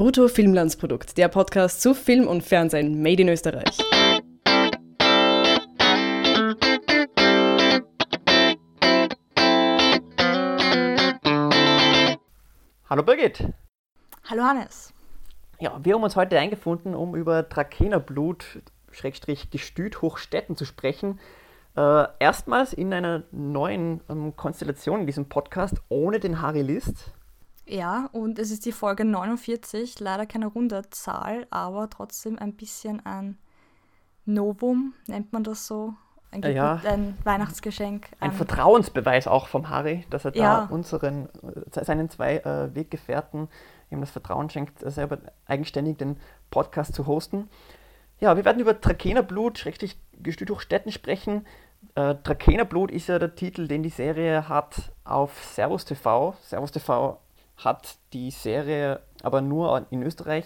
Brutto 0.00 0.28
Filmlandsprodukt, 0.28 1.18
der 1.18 1.28
Podcast 1.28 1.82
zu 1.82 1.92
Film 1.92 2.26
und 2.26 2.42
Fernsehen 2.42 3.02
made 3.02 3.20
in 3.20 3.28
Österreich. 3.28 3.76
Hallo 12.88 13.02
Birgit. 13.02 13.52
Hallo 14.24 14.42
Hannes. 14.42 14.94
Ja, 15.58 15.78
wir 15.84 15.92
haben 15.92 16.02
uns 16.02 16.16
heute 16.16 16.38
eingefunden, 16.38 16.94
um 16.94 17.14
über 17.14 17.46
Trakenerblut, 17.50 18.62
Schrägstrich 18.92 19.50
Gestüt 19.50 20.00
Hochstetten 20.00 20.56
zu 20.56 20.64
sprechen. 20.64 21.20
Äh, 21.76 22.06
erstmals 22.18 22.72
in 22.72 22.94
einer 22.94 23.24
neuen 23.32 24.00
ähm, 24.08 24.34
Konstellation 24.34 25.00
in 25.00 25.06
diesem 25.06 25.28
Podcast 25.28 25.82
ohne 25.90 26.20
den 26.20 26.40
Harry 26.40 26.62
List. 26.62 27.12
Ja, 27.70 28.08
und 28.10 28.40
es 28.40 28.50
ist 28.50 28.66
die 28.66 28.72
Folge 28.72 29.04
49, 29.04 30.00
leider 30.00 30.26
keine 30.26 30.48
runde 30.48 30.82
Zahl, 30.90 31.46
aber 31.50 31.88
trotzdem 31.88 32.36
ein 32.36 32.54
bisschen 32.54 33.04
ein 33.06 33.38
Novum, 34.24 34.92
nennt 35.06 35.32
man 35.32 35.44
das 35.44 35.68
so. 35.68 35.94
Ein, 36.32 36.42
ja. 36.42 36.80
ein 36.84 37.16
Weihnachtsgeschenk. 37.22 38.08
Ein, 38.18 38.30
ein 38.30 38.36
Vertrauensbeweis 38.36 39.28
auch 39.28 39.46
vom 39.46 39.68
Harry, 39.68 40.04
dass 40.10 40.24
er 40.24 40.34
ja. 40.34 40.66
da 40.66 40.74
unseren, 40.74 41.28
äh, 41.72 41.84
seinen 41.84 42.10
zwei 42.10 42.38
äh, 42.38 42.74
Weggefährten 42.74 43.48
ihm 43.90 44.00
das 44.00 44.10
Vertrauen 44.10 44.50
schenkt, 44.50 44.80
selber 44.90 45.18
eigenständig 45.46 45.98
den 45.98 46.16
Podcast 46.50 46.94
zu 46.94 47.06
hosten. 47.06 47.48
Ja, 48.18 48.36
wir 48.36 48.44
werden 48.44 48.60
über 48.60 48.80
Trakenerblut, 48.80 49.58
schrecklich 49.58 49.96
Gestüt 50.20 50.50
durch 50.50 50.62
Städten 50.62 50.90
sprechen. 50.90 51.46
Äh, 51.94 52.16
Trakenerblut 52.24 52.90
ist 52.90 53.06
ja 53.06 53.20
der 53.20 53.34
Titel, 53.36 53.68
den 53.68 53.84
die 53.84 53.90
Serie 53.90 54.48
hat 54.48 54.92
auf 55.04 55.44
Servus 55.44 55.84
TV. 55.84 56.34
Servus 56.42 56.72
TV 56.72 57.18
hat 57.64 57.96
die 58.12 58.30
Serie 58.30 59.00
aber 59.22 59.40
nur 59.40 59.86
in 59.90 60.02
Österreich 60.02 60.44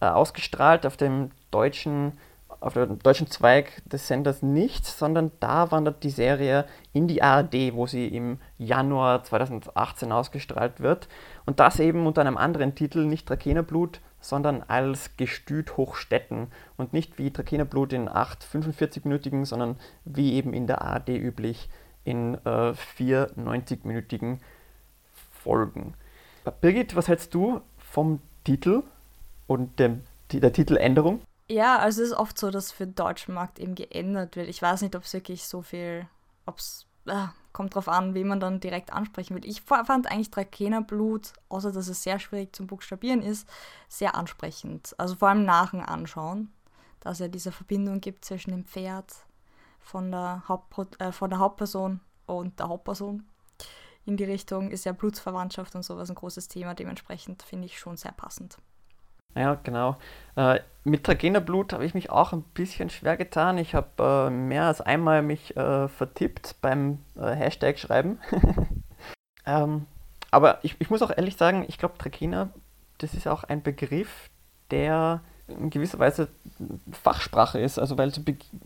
äh, 0.00 0.06
ausgestrahlt, 0.06 0.86
auf 0.86 0.96
dem 0.96 1.30
deutschen 1.50 2.12
auf 2.60 2.74
dem 2.74 2.98
deutschen 2.98 3.30
Zweig 3.30 3.82
des 3.86 4.06
Senders 4.06 4.42
nicht, 4.42 4.84
sondern 4.84 5.32
da 5.40 5.70
wandert 5.70 6.02
die 6.02 6.10
Serie 6.10 6.66
in 6.92 7.08
die 7.08 7.22
ARD, 7.22 7.74
wo 7.74 7.86
sie 7.86 8.08
im 8.08 8.38
Januar 8.58 9.24
2018 9.24 10.12
ausgestrahlt 10.12 10.80
wird. 10.80 11.08
Und 11.46 11.58
das 11.58 11.80
eben 11.80 12.06
unter 12.06 12.20
einem 12.20 12.36
anderen 12.36 12.74
Titel, 12.74 13.06
nicht 13.06 13.26
Trakenerblut, 13.26 14.00
sondern 14.20 14.62
als 14.62 15.16
Gestüt 15.16 15.78
Hochstetten. 15.78 16.48
Und 16.76 16.92
nicht 16.92 17.18
wie 17.18 17.30
Trakenerblut 17.30 17.94
in 17.94 18.08
acht 18.08 18.44
45-minütigen, 18.44 19.46
sondern 19.46 19.76
wie 20.04 20.34
eben 20.34 20.52
in 20.52 20.66
der 20.66 20.82
ARD 20.82 21.08
üblich 21.08 21.70
in 22.04 22.34
äh, 22.44 22.74
vier 22.74 23.30
90-minütigen 23.38 24.38
Folgen. 25.32 25.94
Birgit, 26.60 26.96
was 26.96 27.08
hältst 27.08 27.34
du 27.34 27.60
vom 27.78 28.20
Titel 28.44 28.82
und 29.46 29.78
dem, 29.78 30.02
der 30.32 30.52
Titeländerung? 30.52 31.20
Ja, 31.50 31.78
also 31.78 32.02
es 32.02 32.10
ist 32.10 32.16
oft 32.16 32.38
so, 32.38 32.50
dass 32.50 32.70
für 32.70 32.86
den 32.86 32.94
deutschen 32.94 33.34
Markt 33.34 33.58
eben 33.58 33.74
geändert 33.74 34.36
wird. 34.36 34.48
Ich 34.48 34.62
weiß 34.62 34.82
nicht, 34.82 34.94
ob 34.94 35.02
es 35.02 35.12
wirklich 35.12 35.44
so 35.44 35.62
viel, 35.62 36.06
ob 36.46 36.58
es, 36.58 36.86
äh, 37.06 37.26
kommt 37.52 37.74
drauf 37.74 37.88
an, 37.88 38.14
wie 38.14 38.22
man 38.22 38.38
dann 38.38 38.60
direkt 38.60 38.92
ansprechen 38.92 39.34
will. 39.34 39.44
Ich 39.44 39.62
fand 39.62 40.06
eigentlich 40.06 40.30
Trakenerblut, 40.30 41.32
außer 41.48 41.72
dass 41.72 41.88
es 41.88 42.04
sehr 42.04 42.20
schwierig 42.20 42.54
zum 42.54 42.68
Buchstabieren 42.68 43.22
ist, 43.22 43.48
sehr 43.88 44.14
ansprechend. 44.14 44.94
Also 44.98 45.16
vor 45.16 45.28
allem 45.28 45.44
nach 45.44 45.72
dem 45.72 45.80
Anschauen, 45.80 46.52
dass 47.00 47.14
es 47.14 47.18
ja 47.18 47.28
diese 47.28 47.50
Verbindung 47.50 48.00
gibt 48.00 48.24
zwischen 48.24 48.52
dem 48.52 48.64
Pferd 48.64 49.12
von 49.80 50.12
der, 50.12 50.44
Haupt, 50.46 51.00
äh, 51.00 51.10
von 51.10 51.30
der 51.30 51.40
Hauptperson 51.40 52.00
und 52.26 52.60
der 52.60 52.68
Hauptperson 52.68 53.24
in 54.10 54.16
die 54.16 54.24
Richtung 54.24 54.72
ist 54.72 54.84
ja 54.84 54.92
Blutsverwandtschaft 54.92 55.74
und 55.76 55.84
sowas 55.84 56.10
ein 56.10 56.16
großes 56.16 56.48
Thema. 56.48 56.74
Dementsprechend 56.74 57.42
finde 57.44 57.66
ich 57.66 57.78
schon 57.78 57.96
sehr 57.96 58.10
passend. 58.10 58.58
Ja, 59.36 59.54
genau. 59.62 59.96
Äh, 60.34 60.58
mit 60.82 61.04
Tragenerblut 61.04 61.72
habe 61.72 61.84
ich 61.84 61.94
mich 61.94 62.10
auch 62.10 62.32
ein 62.32 62.42
bisschen 62.42 62.90
schwer 62.90 63.16
getan. 63.16 63.56
Ich 63.58 63.76
habe 63.76 64.28
äh, 64.28 64.30
mehr 64.30 64.64
als 64.64 64.80
einmal 64.80 65.22
mich 65.22 65.56
äh, 65.56 65.86
vertippt 65.86 66.56
beim 66.60 66.98
äh, 67.16 67.30
Hashtag 67.30 67.78
schreiben. 67.78 68.18
ähm, 69.46 69.86
aber 70.32 70.58
ich, 70.64 70.74
ich, 70.80 70.90
muss 70.90 71.02
auch 71.02 71.16
ehrlich 71.16 71.36
sagen, 71.36 71.64
ich 71.68 71.78
glaube, 71.78 71.96
Trakehner, 71.96 72.48
das 72.98 73.14
ist 73.14 73.28
auch 73.28 73.44
ein 73.44 73.62
Begriff, 73.62 74.28
der 74.72 75.20
in 75.46 75.70
gewisser 75.70 76.00
Weise 76.00 76.28
Fachsprache 76.90 77.60
ist. 77.60 77.78
Also, 77.78 77.96
weil 77.96 78.12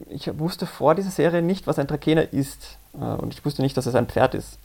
ich 0.08 0.38
wusste 0.38 0.64
vor 0.66 0.94
dieser 0.94 1.10
Serie 1.10 1.42
nicht, 1.42 1.66
was 1.66 1.78
ein 1.78 1.88
Trakehner 1.88 2.32
ist. 2.32 2.78
Äh, 2.94 3.04
und 3.04 3.34
ich 3.34 3.44
wusste 3.44 3.60
nicht, 3.60 3.76
dass 3.76 3.84
es 3.84 3.94
ein 3.94 4.06
Pferd 4.06 4.34
ist. 4.34 4.58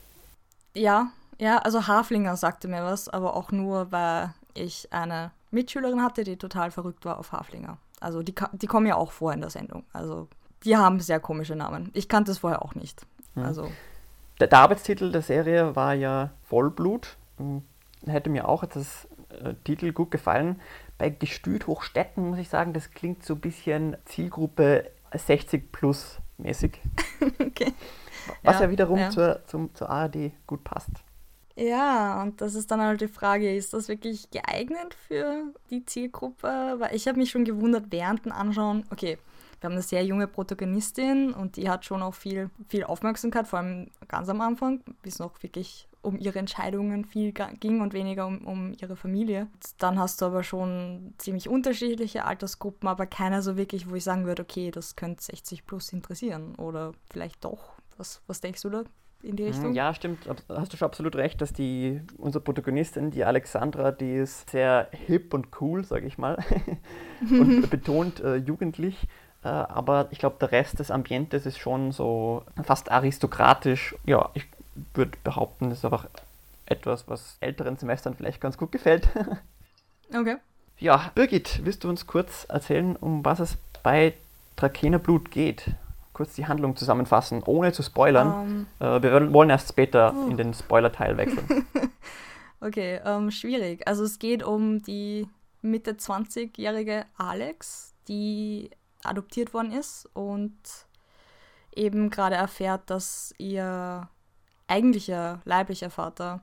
Ja, 0.73 1.11
ja, 1.39 1.57
also 1.57 1.87
Haflinger 1.87 2.35
sagte 2.35 2.67
mir 2.67 2.83
was, 2.83 3.07
aber 3.09 3.35
auch 3.35 3.51
nur, 3.51 3.91
weil 3.91 4.33
ich 4.53 4.91
eine 4.91 5.31
Mitschülerin 5.51 6.01
hatte, 6.01 6.23
die 6.23 6.37
total 6.37 6.71
verrückt 6.71 7.05
war 7.05 7.17
auf 7.17 7.31
Haflinger. 7.31 7.77
Also 7.99 8.21
die, 8.23 8.35
die 8.53 8.67
kommen 8.67 8.85
ja 8.85 8.95
auch 8.95 9.11
vor 9.11 9.33
in 9.33 9.41
der 9.41 9.49
Sendung. 9.49 9.83
Also 9.93 10.27
die 10.63 10.75
haben 10.75 10.99
sehr 10.99 11.19
komische 11.19 11.55
Namen. 11.55 11.89
Ich 11.93 12.09
kannte 12.09 12.31
es 12.31 12.39
vorher 12.39 12.63
auch 12.63 12.75
nicht. 12.75 13.05
Mhm. 13.35 13.43
Also. 13.43 13.71
Der, 14.39 14.47
der, 14.47 14.59
Arbeitstitel 14.59 15.11
der 15.11 15.21
Serie 15.21 15.75
war 15.75 15.93
ja 15.93 16.31
Vollblut. 16.43 17.17
Hm, 17.37 17.63
hätte 18.05 18.29
mir 18.29 18.47
auch 18.47 18.65
das 18.65 19.07
äh, 19.29 19.53
Titel 19.63 19.91
gut 19.91 20.11
gefallen. 20.11 20.61
Bei 20.97 21.09
Gestüt 21.09 21.67
Hochstetten 21.67 22.29
muss 22.29 22.39
ich 22.39 22.49
sagen, 22.49 22.73
das 22.73 22.91
klingt 22.91 23.23
so 23.23 23.35
ein 23.35 23.39
bisschen 23.39 23.95
Zielgruppe 24.05 24.91
60 25.13 25.71
plus 25.71 26.17
mäßig. 26.37 26.79
okay. 27.39 27.73
Was 28.43 28.55
ja, 28.55 28.65
ja 28.65 28.71
wiederum 28.71 28.99
ja. 28.99 29.09
Zur, 29.09 29.41
zum, 29.45 29.73
zur 29.73 29.89
ARD 29.89 30.31
gut 30.47 30.63
passt. 30.63 30.91
Ja, 31.55 32.21
und 32.21 32.39
das 32.39 32.55
ist 32.55 32.71
dann 32.71 32.79
halt 32.79 33.01
die 33.01 33.09
Frage, 33.09 33.53
ist 33.53 33.73
das 33.73 33.89
wirklich 33.89 34.31
geeignet 34.31 34.93
für 34.93 35.53
die 35.69 35.85
Zielgruppe? 35.85 36.75
Weil 36.77 36.95
ich 36.95 37.07
habe 37.07 37.17
mich 37.17 37.31
schon 37.31 37.43
gewundert 37.43 37.87
während 37.89 38.23
dem 38.23 38.31
Anschauen, 38.31 38.85
okay, 38.91 39.17
wir 39.59 39.67
haben 39.67 39.73
eine 39.73 39.81
sehr 39.81 40.05
junge 40.05 40.27
Protagonistin 40.27 41.33
und 41.33 41.57
die 41.57 41.69
hat 41.69 41.83
schon 41.83 42.01
auch 42.01 42.13
viel, 42.13 42.49
viel 42.69 42.85
Aufmerksamkeit, 42.85 43.45
vor 43.45 43.59
allem 43.59 43.89
ganz 44.07 44.29
am 44.29 44.39
Anfang, 44.39 44.81
bis 45.01 45.19
noch 45.19 45.43
wirklich 45.43 45.89
um 46.01 46.17
ihre 46.17 46.39
Entscheidungen 46.39 47.03
viel 47.03 47.33
ging 47.33 47.81
und 47.81 47.93
weniger 47.93 48.25
um, 48.25 48.47
um 48.47 48.73
ihre 48.79 48.95
Familie. 48.95 49.47
Dann 49.79 49.99
hast 49.99 50.21
du 50.21 50.25
aber 50.27 50.43
schon 50.43 51.13
ziemlich 51.17 51.49
unterschiedliche 51.49 52.23
Altersgruppen, 52.23 52.87
aber 52.87 53.05
keiner 53.05 53.41
so 53.41 53.57
wirklich, 53.57 53.89
wo 53.89 53.95
ich 53.95 54.05
sagen 54.05 54.25
würde, 54.25 54.43
okay, 54.43 54.71
das 54.71 54.95
könnte 54.95 55.23
60 55.23 55.65
plus 55.65 55.91
interessieren 55.91 56.55
oder 56.55 56.93
vielleicht 57.11 57.43
doch. 57.43 57.73
Was, 57.99 58.21
was 58.25 58.41
denkst 58.41 58.61
du 58.63 58.69
da? 58.69 58.83
in 59.21 59.35
die 59.35 59.43
Richtung. 59.43 59.73
Ja, 59.73 59.93
stimmt. 59.93 60.29
Hast 60.47 60.73
du 60.73 60.77
schon 60.77 60.85
absolut 60.85 61.15
recht, 61.15 61.41
dass 61.41 61.51
die, 61.51 62.01
unsere 62.17 62.43
Protagonistin, 62.43 63.11
die 63.11 63.25
Alexandra, 63.25 63.91
die 63.91 64.15
ist 64.15 64.49
sehr 64.49 64.87
hip 64.91 65.33
und 65.33 65.47
cool, 65.59 65.83
sage 65.83 66.07
ich 66.07 66.17
mal, 66.17 66.37
und 67.29 67.69
betont 67.69 68.21
äh, 68.21 68.37
jugendlich. 68.37 69.07
Äh, 69.43 69.49
aber 69.49 70.07
ich 70.11 70.19
glaube, 70.19 70.37
der 70.39 70.51
Rest 70.51 70.79
des 70.79 70.91
Ambientes 70.91 71.45
ist 71.45 71.59
schon 71.59 71.91
so 71.91 72.43
fast 72.63 72.91
aristokratisch. 72.91 73.95
Ja, 74.05 74.29
ich 74.33 74.45
würde 74.93 75.17
behaupten, 75.23 75.69
das 75.69 75.79
ist 75.79 75.85
einfach 75.85 76.07
etwas, 76.65 77.07
was 77.07 77.37
älteren 77.41 77.77
Semestern 77.77 78.15
vielleicht 78.15 78.39
ganz 78.39 78.57
gut 78.57 78.71
gefällt. 78.71 79.09
okay. 80.13 80.37
Ja, 80.77 81.11
Birgit, 81.13 81.61
willst 81.65 81.83
du 81.83 81.89
uns 81.89 82.07
kurz 82.07 82.45
erzählen, 82.47 82.95
um 82.95 83.25
was 83.25 83.41
es 83.41 83.57
bei 83.83 84.13
Trakener 84.55 84.99
Blut 84.99 85.29
geht? 85.29 85.71
Kurz 86.19 86.35
die 86.35 86.47
Handlung 86.47 86.75
zusammenfassen, 86.75 87.43
ohne 87.45 87.71
zu 87.71 87.81
spoilern. 87.81 88.27
Um, 88.27 88.67
ähm. 88.81 88.87
äh, 88.87 89.01
wir 89.01 89.33
wollen 89.33 89.49
erst 89.49 89.69
später 89.69 90.13
uh. 90.13 90.27
in 90.29 90.35
den 90.35 90.53
Spoiler-Teil 90.53 91.15
wechseln. 91.15 91.65
okay, 92.59 92.99
ähm, 93.05 93.31
schwierig. 93.31 93.87
Also 93.87 94.03
es 94.03 94.19
geht 94.19 94.43
um 94.43 94.81
die 94.81 95.29
Mitte 95.61 95.91
20-jährige 95.93 97.05
Alex, 97.17 97.95
die 98.09 98.69
adoptiert 99.05 99.53
worden 99.53 99.71
ist 99.71 100.09
und 100.11 100.59
eben 101.73 102.09
gerade 102.09 102.35
erfährt, 102.35 102.89
dass 102.89 103.33
ihr 103.37 104.09
eigentlicher 104.67 105.39
leiblicher 105.45 105.89
Vater 105.89 106.41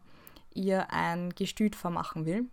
ihr 0.55 0.91
ein 0.91 1.35
Gestüt 1.35 1.77
vermachen 1.77 2.25
will. 2.25 2.47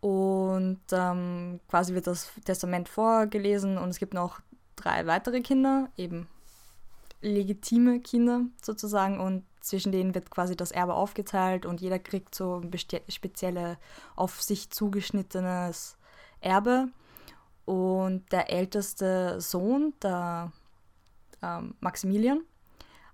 Und 0.00 0.82
ähm, 0.92 1.58
quasi 1.68 1.94
wird 1.94 2.06
das 2.06 2.30
Testament 2.44 2.90
vorgelesen 2.90 3.78
und 3.78 3.88
es 3.88 3.98
gibt 3.98 4.12
noch 4.12 4.40
drei 4.76 5.06
weitere 5.06 5.40
Kinder, 5.40 5.88
eben 5.96 6.28
legitime 7.20 8.00
Kinder 8.00 8.42
sozusagen 8.62 9.20
und 9.20 9.44
zwischen 9.60 9.92
denen 9.92 10.14
wird 10.14 10.30
quasi 10.30 10.56
das 10.56 10.70
Erbe 10.70 10.94
aufgeteilt 10.94 11.66
und 11.66 11.80
jeder 11.80 11.98
kriegt 11.98 12.34
so 12.34 12.60
ein 12.62 12.72
spezielle, 13.08 13.78
auf 14.14 14.42
sich 14.42 14.70
zugeschnittenes 14.70 15.96
Erbe. 16.40 16.88
Und 17.64 18.30
der 18.30 18.52
älteste 18.52 19.40
Sohn, 19.40 19.92
der 20.00 20.52
ähm, 21.42 21.74
Maximilian, 21.80 22.42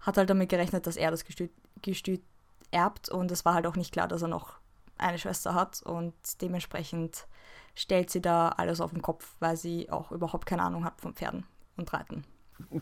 hat 0.01 0.19
halt 0.19 0.29
damit 0.29 0.51
gerechnet, 0.51 0.87
dass 0.87 0.97
er 0.97 1.11
das 1.11 1.25
Gestüt, 1.25 1.53
Gestüt 1.81 2.23
erbt 2.71 3.09
und 3.09 3.31
es 3.31 3.45
war 3.47 3.55
halt 3.55 3.67
auch 3.67 3.77
nicht 3.77 3.93
klar, 3.93 4.09
dass 4.09 4.23
er 4.23 4.29
noch 4.29 4.59
eine 4.99 5.19
Schwester 5.19 5.55
hat 5.55 5.83
und 5.83 6.15
dementsprechend 6.43 7.27
stellt 7.75 8.11
sie 8.11 8.21
da 8.21 8.51
alles 8.51 8.81
auf 8.83 8.91
den 8.93 9.01
Kopf, 9.01 9.37
weil 9.41 9.57
sie 9.57 9.91
auch 9.91 10.13
überhaupt 10.13 10.45
keine 10.45 10.63
Ahnung 10.63 10.85
hat 10.85 11.01
von 11.01 11.15
Pferden 11.15 11.47
und 11.77 11.93
Reiten 11.93 12.25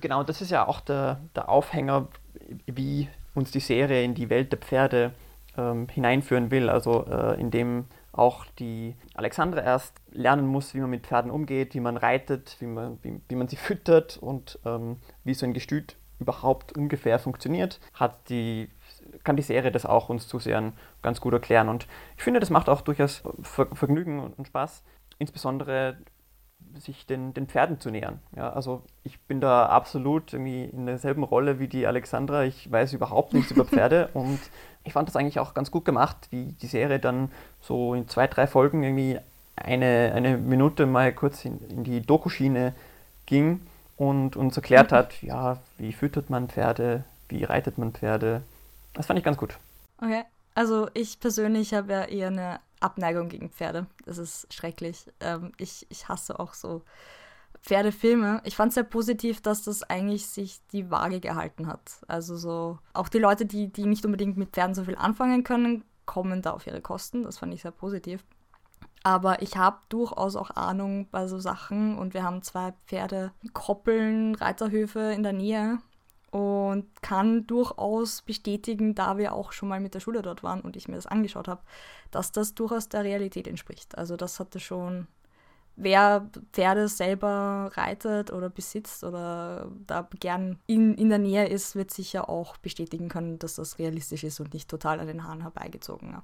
genau, 0.00 0.22
das 0.22 0.40
ist 0.40 0.50
ja 0.50 0.66
auch 0.66 0.80
der, 0.80 1.20
der 1.34 1.48
Aufhänger, 1.48 2.08
wie 2.66 3.08
uns 3.34 3.50
die 3.50 3.60
Serie 3.60 4.04
in 4.04 4.14
die 4.14 4.30
Welt 4.30 4.52
der 4.52 4.58
Pferde 4.58 5.12
ähm, 5.56 5.88
hineinführen 5.88 6.50
will. 6.50 6.68
Also 6.68 7.06
äh, 7.06 7.40
indem 7.40 7.86
auch 8.12 8.44
die 8.58 8.96
Alexandra 9.14 9.62
erst 9.62 9.94
lernen 10.10 10.46
muss, 10.46 10.74
wie 10.74 10.80
man 10.80 10.90
mit 10.90 11.06
Pferden 11.06 11.30
umgeht, 11.30 11.74
wie 11.74 11.80
man 11.80 11.96
reitet, 11.96 12.56
wie 12.60 12.66
man, 12.66 12.98
wie, 13.02 13.20
wie 13.28 13.36
man 13.36 13.48
sie 13.48 13.56
füttert 13.56 14.18
und 14.18 14.58
ähm, 14.64 14.96
wie 15.24 15.34
so 15.34 15.46
ein 15.46 15.54
Gestüt 15.54 15.96
überhaupt 16.18 16.76
ungefähr 16.76 17.18
funktioniert, 17.18 17.80
hat 17.94 18.28
die, 18.28 18.68
kann 19.24 19.36
die 19.36 19.42
Serie 19.42 19.72
das 19.72 19.86
auch 19.86 20.08
uns 20.10 20.28
Zusehern 20.28 20.74
ganz 21.02 21.20
gut 21.20 21.32
erklären. 21.32 21.68
Und 21.68 21.86
ich 22.16 22.22
finde, 22.22 22.40
das 22.40 22.50
macht 22.50 22.68
auch 22.68 22.82
durchaus 22.82 23.22
Vergnügen 23.42 24.20
und 24.20 24.46
Spaß, 24.46 24.82
insbesondere 25.18 25.96
sich 26.78 27.06
den, 27.06 27.34
den 27.34 27.46
Pferden 27.46 27.80
zu 27.80 27.90
nähern. 27.90 28.20
Ja, 28.36 28.52
also 28.52 28.82
ich 29.04 29.18
bin 29.20 29.40
da 29.40 29.66
absolut 29.66 30.32
irgendwie 30.32 30.64
in 30.64 30.86
derselben 30.86 31.22
Rolle 31.22 31.58
wie 31.58 31.68
die 31.68 31.86
Alexandra. 31.86 32.44
Ich 32.44 32.70
weiß 32.70 32.92
überhaupt 32.92 33.34
nichts 33.34 33.50
über 33.50 33.64
Pferde 33.64 34.08
und 34.14 34.38
ich 34.84 34.92
fand 34.92 35.08
das 35.08 35.16
eigentlich 35.16 35.38
auch 35.38 35.54
ganz 35.54 35.70
gut 35.70 35.84
gemacht, 35.84 36.16
wie 36.30 36.52
die 36.60 36.66
Serie 36.66 36.98
dann 36.98 37.30
so 37.60 37.94
in 37.94 38.08
zwei, 38.08 38.26
drei 38.26 38.46
Folgen 38.46 38.82
irgendwie 38.82 39.18
eine, 39.56 40.12
eine 40.14 40.38
Minute 40.38 40.86
mal 40.86 41.12
kurz 41.12 41.44
in, 41.44 41.58
in 41.68 41.84
die 41.84 42.00
Dokuschiene 42.00 42.74
ging 43.26 43.60
und 43.96 44.36
uns 44.36 44.56
erklärt 44.56 44.92
hat, 44.92 45.20
ja, 45.22 45.58
wie 45.76 45.92
füttert 45.92 46.30
man 46.30 46.48
Pferde, 46.48 47.04
wie 47.28 47.44
reitet 47.44 47.76
man 47.76 47.92
Pferde. 47.92 48.42
Das 48.94 49.06
fand 49.06 49.18
ich 49.18 49.24
ganz 49.24 49.36
gut. 49.36 49.58
Okay, 49.98 50.22
also 50.54 50.88
ich 50.94 51.20
persönlich 51.20 51.74
habe 51.74 51.92
ja 51.92 52.04
eher 52.04 52.28
eine 52.28 52.60
Abneigung 52.80 53.28
gegen 53.28 53.50
Pferde. 53.50 53.86
Das 54.04 54.18
ist 54.18 54.52
schrecklich. 54.52 55.06
Ähm, 55.20 55.52
ich, 55.58 55.86
ich 55.90 56.08
hasse 56.08 56.40
auch 56.40 56.54
so 56.54 56.82
Pferdefilme. 57.62 58.40
Ich 58.44 58.56
fand 58.56 58.70
es 58.70 58.74
sehr 58.74 58.84
positiv, 58.84 59.42
dass 59.42 59.62
das 59.62 59.82
eigentlich 59.82 60.26
sich 60.26 60.60
die 60.72 60.90
Waage 60.90 61.20
gehalten 61.20 61.66
hat. 61.66 62.02
Also 62.08 62.36
so, 62.36 62.78
auch 62.94 63.08
die 63.08 63.18
Leute, 63.18 63.46
die, 63.46 63.70
die 63.70 63.86
nicht 63.86 64.04
unbedingt 64.04 64.36
mit 64.36 64.50
Pferden 64.50 64.74
so 64.74 64.84
viel 64.84 64.96
anfangen 64.96 65.44
können, 65.44 65.84
kommen 66.06 66.42
da 66.42 66.52
auf 66.52 66.66
ihre 66.66 66.80
Kosten. 66.80 67.24
Das 67.24 67.38
fand 67.38 67.52
ich 67.54 67.62
sehr 67.62 67.70
positiv. 67.70 68.24
Aber 69.02 69.40
ich 69.42 69.56
habe 69.56 69.78
durchaus 69.88 70.36
auch 70.36 70.50
Ahnung 70.50 71.08
bei 71.10 71.26
so 71.26 71.38
Sachen 71.38 71.96
und 71.98 72.12
wir 72.12 72.22
haben 72.22 72.42
zwei 72.42 72.74
Pferde, 72.86 73.32
Koppeln, 73.52 74.34
Reiterhöfe 74.34 75.12
in 75.12 75.22
der 75.22 75.32
Nähe 75.32 75.78
und 76.30 76.86
kann 77.02 77.46
durchaus 77.46 78.22
bestätigen, 78.22 78.94
da 78.94 79.18
wir 79.18 79.34
auch 79.34 79.52
schon 79.52 79.68
mal 79.68 79.80
mit 79.80 79.94
der 79.94 80.00
Schule 80.00 80.22
dort 80.22 80.42
waren 80.42 80.60
und 80.60 80.76
ich 80.76 80.88
mir 80.88 80.94
das 80.94 81.06
angeschaut 81.06 81.48
habe, 81.48 81.62
dass 82.10 82.32
das 82.32 82.54
durchaus 82.54 82.88
der 82.88 83.04
Realität 83.04 83.48
entspricht. 83.48 83.98
Also 83.98 84.16
das 84.16 84.38
hatte 84.38 84.60
schon, 84.60 85.08
wer 85.76 86.30
Pferde 86.52 86.88
selber 86.88 87.70
reitet 87.74 88.32
oder 88.32 88.48
besitzt 88.48 89.02
oder 89.02 89.70
da 89.86 90.08
gern 90.20 90.60
in, 90.66 90.94
in 90.94 91.08
der 91.08 91.18
Nähe 91.18 91.48
ist, 91.48 91.74
wird 91.74 91.90
sicher 91.90 92.28
auch 92.28 92.56
bestätigen 92.58 93.08
können, 93.08 93.38
dass 93.40 93.56
das 93.56 93.78
realistisch 93.78 94.22
ist 94.22 94.38
und 94.38 94.54
nicht 94.54 94.70
total 94.70 95.00
an 95.00 95.08
den 95.08 95.24
Haaren 95.24 95.42
herbeigezogen. 95.42 96.10
Ja. 96.12 96.22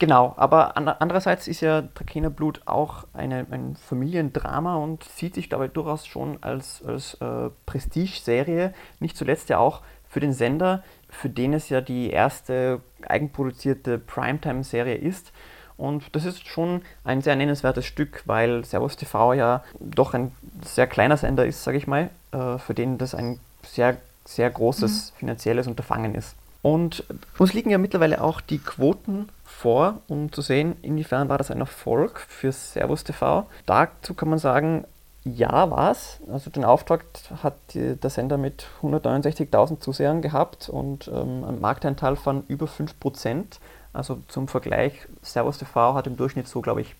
Genau, 0.00 0.32
aber 0.38 0.78
andererseits 0.78 1.46
ist 1.46 1.60
ja 1.60 1.82
Trakehner 1.82 2.30
Blut 2.30 2.62
auch 2.64 3.04
eine, 3.12 3.46
ein 3.50 3.76
Familiendrama 3.76 4.76
und 4.76 5.04
sieht 5.04 5.34
sich 5.34 5.50
dabei 5.50 5.68
durchaus 5.68 6.06
schon 6.06 6.42
als, 6.42 6.82
als 6.86 7.14
äh, 7.20 7.50
Prestige-Serie, 7.66 8.72
nicht 8.98 9.14
zuletzt 9.14 9.50
ja 9.50 9.58
auch 9.58 9.82
für 10.08 10.20
den 10.20 10.32
Sender, 10.32 10.82
für 11.10 11.28
den 11.28 11.52
es 11.52 11.68
ja 11.68 11.82
die 11.82 12.08
erste 12.08 12.80
eigenproduzierte 13.06 13.98
Primetime-Serie 13.98 14.94
ist. 14.94 15.32
Und 15.76 16.16
das 16.16 16.24
ist 16.24 16.48
schon 16.48 16.80
ein 17.04 17.20
sehr 17.20 17.36
nennenswertes 17.36 17.84
Stück, 17.84 18.22
weil 18.24 18.64
Servus 18.64 18.96
TV 18.96 19.34
ja 19.34 19.62
doch 19.80 20.14
ein 20.14 20.32
sehr 20.64 20.86
kleiner 20.86 21.18
Sender 21.18 21.44
ist, 21.44 21.62
sage 21.62 21.76
ich 21.76 21.86
mal, 21.86 22.08
äh, 22.32 22.56
für 22.56 22.72
den 22.72 22.96
das 22.96 23.14
ein 23.14 23.38
sehr, 23.66 23.98
sehr 24.24 24.48
großes 24.48 25.12
mhm. 25.12 25.18
finanzielles 25.18 25.66
Unterfangen 25.66 26.14
ist. 26.14 26.36
Und 26.62 27.04
uns 27.38 27.52
liegen 27.54 27.70
ja 27.70 27.78
mittlerweile 27.78 28.22
auch 28.22 28.40
die 28.40 28.58
Quoten 28.58 29.28
vor, 29.44 30.00
um 30.08 30.32
zu 30.32 30.42
sehen, 30.42 30.76
inwiefern 30.82 31.28
war 31.28 31.38
das 31.38 31.50
ein 31.50 31.60
Erfolg 31.60 32.20
für 32.28 32.52
Servus 32.52 33.04
TV. 33.04 33.46
Dazu 33.66 34.14
kann 34.14 34.28
man 34.28 34.38
sagen, 34.38 34.84
ja, 35.24 35.70
war 35.70 35.90
es. 35.90 36.18
Also 36.30 36.50
den 36.50 36.64
Auftakt 36.64 37.30
hat 37.42 37.54
der 37.74 38.10
Sender 38.10 38.38
mit 38.38 38.66
169.000 38.82 39.80
Zusehern 39.80 40.22
gehabt 40.22 40.68
und 40.68 41.08
ähm, 41.08 41.44
einen 41.44 41.60
Markteinteil 41.60 42.16
von 42.16 42.44
über 42.48 42.66
5%. 42.66 43.44
Also 43.92 44.22
zum 44.28 44.48
Vergleich, 44.48 45.06
Servus 45.22 45.58
TV 45.58 45.94
hat 45.94 46.06
im 46.06 46.16
Durchschnitt 46.16 46.48
so, 46.48 46.60
glaube 46.60 46.80
ich, 46.80 46.94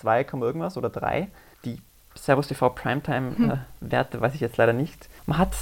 2, 0.00 0.26
irgendwas 0.40 0.76
oder 0.76 0.88
3. 0.88 1.28
Die 1.64 1.80
Servus 2.14 2.48
TV 2.48 2.70
Primetime-Werte 2.70 4.12
hm. 4.12 4.20
äh, 4.20 4.22
weiß 4.22 4.34
ich 4.34 4.40
jetzt 4.40 4.56
leider 4.56 4.72
nicht. 4.72 5.08
Man 5.26 5.38
hat 5.38 5.52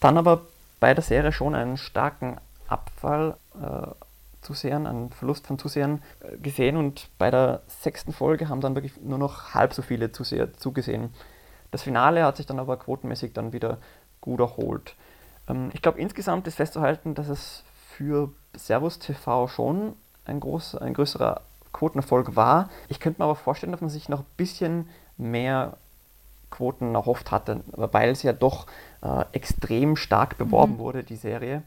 dann 0.00 0.18
aber 0.18 0.42
bei 0.80 0.92
der 0.92 1.04
Serie 1.04 1.32
schon 1.32 1.54
einen 1.54 1.78
starken 1.78 2.38
Abfall 2.68 3.36
äh, 3.60 3.86
Zusehern, 4.40 4.86
einen 4.86 5.10
Verlust 5.10 5.46
von 5.46 5.58
Zusehern 5.58 6.02
äh, 6.20 6.36
gesehen 6.36 6.76
und 6.76 7.08
bei 7.18 7.30
der 7.30 7.62
sechsten 7.66 8.12
Folge 8.12 8.48
haben 8.48 8.60
dann 8.60 8.74
wirklich 8.74 9.00
nur 9.00 9.18
noch 9.18 9.54
halb 9.54 9.74
so 9.74 9.82
viele 9.82 10.12
Zuseher 10.12 10.52
zugesehen. 10.54 11.10
Das 11.70 11.82
Finale 11.82 12.24
hat 12.24 12.36
sich 12.36 12.46
dann 12.46 12.60
aber 12.60 12.76
quotenmäßig 12.76 13.32
dann 13.32 13.52
wieder 13.52 13.78
gut 14.20 14.40
erholt. 14.40 14.94
Ähm, 15.48 15.70
ich 15.72 15.82
glaube, 15.82 15.98
insgesamt 15.98 16.46
ist 16.46 16.56
festzuhalten, 16.56 17.14
dass 17.14 17.28
es 17.28 17.64
für 17.96 18.30
Servus 18.54 18.98
TV 18.98 19.48
schon 19.48 19.94
ein, 20.24 20.40
groß, 20.40 20.76
ein 20.76 20.94
größerer 20.94 21.40
Quotenerfolg 21.72 22.36
war. 22.36 22.70
Ich 22.88 23.00
könnte 23.00 23.20
mir 23.20 23.24
aber 23.24 23.34
vorstellen, 23.34 23.72
dass 23.72 23.80
man 23.80 23.90
sich 23.90 24.08
noch 24.08 24.20
ein 24.20 24.26
bisschen 24.36 24.88
mehr 25.16 25.76
Quoten 26.50 26.94
erhofft 26.94 27.30
hatte, 27.32 27.60
weil 27.72 28.10
es 28.10 28.22
ja 28.22 28.32
doch 28.32 28.66
äh, 29.02 29.24
extrem 29.32 29.96
stark 29.96 30.38
beworben 30.38 30.74
mhm. 30.74 30.78
wurde, 30.78 31.04
die 31.04 31.16
Serie. 31.16 31.62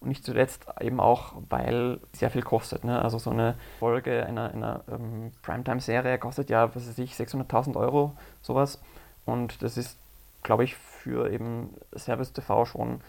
Und 0.00 0.08
nicht 0.08 0.24
zuletzt 0.24 0.66
eben 0.80 1.00
auch, 1.00 1.34
weil 1.48 2.00
sehr 2.12 2.30
viel 2.30 2.42
kostet. 2.42 2.84
Ne? 2.84 3.00
Also 3.00 3.18
so 3.18 3.30
eine 3.30 3.56
Folge 3.78 4.26
einer, 4.26 4.52
einer 4.52 4.84
ähm, 4.90 5.32
Primetime-Serie 5.42 6.18
kostet 6.18 6.50
ja, 6.50 6.74
was 6.74 6.88
weiß 6.88 6.98
ich, 6.98 7.14
600.000 7.14 7.76
Euro, 7.76 8.16
sowas. 8.42 8.80
Und 9.24 9.62
das 9.62 9.76
ist, 9.76 9.98
glaube 10.42 10.64
ich, 10.64 10.76
für 10.76 11.30
eben 11.30 11.74
Service 11.96 12.32
TV 12.32 12.66
schon 12.66 13.00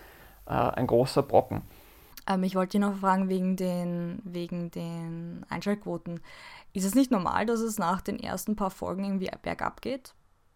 äh, 0.45 0.51
ein 0.51 0.87
großer 0.87 1.23
Brocken. 1.23 1.61
Ähm, 2.27 2.43
ich 2.43 2.55
wollte 2.55 2.77
dich 2.77 2.81
noch 2.81 2.97
fragen 2.97 3.29
wegen 3.29 3.55
den, 3.55 4.21
wegen 4.23 4.71
den 4.71 5.45
Einschaltquoten. 5.49 6.21
Ist 6.73 6.85
es 6.85 6.95
nicht 6.95 7.11
normal, 7.11 7.45
dass 7.45 7.59
es 7.59 7.79
nach 7.79 8.01
den 8.01 8.19
ersten 8.19 8.55
paar 8.55 8.71
Folgen 8.71 9.03
irgendwie 9.03 9.31
bergab 9.41 9.81
geht? 9.81 10.13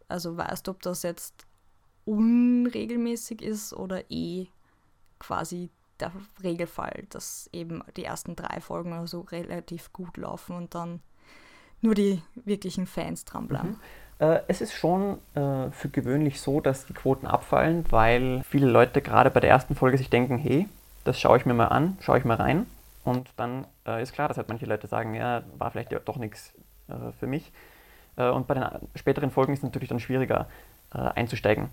Also 0.08 0.38
weißt 0.38 0.68
du, 0.68 0.72
ob 0.72 0.82
das 0.82 1.04
jetzt 1.04 1.46
unregelmäßig 2.06 3.42
ist 3.42 3.74
oder 3.74 4.10
eh 4.12 4.48
quasi 5.20 5.70
der 6.02 6.12
Regelfall, 6.44 7.06
dass 7.10 7.50
eben 7.54 7.84
die 7.96 8.06
ersten 8.06 8.36
drei 8.36 8.60
Folgen 8.62 8.92
oder 8.92 9.08
so 9.08 9.22
relativ 9.22 9.94
gut 9.94 10.18
laufen 10.18 10.56
und 10.56 10.76
dann 10.76 11.02
nur 11.82 11.96
die 11.96 12.22
wirklichen 12.36 12.86
Fans 12.88 13.26
dranbleiben. 13.26 13.72
Mhm. 13.72 13.78
Äh, 14.22 14.42
es 14.48 14.62
ist 14.62 14.74
schon 14.74 15.18
äh, 15.34 15.72
für 15.72 15.90
gewöhnlich 15.92 16.40
so, 16.40 16.62
dass 16.62 16.86
die 16.86 16.94
Quoten 16.94 17.26
abfallen, 17.26 17.86
weil 17.90 18.44
viele 18.48 18.68
Leute 18.68 19.02
gerade 19.02 19.32
bei 19.32 19.40
der 19.40 19.50
ersten 19.50 19.76
Folge 19.76 19.98
sich 19.98 20.10
denken, 20.10 20.38
hey, 20.38 20.68
das 21.04 21.20
schaue 21.20 21.38
ich 21.38 21.46
mir 21.46 21.56
mal 21.56 21.68
an, 21.68 21.98
schaue 22.02 22.20
ich 22.20 22.26
mal 22.26 22.36
rein. 22.36 22.68
Und 23.04 23.30
dann 23.36 23.66
äh, 23.88 24.04
ist 24.04 24.14
klar, 24.14 24.28
dass 24.28 24.38
halt 24.38 24.48
manche 24.48 24.68
Leute 24.68 24.88
sagen, 24.88 25.16
ja, 25.16 25.42
war 25.58 25.72
vielleicht 25.72 25.92
doch 26.06 26.18
nichts 26.18 26.54
äh, 26.88 27.12
für 27.20 27.26
mich. 27.26 27.52
Äh, 28.16 28.30
und 28.30 28.46
bei 28.46 28.54
den 28.54 28.66
späteren 28.96 29.32
Folgen 29.32 29.54
ist 29.54 29.60
es 29.60 29.64
natürlich 29.64 29.90
dann 29.90 30.00
schwieriger 30.00 30.48
einzusteigen. 30.94 31.70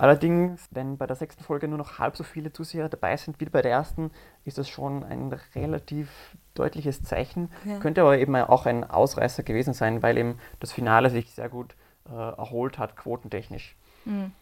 Allerdings, 0.00 0.66
wenn 0.70 0.96
bei 0.96 1.06
der 1.06 1.14
sechsten 1.14 1.44
Folge 1.44 1.68
nur 1.68 1.76
noch 1.76 1.98
halb 1.98 2.16
so 2.16 2.24
viele 2.24 2.54
Zuseher 2.54 2.88
dabei 2.88 3.18
sind 3.18 3.38
wie 3.38 3.44
bei 3.44 3.60
der 3.60 3.72
ersten, 3.72 4.10
ist 4.46 4.56
das 4.56 4.66
schon 4.66 5.04
ein 5.04 5.30
relativ 5.54 6.08
deutliches 6.54 7.02
Zeichen. 7.02 7.52
Ja. 7.66 7.80
Könnte 7.80 8.00
aber 8.00 8.16
eben 8.16 8.34
auch 8.34 8.64
ein 8.64 8.88
Ausreißer 8.88 9.42
gewesen 9.42 9.74
sein, 9.74 10.02
weil 10.02 10.16
eben 10.16 10.38
das 10.58 10.72
Finale 10.72 11.10
sich 11.10 11.30
sehr 11.32 11.50
gut 11.50 11.74
äh, 12.08 12.14
erholt 12.14 12.78
hat, 12.78 12.96
quotentechnisch. 12.96 13.76
Mhm. 14.06 14.32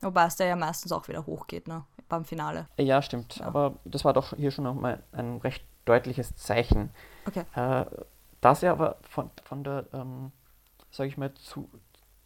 Wobei 0.00 0.24
es 0.24 0.34
da 0.34 0.44
ja 0.44 0.56
meistens 0.56 0.90
auch 0.90 1.06
wieder 1.06 1.24
hochgeht, 1.24 1.68
ne? 1.68 1.84
Beim 2.08 2.24
Finale. 2.24 2.66
Ja, 2.76 3.00
stimmt. 3.00 3.36
Ja. 3.36 3.46
Aber 3.46 3.76
das 3.84 4.04
war 4.04 4.12
doch 4.12 4.34
hier 4.34 4.50
schon 4.50 4.64
nochmal 4.64 5.04
ein 5.12 5.36
recht 5.36 5.64
deutliches 5.84 6.34
Zeichen. 6.34 6.90
Okay. 7.26 7.44
Äh, 7.54 7.84
das 8.40 8.60
ja 8.62 8.72
aber 8.72 8.96
von, 9.08 9.30
von 9.44 9.62
der, 9.62 9.86
ähm, 9.92 10.32
sage 10.90 11.10
ich 11.10 11.16
mal, 11.16 11.32
zu, 11.34 11.70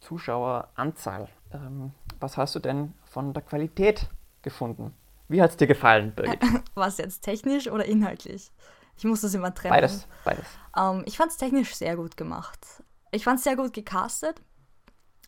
Zuschaueranzahl 0.01 1.29
ähm, 1.53 1.91
was 2.19 2.37
hast 2.37 2.55
du 2.55 2.59
denn 2.59 2.93
von 3.03 3.33
der 3.33 3.43
Qualität 3.43 4.07
gefunden? 4.41 4.93
Wie 5.27 5.41
hat 5.41 5.51
es 5.51 5.57
dir 5.57 5.67
gefallen, 5.67 6.13
Birgit? 6.13 6.39
Was 6.75 6.97
jetzt 6.97 7.21
technisch 7.21 7.67
oder 7.67 7.85
inhaltlich? 7.85 8.51
Ich 8.97 9.05
muss 9.05 9.21
das 9.21 9.33
immer 9.33 9.53
trennen. 9.53 9.73
Beides, 9.73 10.07
beides. 10.25 10.45
Ähm, 10.77 11.03
ich 11.05 11.17
fand 11.17 11.31
es 11.31 11.37
technisch 11.37 11.73
sehr 11.73 11.95
gut 11.95 12.17
gemacht. 12.17 12.83
Ich 13.11 13.23
fand 13.23 13.39
es 13.39 13.45
sehr 13.45 13.55
gut 13.55 13.73
gecastet. 13.73 14.41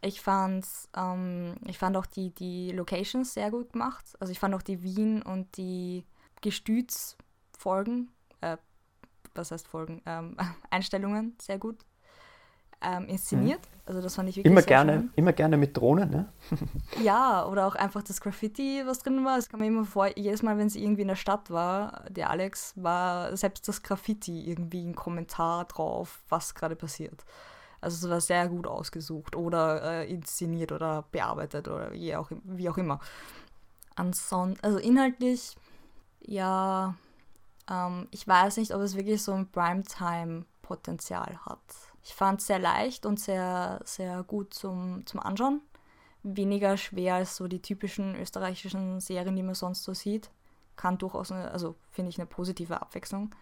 Ich, 0.02 0.22
fand's, 0.22 0.90
ähm, 0.96 1.56
ich 1.66 1.78
fand 1.78 1.96
auch 1.96 2.06
die, 2.06 2.32
die 2.32 2.72
Locations 2.72 3.34
sehr 3.34 3.50
gut 3.50 3.72
gemacht. 3.72 4.06
Also 4.20 4.32
ich 4.32 4.40
fand 4.40 4.54
auch 4.54 4.62
die 4.62 4.84
Wien 4.84 5.22
und 5.22 5.56
die 5.56 6.06
Gestütsfolgen, 6.42 8.12
äh, 8.42 8.58
was 9.34 9.52
heißt 9.52 9.68
Folgen, 9.68 10.02
ähm, 10.06 10.36
Einstellungen 10.70 11.38
sehr 11.42 11.58
gut. 11.58 11.86
Ähm, 12.84 13.08
inszeniert. 13.08 13.60
Mhm. 13.60 13.74
Also 13.86 14.02
das 14.02 14.16
fand 14.16 14.30
ich 14.30 14.38
wirklich 14.38 14.52
immer 14.52 14.62
gerne, 14.62 14.94
schön. 14.94 15.12
Immer 15.16 15.34
gerne 15.34 15.58
mit 15.58 15.76
Drohnen, 15.76 16.10
ne? 16.10 16.26
ja, 17.04 17.46
oder 17.46 17.68
auch 17.68 17.76
einfach 17.76 18.02
das 18.02 18.22
Graffiti, 18.22 18.82
was 18.86 19.00
drin 19.00 19.26
war. 19.26 19.38
Es 19.38 19.50
kam 19.50 19.60
mir 19.60 19.68
immer 19.68 19.84
vor, 19.84 20.08
jedes 20.18 20.42
Mal, 20.42 20.58
wenn 20.58 20.70
sie 20.70 20.82
irgendwie 20.82 21.02
in 21.02 21.10
der 21.10 21.18
Stadt 21.18 21.50
war, 21.50 22.06
der 22.10 22.30
Alex, 22.30 22.74
war 22.78 23.36
selbst 23.36 23.68
das 23.68 23.84
Graffiti 23.84 24.50
irgendwie 24.50 24.86
ein 24.86 24.96
Kommentar 24.96 25.66
drauf, 25.66 26.22
was 26.30 26.56
gerade 26.56 26.78
passiert. 26.78 27.26
Also 27.82 28.08
es 28.08 28.12
war 28.12 28.22
sehr 28.22 28.48
gut 28.48 28.66
ausgesucht 28.66 29.36
oder 29.36 29.84
äh, 29.84 30.10
inszeniert 30.10 30.72
oder 30.72 31.04
bearbeitet 31.12 31.68
oder 31.68 31.92
wie 31.92 32.16
auch, 32.16 32.32
wie 32.46 32.70
auch 32.70 32.78
immer. 32.78 33.00
Ansonsten, 33.96 34.58
also 34.66 34.78
inhaltlich, 34.78 35.58
ja, 36.22 36.96
ähm, 37.70 38.08
ich 38.12 38.26
weiß 38.26 38.56
nicht, 38.58 38.74
ob 38.74 38.82
es 38.82 38.96
wirklich 38.96 39.22
so 39.22 39.34
ein 39.34 39.52
Primetime-Potenzial 39.52 41.38
hat. 41.46 41.60
Ich 42.04 42.14
fand 42.14 42.42
es 42.42 42.48
sehr 42.48 42.60
leicht 42.60 43.06
und 43.06 43.20
sehr, 43.20 43.80
sehr 43.86 44.24
gut 44.24 44.54
zum, 44.54 45.06
zum 45.06 45.22
Anschauen. 45.22 45.62
Weniger 46.22 46.78
schwer 46.78 47.16
als 47.16 47.36
so 47.36 47.48
die 47.48 47.62
typischen 47.62 48.16
österreichischen 48.16 49.00
Serien, 49.00 49.36
die 49.36 49.44
man 49.44 49.56
sonst 49.56 49.84
so 49.84 49.94
sieht. 49.94 50.30
Kann 50.76 50.98
durchaus, 50.98 51.32
eine, 51.32 51.52
also 51.52 51.76
finde 51.90 52.10
ich, 52.10 52.18
eine 52.18 52.26
positive 52.26 52.82
Abwechslung. 52.82 53.34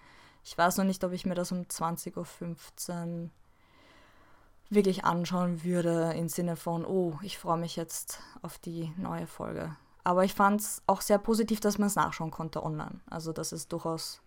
Ich 0.44 0.58
weiß 0.58 0.78
noch 0.78 0.86
nicht, 0.86 1.04
ob 1.04 1.12
ich 1.12 1.26
mir 1.26 1.36
das 1.36 1.52
um 1.52 1.62
20.15 1.62 3.24
Uhr 3.24 3.30
wirklich 4.70 5.06
anschauen 5.06 5.64
würde, 5.64 6.14
im 6.16 6.30
Sinne 6.30 6.56
von, 6.56 6.86
oh, 6.86 7.20
ich 7.22 7.38
freue 7.38 7.58
mich 7.58 7.76
jetzt 7.76 8.20
auf 8.42 8.58
die 8.58 8.94
neue 8.98 9.28
Folge. 9.28 9.76
Aber 10.04 10.24
ich 10.24 10.34
fand 10.34 10.62
es 10.62 10.82
auch 10.88 11.02
sehr 11.02 11.20
positiv, 11.20 11.60
dass 11.60 11.78
man 11.78 11.88
es 11.88 11.96
nachschauen 11.96 12.32
konnte 12.32 12.64
online. 12.64 13.02
Also 13.10 13.34
das 13.34 13.52
ist 13.52 13.72
durchaus 13.72 14.22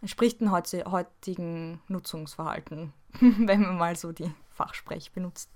entspricht 0.00 0.40
dem 0.40 0.50
heutigen 0.50 1.80
Nutzungsverhalten, 1.88 2.92
wenn 3.20 3.62
man 3.62 3.78
mal 3.78 3.96
so 3.96 4.12
die 4.12 4.32
Fachsprech 4.50 5.12
benutzt. 5.12 5.50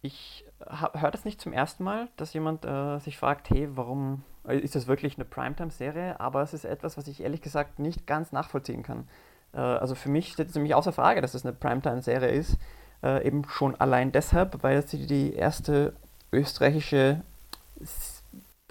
Ich 0.00 0.44
höre 0.60 1.10
das 1.10 1.24
nicht 1.24 1.40
zum 1.40 1.52
ersten 1.52 1.82
Mal, 1.82 2.08
dass 2.16 2.32
jemand 2.32 2.64
äh, 2.64 2.98
sich 2.98 3.18
fragt, 3.18 3.50
hey, 3.50 3.68
warum 3.72 4.22
äh, 4.46 4.56
ist 4.56 4.74
das 4.74 4.86
wirklich 4.86 5.16
eine 5.16 5.24
Primetime-Serie? 5.24 6.20
Aber 6.20 6.42
es 6.42 6.54
ist 6.54 6.64
etwas, 6.64 6.96
was 6.96 7.08
ich 7.08 7.20
ehrlich 7.20 7.40
gesagt 7.40 7.78
nicht 7.78 8.06
ganz 8.06 8.30
nachvollziehen 8.30 8.82
kann. 8.82 9.08
Äh, 9.52 9.58
also 9.58 9.94
für 9.94 10.08
mich 10.08 10.32
steht 10.32 10.48
es 10.48 10.54
nämlich 10.54 10.74
außer 10.74 10.92
Frage, 10.92 11.20
dass 11.20 11.34
es 11.34 11.44
eine 11.44 11.54
Primetime-Serie 11.54 12.30
ist. 12.30 12.58
Äh, 13.02 13.26
eben 13.26 13.44
schon 13.48 13.74
allein 13.80 14.12
deshalb, 14.12 14.62
weil 14.62 14.86
sie 14.86 15.06
die 15.06 15.32
erste 15.34 15.94
österreichische 16.32 17.22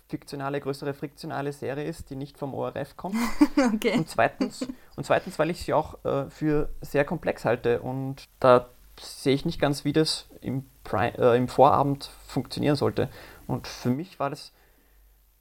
fiktionale, 0.08 0.60
größere 0.60 0.94
friktionale 0.94 1.52
Serie 1.52 1.86
ist, 1.86 2.10
die 2.10 2.16
nicht 2.16 2.38
vom 2.38 2.54
ORF 2.54 2.96
kommt. 2.96 3.18
okay. 3.74 3.98
Und 3.98 4.10
zweitens, 4.10 4.68
und 4.96 5.06
zweitens, 5.06 5.38
weil 5.38 5.50
ich 5.50 5.62
sie 5.62 5.74
auch 5.74 6.04
äh, 6.06 6.30
für 6.30 6.70
sehr 6.82 7.06
komplex 7.06 7.46
halte 7.46 7.82
und 7.82 8.26
da 8.40 8.70
sehe 9.00 9.36
ich 9.36 9.46
nicht 9.46 9.60
ganz, 9.60 9.86
wie 9.86 9.94
das 9.94 10.28
im, 10.42 10.66
äh, 10.92 11.38
im 11.38 11.48
Vorabend 11.48 12.10
funktionieren 12.26 12.76
sollte. 12.76 13.10
Und 13.46 13.68
für 13.68 13.90
mich 13.90 14.20
war 14.20 14.30
das 14.30 14.54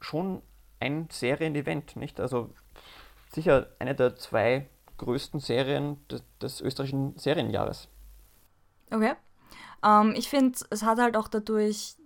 schon 0.00 0.42
ein 0.80 1.08
Serienevent, 1.10 1.96
nicht? 1.96 2.20
Also 2.20 2.50
sicher 3.32 3.68
eine 3.78 3.94
der 3.94 4.16
zwei 4.16 4.68
größten 4.98 5.40
Serien 5.40 5.98
des, 6.08 6.22
des 6.40 6.60
österreichischen 6.60 7.16
Serienjahres. 7.16 7.88
Okay. 8.90 9.14
Ähm, 9.84 10.14
ich 10.16 10.28
finde, 10.28 10.58
es 10.70 10.82
hat 10.82 10.98
halt 10.98 11.16
auch 11.16 11.28
dadurch 11.28 11.96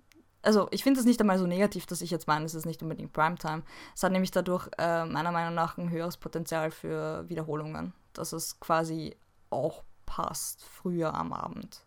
also 0.42 0.68
ich 0.70 0.82
finde 0.82 1.00
es 1.00 1.06
nicht 1.06 1.20
einmal 1.20 1.38
so 1.38 1.46
negativ, 1.46 1.86
dass 1.86 2.00
ich 2.00 2.10
jetzt 2.10 2.26
meine, 2.26 2.44
es 2.44 2.54
ist 2.54 2.66
nicht 2.66 2.82
unbedingt 2.82 3.12
Primetime. 3.12 3.62
Es 3.94 4.02
hat 4.02 4.12
nämlich 4.12 4.30
dadurch 4.30 4.68
äh, 4.78 5.04
meiner 5.04 5.32
Meinung 5.32 5.54
nach 5.54 5.76
ein 5.76 5.90
höheres 5.90 6.16
Potenzial 6.16 6.70
für 6.70 7.28
Wiederholungen, 7.28 7.92
dass 8.14 8.32
es 8.32 8.58
quasi 8.58 9.16
auch 9.50 9.82
passt, 10.06 10.64
früher 10.64 11.14
am 11.14 11.32
Abend. 11.32 11.84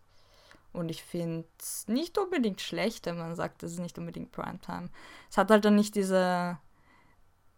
Und 0.72 0.88
ich 0.88 1.02
finde 1.04 1.46
es 1.60 1.86
nicht 1.88 2.18
unbedingt 2.18 2.60
schlecht, 2.60 3.06
wenn 3.06 3.18
man 3.18 3.34
sagt, 3.36 3.62
es 3.62 3.72
ist 3.72 3.78
nicht 3.78 3.98
unbedingt 3.98 4.32
Primetime. 4.32 4.88
Es 5.30 5.36
hat 5.36 5.50
halt 5.50 5.64
dann 5.64 5.76
nicht 5.76 5.94
diese, 5.94 6.58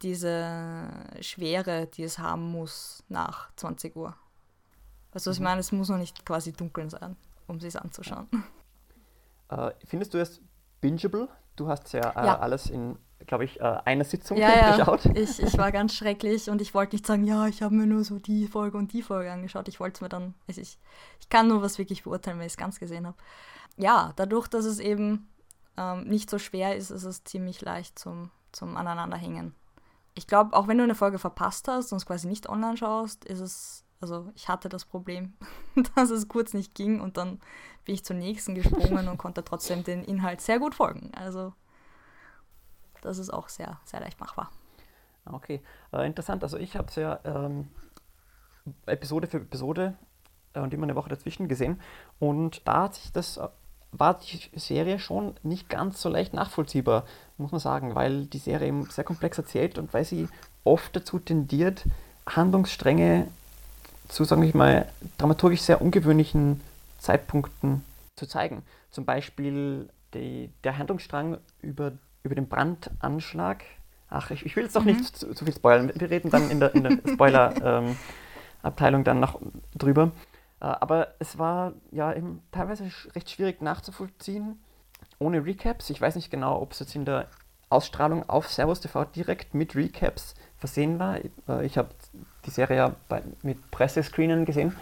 diese 0.03 0.91
Schwere, 1.21 1.87
die 1.87 2.03
es 2.03 2.19
haben 2.19 2.51
muss 2.51 3.03
nach 3.09 3.51
20 3.57 3.97
Uhr. 3.97 4.15
Also 5.13 5.31
ich 5.31 5.39
mhm. 5.39 5.45
meine, 5.45 5.61
es 5.61 5.73
muss 5.73 5.89
noch 5.89 5.97
nicht 5.99 6.27
quasi 6.27 6.53
dunkel 6.53 6.91
sein, 6.91 7.17
um 7.47 7.61
sich 7.61 7.79
anzuschauen. 7.81 8.29
Äh, 9.49 9.71
findest 9.85 10.13
du 10.13 10.19
es 10.19 10.41
bingeable. 10.81 11.29
Du 11.57 11.69
hast 11.69 11.93
ja, 11.93 12.11
äh, 12.11 12.27
ja. 12.27 12.39
alles 12.39 12.69
in, 12.69 12.99
glaube 13.27 13.45
ich, 13.45 13.61
äh, 13.61 13.79
einer 13.85 14.05
Sitzung 14.05 14.37
ja, 14.37 14.77
geschaut. 14.77 15.05
Ja. 15.05 15.13
Ich, 15.17 15.43
ich 15.43 15.57
war 15.57 15.73
ganz 15.73 15.95
schrecklich 15.95 16.51
und 16.51 16.61
ich 16.61 16.75
wollte 16.75 16.95
nicht 16.95 17.07
sagen, 17.07 17.25
ja, 17.25 17.47
ich 17.47 17.63
habe 17.63 17.75
mir 17.75 17.87
nur 17.87 18.05
so 18.05 18.19
die 18.19 18.47
Folge 18.47 18.77
und 18.77 18.93
die 18.93 19.03
Folge 19.03 19.33
angeschaut. 19.33 19.69
Ich 19.69 19.81
wollte 19.81 19.97
es 19.97 20.01
mir 20.03 20.09
dann, 20.09 20.35
also 20.47 20.61
ich, 20.61 20.79
ich 21.21 21.29
kann 21.29 21.49
nur 21.49 21.63
was 21.63 21.79
wirklich 21.79 22.05
beurteilen, 22.05 22.39
wenn 22.39 22.47
ich 22.47 22.53
es 22.53 22.59
ganz 22.59 22.79
gesehen 22.79 23.07
habe. 23.07 23.17
Ja, 23.77 24.13
dadurch, 24.17 24.49
dass 24.49 24.65
es 24.65 24.79
eben 24.79 25.29
ähm, 25.77 26.05
nicht 26.05 26.31
so 26.31 26.39
schwer 26.39 26.77
ist, 26.77 26.91
ist 26.91 27.05
es 27.05 27.25
ziemlich 27.25 27.61
leicht 27.63 27.99
zum, 27.99 28.31
zum 28.53 28.77
Aneinanderhängen. 28.77 29.55
Ich 30.15 30.27
glaube, 30.27 30.57
auch 30.57 30.69
wenn 30.69 30.79
du 30.79 30.85
eine 30.85 30.95
Folge 30.95 31.19
verpasst 31.19 31.69
hast 31.69 31.93
und 31.93 31.99
es 31.99 32.07
quasi 32.07 32.27
nicht 32.27 32.49
online 32.49 32.77
schaust, 32.77 33.25
ist 33.25 33.41
es 33.41 33.86
also 34.01 34.31
ich 34.35 34.49
hatte 34.49 34.69
das 34.69 34.85
Problem, 34.85 35.35
dass 35.95 36.11
es 36.11 36.29
kurz 36.29 36.55
nicht 36.55 36.75
ging 36.75 37.01
und 37.01 37.17
dann 37.17 37.41
bin 37.85 37.95
ich 37.95 38.05
zur 38.05 38.17
nächsten 38.17 38.55
gesprungen 38.55 39.09
und 39.09 39.19
konnte 39.19 39.45
trotzdem 39.45 39.85
den 39.85 40.05
Inhalt 40.05 40.41
sehr 40.41 40.59
gut 40.59 40.75
folgen. 40.75 41.13
Also 41.15 41.53
das 43.03 43.19
ist 43.19 43.31
auch 43.31 43.49
sehr, 43.49 43.79
sehr 43.85 44.01
leicht 44.01 44.21
machbar. 44.21 44.51
Okay, 45.25 45.61
äh, 45.93 46.07
interessant. 46.07 46.43
Also 46.43 46.57
ich 46.57 46.77
habe 46.77 46.89
es 46.89 46.97
ja 46.97 47.21
ähm, 47.25 47.69
Episode 48.87 49.27
für 49.27 49.39
Episode 49.39 49.95
äh, 50.55 50.61
und 50.61 50.73
immer 50.75 50.85
eine 50.85 50.95
Woche 50.95 51.09
dazwischen 51.09 51.49
gesehen 51.49 51.81
und 52.19 52.67
da 52.67 52.85
hat 52.85 52.95
sich 52.95 53.13
das 53.13 53.37
äh, 53.37 53.49
war 53.93 54.19
die 54.19 54.59
Serie 54.59 54.99
schon 54.99 55.35
nicht 55.43 55.69
ganz 55.69 56.03
so 56.03 56.09
leicht 56.09 56.35
nachvollziehbar, 56.35 57.05
muss 57.39 57.53
man 57.53 57.61
sagen, 57.61 57.95
weil 57.95 58.27
die 58.27 58.39
Serie 58.39 58.69
eben 58.69 58.85
sehr 58.91 59.05
komplex 59.05 59.39
erzählt 59.39 59.79
und 59.79 59.95
weil 59.95 60.05
sie 60.05 60.29
oft 60.65 60.95
dazu 60.95 61.19
tendiert, 61.19 61.85
Handlungsstränge 62.27 63.29
zu, 64.09 64.25
sagen 64.25 64.43
wir 64.43 64.57
mal, 64.57 64.89
dramaturgisch 65.19 65.63
sehr 65.63 65.81
ungewöhnlichen 65.81 66.61
Zeitpunkten 66.99 67.85
zu 68.17 68.27
zeigen. 68.27 68.63
Zum 68.91 69.05
Beispiel 69.05 69.89
die, 70.15 70.51
der 70.65 70.79
Handlungsstrang 70.79 71.39
über, 71.61 71.93
über 72.23 72.35
den 72.35 72.49
Brandanschlag. 72.49 73.65
Ach, 74.09 74.31
ich, 74.31 74.47
ich 74.47 74.57
will 74.57 74.65
jetzt 74.65 74.77
doch 74.77 74.85
mhm. 74.85 74.93
nicht 74.93 75.17
zu, 75.17 75.35
zu, 75.35 75.45
viel 75.45 75.55
spoilern. 75.55 75.93
Wir 75.95 76.11
reden 76.11 76.31
dann 76.31 76.51
in 76.51 76.61
der, 76.61 76.75
in 76.75 76.85
der 76.85 76.99
Spoiler-Abteilung 77.13 79.01
ähm, 79.01 79.05
dann 79.05 79.21
noch 79.21 79.41
drüber. 79.75 80.13
Äh, 80.61 80.65
aber 80.67 81.15
es 81.19 81.39
war 81.39 81.75
ja 81.91 82.13
eben 82.13 82.43
teilweise 82.53 82.91
recht 83.15 83.31
schwierig 83.31 83.61
nachzuvollziehen, 83.61 84.61
ohne 85.19 85.45
Recaps. 85.45 85.91
Ich 85.91 86.01
weiß 86.01 86.17
nicht 86.17 86.31
genau, 86.31 86.61
ob 86.61 86.73
es 86.73 86.79
jetzt 86.79 86.95
in 86.95 87.05
der 87.05 87.29
Ausstrahlung 87.69 88.29
auf 88.29 88.49
Servus 88.49 88.81
TV 88.81 89.05
direkt 89.05 89.55
mit 89.55 89.75
Recaps 89.75 90.35
versehen 90.57 90.99
war. 90.99 91.19
Äh, 91.49 91.67
ich 91.67 91.79
habe 91.79 91.91
die 92.47 92.51
Serie 92.51 92.77
ja 92.77 92.97
bei, 93.09 93.23
mit 93.43 93.71
Pressescreenen 93.71 94.45
gesehen, 94.45 94.75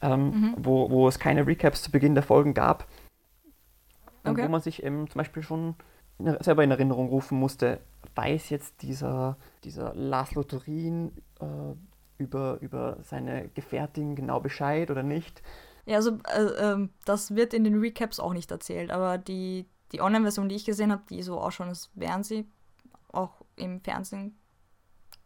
ähm, 0.00 0.24
mhm. 0.24 0.54
wo, 0.58 0.90
wo 0.90 1.08
es 1.08 1.18
keine 1.18 1.46
Recaps 1.46 1.82
zu 1.82 1.90
Beginn 1.90 2.14
der 2.14 2.22
Folgen 2.22 2.54
gab. 2.54 2.86
Okay. 4.24 4.44
Wo 4.44 4.48
man 4.48 4.60
sich 4.60 4.82
eben 4.82 5.08
zum 5.08 5.18
Beispiel 5.18 5.42
schon 5.42 5.74
selber 6.40 6.62
in 6.62 6.70
Erinnerung 6.70 7.08
rufen 7.08 7.38
musste, 7.38 7.80
weiß 8.14 8.50
jetzt 8.50 8.82
dieser, 8.82 9.36
dieser 9.64 9.94
Laszlo 9.94 10.44
Turin 10.44 11.12
äh, 11.40 11.44
über, 12.18 12.58
über 12.60 12.98
seine 13.02 13.48
Gefährtin 13.48 14.14
genau 14.14 14.40
Bescheid 14.40 14.90
oder 14.90 15.02
nicht? 15.02 15.42
Ja, 15.84 15.96
also 15.96 16.18
äh, 16.32 16.42
äh, 16.42 16.88
das 17.04 17.34
wird 17.34 17.54
in 17.54 17.64
den 17.64 17.80
Recaps 17.80 18.20
auch 18.20 18.32
nicht 18.32 18.50
erzählt, 18.50 18.90
aber 18.90 19.18
die, 19.18 19.66
die 19.90 20.00
Online-Version, 20.00 20.48
die 20.48 20.56
ich 20.56 20.64
gesehen 20.64 20.92
habe, 20.92 21.02
die 21.08 21.22
so 21.22 21.40
ausschaut, 21.40 21.68
als 21.68 21.90
wären 21.94 22.22
sie 22.22 22.46
auch 23.10 23.42
im 23.56 23.80
Fernsehen 23.80 24.38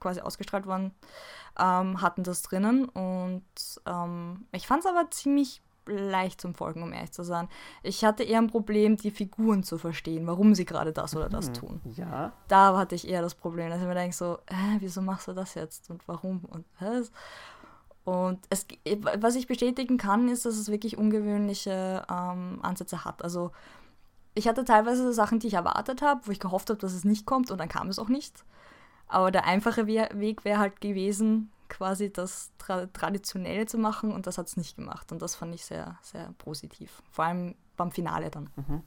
quasi 0.07 0.21
ausgestrahlt 0.21 0.67
worden, 0.67 0.93
ähm, 1.59 2.01
hatten 2.01 2.23
das 2.23 2.43
drinnen. 2.43 2.89
Und 2.89 3.43
ähm, 3.87 4.47
ich 4.53 4.69
fand 4.69 4.85
es 4.85 4.91
aber 4.91 5.11
ziemlich 5.11 5.63
leicht 5.87 6.41
zum 6.41 6.55
Folgen, 6.55 6.83
um 6.83 6.93
ehrlich 6.93 7.13
zu 7.13 7.25
sein. 7.25 7.49
Ich 7.83 8.05
hatte 8.05 8.23
eher 8.23 8.39
ein 8.39 8.49
Problem, 8.49 8.97
die 8.97 9.11
Figuren 9.11 9.63
zu 9.63 9.79
verstehen, 9.79 10.27
warum 10.27 10.55
sie 10.55 10.65
gerade 10.65 10.93
das 10.93 11.17
oder 11.17 11.29
das 11.29 11.49
mhm. 11.49 11.55
tun. 11.55 11.81
Ja. 11.97 12.33
Da 12.49 12.77
hatte 12.77 12.95
ich 12.95 13.09
eher 13.09 13.23
das 13.23 13.35
Problem, 13.35 13.71
dass 13.71 13.81
ich 13.81 13.87
mir 13.87 13.95
denke 13.95 14.15
so, 14.15 14.39
äh, 14.47 14.79
wieso 14.79 15.03
machst 15.03 15.29
du 15.29 15.33
das 15.33 15.55
jetzt 15.55 15.91
und 15.91 16.07
warum 16.07 16.45
und 16.45 16.65
was? 16.79 17.11
Und 18.05 18.39
es, 18.51 18.67
was 19.19 19.35
ich 19.35 19.49
bestätigen 19.49 19.97
kann, 19.97 20.29
ist, 20.29 20.47
dass 20.47 20.57
es 20.57 20.71
wirklich 20.71 20.97
ungewöhnliche 20.97 22.05
ähm, 22.09 22.61
Ansätze 22.63 23.05
hat. 23.05 23.25
Also 23.25 23.51
ich 24.35 24.47
hatte 24.47 24.65
teilweise 24.65 25.13
Sachen, 25.13 25.41
die 25.41 25.49
ich 25.49 25.55
erwartet 25.55 26.03
habe, 26.03 26.21
wo 26.25 26.31
ich 26.31 26.39
gehofft 26.39 26.71
habe, 26.71 26.79
dass 26.79 26.93
es 26.93 27.05
nicht 27.05 27.27
kommt 27.27 27.51
und 27.51 27.59
dann 27.59 27.69
kam 27.69 27.89
es 27.89 27.99
auch 27.99 28.09
nicht. 28.09 28.45
Aber 29.09 29.31
der 29.31 29.45
einfache 29.45 29.87
Weg 29.87 30.45
wäre 30.45 30.59
halt 30.59 30.81
gewesen, 30.81 31.51
quasi 31.69 32.13
das 32.13 32.51
Tra 32.59 32.87
Traditionelle 32.87 33.67
zu 33.67 33.79
machen 33.79 34.13
und 34.13 34.27
das 34.27 34.39
hat 34.39 34.47
es 34.47 34.57
nicht 34.57 34.77
gemacht. 34.77 35.13
Und 35.13 35.23
das 35.23 35.35
fand 35.35 35.55
ich 35.55 35.65
sehr, 35.65 35.99
sehr 36.03 36.33
positiv. 36.39 37.03
Vor 37.11 37.25
allem 37.25 37.55
beim 37.77 37.91
Finale 37.91 38.31
dann. 38.31 38.51
Mhm. 38.57 38.83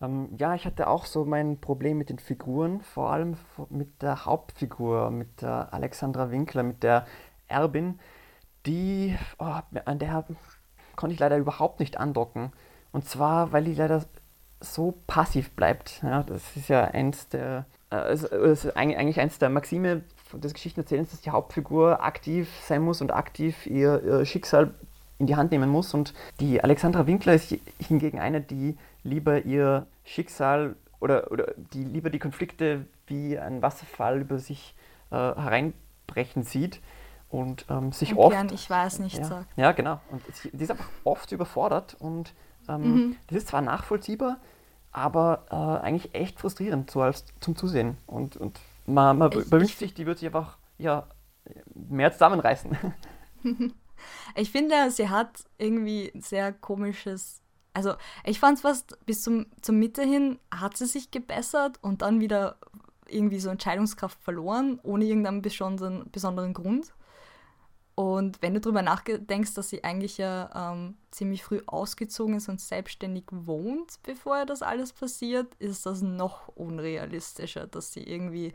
Ähm, 0.00 0.28
ja, 0.36 0.54
ich 0.54 0.66
hatte 0.66 0.88
auch 0.88 1.06
so 1.06 1.24
mein 1.24 1.60
Problem 1.60 1.98
mit 1.98 2.10
den 2.10 2.18
Figuren, 2.18 2.80
vor 2.82 3.12
allem 3.12 3.36
mit 3.70 4.02
der 4.02 4.24
Hauptfigur, 4.24 5.10
mit 5.10 5.42
der 5.42 5.72
Alexandra 5.72 6.30
Winkler, 6.30 6.62
mit 6.62 6.82
der 6.82 7.06
Erbin, 7.48 8.00
die, 8.66 9.16
oh, 9.38 9.54
an 9.84 9.98
der 9.98 10.24
konnte 10.96 11.14
ich 11.14 11.20
leider 11.20 11.36
überhaupt 11.36 11.80
nicht 11.80 11.98
andocken. 11.98 12.52
Und 12.92 13.08
zwar, 13.08 13.52
weil 13.52 13.64
die 13.64 13.74
leider 13.74 14.04
so 14.60 14.94
passiv 15.06 15.50
bleibt. 15.52 16.02
Ja, 16.02 16.22
das 16.22 16.56
ist 16.56 16.68
ja 16.68 16.84
eins 16.84 17.28
der, 17.28 17.66
also, 17.96 18.72
eigentlich 18.74 19.20
eins 19.20 19.38
der 19.38 19.50
Maxime 19.50 20.02
des 20.32 20.54
Geschichtenerzählens, 20.54 21.10
dass 21.10 21.20
die 21.20 21.30
Hauptfigur 21.30 22.02
aktiv 22.02 22.48
sein 22.66 22.82
muss 22.82 23.00
und 23.00 23.12
aktiv 23.12 23.66
ihr, 23.66 24.02
ihr 24.02 24.24
Schicksal 24.24 24.72
in 25.18 25.26
die 25.26 25.36
Hand 25.36 25.52
nehmen 25.52 25.70
muss. 25.70 25.94
Und 25.94 26.14
die 26.40 26.62
Alexandra 26.62 27.06
Winkler 27.06 27.34
ist 27.34 27.54
hingegen 27.78 28.18
eine, 28.18 28.40
die 28.40 28.76
lieber 29.04 29.44
ihr 29.44 29.86
Schicksal 30.04 30.76
oder, 31.00 31.30
oder 31.30 31.52
die 31.56 31.84
lieber 31.84 32.10
die 32.10 32.18
Konflikte 32.18 32.86
wie 33.06 33.38
ein 33.38 33.60
Wasserfall 33.62 34.20
über 34.20 34.38
sich 34.38 34.74
äh, 35.10 35.16
hereinbrechen 35.16 36.44
sieht 36.44 36.80
und 37.28 37.66
ähm, 37.68 37.92
sich 37.92 38.14
und 38.14 38.18
oft. 38.18 38.52
ich 38.52 38.70
weiß 38.70 39.00
nicht 39.00 39.18
ja, 39.18 39.24
sagt. 39.24 39.46
Ja, 39.56 39.72
genau. 39.72 40.00
Und 40.10 40.22
die 40.52 40.62
ist 40.62 40.70
einfach 40.70 40.88
oft 41.04 41.32
überfordert 41.32 41.96
und 41.98 42.32
ähm, 42.68 42.82
mhm. 42.82 43.16
das 43.26 43.38
ist 43.38 43.48
zwar 43.48 43.62
nachvollziehbar, 43.62 44.38
aber 44.92 45.46
äh, 45.50 45.84
eigentlich 45.84 46.14
echt 46.14 46.38
frustrierend 46.38 46.90
so 46.90 47.00
als 47.00 47.24
zum 47.40 47.56
Zusehen. 47.56 47.96
Und, 48.06 48.36
und 48.36 48.60
man, 48.86 49.18
man 49.18 49.32
ich, 49.32 49.50
wünscht 49.50 49.78
sich, 49.78 49.94
die 49.94 50.06
würde 50.06 50.20
sich 50.20 50.26
einfach 50.26 50.58
ja, 50.78 51.06
mehr 51.74 52.12
zusammenreißen. 52.12 52.76
ich 54.36 54.50
finde, 54.50 54.90
sie 54.90 55.08
hat 55.08 55.44
irgendwie 55.58 56.12
ein 56.14 56.20
sehr 56.20 56.52
komisches. 56.52 57.40
Also, 57.74 57.94
ich 58.24 58.38
fand 58.38 58.56
es 58.56 58.62
fast 58.62 58.98
bis 59.06 59.22
zum, 59.22 59.46
zur 59.62 59.74
Mitte 59.74 60.02
hin 60.02 60.38
hat 60.54 60.76
sie 60.76 60.86
sich 60.86 61.10
gebessert 61.10 61.78
und 61.80 62.02
dann 62.02 62.20
wieder 62.20 62.56
irgendwie 63.08 63.38
so 63.38 63.48
Entscheidungskraft 63.48 64.22
verloren, 64.22 64.78
ohne 64.82 65.04
irgendeinen 65.04 65.42
besonderen, 65.42 66.10
besonderen 66.10 66.52
Grund. 66.52 66.92
Und 67.94 68.40
wenn 68.40 68.54
du 68.54 68.60
darüber 68.60 68.80
nachdenkst, 68.82 69.54
dass 69.54 69.68
sie 69.68 69.84
eigentlich 69.84 70.16
ja 70.16 70.72
ähm, 70.72 70.96
ziemlich 71.10 71.44
früh 71.44 71.60
ausgezogen 71.66 72.36
ist 72.36 72.48
und 72.48 72.60
selbstständig 72.60 73.24
wohnt, 73.30 74.02
bevor 74.02 74.46
das 74.46 74.62
alles 74.62 74.92
passiert, 74.92 75.54
ist 75.56 75.84
das 75.84 76.00
noch 76.00 76.48
unrealistischer, 76.48 77.66
dass 77.66 77.92
sie 77.92 78.02
irgendwie 78.02 78.54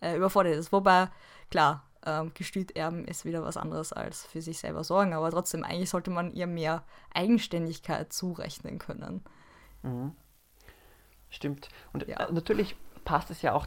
äh, 0.00 0.16
überfordert 0.16 0.56
ist. 0.56 0.72
Wobei, 0.72 1.08
klar, 1.50 1.88
ähm, 2.04 2.32
gestüt 2.34 2.76
erben 2.76 3.06
ist 3.06 3.24
wieder 3.24 3.42
was 3.42 3.56
anderes 3.56 3.92
als 3.92 4.24
für 4.24 4.42
sich 4.42 4.58
selber 4.58 4.84
sorgen, 4.84 5.14
aber 5.14 5.30
trotzdem, 5.30 5.64
eigentlich 5.64 5.90
sollte 5.90 6.10
man 6.10 6.30
ihr 6.32 6.46
mehr 6.46 6.84
Eigenständigkeit 7.14 8.12
zurechnen 8.12 8.78
können. 8.78 9.22
Mhm. 9.82 10.12
Stimmt. 11.30 11.68
Und 11.92 12.06
ja. 12.06 12.28
Äh, 12.28 12.32
natürlich 12.32 12.76
passt 13.04 13.30
es 13.30 13.40
ja 13.42 13.54
auch 13.54 13.66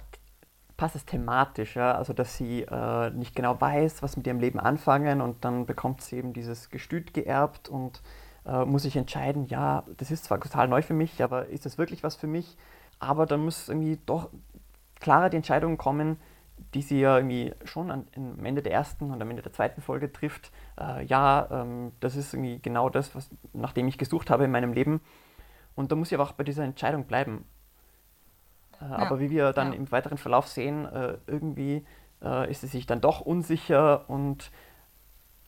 passt 0.77 0.95
es 0.95 1.05
thematisch, 1.05 1.75
ja? 1.75 1.93
also 1.95 2.13
dass 2.13 2.37
sie 2.37 2.61
äh, 2.63 3.09
nicht 3.11 3.35
genau 3.35 3.59
weiß, 3.59 4.01
was 4.01 4.17
mit 4.17 4.27
ihrem 4.27 4.39
Leben 4.39 4.59
anfangen 4.59 5.21
und 5.21 5.45
dann 5.45 5.65
bekommt 5.65 6.01
sie 6.01 6.17
eben 6.17 6.33
dieses 6.33 6.69
Gestüt 6.69 7.13
geerbt 7.13 7.69
und 7.69 8.01
äh, 8.45 8.65
muss 8.65 8.83
sich 8.83 8.95
entscheiden, 8.95 9.45
ja, 9.45 9.83
das 9.97 10.11
ist 10.11 10.25
zwar 10.25 10.39
total 10.39 10.67
neu 10.67 10.81
für 10.81 10.93
mich, 10.93 11.23
aber 11.23 11.47
ist 11.47 11.65
das 11.65 11.77
wirklich 11.77 12.03
was 12.03 12.15
für 12.15 12.27
mich? 12.27 12.57
Aber 12.99 13.25
dann 13.25 13.43
muss 13.43 13.69
irgendwie 13.69 13.99
doch 14.05 14.29
klarer 14.99 15.29
die 15.29 15.37
Entscheidung 15.37 15.77
kommen, 15.77 16.17
die 16.73 16.81
sie 16.81 16.99
ja 16.99 17.17
irgendwie 17.17 17.53
schon 17.65 17.91
an, 17.91 18.07
am 18.15 18.45
Ende 18.45 18.61
der 18.61 18.71
ersten 18.71 19.11
und 19.11 19.21
am 19.21 19.29
Ende 19.29 19.41
der 19.41 19.53
zweiten 19.53 19.81
Folge 19.81 20.11
trifft. 20.11 20.51
Äh, 20.79 21.05
ja, 21.05 21.47
ähm, 21.51 21.91
das 21.99 22.15
ist 22.15 22.33
irgendwie 22.33 22.59
genau 22.59 22.89
das, 22.89 23.15
was, 23.15 23.29
nach 23.53 23.73
dem 23.73 23.87
ich 23.87 23.97
gesucht 23.97 24.29
habe 24.29 24.45
in 24.45 24.51
meinem 24.51 24.73
Leben. 24.73 25.01
Und 25.75 25.91
da 25.91 25.95
muss 25.95 26.09
sie 26.09 26.15
aber 26.15 26.23
auch 26.23 26.33
bei 26.33 26.43
dieser 26.43 26.63
Entscheidung 26.63 27.05
bleiben. 27.05 27.45
Äh, 28.83 28.89
ja. 28.89 28.97
Aber 28.97 29.19
wie 29.19 29.29
wir 29.29 29.53
dann 29.53 29.71
ja. 29.71 29.77
im 29.77 29.91
weiteren 29.91 30.17
Verlauf 30.17 30.47
sehen, 30.47 30.85
äh, 30.85 31.17
irgendwie 31.27 31.85
äh, 32.21 32.49
ist 32.49 32.61
sie 32.61 32.67
sich 32.67 32.85
dann 32.85 33.01
doch 33.01 33.21
unsicher 33.21 34.09
und 34.09 34.51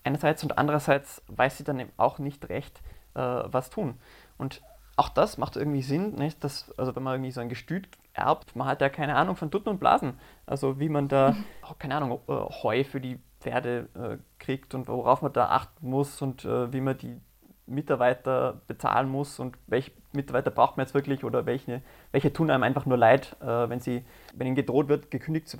einerseits 0.03 0.43
und 0.43 0.57
andererseits 0.57 1.23
weiß 1.27 1.57
sie 1.57 1.63
dann 1.63 1.83
auch 1.97 2.19
nicht 2.19 2.49
recht, 2.49 2.81
was 3.17 3.69
tun. 3.69 3.97
Und 4.37 4.61
auch 4.97 5.07
das 5.07 5.37
macht 5.37 5.55
irgendwie 5.55 5.81
Sinn, 5.81 6.15
nicht? 6.15 6.43
Dass, 6.43 6.77
also 6.77 6.95
wenn 6.97 7.01
man 7.01 7.13
irgendwie 7.13 7.31
so 7.31 7.39
ein 7.39 7.47
Gestüt 7.47 7.87
erbt, 8.13 8.57
man 8.57 8.67
hat 8.67 8.81
ja 8.81 8.89
keine 8.89 9.15
Ahnung 9.15 9.37
von 9.37 9.51
Tutten 9.51 9.69
und 9.69 9.79
Blasen. 9.79 10.19
Also 10.45 10.81
wie 10.81 10.89
man 10.89 11.07
da, 11.07 11.33
oh, 11.63 11.73
keine 11.79 11.95
Ahnung, 11.95 12.19
Heu 12.27 12.83
für 12.83 12.99
die 12.99 13.19
Pferde 13.39 13.87
äh, 13.93 14.17
kriegt 14.37 14.73
und 14.73 14.87
worauf 14.87 15.21
man 15.21 15.31
da 15.31 15.49
achten 15.49 15.89
muss 15.89 16.21
und 16.21 16.45
äh, 16.45 16.73
wie 16.73 16.81
man 16.81 16.97
die 16.97 17.21
Mitarbeiter 17.67 18.61
bezahlen 18.67 19.09
muss 19.09 19.39
und 19.39 19.57
welche 19.67 19.91
Mitarbeiter 20.13 20.51
braucht 20.51 20.77
man 20.77 20.85
jetzt 20.85 20.93
wirklich 20.93 21.23
oder 21.23 21.45
welche, 21.45 21.81
welche 22.11 22.31
tun 22.31 22.51
einem 22.51 22.63
einfach 22.63 22.85
nur 22.85 22.97
leid, 22.97 23.35
äh, 23.41 23.69
wenn, 23.69 23.79
sie, 23.79 24.05
wenn 24.33 24.47
ihnen 24.47 24.55
gedroht 24.55 24.87
wird, 24.87 25.11
gekündigt 25.11 25.47
zu, 25.47 25.57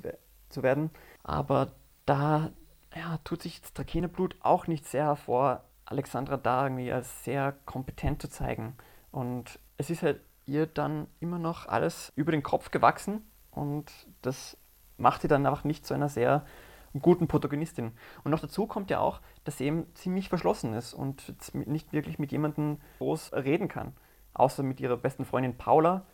zu 0.48 0.62
werden. 0.62 0.90
Aber 1.24 1.72
da 2.04 2.50
ja, 2.94 3.18
tut 3.24 3.42
sich 3.42 3.60
das 3.60 3.72
Trakenerblut 3.72 4.36
auch 4.40 4.66
nicht 4.66 4.86
sehr 4.86 5.04
hervor, 5.04 5.64
Alexandra 5.84 6.36
da 6.36 6.64
irgendwie 6.64 6.92
als 6.92 7.24
sehr 7.24 7.54
kompetent 7.64 8.22
zu 8.22 8.28
zeigen. 8.28 8.76
Und 9.10 9.58
es 9.76 9.90
ist 9.90 10.02
halt 10.02 10.20
ihr 10.46 10.66
dann 10.66 11.08
immer 11.20 11.38
noch 11.38 11.66
alles 11.66 12.12
über 12.16 12.32
den 12.32 12.42
Kopf 12.42 12.70
gewachsen 12.70 13.28
und 13.50 13.90
das 14.22 14.56
macht 14.96 15.22
sie 15.22 15.28
dann 15.28 15.44
einfach 15.44 15.64
nicht 15.64 15.86
zu 15.86 15.94
einer 15.94 16.08
sehr 16.08 16.44
guten 17.00 17.28
Protagonistin. 17.28 17.92
Und 18.24 18.30
noch 18.30 18.40
dazu 18.40 18.66
kommt 18.66 18.90
ja 18.90 19.00
auch, 19.00 19.20
dass 19.44 19.58
sie 19.58 19.64
eben 19.64 19.86
ziemlich 19.94 20.28
verschlossen 20.28 20.74
ist 20.74 20.94
und 20.94 21.34
nicht 21.54 21.92
wirklich 21.92 22.18
mit 22.18 22.32
jemandem 22.32 22.78
groß 22.98 23.32
reden 23.32 23.68
kann. 23.68 23.92
Außer 24.34 24.62
mit 24.62 24.80
ihrer 24.80 24.96
besten 24.96 25.24
Freundin 25.24 25.56
Paula, 25.56 26.06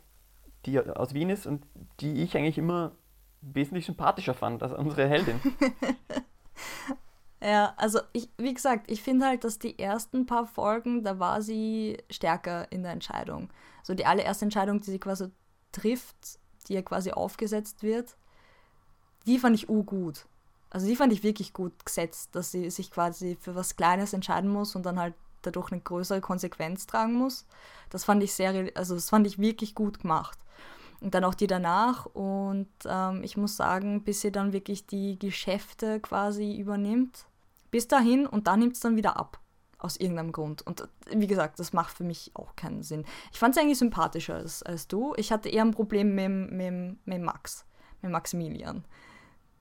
die 0.66 0.78
aus 0.78 1.14
Wien 1.14 1.30
ist 1.30 1.46
und 1.46 1.66
die 2.00 2.22
ich 2.22 2.36
eigentlich 2.36 2.58
immer 2.58 2.92
wesentlich 3.40 3.86
sympathischer 3.86 4.34
fand 4.34 4.62
als 4.62 4.72
unsere 4.72 5.08
Heldin. 5.08 5.40
ja, 7.42 7.74
also 7.76 8.00
ich, 8.12 8.28
wie 8.38 8.54
gesagt, 8.54 8.90
ich 8.90 9.02
finde 9.02 9.26
halt, 9.26 9.44
dass 9.44 9.58
die 9.58 9.78
ersten 9.78 10.26
paar 10.26 10.46
Folgen, 10.46 11.02
da 11.02 11.18
war 11.18 11.42
sie 11.42 11.98
stärker 12.10 12.70
in 12.70 12.84
der 12.84 12.92
Entscheidung. 12.92 13.50
So 13.82 13.94
die 13.94 14.06
allererste 14.06 14.44
Entscheidung, 14.44 14.80
die 14.80 14.92
sie 14.92 15.00
quasi 15.00 15.26
trifft, 15.72 16.38
die 16.68 16.74
ihr 16.74 16.84
quasi 16.84 17.10
aufgesetzt 17.10 17.82
wird, 17.82 18.16
die 19.26 19.38
fand 19.38 19.56
ich 19.56 19.66
gut. 19.66 20.26
Also 20.72 20.86
die 20.86 20.96
fand 20.96 21.12
ich 21.12 21.22
wirklich 21.22 21.52
gut 21.52 21.84
gesetzt, 21.84 22.34
dass 22.34 22.50
sie 22.50 22.70
sich 22.70 22.90
quasi 22.90 23.36
für 23.38 23.54
was 23.54 23.76
Kleines 23.76 24.14
entscheiden 24.14 24.48
muss 24.48 24.74
und 24.74 24.86
dann 24.86 24.98
halt 24.98 25.12
dadurch 25.42 25.70
eine 25.70 25.82
größere 25.82 26.22
Konsequenz 26.22 26.86
tragen 26.86 27.12
muss. 27.12 27.44
Das 27.90 28.04
fand 28.04 28.22
ich 28.22 28.32
sehr, 28.32 28.70
also 28.74 28.94
das 28.94 29.10
fand 29.10 29.26
ich 29.26 29.38
wirklich 29.38 29.74
gut 29.74 30.00
gemacht. 30.00 30.38
Und 31.00 31.14
dann 31.14 31.24
auch 31.24 31.34
die 31.34 31.46
danach 31.46 32.06
und 32.06 32.70
ähm, 32.86 33.22
ich 33.22 33.36
muss 33.36 33.54
sagen, 33.54 34.02
bis 34.02 34.22
sie 34.22 34.32
dann 34.32 34.54
wirklich 34.54 34.86
die 34.86 35.18
Geschäfte 35.18 36.00
quasi 36.00 36.56
übernimmt, 36.56 37.26
bis 37.70 37.86
dahin 37.86 38.26
und 38.26 38.46
dann 38.46 38.60
nimmt 38.60 38.74
es 38.74 38.80
dann 38.80 38.96
wieder 38.96 39.18
ab. 39.18 39.38
Aus 39.76 39.96
irgendeinem 39.96 40.30
Grund. 40.30 40.62
Und 40.62 40.88
wie 41.10 41.26
gesagt, 41.26 41.58
das 41.58 41.72
macht 41.72 41.96
für 41.96 42.04
mich 42.04 42.30
auch 42.34 42.54
keinen 42.54 42.84
Sinn. 42.84 43.04
Ich 43.32 43.40
fand 43.40 43.56
es 43.56 43.60
eigentlich 43.60 43.78
sympathischer 43.78 44.36
als, 44.36 44.62
als 44.62 44.86
du. 44.86 45.12
Ich 45.16 45.32
hatte 45.32 45.48
eher 45.48 45.64
ein 45.64 45.72
Problem 45.72 46.14
mit, 46.14 46.52
mit, 46.52 47.04
mit 47.04 47.20
Max, 47.20 47.66
mit 48.00 48.12
Maximilian 48.12 48.84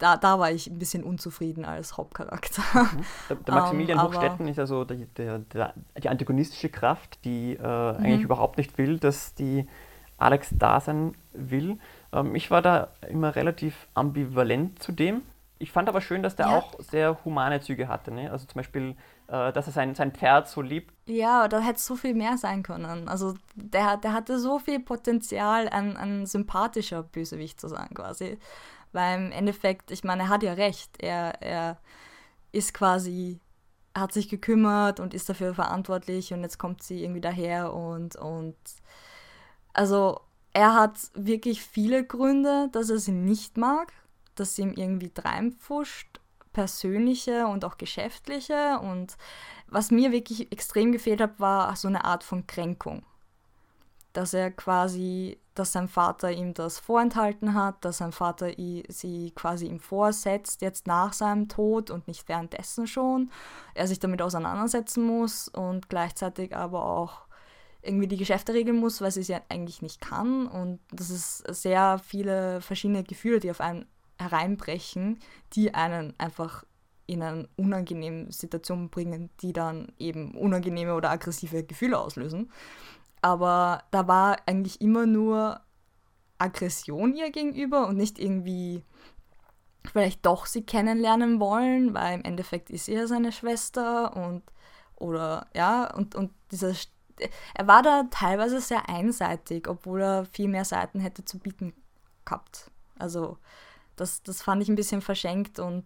da, 0.02 0.18
da 0.18 0.40
war 0.40 0.52
ich 0.52 0.68
ein 0.68 0.80
bisschen 0.80 1.04
unzufrieden 1.04 1.64
als 1.64 1.96
Hauptcharakter. 1.96 2.64
Mhm. 2.74 3.06
Der, 3.30 3.36
der 3.38 3.54
Maximilian 3.56 4.00
um, 4.00 4.06
ähm, 4.06 4.12
Hochstetten 4.12 4.48
ist 4.48 4.60
also 4.60 4.84
die, 4.84 5.06
der, 5.18 5.40
der, 5.40 5.74
die 6.02 6.10
antagonistische 6.10 6.70
Kraft, 6.70 7.24
die 7.24 7.54
äh, 7.54 7.58
mhm. 7.58 7.98
eigentlich 8.04 8.24
überhaupt 8.24 8.58
nicht 8.58 8.78
will, 8.78 8.98
dass 8.98 9.36
die 9.36 9.68
Alex 10.18 10.50
da 10.58 10.80
sein 10.80 11.16
will. 11.34 11.78
Ähm, 12.12 12.34
ich 12.36 12.50
war 12.50 12.64
da 12.64 12.90
immer 13.10 13.36
relativ 13.36 13.88
ambivalent 13.94 14.82
zu 14.82 14.92
dem. 14.92 15.22
Ich 15.60 15.72
fand 15.72 15.88
aber 15.88 16.02
schön, 16.02 16.24
dass 16.24 16.36
der 16.36 16.48
ja. 16.48 16.58
auch 16.58 16.74
sehr 16.80 17.24
humane 17.24 17.62
Züge 17.62 17.88
hatte. 17.88 18.12
Ne? 18.12 18.32
Also 18.32 18.48
zum 18.48 18.58
Beispiel, 18.58 18.96
äh, 19.28 19.54
dass 19.54 19.68
er 19.68 19.74
sein, 19.74 19.94
sein 19.94 20.12
Pferd 20.12 20.48
so 20.48 20.64
liebt. 20.64 20.92
Ja, 21.06 21.48
da 21.48 21.60
hätte 21.60 21.80
so 21.80 21.96
viel 21.96 22.16
mehr 22.16 22.38
sein 22.38 22.64
können. 22.64 23.08
Also 23.08 23.36
der, 23.54 23.98
der 23.98 24.14
hatte 24.14 24.40
so 24.40 24.58
viel 24.58 24.80
Potenzial, 24.80 25.70
ein, 25.70 25.96
ein 25.96 26.26
sympathischer 26.26 27.04
Bösewicht 27.04 27.62
zu 27.62 27.68
sein 27.68 27.90
quasi. 27.94 28.40
Weil 28.92 29.20
im 29.20 29.32
Endeffekt, 29.32 29.92
ich 29.92 30.04
meine, 30.04 30.24
er 30.24 30.30
hat 30.30 30.44
ja 30.44 30.54
recht. 30.54 30.92
Er, 31.00 31.42
er 31.42 31.78
ist 32.52 32.74
quasi, 32.74 33.40
hat 33.96 34.14
sich 34.14 34.30
gekümmert 34.30 35.00
und 35.00 35.14
ist 35.14 35.30
dafür 35.30 35.54
verantwortlich 35.54 36.34
und 36.34 36.42
jetzt 36.42 36.58
kommt 36.58 36.84
sie 36.84 37.04
irgendwie 37.04 37.22
daher 37.22 37.74
und, 37.74 38.16
und 38.16 38.56
also 39.74 40.20
er 40.54 40.76
hat 40.76 40.98
wirklich 41.14 41.62
viele 41.62 42.06
Gründe, 42.06 42.70
dass 42.72 42.90
er 42.90 43.00
sie 43.00 43.12
nicht 43.12 43.58
mag, 43.58 43.94
dass 44.36 44.56
sie 44.56 44.64
ihm 44.64 44.74
irgendwie 44.74 45.12
dreinpfuscht, 45.14 46.20
persönliche 46.54 47.48
und 47.48 47.64
auch 47.64 47.78
geschäftliche 47.78 48.80
und 48.80 49.18
was 49.68 49.92
mir 49.92 50.12
wirklich 50.12 50.52
extrem 50.52 50.92
gefehlt 50.92 51.22
hat, 51.22 51.40
war 51.40 51.74
so 51.78 51.88
eine 51.88 52.04
Art 52.04 52.24
von 52.24 52.48
Kränkung 52.48 53.06
dass 54.14 54.34
er 54.34 54.52
quasi, 54.52 55.38
dass 55.56 55.74
sein 55.74 55.88
Vater 55.88 56.32
ihm 56.32 56.54
das 56.54 56.80
vorenthalten 56.80 57.54
hat, 57.54 57.84
dass 57.84 57.98
sein 57.98 58.12
Vater 58.12 58.52
sie 58.88 59.32
quasi 59.36 59.68
ihm 59.68 59.80
vorsetzt, 59.80 60.62
jetzt 60.62 60.88
nach 60.88 61.14
seinem 61.14 61.50
Tod 61.50 61.90
und 61.90 62.08
nicht 62.08 62.28
währenddessen 62.30 62.88
schon, 62.88 63.32
er 63.74 63.88
sich 63.88 64.00
damit 64.00 64.22
auseinandersetzen 64.22 65.04
muss 65.04 65.48
und 65.50 65.90
gleichzeitig 65.90 66.56
aber 66.56 66.86
auch 66.86 67.26
irgendwie 67.82 68.08
die 68.08 68.18
Geschäfte 68.18 68.54
regeln 68.54 68.78
muss, 68.78 69.02
weil 69.02 69.12
sie 69.12 69.22
es 69.22 69.28
ja 69.28 69.42
eigentlich 69.50 69.82
nicht 69.82 70.00
kann 70.00 70.48
und 70.48 70.80
das 70.92 71.10
ist 71.10 71.38
sehr 71.54 72.00
viele 72.00 72.62
verschiedene 72.62 73.04
Gefühle, 73.04 73.40
die 73.40 73.52
auf 73.52 73.60
einen 73.62 73.86
hereinbrechen, 74.20 75.20
die 75.54 75.74
einen 75.74 76.14
einfach 76.20 76.64
in 77.08 77.24
eine 77.24 77.50
unangenehme 77.58 78.32
Situation 78.32 78.90
bringen, 78.90 79.30
die 79.42 79.52
dann 79.52 79.92
eben 80.00 80.34
unangenehme 80.36 80.96
oder 80.96 81.10
aggressive 81.10 81.64
Gefühle 81.64 82.00
auslösen. 82.00 82.50
Aber 83.22 83.84
da 83.92 84.08
war 84.08 84.38
eigentlich 84.46 84.82
immer 84.82 85.06
nur 85.06 85.62
Aggression 86.38 87.14
ihr 87.14 87.32
gegenüber 87.32 87.88
und 87.88 87.98
nicht 87.98 88.20
irgendwie 88.20 88.84
vielleicht 89.86 90.26
doch 90.26 90.46
sie 90.46 90.64
kennenlernen 90.64 91.40
wollen, 91.40 91.94
weil 91.94 92.16
im 92.16 92.26
Endeffekt 92.26 92.70
ist 92.70 92.86
sie 92.86 92.94
ja 92.94 93.08
seine 93.08 93.32
Schwester 93.32 94.16
und 94.16 94.44
oder 94.96 95.48
ja, 95.56 95.92
und, 95.94 96.16
und 96.16 96.32
dieser 96.52 96.74
er 97.54 97.68
war 97.68 97.84
da 97.84 98.06
teilweise 98.10 98.62
sehr 98.62 98.90
einseitig, 98.90 99.68
obwohl 99.68 100.02
er 100.02 100.26
viel 100.26 100.48
mehr 100.48 100.66
Seiten 100.66 101.00
hätte 101.00 101.24
zu 101.26 101.40
bieten 101.40 101.74
gehabt. 102.26 102.72
Also 102.98 103.38
das, 103.96 104.24
das 104.24 104.42
fand 104.42 104.62
ich 104.62 104.70
ein 104.70 104.76
bisschen 104.76 105.02
verschenkt 105.02 105.60
und 105.60 105.86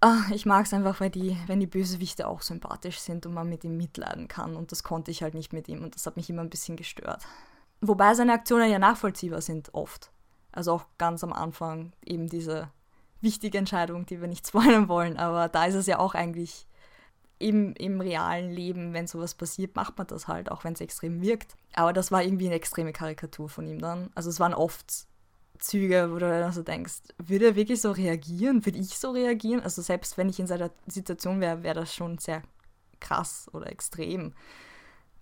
ach, 0.00 0.30
ich 0.30 0.46
mag 0.46 0.66
es 0.66 0.72
einfach, 0.72 1.00
weil 1.00 1.10
die, 1.10 1.36
wenn 1.46 1.60
die 1.60 1.66
Bösewichte 1.66 2.26
auch 2.26 2.42
sympathisch 2.42 2.98
sind 2.98 3.26
und 3.26 3.34
man 3.34 3.48
mit 3.48 3.64
ihm 3.64 3.76
mitleiden 3.76 4.28
kann 4.28 4.56
und 4.56 4.72
das 4.72 4.82
konnte 4.82 5.10
ich 5.10 5.22
halt 5.22 5.34
nicht 5.34 5.52
mit 5.52 5.68
ihm 5.68 5.82
und 5.82 5.94
das 5.94 6.06
hat 6.06 6.16
mich 6.16 6.30
immer 6.30 6.42
ein 6.42 6.50
bisschen 6.50 6.76
gestört. 6.76 7.22
Wobei 7.80 8.14
seine 8.14 8.32
Aktionen 8.32 8.70
ja 8.70 8.78
nachvollziehbar 8.78 9.40
sind, 9.40 9.72
oft. 9.74 10.10
Also 10.52 10.72
auch 10.72 10.86
ganz 10.98 11.22
am 11.22 11.32
Anfang 11.32 11.92
eben 12.04 12.28
diese 12.28 12.70
wichtige 13.20 13.58
Entscheidung, 13.58 14.06
die 14.06 14.20
wir 14.20 14.28
nicht 14.28 14.46
spoilern 14.48 14.88
wollen, 14.88 15.16
aber 15.18 15.48
da 15.48 15.66
ist 15.66 15.74
es 15.74 15.86
ja 15.86 15.98
auch 15.98 16.14
eigentlich 16.14 16.66
im, 17.38 17.74
im 17.74 18.00
realen 18.00 18.50
Leben, 18.50 18.92
wenn 18.92 19.06
sowas 19.06 19.34
passiert, 19.34 19.74
macht 19.74 19.96
man 19.96 20.06
das 20.06 20.28
halt, 20.28 20.50
auch 20.50 20.64
wenn 20.64 20.74
es 20.74 20.80
extrem 20.82 21.22
wirkt. 21.22 21.56
Aber 21.72 21.94
das 21.94 22.12
war 22.12 22.22
irgendwie 22.22 22.46
eine 22.46 22.54
extreme 22.54 22.92
Karikatur 22.92 23.48
von 23.48 23.66
ihm 23.66 23.78
dann. 23.78 24.10
Also 24.14 24.28
es 24.28 24.40
waren 24.40 24.52
oft 24.52 25.06
Züge, 25.60 26.10
wo 26.10 26.14
du 26.14 26.28
dann 26.28 26.52
so 26.52 26.62
denkst, 26.62 27.02
würde 27.18 27.46
er 27.46 27.56
wirklich 27.56 27.80
so 27.80 27.92
reagieren? 27.92 28.64
Würde 28.64 28.78
ich 28.78 28.98
so 28.98 29.10
reagieren? 29.10 29.60
Also 29.62 29.82
selbst 29.82 30.18
wenn 30.18 30.28
ich 30.28 30.40
in 30.40 30.46
seiner 30.46 30.70
Situation 30.86 31.40
wäre, 31.40 31.62
wäre 31.62 31.74
das 31.74 31.94
schon 31.94 32.18
sehr 32.18 32.42
krass 32.98 33.48
oder 33.52 33.70
extrem. 33.70 34.34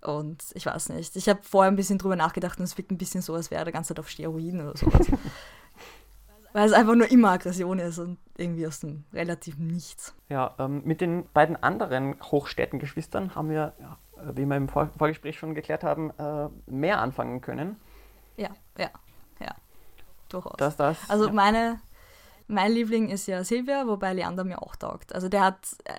Und 0.01 0.43
ich 0.53 0.65
weiß 0.65 0.89
nicht. 0.89 1.15
Ich 1.15 1.27
habe 1.27 1.41
vorher 1.43 1.71
ein 1.71 1.75
bisschen 1.75 1.97
drüber 1.97 2.15
nachgedacht 2.15 2.57
und 2.59 2.63
es 2.63 2.77
wirkt 2.77 2.91
ein 2.91 2.97
bisschen 2.97 3.21
so, 3.21 3.35
als 3.35 3.51
wäre 3.51 3.61
er 3.61 3.65
die 3.65 3.71
ganze 3.71 3.89
Zeit 3.89 3.99
auf 3.99 4.09
Steroiden 4.09 4.61
oder 4.61 4.77
sowas. 4.77 5.07
Weil 6.53 6.65
es 6.65 6.73
einfach 6.73 6.95
nur 6.95 7.11
immer 7.11 7.31
Aggression 7.31 7.77
ist 7.79 7.99
und 7.99 8.17
irgendwie 8.37 8.65
aus 8.65 8.79
dem 8.79 9.03
relativen 9.13 9.67
Nichts. 9.67 10.15
Ja, 10.29 10.55
ähm, 10.57 10.81
mit 10.83 10.99
den 10.99 11.25
beiden 11.31 11.61
anderen 11.61 12.15
Hochstädtengeschwistern 12.21 13.35
haben 13.35 13.49
wir, 13.49 13.73
ja, 13.79 13.97
wie 14.33 14.45
wir 14.45 14.57
im 14.57 14.67
Vor 14.67 14.89
Vorgespräch 14.97 15.37
schon 15.37 15.53
geklärt 15.53 15.83
haben, 15.83 16.11
äh, 16.17 16.49
mehr 16.65 17.01
anfangen 17.01 17.41
können. 17.41 17.75
Ja, 18.37 18.49
ja, 18.77 18.85
ja. 18.85 18.89
Durchaus. 20.29 20.55
Das, 20.57 20.77
das, 20.77 20.97
also 21.09 21.27
ja. 21.27 21.33
meine, 21.33 21.81
mein 22.47 22.71
Liebling 22.71 23.09
ist 23.09 23.27
ja 23.27 23.43
Silvia, 23.43 23.87
wobei 23.87 24.13
Leander 24.13 24.43
mir 24.43 24.61
auch 24.61 24.75
taugt. 24.75 25.13
Also 25.13 25.29
der 25.29 25.43
hat, 25.43 25.75
äh, 25.85 25.93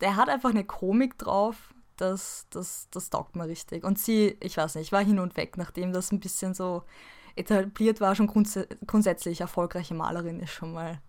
der 0.00 0.16
hat 0.16 0.28
einfach 0.28 0.50
eine 0.50 0.64
Komik 0.64 1.18
drauf, 1.18 1.74
das, 1.96 2.46
das, 2.50 2.88
das 2.90 3.10
taugt 3.10 3.36
mir 3.36 3.46
richtig. 3.46 3.84
Und 3.84 3.98
sie, 3.98 4.36
ich 4.40 4.56
weiß 4.56 4.74
nicht, 4.76 4.92
war 4.92 5.04
hin 5.04 5.18
und 5.18 5.36
weg, 5.36 5.56
nachdem 5.56 5.92
das 5.92 6.12
ein 6.12 6.20
bisschen 6.20 6.54
so 6.54 6.82
etabliert 7.36 8.00
war, 8.00 8.14
schon 8.14 8.26
grunds 8.26 8.58
grundsätzlich 8.86 9.40
erfolgreiche 9.40 9.94
Malerin 9.94 10.40
ist 10.40 10.52
schon 10.52 10.72
mal 10.72 11.00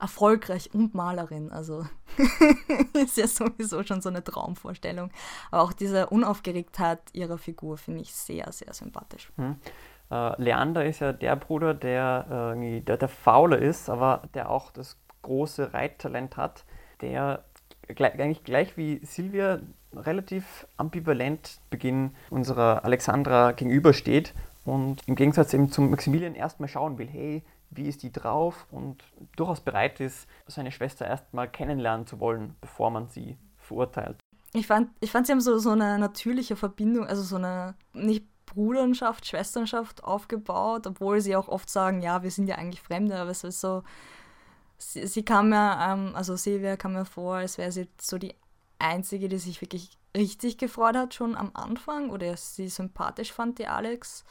erfolgreich 0.00 0.72
und 0.74 0.94
Malerin. 0.94 1.50
Also 1.50 1.86
ist 2.92 3.16
ja 3.16 3.26
sowieso 3.26 3.82
schon 3.84 4.02
so 4.02 4.08
eine 4.08 4.22
Traumvorstellung. 4.22 5.10
Aber 5.50 5.62
auch 5.62 5.72
diese 5.72 6.08
Unaufgeregtheit 6.08 7.00
ihrer 7.12 7.38
Figur 7.38 7.78
finde 7.78 8.02
ich 8.02 8.14
sehr, 8.14 8.50
sehr 8.52 8.72
sympathisch. 8.74 9.32
Hm. 9.36 9.56
Äh, 10.10 10.42
Leander 10.42 10.84
ist 10.84 11.00
ja 11.00 11.12
der 11.12 11.36
Bruder, 11.36 11.74
der, 11.74 12.54
äh, 12.56 12.80
der, 12.80 12.96
der 12.96 13.08
Faule 13.08 13.56
ist, 13.56 13.88
aber 13.88 14.22
der 14.34 14.50
auch 14.50 14.70
das 14.70 14.98
große 15.22 15.72
Reittalent 15.72 16.36
hat, 16.36 16.64
der 17.00 17.44
gleich, 17.88 18.14
eigentlich 18.14 18.44
gleich 18.44 18.76
wie 18.76 19.00
Silvia 19.04 19.60
relativ 19.94 20.66
ambivalent 20.76 21.58
Beginn 21.70 22.14
unserer 22.30 22.84
Alexandra 22.84 23.52
gegenübersteht 23.52 24.34
und 24.64 25.02
im 25.06 25.14
Gegensatz 25.14 25.52
eben 25.54 25.70
zum 25.70 25.90
Maximilian 25.90 26.34
erstmal 26.34 26.68
schauen 26.68 26.98
will, 26.98 27.08
hey, 27.08 27.42
wie 27.70 27.88
ist 27.88 28.02
die 28.02 28.12
drauf 28.12 28.66
und 28.70 29.02
durchaus 29.36 29.60
bereit 29.60 30.00
ist, 30.00 30.28
seine 30.46 30.70
Schwester 30.70 31.06
erstmal 31.06 31.48
kennenlernen 31.48 32.06
zu 32.06 32.20
wollen, 32.20 32.54
bevor 32.60 32.90
man 32.90 33.08
sie 33.08 33.36
verurteilt. 33.58 34.16
Ich 34.52 34.68
fand, 34.68 34.90
ich 35.00 35.10
fand 35.10 35.26
sie 35.26 35.32
haben 35.32 35.40
so, 35.40 35.58
so 35.58 35.70
eine 35.70 35.98
natürliche 35.98 36.54
Verbindung, 36.54 37.06
also 37.06 37.22
so 37.22 37.36
eine 37.36 37.74
nicht 37.92 38.24
Bruderschaft, 38.54 39.26
Schwesternschaft 39.26 40.04
aufgebaut, 40.04 40.86
obwohl 40.86 41.20
sie 41.20 41.36
auch 41.36 41.48
oft 41.48 41.68
sagen, 41.68 42.02
ja, 42.02 42.22
wir 42.22 42.30
sind 42.30 42.46
ja 42.46 42.56
eigentlich 42.56 42.80
Fremde, 42.80 43.16
aber 43.16 43.30
es 43.30 43.44
ist 43.44 43.60
so, 43.60 43.82
sie, 44.78 45.06
sie 45.06 45.24
kam 45.24 45.50
mir, 45.50 45.78
ähm, 45.80 46.12
also 46.14 46.36
Silvia 46.36 46.76
kam 46.76 46.94
mir 46.94 47.04
vor, 47.04 47.36
als 47.36 47.58
wäre 47.58 47.72
sie 47.72 47.88
so 48.00 48.18
die 48.18 48.34
Einzige, 48.78 49.28
die 49.28 49.38
sich 49.38 49.60
wirklich 49.60 49.98
richtig 50.16 50.58
gefreut 50.58 50.96
hat, 50.96 51.14
schon 51.14 51.36
am 51.36 51.50
Anfang 51.54 52.10
oder 52.10 52.36
sie 52.36 52.68
sympathisch 52.68 53.32
fand, 53.32 53.58
die 53.58 53.66
Alex. 53.66 54.24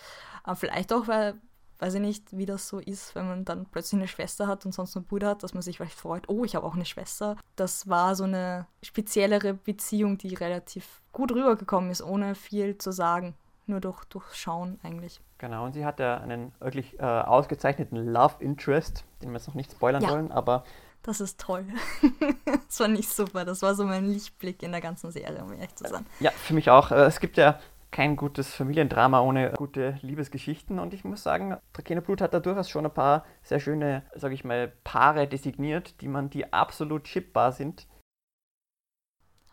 Aber 0.43 0.55
vielleicht 0.55 0.93
auch, 0.93 1.07
weil, 1.07 1.35
weiß 1.79 1.95
ich 1.95 2.01
nicht, 2.01 2.37
wie 2.37 2.45
das 2.45 2.67
so 2.67 2.79
ist, 2.79 3.15
wenn 3.15 3.27
man 3.27 3.45
dann 3.45 3.65
plötzlich 3.65 3.99
eine 3.99 4.07
Schwester 4.07 4.47
hat 4.47 4.65
und 4.65 4.73
sonst 4.73 4.95
einen 4.95 5.05
Bruder 5.05 5.29
hat, 5.29 5.43
dass 5.43 5.53
man 5.53 5.63
sich 5.63 5.77
vielleicht 5.77 5.99
freut, 5.99 6.29
oh, 6.29 6.45
ich 6.45 6.55
habe 6.55 6.65
auch 6.65 6.75
eine 6.75 6.85
Schwester. 6.85 7.35
Das 7.55 7.89
war 7.89 8.15
so 8.15 8.23
eine 8.23 8.67
speziellere 8.81 9.53
Beziehung, 9.53 10.17
die 10.17 10.33
relativ 10.33 11.01
gut 11.11 11.31
rübergekommen 11.31 11.91
ist, 11.91 12.01
ohne 12.01 12.35
viel 12.35 12.77
zu 12.77 12.91
sagen. 12.91 13.35
Nur 13.65 13.79
durch, 13.79 14.03
durch 14.05 14.33
Schauen 14.33 14.79
eigentlich. 14.83 15.21
Genau, 15.37 15.65
und 15.65 15.73
sie 15.73 15.85
hat 15.85 15.99
ja 15.99 16.17
einen 16.17 16.51
wirklich 16.59 16.99
äh, 16.99 17.03
ausgezeichneten 17.03 17.97
Love 18.11 18.35
Interest, 18.39 19.05
den 19.21 19.29
wir 19.29 19.37
jetzt 19.37 19.47
noch 19.47 19.55
nicht 19.55 19.71
spoilern 19.71 20.03
ja. 20.03 20.09
wollen, 20.09 20.31
aber 20.31 20.63
das 21.03 21.19
ist 21.19 21.39
toll. 21.39 21.65
das 22.45 22.79
war 22.79 22.87
nicht 22.87 23.09
super. 23.09 23.43
Das 23.43 23.61
war 23.61 23.75
so 23.75 23.83
mein 23.83 24.05
Lichtblick 24.05 24.63
in 24.63 24.71
der 24.71 24.79
ganzen 24.79 25.11
Serie, 25.11 25.43
um 25.43 25.51
ehrlich 25.51 25.75
zu 25.75 25.85
sein. 25.85 26.05
Ja, 26.21 26.31
für 26.31 26.53
mich 26.53 26.69
auch. 26.69 26.91
Äh, 26.91 27.03
es 27.03 27.19
gibt 27.19 27.35
ja 27.35 27.59
kein 27.91 28.15
gutes 28.15 28.55
Familiendrama 28.55 29.21
ohne 29.21 29.51
gute 29.51 29.97
Liebesgeschichten. 30.01 30.79
Und 30.79 30.93
ich 30.93 31.03
muss 31.03 31.21
sagen, 31.21 31.57
Trakehner 31.73 32.01
Blut 32.01 32.21
hat 32.21 32.33
da 32.33 32.39
durchaus 32.39 32.69
schon 32.69 32.85
ein 32.85 32.93
paar 32.93 33.25
sehr 33.43 33.59
schöne, 33.59 34.03
sage 34.15 34.33
ich 34.33 34.43
mal, 34.43 34.71
Paare 34.83 35.27
designiert, 35.27 36.01
die 36.01 36.07
man, 36.07 36.29
die 36.29 36.51
absolut 36.51 37.03
chipbar 37.03 37.51
sind. 37.51 37.85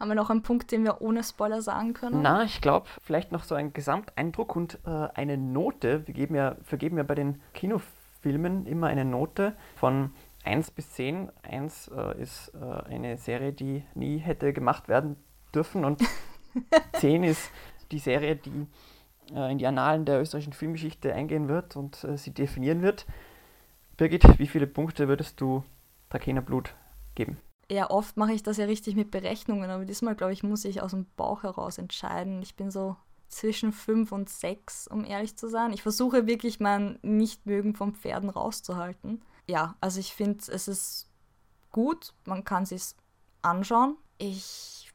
Haben 0.01 0.09
wir 0.09 0.15
noch 0.15 0.31
einen 0.31 0.43
Punkt, 0.43 0.73
den 0.73 0.83
wir 0.83 1.03
ohne 1.03 1.23
Spoiler 1.23 1.61
sagen 1.61 1.93
können? 1.93 2.23
Na, 2.23 2.43
ich 2.45 2.63
glaube, 2.63 2.89
vielleicht 3.03 3.33
noch 3.33 3.45
so 3.45 3.55
ein 3.55 3.75
Gesamteindruck 3.75 4.57
und 4.57 4.79
äh, 4.87 5.09
eine 5.15 5.37
Note. 5.37 6.07
Wir 6.07 6.15
geben 6.15 6.35
ja, 6.35 6.57
vergeben 6.63 6.97
ja 6.97 7.03
bei 7.03 7.15
den 7.15 7.43
Kinofilmen 7.53 8.65
immer 8.65 8.87
eine 8.87 9.05
Note 9.05 9.55
von 9.77 10.13
1 10.45 10.71
bis 10.71 10.93
10. 10.93 11.31
1 11.43 11.89
äh, 11.89 12.23
ist 12.23 12.51
äh, 12.55 12.91
eine 12.91 13.19
Serie, 13.19 13.53
die 13.53 13.85
nie 13.95 14.17
hätte 14.17 14.55
gemacht 14.55 14.89
werden 14.89 15.17
dürfen 15.55 15.85
und 15.85 16.03
10 16.95 17.23
ist 17.23 17.51
die 17.93 17.99
Serie, 17.99 18.37
die 18.37 18.67
äh, 19.35 19.53
in 19.53 19.59
die 19.59 19.67
Annalen 19.67 20.07
der 20.07 20.23
österreichischen 20.23 20.55
Filmgeschichte 20.55 21.13
eingehen 21.15 21.49
wird 21.49 21.77
und 21.77 22.05
äh, 22.05 22.17
sie 22.17 22.33
definieren 22.33 22.81
wird. 22.81 23.05
Birgit, 23.99 24.39
wie 24.39 24.47
viele 24.47 24.67
Punkte 24.67 25.09
würdest 25.09 25.43
du 25.43 25.63
Trakehner 26.09 26.41
Blut 26.41 26.75
geben? 27.15 27.37
Ja, 27.71 27.89
oft 27.91 28.17
mache 28.17 28.33
ich 28.33 28.43
das 28.43 28.57
ja 28.57 28.65
richtig 28.65 28.97
mit 28.97 29.11
Berechnungen, 29.11 29.71
aber 29.71 29.85
diesmal, 29.85 30.17
glaube 30.17 30.33
ich, 30.33 30.43
muss 30.43 30.65
ich 30.65 30.83
aus 30.83 30.91
dem 30.91 31.07
Bauch 31.17 31.45
heraus 31.45 31.79
entscheiden. 31.79 32.43
Ich 32.43 32.57
bin 32.57 32.71
so 32.71 32.97
zwischen 33.29 33.73
5 33.73 34.11
und 34.11 34.29
6, 34.29 34.89
um 34.89 35.05
ehrlich 35.05 35.37
zu 35.37 35.49
sein. 35.49 35.73
Ich 35.73 35.83
versuche 35.83 36.27
wirklich 36.27 36.59
mein 36.59 36.99
Nichtmögen 37.03 37.77
vom 37.77 37.95
Pferden 37.95 38.29
rauszuhalten 38.29 39.23
ja, 39.51 39.75
also 39.81 40.01
ich 40.01 40.15
finde, 40.15 40.45
es 40.49 40.69
ist 40.69 41.09
gut, 41.73 42.15
man 42.25 42.45
kann 42.45 42.63
es 42.63 42.97
anschauen. 43.43 43.97
Ich 44.19 44.93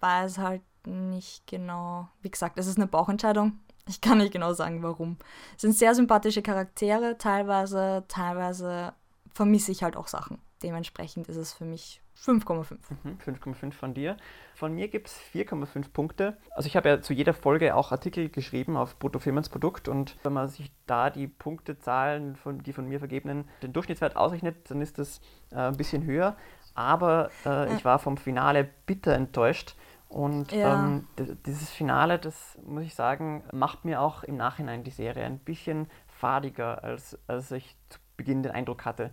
weiß 0.00 0.38
halt 0.38 0.62
nicht 0.86 1.46
genau, 1.46 2.08
wie 2.20 2.30
gesagt, 2.30 2.58
es 2.58 2.66
ist 2.66 2.76
eine 2.76 2.86
Bauchentscheidung. 2.86 3.58
Ich 3.88 4.00
kann 4.00 4.18
nicht 4.18 4.32
genau 4.32 4.52
sagen, 4.52 4.82
warum. 4.82 5.16
Es 5.56 5.62
sind 5.62 5.74
sehr 5.74 5.94
sympathische 5.94 6.42
Charaktere, 6.42 7.16
teilweise, 7.18 8.04
teilweise 8.06 8.92
vermisse 9.34 9.72
ich 9.72 9.82
halt 9.82 9.96
auch 9.96 10.08
Sachen. 10.08 10.38
Dementsprechend 10.62 11.28
ist 11.28 11.36
es 11.36 11.52
für 11.52 11.64
mich 11.64 12.00
5,5. 12.16 12.76
5,5 13.24 13.64
mhm, 13.64 13.72
von 13.72 13.94
dir. 13.94 14.16
Von 14.54 14.74
mir 14.74 14.88
gibt 14.88 15.08
es 15.08 15.18
4,5 15.34 15.90
Punkte. 15.92 16.36
Also 16.50 16.66
ich 16.66 16.76
habe 16.76 16.88
ja 16.88 17.00
zu 17.00 17.12
jeder 17.12 17.34
Folge 17.34 17.74
auch 17.74 17.90
Artikel 17.90 18.28
geschrieben 18.28 18.76
auf 18.76 18.98
Bruttofirmens 18.98 19.48
Produkt 19.48 19.88
und 19.88 20.16
wenn 20.22 20.32
man 20.32 20.48
sich 20.48 20.70
da 20.86 21.10
die 21.10 21.26
Punktezahlen, 21.26 22.36
von, 22.36 22.62
die 22.62 22.72
von 22.72 22.88
mir 22.88 23.00
vergebenen, 23.00 23.48
den 23.62 23.72
Durchschnittswert 23.72 24.16
ausrechnet, 24.16 24.70
dann 24.70 24.80
ist 24.80 24.98
das 24.98 25.20
äh, 25.50 25.56
ein 25.56 25.76
bisschen 25.76 26.04
höher. 26.04 26.36
Aber 26.74 27.30
äh, 27.44 27.48
ja. 27.48 27.76
ich 27.76 27.84
war 27.84 27.98
vom 27.98 28.16
Finale 28.16 28.68
bitter 28.86 29.14
enttäuscht. 29.14 29.74
Und 30.08 30.52
ja. 30.52 30.84
ähm, 30.84 31.08
dieses 31.46 31.70
Finale, 31.70 32.18
das 32.18 32.58
muss 32.66 32.82
ich 32.82 32.94
sagen, 32.94 33.44
macht 33.50 33.86
mir 33.86 34.00
auch 34.02 34.22
im 34.22 34.36
Nachhinein 34.36 34.84
die 34.84 34.90
Serie 34.90 35.24
ein 35.24 35.38
bisschen 35.38 35.88
fadiger, 36.06 36.84
als, 36.84 37.18
als 37.26 37.50
ich 37.50 37.74
zu 37.88 37.98
Beginn 38.18 38.42
den 38.42 38.52
Eindruck 38.52 38.84
hatte. 38.84 39.10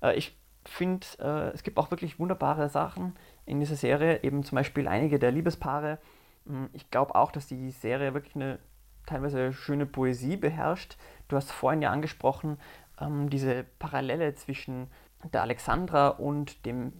Äh, 0.00 0.14
ich 0.14 0.38
finde, 0.68 1.06
äh, 1.18 1.54
es 1.54 1.62
gibt 1.62 1.78
auch 1.78 1.90
wirklich 1.90 2.18
wunderbare 2.18 2.68
Sachen 2.68 3.14
in 3.44 3.60
dieser 3.60 3.76
Serie, 3.76 4.22
eben 4.22 4.42
zum 4.44 4.56
Beispiel 4.56 4.88
einige 4.88 5.18
der 5.18 5.32
Liebespaare. 5.32 5.98
Hm, 6.46 6.68
ich 6.72 6.90
glaube 6.90 7.14
auch, 7.14 7.32
dass 7.32 7.46
die 7.46 7.70
Serie 7.70 8.14
wirklich 8.14 8.34
eine 8.36 8.58
teilweise 9.06 9.52
schöne 9.52 9.86
Poesie 9.86 10.36
beherrscht. 10.36 10.96
Du 11.28 11.36
hast 11.36 11.52
vorhin 11.52 11.82
ja 11.82 11.90
angesprochen, 11.90 12.58
ähm, 13.00 13.30
diese 13.30 13.64
Parallele 13.78 14.34
zwischen 14.34 14.88
der 15.32 15.42
Alexandra 15.42 16.08
und 16.08 16.66
dem 16.66 16.92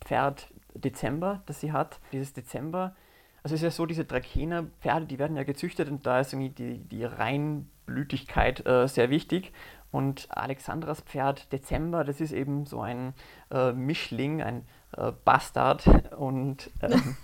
Pferd 0.00 0.52
Dezember, 0.74 1.42
das 1.46 1.60
sie 1.60 1.72
hat. 1.72 2.00
Dieses 2.12 2.32
Dezember, 2.32 2.94
also 3.42 3.54
es 3.54 3.60
ist 3.60 3.64
ja 3.64 3.70
so, 3.70 3.86
diese 3.86 4.04
Drakener 4.04 4.64
Pferde, 4.80 5.06
die 5.06 5.18
werden 5.18 5.36
ja 5.36 5.42
gezüchtet 5.42 5.88
und 5.88 6.06
da 6.06 6.20
ist 6.20 6.32
irgendwie 6.32 6.50
die, 6.50 6.78
die 6.78 7.04
Reinblütigkeit 7.04 8.66
äh, 8.66 8.86
sehr 8.86 9.10
wichtig. 9.10 9.52
Und 9.90 10.28
Alexandras 10.30 11.00
Pferd 11.00 11.52
Dezember, 11.52 12.04
das 12.04 12.20
ist 12.20 12.32
eben 12.32 12.66
so 12.66 12.80
ein 12.80 13.14
äh, 13.50 13.72
Mischling, 13.72 14.42
ein 14.42 14.64
äh, 14.96 15.12
Bastard 15.24 16.12
und 16.14 16.70
ähm, 16.82 17.16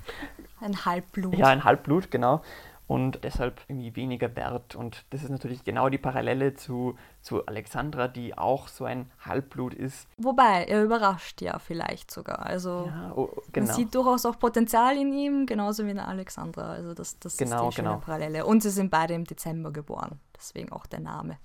ein 0.60 0.84
Halbblut. 0.84 1.34
Ja, 1.34 1.46
ein 1.46 1.64
Halbblut, 1.64 2.10
genau 2.10 2.42
und 2.90 3.22
deshalb 3.22 3.60
irgendwie 3.68 3.94
weniger 3.94 4.34
wert. 4.34 4.74
Und 4.74 5.04
das 5.10 5.22
ist 5.22 5.30
natürlich 5.30 5.62
genau 5.62 5.88
die 5.88 5.96
Parallele 5.96 6.54
zu, 6.54 6.96
zu 7.20 7.46
Alexandra, 7.46 8.08
die 8.08 8.36
auch 8.36 8.66
so 8.66 8.84
ein 8.84 9.08
Halbblut 9.24 9.74
ist. 9.74 10.08
Wobei, 10.16 10.64
er 10.64 10.82
überrascht 10.82 11.40
ja 11.40 11.60
vielleicht 11.60 12.10
sogar. 12.10 12.44
Also 12.44 12.86
ja, 12.88 13.12
oh, 13.14 13.28
genau. 13.52 13.68
man 13.68 13.76
sieht 13.76 13.94
durchaus 13.94 14.26
auch 14.26 14.40
Potenzial 14.40 14.96
in 14.96 15.12
ihm, 15.12 15.46
genauso 15.46 15.86
wie 15.86 15.90
in 15.90 16.00
Alexandra. 16.00 16.72
Also 16.72 16.92
das, 16.92 17.16
das 17.20 17.36
genau, 17.36 17.68
ist 17.68 17.78
die 17.78 17.82
genau. 17.82 17.98
Parallele. 17.98 18.44
Und 18.44 18.60
sie 18.64 18.70
sind 18.70 18.90
beide 18.90 19.14
im 19.14 19.24
Dezember 19.24 19.70
geboren, 19.70 20.18
deswegen 20.36 20.72
auch 20.72 20.86
der 20.86 20.98
Name. 20.98 21.38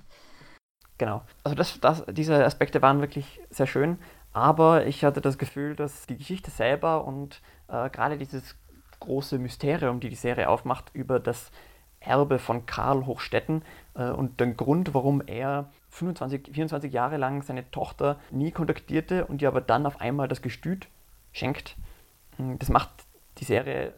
Genau. 0.98 1.24
Also 1.44 1.56
das, 1.56 1.80
das, 1.80 2.06
diese 2.08 2.46
Aspekte 2.46 2.82
waren 2.82 3.02
wirklich 3.02 3.42
sehr 3.50 3.68
schön, 3.68 4.00
aber 4.32 4.86
ich 4.86 5.04
hatte 5.04 5.22
das 5.22 5.38
Gefühl, 5.38 5.76
dass 5.76 6.08
die 6.08 6.18
Geschichte 6.18 6.52
selber 6.52 7.06
und 7.06 7.42
äh, 7.68 7.90
gerade 7.90 8.18
dieses 8.18 8.56
große 9.00 9.38
Mysterium, 9.40 10.00
die 10.00 10.10
die 10.10 10.16
Serie 10.16 10.50
aufmacht, 10.50 10.92
über 10.94 11.20
das 11.20 11.52
Erbe 12.00 12.40
von 12.40 12.66
Karl 12.66 13.06
Hochstetten 13.06 13.64
äh, 13.96 14.10
und 14.10 14.40
den 14.40 14.56
Grund, 14.58 14.94
warum 14.94 15.22
er 15.26 15.72
25, 15.90 16.54
24 16.54 16.94
Jahre 16.94 17.18
lang 17.18 17.42
seine 17.42 17.70
Tochter 17.72 18.20
nie 18.32 18.52
kontaktierte 18.52 19.26
und 19.26 19.42
ihr 19.42 19.48
aber 19.48 19.62
dann 19.62 19.86
auf 19.86 20.00
einmal 20.02 20.28
das 20.28 20.42
Gestüt 20.42 20.88
schenkt. 21.32 21.76
Hm, 22.38 22.60
das 22.60 22.70
macht 22.70 22.90
die 23.38 23.46
Serie 23.46 23.94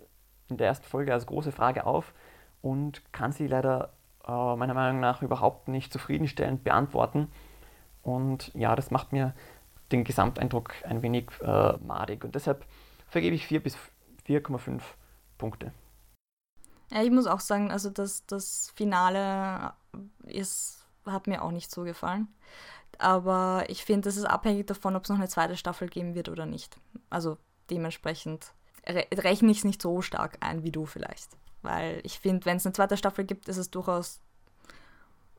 in 0.49 0.57
der 0.57 0.67
ersten 0.67 0.86
Folge 0.86 1.13
als 1.13 1.25
große 1.25 1.51
Frage 1.51 1.86
auf 1.86 2.13
und 2.62 3.01
kann 3.12 3.31
sie 3.31 3.47
leider 3.47 3.91
äh, 4.27 4.55
meiner 4.55 4.73
Meinung 4.73 4.99
nach 4.99 5.21
überhaupt 5.21 5.67
nicht 5.67 5.91
zufriedenstellend 5.91 6.63
beantworten. 6.63 7.29
Und 8.03 8.53
ja, 8.53 8.75
das 8.75 8.91
macht 8.91 9.11
mir 9.11 9.33
den 9.91 10.03
Gesamteindruck 10.03 10.73
ein 10.83 11.01
wenig 11.01 11.29
äh, 11.41 11.77
madig. 11.77 12.23
Und 12.23 12.35
deshalb 12.35 12.65
vergebe 13.07 13.35
ich 13.35 13.47
4 13.47 13.63
bis 13.63 13.77
4,5 14.27 14.81
Punkte. 15.37 15.71
Ja, 16.91 17.03
ich 17.03 17.11
muss 17.11 17.27
auch 17.27 17.39
sagen, 17.39 17.71
also 17.71 17.89
das, 17.89 18.25
das 18.25 18.71
Finale 18.75 19.73
ist, 20.23 20.85
hat 21.05 21.27
mir 21.27 21.43
auch 21.43 21.51
nicht 21.51 21.71
so 21.71 21.83
gefallen. 21.83 22.27
Aber 22.97 23.65
ich 23.67 23.83
finde, 23.83 24.09
das 24.09 24.17
ist 24.17 24.25
abhängig 24.25 24.67
davon, 24.67 24.95
ob 24.95 25.03
es 25.03 25.09
noch 25.09 25.17
eine 25.17 25.27
zweite 25.27 25.57
Staffel 25.57 25.87
geben 25.87 26.15
wird 26.15 26.29
oder 26.29 26.45
nicht. 26.45 26.77
Also 27.09 27.37
dementsprechend 27.69 28.53
re 28.87 29.05
rechne 29.13 29.51
ich 29.51 29.59
es 29.59 29.63
nicht 29.65 29.81
so 29.81 30.01
stark 30.01 30.37
ein 30.39 30.63
wie 30.63 30.71
du 30.71 30.85
vielleicht. 30.85 31.29
Weil 31.62 32.00
ich 32.04 32.20
finde, 32.20 32.46
wenn 32.46 32.58
es 32.58 32.65
eine 32.65 32.74
zweite 32.74 32.98
Staffel 32.98 33.26
gibt, 33.26 33.48
ist 33.50 33.58
es 33.58 33.72
durchaus 33.72 34.22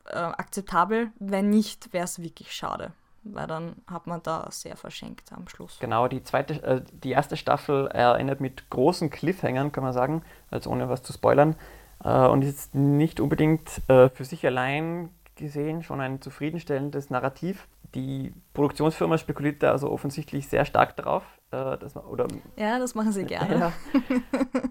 äh, 0.07 0.17
akzeptabel. 0.17 1.13
Wenn 1.19 1.51
nicht, 1.51 1.93
wäre 1.93 2.05
es 2.05 2.21
wirklich 2.21 2.53
schade 2.53 2.93
weil 3.35 3.47
dann 3.47 3.77
hat 3.87 4.07
man 4.07 4.23
da 4.23 4.49
sehr 4.51 4.77
verschenkt 4.77 5.33
am 5.33 5.49
Schluss. 5.49 5.79
Genau, 5.81 6.09
die 6.09 6.23
zweite, 6.23 6.63
äh, 6.63 6.83
die 6.93 7.11
erste 7.11 7.37
Staffel 7.37 7.89
erinnert 7.89 8.41
mit 8.41 8.71
großen 8.71 9.11
Cliffhangern, 9.11 9.73
kann 9.73 9.85
man 9.85 9.93
sagen, 9.93 10.23
also 10.51 10.71
ohne 10.71 10.89
was 10.89 11.03
zu 11.03 11.13
spoilern. 11.13 11.57
Äh, 12.05 12.27
und 12.27 12.43
ist 12.43 12.75
nicht 12.75 13.21
unbedingt 13.21 13.83
äh, 13.89 14.09
für 14.09 14.25
sich 14.25 14.47
allein 14.47 15.11
gesehen 15.35 15.83
schon 15.83 16.01
ein 16.01 16.21
zufriedenstellendes 16.21 17.11
Narrativ. 17.11 17.69
Die 17.95 18.35
Produktionsfirma 18.55 19.19
spekuliert 19.19 19.63
da 19.63 19.73
also 19.73 19.91
offensichtlich 19.91 20.49
sehr 20.49 20.65
stark 20.65 20.97
darauf. 20.97 21.25
Äh, 21.51 21.79
dass 21.79 21.95
man, 21.95 22.05
oder, 22.05 22.27
ja, 22.57 22.79
das 22.79 22.95
machen 22.95 23.13
sie 23.13 23.25
gerne. 23.27 23.59
Ja. 23.59 23.73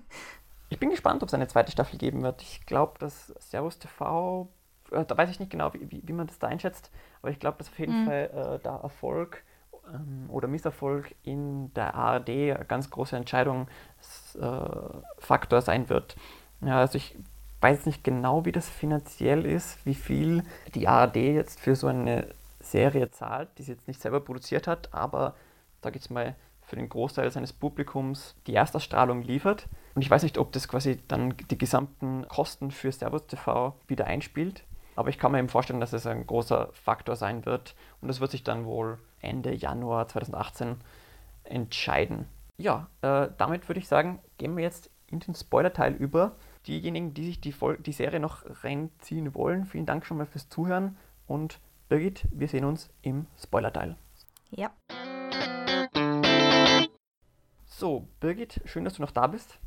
ich 0.69 0.80
bin 0.80 0.89
gespannt, 0.89 1.23
ob 1.23 1.30
es 1.30 1.34
eine 1.34 1.47
zweite 1.47 1.71
Staffel 1.71 1.97
geben 1.97 2.23
wird. 2.23 2.41
Ich 2.41 2.65
glaube, 2.65 2.99
dass 2.99 3.27
Servus 3.39 3.80
TV 3.80 4.49
äh, 4.91 5.06
da 5.06 5.17
weiß 5.17 5.30
ich 5.30 5.39
nicht 5.39 5.51
genau, 5.51 5.73
wie, 5.73 6.01
wie, 6.03 6.13
man 6.13 6.27
das 6.27 6.39
da 6.39 6.47
einschätzt, 6.47 6.91
aber 7.21 7.32
ich 7.32 7.39
glaube, 7.39 7.58
dass 7.58 7.69
auf 7.69 7.80
jeden 7.80 8.01
mhm. 8.01 8.06
Fall 8.06 8.30
äh, 8.34 8.60
da 8.63 8.77
Erfolg 8.77 9.43
ähm, 9.93 10.30
oder 10.30 10.47
Misserfolg 10.47 11.13
in 11.23 11.73
der 11.73 11.95
ARD 11.95 12.30
eine 12.30 12.65
ganz 12.67 12.89
große 12.89 13.15
Entscheidungsfaktor 13.15 15.60
äh, 15.60 15.62
sein 15.62 15.89
wird. 15.89 16.15
Ja, 16.62 16.80
also 16.80 16.97
ich 16.97 17.15
weiß 17.62 17.86
nicht 17.86 18.03
genau, 18.03 18.45
wie 18.45 18.51
das 18.51 18.69
finanziell 18.69 19.45
ist, 19.45 19.86
wie 19.86 19.95
viel 19.95 20.43
die 20.75 20.88
ARD 20.88 21.17
jetzt 21.17 21.60
für 21.60 21.75
so 21.75 21.88
eine 21.88 22.27
Serie 22.60 23.12
zahlt, 23.12 23.49
die 23.58 23.63
sie 23.63 23.73
jetzt 23.73 23.88
nicht 23.88 24.01
selber 24.01 24.19
produziert 24.19 24.67
hat, 24.67 24.93
aber 24.93 25.36
sage 25.82 25.97
ich 25.97 26.10
mal, 26.10 26.36
für 26.67 26.75
den 26.75 26.89
Großteil 26.89 27.32
seines 27.32 27.53
Publikums 27.53 28.36
die 28.45 28.53
Erstausstrahlung 28.53 29.21
liefert. 29.21 29.67
Und 29.95 30.01
ich 30.01 30.12
weiß 30.12 30.23
nicht, 30.23 30.38
ob 30.38 30.51
das 30.51 30.67
quasi 30.67 30.99
dann 31.08 31.34
die 31.49 31.58
gesamten 31.58 32.27
Kosten 32.27 32.71
für 32.71 32.91
Servus 32.91 33.25
TV 33.25 33.73
wieder 33.88 34.06
einspielt. 34.06 34.63
Aber 34.95 35.10
ich 35.10 35.17
kann 35.17 35.32
mir 35.32 35.39
eben 35.39 35.47
vorstellen, 35.47 35.80
dass 35.80 35.93
es 35.93 36.06
ein 36.06 36.27
großer 36.27 36.69
Faktor 36.73 37.15
sein 37.15 37.45
wird 37.45 37.75
und 38.01 38.10
das 38.10 38.19
wird 38.19 38.32
sich 38.32 38.43
dann 38.43 38.65
wohl 38.65 38.97
Ende 39.21 39.53
Januar 39.53 40.08
2018 40.08 40.75
entscheiden. 41.45 42.25
Ja, 42.58 42.88
äh, 43.01 43.30
damit 43.38 43.69
würde 43.69 43.80
ich 43.80 43.88
sagen, 43.88 44.19
gehen 44.38 44.58
wir 44.58 44.63
jetzt 44.63 44.89
in 45.08 45.19
den 45.19 45.36
Spoiler-Teil 45.36 45.93
über. 45.93 46.36
Diejenigen, 46.65 47.13
die 47.13 47.25
sich 47.25 47.39
die, 47.39 47.53
Vol 47.53 47.77
die 47.77 47.93
Serie 47.93 48.19
noch 48.19 48.43
reinziehen 48.63 49.34
wollen, 49.36 49.65
vielen 49.65 49.86
Dank 49.86 50.06
schon 50.06 50.17
mal 50.17 50.25
fürs 50.25 50.49
Zuhören 50.49 50.97
und 51.27 51.60
Birgit, 51.88 52.27
wir 52.32 52.49
sehen 52.49 52.65
uns 52.65 52.89
im 53.03 53.27
Spoiler-Teil. 53.38 53.95
Ja. 54.51 54.71
So, 57.78 58.08
Birgit, 58.20 58.60
schön, 58.66 58.86
dass 58.86 58.96
du 58.96 59.04
noch 59.04 59.12
da 59.12 59.28
bist 59.28 59.60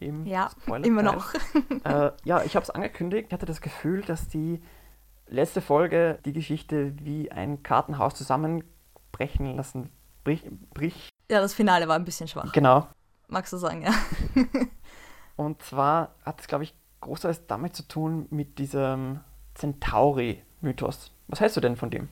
im 0.00 0.26
ja, 0.26 0.50
immer 0.82 1.04
noch. 1.04 1.32
äh, 1.84 2.10
ja, 2.24 2.42
ich 2.42 2.56
habe 2.56 2.64
es 2.64 2.70
angekündigt. 2.70 3.26
Ich 3.28 3.32
hatte 3.32 3.46
das 3.46 3.60
Gefühl, 3.60 4.02
dass 4.02 4.26
die 4.26 4.60
letzte 5.28 5.60
Folge 5.60 6.18
die 6.24 6.32
Geschichte 6.32 6.92
wie 7.00 7.30
ein 7.30 7.62
Kartenhaus 7.62 8.16
zusammenbrechen 8.16 9.54
lassen 9.54 9.90
brich, 10.24 10.42
brich. 10.74 11.08
Ja, 11.30 11.40
das 11.40 11.54
Finale 11.54 11.86
war 11.86 11.94
ein 11.94 12.04
bisschen 12.04 12.26
schwach. 12.26 12.50
Genau. 12.50 12.88
Magst 13.28 13.52
du 13.52 13.58
sagen, 13.58 13.82
ja. 13.82 13.94
Und 15.36 15.62
zwar 15.62 16.16
hat 16.24 16.40
es, 16.40 16.48
glaube 16.48 16.64
ich, 16.64 16.74
großteils 17.00 17.46
damit 17.46 17.76
zu 17.76 17.86
tun 17.86 18.26
mit 18.30 18.58
diesem 18.58 19.20
Centauri-Mythos. 19.54 21.12
Was 21.28 21.38
hältst 21.38 21.56
du 21.56 21.60
denn 21.60 21.76
von 21.76 21.90
dem? 21.90 22.08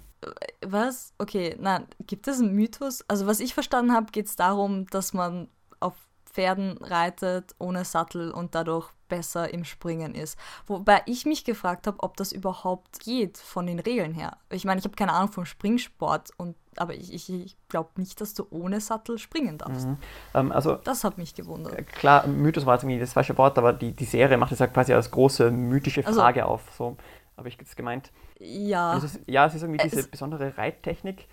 Was? 0.67 1.13
Okay, 1.19 1.57
na, 1.61 1.83
gibt 2.07 2.27
es 2.29 2.41
einen 2.41 2.55
Mythos? 2.55 3.05
Also, 3.09 3.27
was 3.27 3.41
ich 3.41 3.55
verstanden 3.55 3.93
habe, 3.93 4.11
geht 4.11 4.27
es 4.27 4.37
darum, 4.37 4.87
dass 4.89 5.13
man 5.13 5.49
auf 5.81 5.95
Pferden 6.25 6.79
reitet 6.79 7.55
ohne 7.59 7.85
Sattel 7.85 8.31
und 8.31 8.55
dadurch 8.55 8.91
besser 9.09 9.53
im 9.53 9.65
Springen 9.65 10.15
ist. 10.15 10.39
Wobei 10.67 11.03
ich 11.07 11.25
mich 11.25 11.45
gefragt 11.45 11.87
habe, 11.87 11.99
ob 12.01 12.17
das 12.17 12.33
überhaupt 12.33 13.01
geht 13.01 13.39
von 13.39 13.67
den 13.67 13.79
Regeln 13.79 14.13
her. 14.13 14.37
Ich 14.51 14.65
meine, 14.65 14.79
ich 14.79 14.85
habe 14.85 14.97
keine 14.97 15.15
Ahnung 15.15 15.33
vom 15.33 15.47
Springsport, 15.47 16.31
und, 16.37 16.57
aber 16.77 16.95
ich, 16.95 17.13
ich, 17.13 17.31
ich 17.31 17.57
glaube 17.69 17.91
nicht, 17.97 18.21
dass 18.21 18.35
du 18.35 18.47
ohne 18.51 18.81
Sattel 18.81 19.19
springen 19.19 19.59
darfst. 19.59 19.87
Mhm. 19.87 19.97
Ähm, 20.35 20.53
also, 20.53 20.75
das 20.77 21.05
hat 21.05 21.19
mich 21.19 21.35
gewundert. 21.35 21.79
Äh, 21.79 21.83
klar, 21.83 22.27
Mythos 22.27 22.67
war 22.67 22.75
jetzt 22.75 22.85
irgendwie 22.85 23.01
das 23.01 23.15
falsche 23.15 23.37
Wort, 23.39 23.57
aber 23.59 23.73
die, 23.73 23.93
die 23.93 24.05
Serie 24.05 24.37
macht 24.37 24.53
es 24.53 24.59
ja 24.59 24.67
quasi 24.67 24.93
als 24.93 25.11
große 25.11 25.51
mythische 25.51 26.07
also 26.07 26.21
Frage 26.21 26.43
also, 26.43 26.55
auf. 26.55 26.63
So 26.77 26.97
habe 27.39 27.49
ich 27.49 27.57
jetzt 27.57 27.77
gemeint. 27.77 28.13
Ja. 28.39 28.97
Es 28.97 29.05
ist, 29.05 29.21
ja, 29.27 29.47
es 29.47 29.55
ist 29.55 29.63
irgendwie 29.63 29.83
diese 29.83 30.07
besondere 30.09 30.59
Reittechnik 30.59 31.29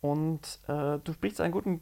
und 0.00 0.60
äh, 0.68 0.98
du 0.98 1.12
sprichst 1.12 1.40
einen 1.40 1.52
guten 1.52 1.80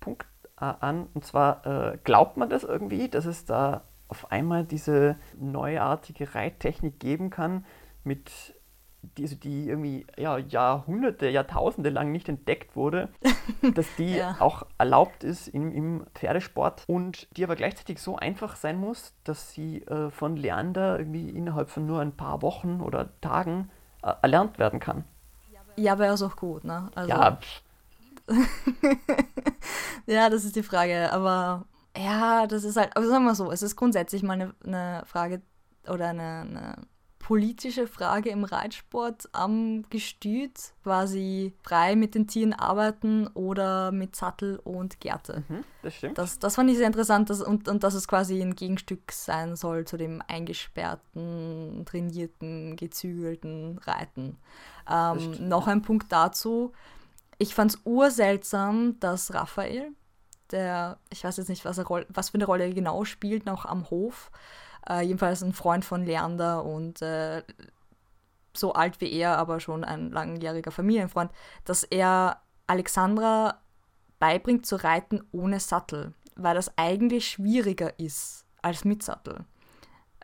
Punkt 0.00 0.26
äh, 0.60 0.64
an. 0.64 1.06
Und 1.14 1.24
zwar 1.24 1.64
äh, 1.66 1.98
glaubt 2.04 2.36
man 2.36 2.50
das 2.50 2.64
irgendwie, 2.64 3.08
dass 3.08 3.24
es 3.24 3.44
da 3.44 3.84
auf 4.08 4.30
einmal 4.30 4.64
diese 4.64 5.16
neuartige 5.38 6.34
Reittechnik 6.34 7.00
geben 7.00 7.30
kann, 7.30 7.64
mit 8.04 8.54
die, 9.02 9.22
also 9.24 9.36
die 9.36 9.68
irgendwie 9.68 10.06
ja, 10.16 10.38
Jahrhunderte, 10.38 11.28
Jahrtausende 11.28 11.90
lang 11.90 12.12
nicht 12.12 12.28
entdeckt 12.28 12.76
wurde, 12.76 13.08
dass 13.74 13.86
die 13.96 14.16
ja. 14.16 14.36
auch 14.38 14.64
erlaubt 14.78 15.24
ist 15.24 15.48
im, 15.48 15.72
im, 15.72 16.06
Pferdesport 16.14 16.84
und 16.86 17.28
die 17.36 17.44
aber 17.44 17.56
gleichzeitig 17.56 18.00
so 18.00 18.16
einfach 18.16 18.56
sein 18.56 18.78
muss, 18.78 19.14
dass 19.24 19.52
sie 19.52 19.82
äh, 19.82 20.10
von 20.10 20.36
Leander 20.36 20.98
irgendwie 20.98 21.28
innerhalb 21.30 21.70
von 21.70 21.86
nur 21.86 22.00
ein 22.00 22.12
paar 22.12 22.42
Wochen 22.42 22.80
oder 22.80 23.08
Tagen 23.20 23.70
äh, 24.02 24.12
erlernt 24.22 24.58
werden 24.58 24.80
kann. 24.80 25.04
Ja, 25.76 25.92
aber 25.92 26.06
er 26.06 26.14
ist 26.14 26.22
auch 26.22 26.36
gut, 26.36 26.64
ne? 26.64 26.90
Also, 26.94 27.08
ja, 27.08 27.38
ja, 30.06 30.30
das 30.30 30.44
ist 30.44 30.56
die 30.56 30.62
Frage. 30.62 31.12
Aber 31.12 31.64
ja, 31.96 32.46
das 32.46 32.64
ist 32.64 32.76
halt, 32.76 32.96
aber 32.96 33.06
sagen 33.06 33.24
wir 33.24 33.34
so, 33.34 33.50
es 33.50 33.62
ist 33.62 33.76
grundsätzlich 33.76 34.22
mal 34.22 34.34
eine, 34.34 34.54
eine 34.64 35.02
Frage 35.06 35.42
oder 35.88 36.08
eine, 36.08 36.46
eine, 36.48 36.76
politische 37.22 37.86
Frage 37.86 38.30
im 38.30 38.44
Reitsport 38.44 39.28
am 39.32 39.84
Gestüt, 39.88 40.74
quasi 40.82 41.54
frei 41.62 41.96
mit 41.96 42.14
den 42.14 42.26
Tieren 42.26 42.52
arbeiten 42.52 43.28
oder 43.28 43.92
mit 43.92 44.14
Sattel 44.14 44.58
und 44.64 45.00
Gerte. 45.00 45.42
Mhm, 45.48 45.64
das 45.82 45.94
stimmt. 45.94 46.18
Das, 46.18 46.38
das 46.38 46.56
fand 46.56 46.70
ich 46.70 46.76
sehr 46.76 46.86
interessant 46.86 47.30
dass, 47.30 47.40
und, 47.40 47.68
und 47.68 47.82
dass 47.82 47.94
es 47.94 48.06
quasi 48.06 48.42
ein 48.42 48.54
Gegenstück 48.54 49.12
sein 49.12 49.56
soll 49.56 49.86
zu 49.86 49.96
dem 49.96 50.22
eingesperrten, 50.28 51.84
trainierten, 51.86 52.76
gezügelten 52.76 53.78
Reiten. 53.78 54.36
Ähm, 54.90 55.48
noch 55.48 55.68
ein 55.68 55.82
Punkt 55.82 56.12
dazu 56.12 56.72
ich 57.42 57.54
fand 57.56 57.72
es 57.72 57.80
urseltsam, 57.84 59.00
dass 59.00 59.34
Raphael, 59.34 59.90
der, 60.52 60.98
ich 61.10 61.24
weiß 61.24 61.38
jetzt 61.38 61.48
nicht, 61.48 61.64
was, 61.64 61.76
er, 61.76 61.86
was 62.08 62.30
für 62.30 62.36
eine 62.36 62.44
Rolle 62.44 62.64
er 62.64 62.72
genau 62.72 63.04
spielt, 63.04 63.46
noch 63.46 63.64
am 63.64 63.90
Hof, 63.90 64.30
äh, 64.88 65.02
jedenfalls 65.02 65.42
ein 65.42 65.52
Freund 65.52 65.84
von 65.84 66.04
Leander 66.04 66.64
und 66.64 67.02
äh, 67.02 67.42
so 68.54 68.72
alt 68.72 69.00
wie 69.00 69.12
er, 69.12 69.38
aber 69.38 69.60
schon 69.60 69.84
ein 69.84 70.10
langjähriger 70.10 70.70
Familienfreund, 70.70 71.30
dass 71.64 71.84
er 71.84 72.42
Alexandra 72.66 73.60
beibringt 74.18 74.66
zu 74.66 74.76
reiten 74.76 75.22
ohne 75.32 75.58
Sattel, 75.58 76.14
weil 76.36 76.54
das 76.54 76.76
eigentlich 76.76 77.28
schwieriger 77.28 77.98
ist 77.98 78.44
als 78.60 78.84
mit 78.84 79.02
Sattel. 79.02 79.44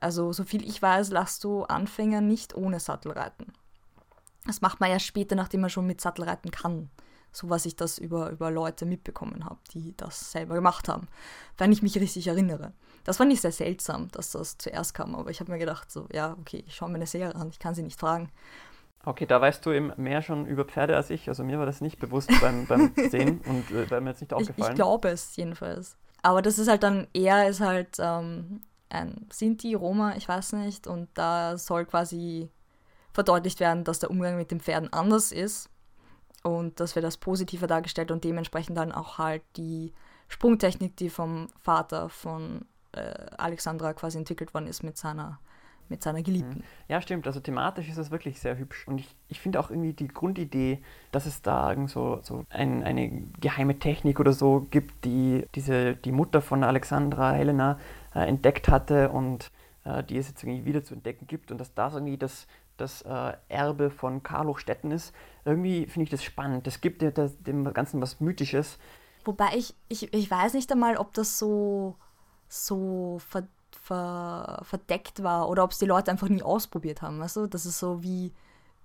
Also, 0.01 0.33
soviel 0.33 0.64
ich 0.64 0.81
weiß, 0.81 1.11
lasst 1.11 1.42
du 1.42 1.64
Anfänger 1.64 2.21
nicht 2.21 2.55
ohne 2.55 2.79
Sattel 2.79 3.12
reiten. 3.12 3.53
Das 4.47 4.61
macht 4.61 4.81
man 4.81 4.90
ja 4.90 4.99
später, 4.99 5.35
nachdem 5.35 5.62
man 5.62 5.71
schon 5.71 5.87
mit 5.87 6.01
Sattel 6.01 6.25
reiten 6.25 6.51
kann. 6.51 6.90
So 7.33 7.51
was 7.51 7.67
ich 7.67 7.77
das 7.77 7.99
über, 7.99 8.31
über 8.31 8.51
Leute 8.51 8.87
mitbekommen 8.87 9.45
habe, 9.45 9.59
die 9.73 9.97
das 9.97 10.33
selber 10.33 10.55
gemacht 10.55 10.88
haben. 10.88 11.09
Wenn 11.57 11.73
ich 11.73 11.83
mich 11.83 11.99
richtig 11.99 12.27
erinnere. 12.27 12.73
Das 13.05 13.19
fand 13.19 13.33
ich 13.33 13.41
sehr 13.41 13.53
seltsam, 13.53 14.09
dass 14.12 14.33
das 14.33 14.59
zuerst 14.59 14.95
kam, 14.95 15.14
aber 15.14 15.31
ich 15.31 15.41
habe 15.41 15.53
mir 15.53 15.59
gedacht, 15.59 15.91
so, 15.91 16.07
ja, 16.12 16.37
okay, 16.41 16.64
ich 16.67 16.75
schaue 16.75 16.88
mir 16.88 16.97
eine 16.97 17.07
Serie 17.07 17.35
an, 17.35 17.49
ich 17.51 17.59
kann 17.59 17.75
sie 17.75 17.83
nicht 17.83 17.99
fragen. 17.99 18.31
Okay, 19.05 19.27
da 19.27 19.41
weißt 19.41 19.64
du 19.64 19.73
eben 19.73 19.93
mehr 19.97 20.23
schon 20.23 20.47
über 20.47 20.64
Pferde 20.64 20.97
als 20.97 21.09
ich. 21.11 21.29
Also 21.29 21.45
mir 21.45 21.59
war 21.59 21.67
das 21.67 21.81
nicht 21.81 21.99
bewusst 21.99 22.31
beim, 22.41 22.67
beim 22.67 22.93
Sehen 23.11 23.41
und 23.47 23.71
äh, 23.71 23.91
wäre 23.91 24.01
mir 24.01 24.11
jetzt 24.11 24.21
nicht 24.21 24.33
aufgefallen. 24.33 24.59
Ich, 24.59 24.69
ich 24.69 24.75
glaube 24.75 25.09
es 25.09 25.37
jedenfalls. 25.37 25.97
Aber 26.23 26.43
das 26.43 26.59
ist 26.59 26.69
halt 26.69 26.83
dann, 26.83 27.07
er 27.14 27.49
ist 27.49 27.61
halt 27.61 27.97
ähm, 28.01 28.61
ein 28.91 29.27
Sinti, 29.33 29.75
Roma, 29.75 30.17
ich 30.17 30.29
weiß 30.29 30.55
nicht. 30.55 30.87
Und 30.87 31.09
da 31.14 31.57
soll 31.57 31.87
quasi 31.87 32.51
verdeutlicht 33.12 33.61
werden, 33.61 33.85
dass 33.85 34.01
der 34.01 34.11
Umgang 34.11 34.37
mit 34.37 34.51
den 34.51 34.61
Pferden 34.61 34.93
anders 34.93 35.33
ist. 35.33 35.71
Und 36.57 36.81
das 36.81 36.95
wird 36.95 37.05
als 37.05 37.17
positiver 37.17 37.67
dargestellt 37.67 38.11
und 38.11 38.25
dementsprechend 38.25 38.77
dann 38.77 38.93
auch 38.93 39.19
halt 39.19 39.43
die 39.57 39.93
Sprungtechnik, 40.29 40.97
die 40.97 41.11
vom 41.11 41.49
Vater 41.61 42.09
von 42.09 42.67
äh, 42.93 43.01
Alexandra 43.37 43.93
quasi 43.95 44.19
entwickelt 44.19 44.55
worden 44.55 44.67
ist 44.67 44.83
mit 44.83 44.97
seiner 44.97 45.39
mit 45.91 46.03
seiner 46.03 46.23
Geliebten. 46.23 46.63
Ja, 46.89 47.01
stimmt. 47.01 47.27
Also 47.27 47.41
thematisch 47.41 47.89
ist 47.89 47.99
es 47.99 48.11
wirklich 48.11 48.41
sehr 48.41 48.59
hübsch. 48.59 48.87
Und 48.87 48.99
ich, 48.99 49.17
ich 49.29 49.41
finde 49.41 49.61
auch 49.61 49.71
irgendwie 49.71 49.93
die 49.93 50.09
Grundidee, 50.09 50.83
dass 51.13 51.27
es 51.27 51.43
da 51.43 51.75
so, 51.87 52.21
so 52.23 52.45
ein, 52.51 52.83
eine 52.83 53.11
geheime 53.41 53.79
Technik 53.79 54.21
oder 54.21 54.33
so 54.33 54.67
gibt, 54.71 55.05
die 55.05 55.47
diese, 55.55 55.97
die 55.97 56.13
Mutter 56.13 56.41
von 56.41 56.65
Alexandra, 56.65 57.33
Helena, 57.33 57.79
äh, 58.15 58.21
entdeckt 58.21 58.69
hatte 58.69 59.09
und 59.11 59.51
äh, 59.85 60.05
die 60.05 60.19
es 60.19 60.29
jetzt 60.29 60.43
irgendwie 60.43 60.65
wieder 60.65 60.85
zu 60.85 60.95
entdecken 60.95 61.27
gibt 61.27 61.51
und 61.51 61.59
dass 61.59 61.75
das 61.75 61.95
irgendwie 61.95 62.19
das, 62.19 62.47
das 62.81 63.03
äh, 63.03 63.33
Erbe 63.49 63.91
von 63.91 64.23
Carlo 64.23 64.55
Stetten 64.55 64.91
ist. 64.91 65.14
Irgendwie 65.45 65.87
finde 65.87 66.05
ich 66.05 66.11
das 66.11 66.25
spannend. 66.25 66.67
Das 66.67 66.81
gibt 66.81 67.03
dem, 67.03 67.12
dem 67.45 67.73
Ganzen 67.73 68.01
was 68.01 68.21
Mythisches. 68.21 68.79
Wobei 69.25 69.51
ich, 69.55 69.75
ich, 69.88 70.12
ich 70.12 70.31
weiß 70.31 70.55
nicht 70.55 70.71
einmal, 70.73 70.97
ob 70.97 71.12
das 71.14 71.38
so, 71.38 71.97
so 72.49 73.19
verdammt 73.29 73.53
ver, 73.88 74.61
verdeckt 74.64 75.23
war 75.23 75.49
oder 75.49 75.64
ob 75.64 75.73
es 75.73 75.79
die 75.79 75.87
Leute 75.87 76.11
einfach 76.11 76.29
nie 76.29 76.43
ausprobiert 76.43 77.03
haben. 77.03 77.19
Weißt 77.21 77.37
du? 77.37 77.47
Das 77.47 77.67
ist 77.67 77.79
so 77.79 78.03
wie, 78.03 78.33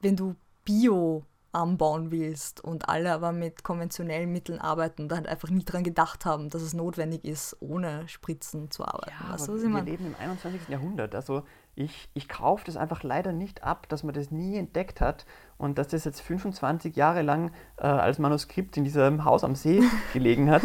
wenn 0.02 0.16
du 0.16 0.36
Bio 0.64 1.26
anbauen 1.52 2.10
willst 2.10 2.64
und 2.64 2.90
alle 2.90 3.14
aber 3.14 3.32
mit 3.32 3.64
konventionellen 3.64 4.32
Mitteln 4.32 4.60
arbeiten 4.60 5.04
und 5.04 5.14
halt 5.14 5.28
einfach 5.28 5.50
nie 5.50 5.64
daran 5.64 5.84
gedacht 5.84 6.26
haben, 6.26 6.50
dass 6.50 6.64
es 6.64 6.74
notwendig 6.74 7.26
ist, 7.26 7.56
ohne 7.60 8.08
Spritzen 8.08 8.72
zu 8.72 8.84
arbeiten. 8.84 9.14
Ja, 9.22 9.34
weißt 9.34 9.50
du, 9.50 9.62
wir 9.62 9.70
meine? 9.70 9.90
leben 9.90 10.08
im 10.08 10.16
21. 10.16 10.70
Jahrhundert. 10.70 11.14
Also 11.14 11.44
ich, 11.76 12.10
ich 12.14 12.30
kaufe 12.30 12.66
das 12.66 12.78
einfach 12.78 13.02
leider 13.02 13.32
nicht 13.32 13.64
ab, 13.64 13.90
dass 13.90 14.04
man 14.04 14.14
das 14.14 14.30
nie 14.30 14.58
entdeckt 14.58 15.02
hat 15.02 15.26
und 15.58 15.78
dass 15.78 15.88
das 15.88 16.06
jetzt 16.06 16.22
25 16.22 16.96
Jahre 16.96 17.24
lang 17.24 17.52
äh, 17.78 17.88
als 17.88 18.20
Manuskript 18.20 18.78
in 18.78 18.84
diesem 18.84 19.26
Haus 19.26 19.44
am 19.44 19.56
See 19.56 19.82
gelegen 20.14 20.52
hat. 20.52 20.62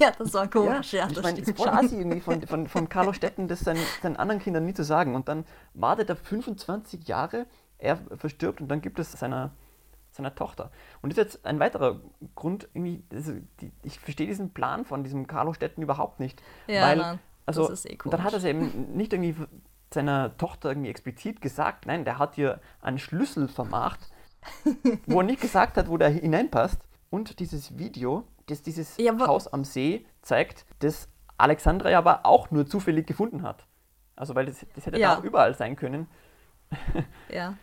ja, 0.00 0.12
das 0.16 0.32
war 0.32 0.48
komisch. 0.48 0.94
Ja, 0.94 1.06
ja 1.06 1.10
ich 1.10 1.22
meine, 1.22 1.42
voll 1.44 1.68
assi 1.68 1.96
irgendwie 1.98 2.20
von, 2.20 2.42
von, 2.46 2.66
von 2.68 2.88
Carlo 2.88 3.12
Stetten, 3.12 3.48
das 3.48 3.60
seinen, 3.60 3.82
seinen 4.02 4.16
anderen 4.16 4.40
Kindern 4.40 4.64
nie 4.64 4.72
zu 4.72 4.82
sagen. 4.82 5.14
Und 5.14 5.28
dann 5.28 5.44
wartet 5.74 6.08
er 6.08 6.16
25 6.16 7.06
Jahre, 7.06 7.46
er 7.78 7.98
verstirbt 8.16 8.62
und 8.62 8.68
dann 8.68 8.80
gibt 8.80 8.98
es 8.98 9.12
seiner, 9.12 9.50
seiner 10.10 10.34
Tochter. 10.34 10.70
Und 11.02 11.12
das 11.12 11.18
ist 11.18 11.34
jetzt 11.34 11.46
ein 11.46 11.60
weiterer 11.60 12.00
Grund, 12.34 12.66
irgendwie, 12.72 13.04
also 13.12 13.32
die, 13.60 13.72
ich 13.82 14.00
verstehe 14.00 14.26
diesen 14.26 14.54
Plan 14.54 14.86
von 14.86 15.04
diesem 15.04 15.26
Carlo 15.26 15.52
Stetten 15.52 15.82
überhaupt 15.82 16.18
nicht. 16.18 16.42
Ja, 16.66 16.82
weil, 16.82 16.96
Mann, 16.96 17.18
also, 17.44 17.68
das 17.68 17.84
ist 17.84 17.90
eh 17.90 17.98
dann 18.06 18.24
hat 18.24 18.32
er 18.32 18.38
es 18.38 18.44
eben 18.44 18.96
nicht 18.96 19.12
irgendwie 19.12 19.36
seiner 19.92 20.36
Tochter 20.36 20.70
irgendwie 20.70 20.90
explizit 20.90 21.40
gesagt, 21.40 21.86
nein, 21.86 22.04
der 22.04 22.18
hat 22.18 22.36
ihr 22.38 22.60
einen 22.80 22.98
Schlüssel 22.98 23.48
vermacht, 23.48 24.00
wo 25.06 25.20
er 25.20 25.24
nicht 25.24 25.40
gesagt 25.40 25.76
hat, 25.76 25.88
wo 25.88 25.96
der 25.96 26.08
hineinpasst. 26.08 26.80
Und 27.10 27.38
dieses 27.38 27.78
Video, 27.78 28.24
das 28.46 28.62
dieses 28.62 28.96
ja, 28.96 29.16
Haus 29.18 29.48
am 29.48 29.64
See 29.64 30.04
zeigt, 30.22 30.66
das 30.80 31.08
Alexandra 31.38 31.90
ja 31.90 31.98
aber 31.98 32.26
auch 32.26 32.50
nur 32.50 32.66
zufällig 32.66 33.06
gefunden 33.06 33.42
hat. 33.42 33.66
Also 34.16 34.34
weil 34.34 34.46
das, 34.46 34.66
das 34.74 34.86
hätte 34.86 34.98
ja. 34.98 35.16
auch 35.18 35.22
überall 35.22 35.54
sein 35.54 35.76
können. 35.76 36.08
ja. 37.28 37.54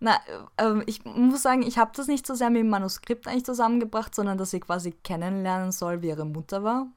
Na, 0.00 0.18
äh, 0.56 0.82
ich 0.86 1.04
muss 1.04 1.42
sagen, 1.42 1.62
ich 1.62 1.78
habe 1.78 1.90
das 1.94 2.06
nicht 2.06 2.26
so 2.26 2.34
sehr 2.34 2.50
mit 2.50 2.60
dem 2.60 2.70
Manuskript 2.70 3.26
eigentlich 3.26 3.44
zusammengebracht, 3.44 4.14
sondern 4.14 4.38
dass 4.38 4.50
sie 4.50 4.60
quasi 4.60 4.92
kennenlernen 4.92 5.72
soll, 5.72 6.02
wie 6.02 6.08
ihre 6.08 6.24
Mutter 6.24 6.62
war 6.62 6.88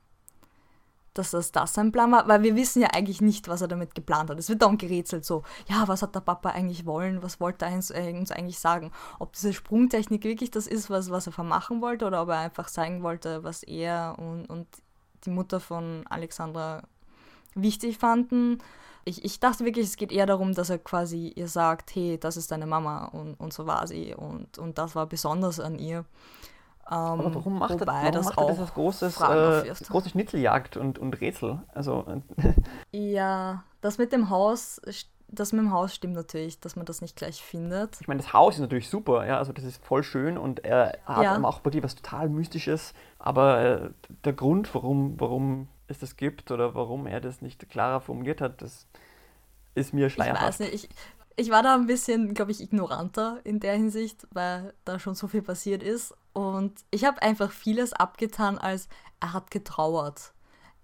dass 1.13 1.31
das 1.31 1.51
das 1.51 1.73
sein 1.73 1.91
Plan 1.91 2.11
war, 2.11 2.27
weil 2.27 2.41
wir 2.43 2.55
wissen 2.55 2.81
ja 2.81 2.89
eigentlich 2.93 3.21
nicht, 3.21 3.47
was 3.47 3.61
er 3.61 3.67
damit 3.67 3.95
geplant 3.95 4.29
hat. 4.29 4.39
Es 4.39 4.49
wird 4.49 4.61
darum 4.61 4.77
gerätselt, 4.77 5.25
so, 5.25 5.43
ja, 5.67 5.87
was 5.87 6.01
hat 6.01 6.15
der 6.15 6.21
Papa 6.21 6.49
eigentlich 6.49 6.85
wollen, 6.85 7.21
was 7.21 7.39
wollte 7.39 7.65
er 7.65 7.73
uns, 7.73 7.89
äh, 7.89 8.13
uns 8.17 8.31
eigentlich 8.31 8.59
sagen? 8.59 8.91
Ob 9.19 9.33
diese 9.33 9.53
Sprungtechnik 9.53 10.23
wirklich 10.23 10.51
das 10.51 10.67
ist, 10.67 10.89
was, 10.89 11.09
was 11.09 11.27
er 11.27 11.33
vermachen 11.33 11.81
wollte, 11.81 12.05
oder 12.05 12.21
ob 12.21 12.29
er 12.29 12.39
einfach 12.39 12.69
zeigen 12.69 13.03
wollte, 13.03 13.43
was 13.43 13.63
er 13.63 14.15
und, 14.19 14.45
und 14.45 14.67
die 15.25 15.31
Mutter 15.31 15.59
von 15.59 16.05
Alexandra 16.09 16.83
wichtig 17.55 17.97
fanden. 17.97 18.59
Ich, 19.03 19.25
ich 19.25 19.39
dachte 19.39 19.65
wirklich, 19.65 19.87
es 19.87 19.97
geht 19.97 20.11
eher 20.11 20.25
darum, 20.25 20.53
dass 20.53 20.69
er 20.69 20.77
quasi 20.77 21.33
ihr 21.35 21.47
sagt, 21.47 21.95
hey, 21.95 22.17
das 22.19 22.37
ist 22.37 22.51
deine 22.51 22.67
Mama 22.67 23.05
und, 23.05 23.33
und 23.35 23.51
so 23.51 23.65
war 23.65 23.87
sie 23.87 24.13
und, 24.13 24.57
und 24.57 24.77
das 24.77 24.95
war 24.95 25.07
besonders 25.07 25.59
an 25.59 25.79
ihr. 25.79 26.05
Ähm, 26.91 26.97
Aber 26.97 27.33
warum 27.33 27.57
macht 27.57 27.79
er, 27.79 27.87
warum 27.87 28.11
das, 28.11 28.25
macht 28.25 28.37
er 28.37 28.47
das 28.47 28.59
als 28.59 28.73
großes, 28.73 29.21
äh, 29.21 29.73
große 29.87 30.09
Schnitzeljagd 30.09 30.75
und, 30.75 30.99
und 30.99 31.21
Rätsel? 31.21 31.61
Also, 31.73 32.05
ja, 32.91 33.63
das 33.79 33.97
mit 33.97 34.11
dem 34.11 34.29
Haus, 34.29 34.81
das 35.29 35.53
mit 35.53 35.61
dem 35.61 35.71
Haus 35.71 35.95
stimmt 35.95 36.15
natürlich, 36.15 36.59
dass 36.59 36.75
man 36.75 36.85
das 36.85 36.99
nicht 36.99 37.15
gleich 37.15 37.41
findet. 37.41 38.01
Ich 38.01 38.09
meine, 38.09 38.21
das 38.21 38.33
Haus 38.33 38.55
ist 38.55 38.61
natürlich 38.61 38.89
super, 38.89 39.25
ja, 39.25 39.37
also 39.37 39.53
das 39.53 39.63
ist 39.63 39.81
voll 39.81 40.03
schön 40.03 40.37
und 40.37 40.65
er 40.65 40.97
hat 41.05 41.23
ja. 41.23 41.41
auch 41.41 41.61
bei 41.61 41.69
dir 41.69 41.81
was 41.81 41.95
total 41.95 42.27
Mystisches, 42.27 42.93
aber 43.19 43.61
äh, 43.61 43.89
der 44.25 44.33
Grund, 44.33 44.75
warum, 44.75 45.17
warum 45.17 45.69
es 45.87 45.99
das 45.99 46.17
gibt 46.17 46.51
oder 46.51 46.75
warum 46.75 47.07
er 47.07 47.21
das 47.21 47.41
nicht 47.41 47.69
klarer 47.69 48.01
formuliert 48.01 48.41
hat, 48.41 48.61
das 48.61 48.85
ist 49.75 49.93
mir 49.93 50.09
schleierhaft. 50.09 50.41
Ich 50.41 50.47
weiß 50.47 50.59
nicht, 50.59 50.73
ich, 50.73 50.89
ich 51.37 51.49
war 51.51 51.63
da 51.63 51.73
ein 51.75 51.87
bisschen, 51.87 52.33
glaube 52.33 52.51
ich, 52.51 52.59
ignoranter 52.59 53.39
in 53.45 53.61
der 53.61 53.75
Hinsicht, 53.75 54.27
weil 54.31 54.73
da 54.83 54.99
schon 54.99 55.15
so 55.15 55.29
viel 55.29 55.41
passiert 55.41 55.83
ist. 55.83 56.13
Und 56.33 56.73
ich 56.91 57.05
habe 57.05 57.21
einfach 57.21 57.51
vieles 57.51 57.93
abgetan, 57.93 58.57
als 58.57 58.87
er 59.19 59.33
hat 59.33 59.51
getrauert. 59.51 60.33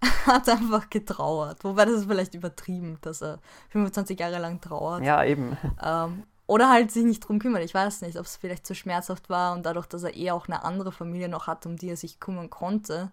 Er 0.00 0.34
hat 0.34 0.48
einfach 0.48 0.90
getrauert. 0.90 1.64
Wobei 1.64 1.84
das 1.84 1.94
ist 1.94 2.06
vielleicht 2.06 2.34
übertrieben, 2.34 2.98
dass 3.00 3.20
er 3.22 3.40
25 3.70 4.20
Jahre 4.20 4.38
lang 4.38 4.60
trauert. 4.60 5.02
Ja, 5.02 5.24
eben. 5.24 5.56
Ähm, 5.82 6.24
oder 6.46 6.70
halt 6.70 6.90
sich 6.92 7.04
nicht 7.04 7.20
drum 7.20 7.38
kümmert. 7.38 7.64
Ich 7.64 7.74
weiß 7.74 8.02
nicht, 8.02 8.16
ob 8.16 8.24
es 8.24 8.36
vielleicht 8.36 8.66
zu 8.66 8.74
schmerzhaft 8.74 9.28
war 9.28 9.54
und 9.54 9.66
dadurch, 9.66 9.86
dass 9.86 10.02
er 10.02 10.14
eher 10.14 10.34
auch 10.34 10.46
eine 10.46 10.64
andere 10.64 10.92
Familie 10.92 11.28
noch 11.28 11.46
hat, 11.46 11.66
um 11.66 11.76
die 11.76 11.90
er 11.90 11.96
sich 11.96 12.20
kümmern 12.20 12.48
konnte. 12.48 13.10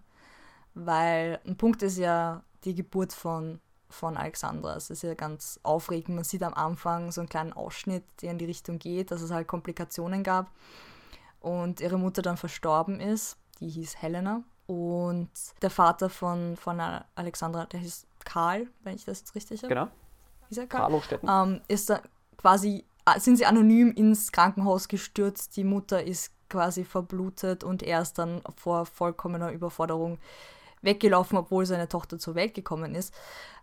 Weil 0.74 1.40
ein 1.46 1.58
Punkt 1.58 1.82
ist 1.84 1.98
ja 1.98 2.44
die 2.64 2.76
Geburt 2.76 3.14
von 3.14 3.60
von 3.90 4.18
Alexandra. 4.18 4.76
Es 4.76 4.90
ist 4.90 5.04
ja 5.04 5.14
ganz 5.14 5.60
aufregend. 5.64 6.16
Man 6.16 6.24
sieht 6.24 6.44
am 6.44 6.54
Anfang 6.54 7.12
so 7.12 7.22
einen 7.22 7.30
kleinen 7.30 7.54
Ausschnitt, 7.54 8.04
der 8.22 8.32
in 8.32 8.38
die 8.38 8.46
Richtung 8.46 8.78
geht, 8.78 9.12
dass 9.12 9.22
es 9.22 9.32
halt 9.32 9.48
Komplikationen 9.48 10.24
gab 10.24 10.52
und 11.46 11.80
ihre 11.80 12.00
Mutter 12.00 12.24
dann 12.24 12.38
verstorben 12.38 13.00
ist. 13.00 13.38
Die 13.60 13.70
hieß 13.70 14.02
Helena. 14.02 14.44
Und 14.66 15.30
der 15.62 15.70
Vater 15.70 16.10
von, 16.10 16.56
von 16.58 16.80
Alexandra, 17.14 17.66
der 17.66 17.82
hieß 17.82 18.08
Karl, 18.26 18.68
wenn 18.84 18.96
ich 18.96 19.06
das 19.06 19.20
jetzt 19.20 19.36
richtig 19.36 19.62
habe. 19.62 19.74
Genau. 19.74 19.88
Ist 20.50 20.58
er 20.58 20.66
Karl? 20.66 21.02
Ähm, 21.28 21.62
ist 21.68 21.92
da 21.92 22.02
quasi, 22.38 22.84
äh, 23.06 23.20
sind 23.20 23.38
sie 23.38 23.46
anonym 23.46 23.92
ins 23.92 24.32
Krankenhaus 24.32 24.88
gestürzt. 24.88 25.56
Die 25.56 25.64
Mutter 25.64 26.04
ist 26.04 26.32
quasi 26.50 26.84
verblutet 26.84 27.64
und 27.64 27.84
er 27.84 28.02
ist 28.02 28.18
dann 28.18 28.42
vor 28.56 28.88
vollkommener 28.88 29.52
Überforderung 29.52 30.18
weggelaufen, 30.82 31.38
obwohl 31.38 31.68
seine 31.68 31.88
Tochter 31.88 32.18
zur 32.18 32.34
Welt 32.34 32.56
gekommen 32.56 32.96
ist. 32.96 33.14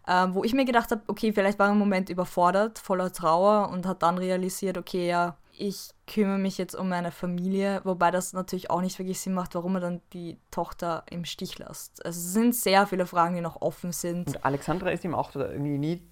Ähm, 0.07 0.34
wo 0.34 0.44
ich 0.44 0.54
mir 0.54 0.64
gedacht 0.64 0.92
habe, 0.92 1.02
okay, 1.09 1.32
vielleicht 1.32 1.59
war 1.59 1.66
er 1.66 1.72
im 1.72 1.78
Moment 1.78 2.11
überfordert, 2.11 2.78
voller 2.78 3.12
Trauer 3.12 3.70
und 3.70 3.86
hat 3.86 4.02
dann 4.02 4.18
realisiert, 4.18 4.78
okay, 4.78 5.09
ja, 5.09 5.36
ich 5.57 5.90
kümmere 6.07 6.38
mich 6.38 6.59
jetzt 6.59 6.74
um 6.74 6.88
meine 6.88 7.12
Familie, 7.12 7.80
wobei 7.84 8.11
das 8.11 8.32
natürlich 8.32 8.70
auch 8.70 8.80
nicht 8.80 8.98
wirklich 8.98 9.20
Sinn 9.20 9.34
macht, 9.34 9.55
warum 9.55 9.76
er 9.76 9.80
dann 9.80 10.00
die 10.12 10.38
Tochter 10.50 11.05
im 11.11 11.24
Stich 11.24 11.59
lässt. 11.59 12.05
Also 12.05 12.18
es 12.18 12.32
sind 12.32 12.55
sehr 12.55 12.86
viele 12.86 13.07
Fragen, 13.07 13.34
die 13.34 13.40
noch 13.40 13.61
offen 13.61 13.92
sind. 13.92 14.28
Und 14.28 14.44
Alexandra 14.44 14.90
ist 14.90 15.05
ihm 15.05 15.14
auch 15.14 15.34
irgendwie 15.34 15.78
nie 15.78 16.03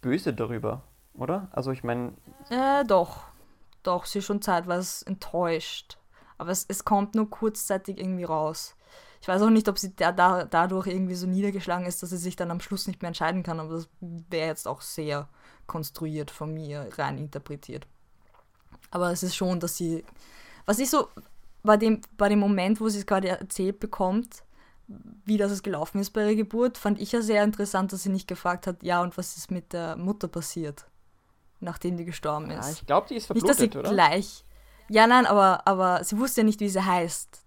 böse 0.00 0.34
darüber, 0.34 0.82
oder? 1.14 1.48
Also 1.52 1.72
ich 1.72 1.82
meine... 1.82 2.12
Äh, 2.50 2.84
doch. 2.84 3.24
Doch, 3.82 4.04
sie 4.04 4.18
ist 4.18 4.26
schon 4.26 4.42
zeitweise 4.42 5.06
enttäuscht. 5.06 5.96
Aber 6.36 6.50
es, 6.50 6.66
es 6.68 6.84
kommt 6.84 7.14
nur 7.14 7.28
kurzzeitig 7.30 7.98
irgendwie 7.98 8.24
raus. 8.24 8.76
Ich 9.22 9.28
weiß 9.28 9.42
auch 9.42 9.50
nicht, 9.50 9.68
ob 9.68 9.78
sie 9.78 9.94
da, 9.94 10.12
da, 10.12 10.44
dadurch 10.44 10.86
irgendwie 10.86 11.14
so 11.14 11.26
niedergeschlagen 11.26 11.86
ist, 11.86 12.02
dass 12.02 12.10
sie 12.10 12.16
sich 12.16 12.36
dann 12.36 12.50
am 12.50 12.60
Schluss 12.60 12.86
nicht 12.86 13.02
mehr 13.02 13.08
entscheiden 13.08 13.42
kann, 13.42 13.60
aber 13.60 13.74
das 13.74 13.88
wäre 14.00 14.46
jetzt 14.46 14.66
auch 14.66 14.80
sehr 14.80 15.28
konstruiert 15.66 16.30
von 16.30 16.54
mir 16.54 16.88
rein 16.96 17.18
interpretiert. 17.18 17.86
Aber 18.90 19.10
es 19.10 19.22
ist 19.22 19.36
schon, 19.36 19.60
dass 19.60 19.76
sie, 19.76 20.04
was 20.66 20.78
ich 20.78 20.90
so 20.90 21.08
bei 21.62 21.76
dem, 21.76 22.00
bei 22.16 22.28
dem 22.28 22.38
Moment, 22.38 22.80
wo 22.80 22.88
sie 22.88 23.00
es 23.00 23.06
gerade 23.06 23.28
erzählt 23.28 23.80
bekommt, 23.80 24.42
wie 25.24 25.36
das 25.36 25.62
gelaufen 25.62 26.00
ist 26.00 26.10
bei 26.10 26.22
ihrer 26.24 26.34
Geburt, 26.34 26.76
fand 26.76 27.00
ich 27.00 27.12
ja 27.12 27.22
sehr 27.22 27.44
interessant, 27.44 27.92
dass 27.92 28.02
sie 28.02 28.08
nicht 28.08 28.26
gefragt 28.26 28.66
hat, 28.66 28.82
ja, 28.82 29.02
und 29.02 29.16
was 29.16 29.36
ist 29.36 29.50
mit 29.50 29.72
der 29.72 29.96
Mutter 29.96 30.26
passiert, 30.26 30.86
nachdem 31.60 31.96
die 31.96 32.04
gestorben 32.04 32.50
ist. 32.50 32.66
Ja, 32.66 32.72
ich 32.72 32.86
glaube, 32.86 33.06
die 33.08 33.14
ist 33.16 33.26
verblutet, 33.26 33.60
nicht, 33.60 33.74
dass 33.74 33.82
sie 33.82 33.88
oder? 33.88 33.90
gleich. 33.92 34.44
Ja, 34.88 35.06
nein, 35.06 35.26
aber, 35.26 35.66
aber 35.66 36.02
sie 36.02 36.18
wusste 36.18 36.40
ja 36.40 36.44
nicht, 36.44 36.58
wie 36.60 36.68
sie 36.68 36.84
heißt 36.84 37.44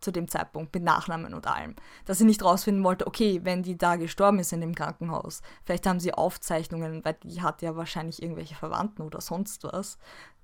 zu 0.00 0.12
dem 0.12 0.28
Zeitpunkt, 0.28 0.74
mit 0.74 0.84
Nachnamen 0.84 1.34
und 1.34 1.46
allem. 1.46 1.74
Dass 2.04 2.18
sie 2.18 2.24
nicht 2.24 2.42
rausfinden 2.42 2.84
wollte, 2.84 3.06
okay, 3.06 3.40
wenn 3.42 3.62
die 3.62 3.76
da 3.76 3.96
gestorben 3.96 4.38
ist 4.38 4.52
in 4.52 4.60
dem 4.60 4.74
Krankenhaus, 4.74 5.42
vielleicht 5.64 5.86
haben 5.86 6.00
sie 6.00 6.14
Aufzeichnungen, 6.14 7.04
weil 7.04 7.16
die 7.24 7.42
hat 7.42 7.60
ja 7.60 7.76
wahrscheinlich 7.76 8.22
irgendwelche 8.22 8.54
Verwandten 8.54 9.02
oder 9.02 9.20
sonst 9.20 9.64
was, 9.64 9.98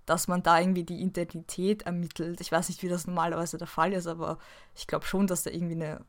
dass 0.07 0.29
man 0.29 0.43
da 0.43 0.59
irgendwie 0.59 0.85
die 0.85 1.01
Identität 1.01 1.83
ermittelt. 1.83 2.41
Ich 2.41 2.53
weiß 2.53 2.69
nicht, 2.69 2.83
wie 2.83 2.89
das 2.89 3.07
normalerweise 3.07 3.59
der 3.59 3.67
Fall 3.67 3.93
ist, 3.93 4.07
aber 4.07 4.39
ich 4.75 4.87
glaube 4.87 5.07
schon, 5.07 5.27
dass 5.27 5.43
da 5.43 5.51
irgendwie 5.51 5.75
eine 5.75 6.05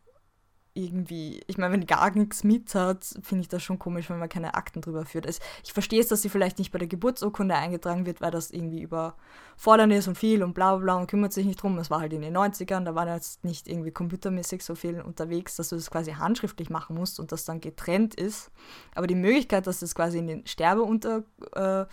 irgendwie, 0.75 1.41
ich 1.45 1.57
meine, 1.57 1.73
wenn 1.73 1.81
die 1.81 1.87
gar 1.87 2.09
nichts 2.15 2.43
mit 2.43 2.73
hat, 2.73 3.05
finde 3.21 3.41
ich 3.41 3.47
das 3.47 3.61
schon 3.61 3.77
komisch, 3.77 4.09
wenn 4.09 4.17
man 4.17 4.29
keine 4.29 4.55
Akten 4.55 4.81
drüber 4.81 5.05
führt. 5.05 5.27
Also 5.27 5.39
ich 5.63 5.71
verstehe 5.71 5.99
es, 5.99 6.07
dass 6.07 6.23
sie 6.23 6.29
vielleicht 6.29 6.57
nicht 6.57 6.71
bei 6.71 6.79
der 6.79 6.87
Geburtsurkunde 6.87 7.55
eingetragen 7.55 8.05
wird, 8.05 8.21
weil 8.21 8.31
das 8.31 8.49
irgendwie 8.49 8.81
überfordernd 8.81 9.93
ist 9.93 10.07
und 10.07 10.17
viel 10.17 10.41
und 10.41 10.53
bla 10.53 10.75
bla 10.75 10.83
bla 10.83 10.95
und 10.95 11.07
kümmert 11.07 11.31
sich 11.31 11.45
nicht 11.45 11.61
drum. 11.61 11.77
Es 11.77 11.91
war 11.91 11.99
halt 11.99 12.13
in 12.13 12.21
den 12.21 12.35
90ern, 12.35 12.85
da 12.85 12.95
war 12.95 13.07
jetzt 13.07 13.43
nicht 13.43 13.67
irgendwie 13.67 13.91
computermäßig 13.91 14.63
so 14.63 14.73
viel 14.73 14.99
unterwegs, 15.01 15.55
dass 15.57 15.69
du 15.69 15.75
das 15.75 15.91
quasi 15.91 16.13
handschriftlich 16.13 16.71
machen 16.71 16.95
musst 16.95 17.19
und 17.19 17.31
das 17.31 17.45
dann 17.45 17.61
getrennt 17.61 18.15
ist. 18.15 18.51
Aber 18.95 19.05
die 19.05 19.15
Möglichkeit, 19.15 19.67
dass 19.67 19.79
das 19.79 19.93
quasi 19.93 20.17
in 20.17 20.27
den 20.27 20.47
Sterbeunter 20.47 21.23
äh, 21.53 21.85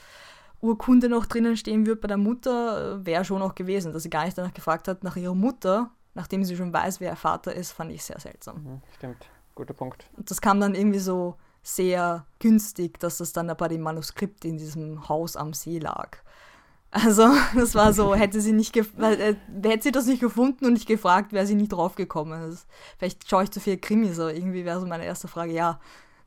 Urkunde 0.60 1.08
noch 1.08 1.26
drinnen 1.26 1.56
stehen 1.56 1.86
wird 1.86 2.00
bei 2.00 2.08
der 2.08 2.16
Mutter, 2.16 3.00
äh, 3.00 3.06
wäre 3.06 3.24
schon 3.24 3.42
auch 3.42 3.54
gewesen, 3.54 3.92
dass 3.92 4.02
sie 4.02 4.10
gar 4.10 4.24
nicht 4.24 4.36
danach 4.36 4.54
gefragt 4.54 4.88
hat, 4.88 5.04
nach 5.04 5.16
ihrer 5.16 5.34
Mutter, 5.34 5.90
nachdem 6.14 6.44
sie 6.44 6.56
schon 6.56 6.72
weiß, 6.72 7.00
wer 7.00 7.12
ihr 7.12 7.16
Vater 7.16 7.54
ist, 7.54 7.72
fand 7.72 7.92
ich 7.92 8.04
sehr 8.04 8.20
seltsam. 8.20 8.62
Mhm, 8.62 8.82
stimmt, 8.96 9.30
guter 9.54 9.74
Punkt. 9.74 10.06
Und 10.16 10.30
das 10.30 10.40
kam 10.40 10.60
dann 10.60 10.74
irgendwie 10.74 10.98
so 10.98 11.36
sehr 11.62 12.26
günstig, 12.38 12.98
dass 13.00 13.18
das 13.18 13.32
dann 13.32 13.54
bei 13.56 13.68
dem 13.68 13.82
Manuskript 13.82 14.44
in 14.44 14.56
diesem 14.58 15.08
Haus 15.08 15.36
am 15.36 15.52
See 15.52 15.78
lag. 15.78 16.18
Also, 16.90 17.28
das 17.54 17.74
war 17.74 17.92
so, 17.92 18.14
hätte 18.14 18.40
sie 18.40 18.52
nicht 18.52 18.76
äh, 18.76 19.36
hätte 19.62 19.82
sie 19.82 19.92
das 19.92 20.06
nicht 20.06 20.20
gefunden 20.20 20.66
und 20.66 20.72
nicht 20.74 20.88
gefragt, 20.88 21.32
wäre 21.32 21.46
sie 21.46 21.54
nie 21.54 21.68
draufgekommen. 21.68 22.56
Vielleicht 22.98 23.28
schaue 23.28 23.44
ich 23.44 23.50
zu 23.50 23.60
viel 23.60 23.78
Krimis, 23.78 24.18
aber 24.18 24.34
irgendwie 24.34 24.64
wäre 24.64 24.80
so 24.80 24.86
meine 24.86 25.04
erste 25.04 25.28
Frage, 25.28 25.52
ja, 25.52 25.80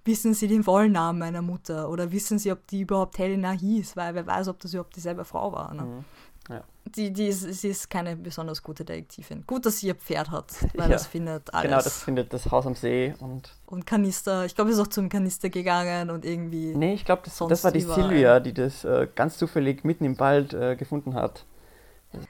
wissen 0.05 0.33
Sie 0.33 0.47
den 0.47 0.63
Vollnamen 0.63 1.19
meiner 1.19 1.41
Mutter 1.41 1.89
oder 1.89 2.11
wissen 2.11 2.39
Sie, 2.39 2.51
ob 2.51 2.65
die 2.67 2.81
überhaupt 2.81 3.17
Helena 3.17 3.51
hieß, 3.51 3.95
weil 3.95 4.15
wer 4.15 4.27
weiß, 4.27 4.47
ob 4.47 4.59
das 4.59 4.73
überhaupt 4.73 4.95
dieselbe 4.95 5.25
Frau 5.25 5.51
war. 5.51 5.73
Ne? 5.73 5.83
Mhm. 5.83 6.05
Ja. 6.49 6.63
Die, 6.83 7.13
die 7.13 7.27
ist, 7.27 7.41
sie 7.41 7.69
ist 7.69 7.89
keine 7.89 8.17
besonders 8.17 8.61
gute 8.61 8.83
Detektivin. 8.83 9.45
Gut, 9.47 9.65
dass 9.65 9.79
sie 9.79 9.87
ihr 9.87 9.95
Pferd 9.95 10.29
hat, 10.29 10.53
weil 10.73 10.89
ja. 10.89 10.95
das 10.95 11.07
findet 11.07 11.53
alles. 11.53 11.69
Genau, 11.69 11.81
das 11.81 12.03
findet 12.03 12.33
das 12.33 12.51
Haus 12.51 12.65
am 12.65 12.75
See 12.75 13.15
und. 13.19 13.49
Und 13.65 13.85
Kanister. 13.85 14.45
Ich 14.45 14.53
glaube, 14.53 14.73
sie 14.73 14.79
ist 14.79 14.85
auch 14.85 14.91
zum 14.91 15.07
Kanister 15.07 15.49
gegangen 15.49 16.09
und 16.09 16.25
irgendwie. 16.25 16.75
Nee, 16.75 16.95
ich 16.95 17.05
glaube, 17.05 17.21
das, 17.23 17.37
das 17.37 17.63
war 17.63 17.71
die 17.71 17.79
Silvia, 17.79 18.41
die 18.41 18.53
das 18.53 18.83
äh, 18.83 19.07
ganz 19.15 19.37
zufällig 19.37 19.85
mitten 19.85 20.03
im 20.03 20.19
Wald 20.19 20.53
äh, 20.53 20.75
gefunden 20.75 21.13
hat. 21.13 21.45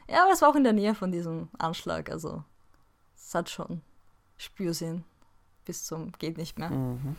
Ja, 0.08 0.24
aber 0.24 0.34
es 0.34 0.42
war 0.44 0.50
auch 0.50 0.56
in 0.56 0.64
der 0.64 0.74
Nähe 0.74 0.94
von 0.94 1.12
diesem 1.12 1.50
Anschlag, 1.58 2.10
also 2.10 2.44
es 3.18 3.34
hat 3.36 3.50
schon 3.50 3.82
Spürsinn 4.38 5.04
bis 5.66 5.84
zum 5.84 6.12
geht 6.20 6.38
nicht 6.38 6.60
mehr. 6.60 6.70
Mhm 6.70 7.16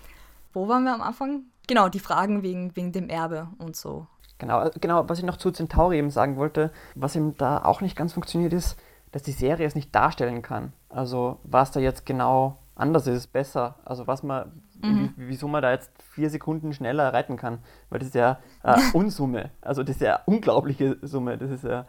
wo 0.55 0.69
waren 0.69 0.85
wir 0.85 0.95
am 0.95 1.03
Anfang? 1.03 1.43
Genau, 1.67 1.89
die 1.89 2.01
Fragen 2.01 2.43
wegen, 2.43 2.75
wegen 2.77 2.93
dem 2.93 3.09
Erbe 3.09 3.49
und 3.59 3.77
so. 3.77 4.07
Genau, 4.39 4.69
genau, 4.81 5.09
was 5.09 5.19
ich 5.19 5.25
noch 5.25 5.37
zu 5.37 5.51
Centauri 5.51 5.99
eben 5.99 6.11
sagen 6.11 6.37
wollte, 6.37 6.73
was 6.95 7.15
ihm 7.17 7.37
da 7.37 7.65
auch 7.65 7.81
nicht 7.81 7.97
ganz 7.97 8.13
funktioniert 8.13 8.53
ist, 8.53 8.79
dass 9.13 9.23
die 9.23 9.33
Serie 9.33 9.67
es 9.67 9.75
nicht 9.75 9.95
darstellen 9.95 10.43
kann. 10.43 10.73
Also 10.89 11.39
was 11.45 11.71
da 11.71 11.81
jetzt 11.81 12.05
genau 12.05 12.59
anders 12.75 13.07
ist, 13.07 13.29
besser. 13.29 13.77
Also 13.85 14.07
was 14.07 14.23
man, 14.23 14.63
mhm. 14.83 15.15
wieso 15.17 15.49
man 15.49 15.63
da 15.63 15.71
jetzt 15.71 15.91
vier 16.11 16.31
Sekunden 16.31 16.73
schneller 16.73 17.13
reiten 17.13 17.37
kann. 17.37 17.59
Weil 17.91 18.01
das 18.01 18.09
ist 18.09 18.15
ja 18.15 18.39
äh, 18.63 18.77
Unsumme. 18.93 19.51
Also 19.61 19.83
das 19.83 19.97
ist 19.97 20.03
ja 20.03 20.21
unglaubliche 20.27 20.99
Summe. 21.03 21.39
Das 21.39 21.51
ist 21.51 21.65
ja 21.65 21.87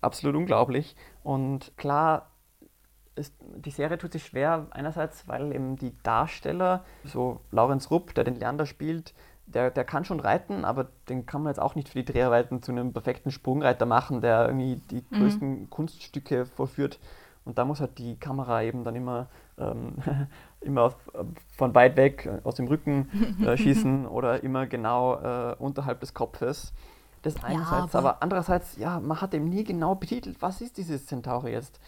absolut 0.00 0.36
unglaublich. 0.36 0.96
Und 1.22 1.72
klar, 1.76 2.30
ist, 3.16 3.34
die 3.40 3.70
Serie 3.70 3.98
tut 3.98 4.12
sich 4.12 4.24
schwer, 4.26 4.66
einerseits, 4.70 5.26
weil 5.26 5.54
eben 5.54 5.76
die 5.76 5.92
Darsteller, 6.02 6.84
so 7.04 7.40
Laurenz 7.50 7.90
Rupp, 7.90 8.14
der 8.14 8.24
den 8.24 8.36
Leander 8.36 8.66
spielt, 8.66 9.14
der, 9.46 9.70
der 9.70 9.84
kann 9.84 10.04
schon 10.04 10.20
reiten, 10.20 10.64
aber 10.64 10.88
den 11.08 11.24
kann 11.24 11.42
man 11.42 11.50
jetzt 11.50 11.60
auch 11.60 11.74
nicht 11.74 11.88
für 11.88 12.02
die 12.02 12.12
Dreharbeiten 12.12 12.62
zu 12.62 12.72
einem 12.72 12.92
perfekten 12.92 13.30
Sprungreiter 13.30 13.86
machen, 13.86 14.20
der 14.20 14.46
irgendwie 14.46 14.80
die 14.90 15.04
mhm. 15.10 15.18
größten 15.18 15.70
Kunststücke 15.70 16.46
vorführt. 16.46 16.98
Und 17.44 17.58
da 17.58 17.64
muss 17.64 17.80
halt 17.80 17.96
die 17.98 18.16
Kamera 18.16 18.62
eben 18.62 18.82
dann 18.82 18.96
immer, 18.96 19.28
ähm, 19.56 19.94
immer 20.60 20.82
auf, 20.82 20.96
von 21.56 21.74
weit 21.76 21.96
weg 21.96 22.28
aus 22.42 22.56
dem 22.56 22.66
Rücken 22.66 23.08
äh, 23.44 23.56
schießen 23.56 24.06
oder 24.06 24.42
immer 24.42 24.66
genau 24.66 25.14
äh, 25.14 25.54
unterhalb 25.58 26.00
des 26.00 26.12
Kopfes. 26.12 26.72
Das 27.22 27.42
einerseits, 27.42 27.92
ja, 27.92 27.98
aber, 27.98 28.10
aber, 28.10 28.22
andererseits, 28.22 28.76
ja, 28.76 29.00
man 29.00 29.20
hat 29.20 29.32
eben 29.32 29.48
nie 29.48 29.64
genau 29.64 29.94
betitelt, 29.94 30.42
was 30.42 30.60
ist 30.60 30.76
dieses 30.76 31.06
Centauri 31.06 31.52
jetzt? 31.52 31.80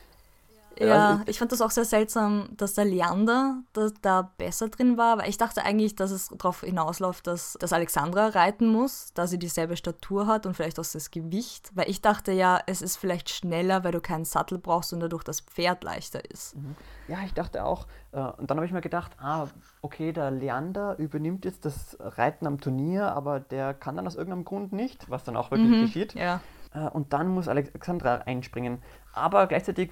Ja, 0.81 1.23
ich 1.27 1.39
fand 1.39 1.53
das 1.53 1.61
auch 1.61 1.71
sehr 1.71 1.85
seltsam, 1.85 2.49
dass 2.57 2.75
der 2.75 2.85
Leander 2.85 3.63
da, 3.73 3.89
da, 4.03 4.33
besser 4.39 4.69
drin 4.69 4.97
war, 4.97 5.19
weil 5.19 5.29
ich 5.29 5.37
dachte 5.37 5.65
eigentlich, 5.65 5.97
dass 5.97 6.11
es 6.11 6.29
darauf 6.29 6.61
hinausläuft, 6.61 7.27
dass, 7.27 7.57
dass 7.61 7.73
Alexandra 7.73 8.29
reiten 8.29 8.67
muss, 8.69 9.13
da 9.15 9.27
sie 9.27 9.39
dieselbe 9.39 9.77
Statur 9.77 10.27
hat 10.27 10.47
und 10.47 10.55
vielleicht 10.55 10.79
auch 10.79 10.87
das 10.87 11.11
Gewicht, 11.11 11.71
weil 11.75 11.89
ich 11.91 12.01
dachte 12.01 12.33
ja, 12.33 12.61
es 12.67 12.83
ist 12.83 12.97
vielleicht 12.97 13.31
schneller, 13.31 13.85
weil 13.85 13.93
du 13.93 14.01
keinen 14.01 14.25
Sattel 14.25 14.59
brauchst 14.59 14.93
und 14.93 15.01
dadurch 15.01 15.25
das 15.25 15.41
Pferd 15.41 15.85
leichter 15.85 16.31
ist. 16.31 16.57
Mhm. 16.57 16.77
Ja, 17.09 17.19
ich 17.25 17.35
dachte 17.35 17.65
auch, 17.65 17.87
äh, 18.13 18.21
und 18.21 18.51
dann 18.51 18.59
habe 18.59 18.67
ich 18.67 18.73
mir 18.73 18.81
gedacht, 18.81 19.13
ah, 19.21 19.47
okay, 19.83 20.13
der 20.13 20.31
Leander 20.31 20.99
übernimmt 20.99 21.45
jetzt 21.45 21.65
das 21.65 21.97
Reiten 22.01 22.47
am 22.47 22.61
Turnier, 22.61 23.13
aber 23.13 23.41
der 23.41 23.75
kann 23.75 23.97
dann 23.97 24.07
aus 24.07 24.15
irgendeinem 24.15 24.45
Grund 24.45 24.73
nicht, 24.73 25.11
was 25.11 25.25
dann 25.25 25.37
auch 25.37 25.51
wirklich 25.51 25.71
mhm, 25.71 25.83
geschieht. 25.83 26.15
Ja. 26.15 26.41
Äh, 26.73 26.89
und 26.91 27.13
dann 27.13 27.29
muss 27.29 27.49
Alexandra 27.49 28.17
einspringen. 28.27 28.83
Aber 29.13 29.47
gleichzeitig 29.47 29.91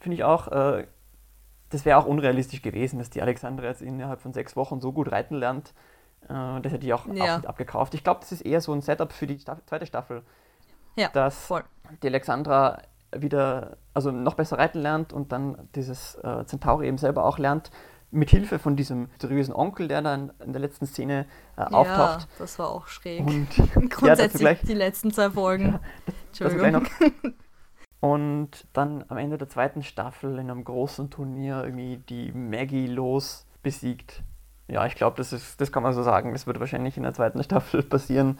finde 0.00 0.16
ich 0.16 0.24
auch, 0.24 0.48
äh, 0.48 0.86
das 1.70 1.84
wäre 1.84 1.98
auch 1.98 2.06
unrealistisch 2.06 2.62
gewesen, 2.62 2.98
dass 2.98 3.10
die 3.10 3.22
Alexandra 3.22 3.66
jetzt 3.66 3.82
innerhalb 3.82 4.20
von 4.20 4.32
sechs 4.32 4.56
Wochen 4.56 4.80
so 4.80 4.92
gut 4.92 5.12
reiten 5.12 5.34
lernt. 5.34 5.74
Äh, 6.28 6.60
das 6.60 6.72
hätte 6.72 6.86
ich 6.86 6.92
auch 6.92 7.06
ja. 7.06 7.24
absolut 7.24 7.46
abgekauft. 7.46 7.94
Ich 7.94 8.04
glaube, 8.04 8.20
das 8.20 8.32
ist 8.32 8.42
eher 8.42 8.60
so 8.60 8.72
ein 8.72 8.80
Setup 8.80 9.12
für 9.12 9.26
die 9.26 9.38
Staff 9.38 9.58
zweite 9.66 9.86
Staffel. 9.86 10.22
Ja, 10.96 11.08
dass 11.10 11.46
voll. 11.46 11.64
die 12.02 12.08
Alexandra 12.08 12.82
wieder, 13.14 13.76
also 13.94 14.10
noch 14.10 14.34
besser 14.34 14.58
reiten 14.58 14.80
lernt 14.80 15.12
und 15.12 15.32
dann 15.32 15.68
dieses 15.74 16.16
äh, 16.16 16.44
Centauri 16.44 16.88
eben 16.88 16.98
selber 16.98 17.24
auch 17.24 17.38
lernt, 17.38 17.70
mit 18.10 18.30
Hilfe 18.30 18.58
von 18.58 18.74
diesem 18.74 19.08
mysteriösen 19.08 19.54
Onkel, 19.54 19.88
der 19.88 20.02
dann 20.02 20.32
in 20.44 20.52
der 20.52 20.60
letzten 20.60 20.86
Szene 20.86 21.26
äh, 21.56 21.62
auftaucht. 21.62 22.22
Ja, 22.22 22.26
das 22.38 22.58
war 22.58 22.70
auch 22.70 22.86
schräg. 22.86 23.26
Und 23.26 23.48
Grundsätzlich 23.90 24.42
ja, 24.42 24.54
gleich, 24.54 24.60
die 24.62 24.74
letzten 24.74 25.12
zwei 25.12 25.30
Folgen. 25.30 25.78
Ja, 26.34 26.46
Entschuldigung. 26.46 26.86
Und 28.00 28.66
dann 28.72 29.04
am 29.08 29.16
Ende 29.16 29.38
der 29.38 29.48
zweiten 29.48 29.82
Staffel 29.82 30.38
in 30.38 30.50
einem 30.50 30.64
großen 30.64 31.10
Turnier 31.10 31.64
irgendwie 31.64 31.96
die 32.08 32.30
Maggie 32.32 32.86
los 32.86 33.46
besiegt. 33.62 34.22
Ja, 34.68 34.86
ich 34.86 34.94
glaube, 34.94 35.16
das, 35.16 35.56
das 35.56 35.72
kann 35.72 35.82
man 35.82 35.94
so 35.94 36.02
sagen. 36.02 36.32
Das 36.32 36.46
wird 36.46 36.60
wahrscheinlich 36.60 36.96
in 36.96 37.02
der 37.02 37.14
zweiten 37.14 37.42
Staffel 37.42 37.82
passieren. 37.84 38.38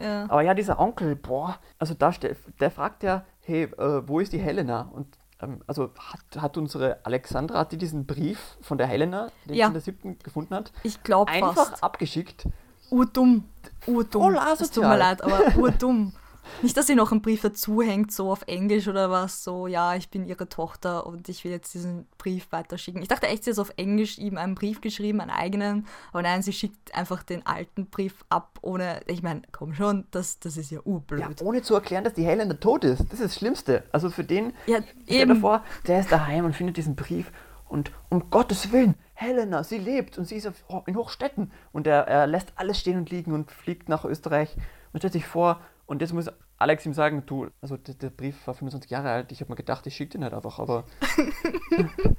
Ja. 0.00 0.24
Aber 0.24 0.42
ja, 0.42 0.54
dieser 0.54 0.78
Onkel, 0.78 1.16
boah, 1.16 1.58
also 1.78 1.94
da, 1.94 2.12
der 2.60 2.70
fragt 2.70 3.02
ja, 3.02 3.24
hey, 3.40 3.64
äh, 3.64 4.06
wo 4.06 4.20
ist 4.20 4.32
die 4.32 4.38
Helena? 4.38 4.88
Und 4.92 5.18
ähm, 5.40 5.60
also 5.66 5.90
hat, 5.98 6.40
hat, 6.40 6.56
unsere 6.56 7.04
Alexandra, 7.04 7.58
hat 7.58 7.72
die 7.72 7.78
diesen 7.78 8.06
Brief 8.06 8.56
von 8.60 8.78
der 8.78 8.86
Helena, 8.86 9.30
den 9.46 9.56
ja. 9.56 9.66
sie 9.66 9.68
in 9.68 9.72
der 9.72 9.82
siebten 9.82 10.18
gefunden 10.20 10.54
hat, 10.54 10.72
ich 10.84 11.02
glaube 11.02 11.32
einfach 11.32 11.82
abgeschickt. 11.82 12.46
Urdumm. 12.90 13.44
Urdumm. 13.86 14.36
Oh, 14.36 14.52
es 14.52 14.70
tut 14.70 14.84
mir 14.84 14.98
leid, 14.98 15.22
aber 15.22 15.56
urdumm. 15.56 16.12
Nicht, 16.62 16.76
dass 16.76 16.86
sie 16.86 16.94
noch 16.94 17.12
einen 17.12 17.22
Brief 17.22 17.42
dazu 17.42 17.82
hängt, 17.82 18.12
so 18.12 18.30
auf 18.30 18.42
Englisch 18.46 18.88
oder 18.88 19.10
was, 19.10 19.44
so, 19.44 19.66
ja, 19.66 19.94
ich 19.94 20.10
bin 20.10 20.24
ihre 20.26 20.48
Tochter 20.48 21.06
und 21.06 21.28
ich 21.28 21.44
will 21.44 21.50
jetzt 21.50 21.74
diesen 21.74 22.06
Brief 22.18 22.46
weiterschicken. 22.50 23.02
Ich 23.02 23.08
dachte 23.08 23.26
echt, 23.26 23.44
sie 23.44 23.50
hat 23.50 23.58
auf 23.58 23.72
Englisch 23.76 24.18
ihm 24.18 24.36
einen 24.38 24.54
Brief 24.54 24.80
geschrieben, 24.80 25.20
einen 25.20 25.30
eigenen, 25.30 25.86
aber 26.12 26.22
nein, 26.22 26.42
sie 26.42 26.52
schickt 26.52 26.94
einfach 26.94 27.22
den 27.22 27.46
alten 27.46 27.86
Brief 27.86 28.24
ab, 28.28 28.58
ohne, 28.62 29.00
ich 29.06 29.22
meine, 29.22 29.42
komm 29.52 29.74
schon, 29.74 30.04
das, 30.10 30.38
das 30.38 30.56
ist 30.56 30.70
ja 30.70 30.80
urblöd. 30.84 31.20
Ja, 31.20 31.30
ohne 31.46 31.62
zu 31.62 31.74
erklären, 31.74 32.04
dass 32.04 32.14
die 32.14 32.24
Helena 32.24 32.54
tot 32.54 32.84
ist. 32.84 33.00
Das 33.04 33.14
ist 33.14 33.24
das 33.24 33.34
Schlimmste. 33.36 33.84
Also 33.92 34.10
für 34.10 34.24
den, 34.24 34.52
ja, 34.66 34.78
stell 35.04 35.26
dir 35.26 35.36
vor, 35.36 35.62
der 35.86 36.00
ist 36.00 36.12
daheim 36.12 36.44
und 36.44 36.54
findet 36.54 36.76
diesen 36.76 36.96
Brief 36.96 37.30
und 37.72 37.90
um 38.10 38.28
Gottes 38.28 38.70
Willen, 38.70 38.96
Helena, 39.14 39.64
sie 39.64 39.78
lebt 39.78 40.18
und 40.18 40.26
sie 40.26 40.36
ist 40.36 40.50
in 40.84 40.96
Hochstetten. 40.96 41.50
Und 41.72 41.86
er, 41.86 42.06
er 42.06 42.26
lässt 42.26 42.52
alles 42.56 42.78
stehen 42.78 42.98
und 42.98 43.08
liegen 43.08 43.32
und 43.32 43.50
fliegt 43.50 43.88
nach 43.88 44.04
Österreich 44.04 44.54
und 44.92 44.98
stellt 44.98 45.14
sich 45.14 45.26
vor, 45.26 45.58
und 45.86 46.00
jetzt 46.00 46.12
muss 46.12 46.28
Alex 46.58 46.86
ihm 46.86 46.94
sagen, 46.94 47.24
du, 47.26 47.48
also 47.60 47.76
der, 47.76 47.94
der 47.94 48.10
Brief 48.10 48.46
war 48.46 48.54
25 48.54 48.90
Jahre 48.90 49.10
alt, 49.10 49.32
ich 49.32 49.40
habe 49.40 49.50
mir 49.50 49.56
gedacht, 49.56 49.86
ich 49.86 49.96
schicke 49.96 50.12
den 50.12 50.24
halt 50.24 50.34
einfach, 50.34 50.58
aber. 50.58 50.84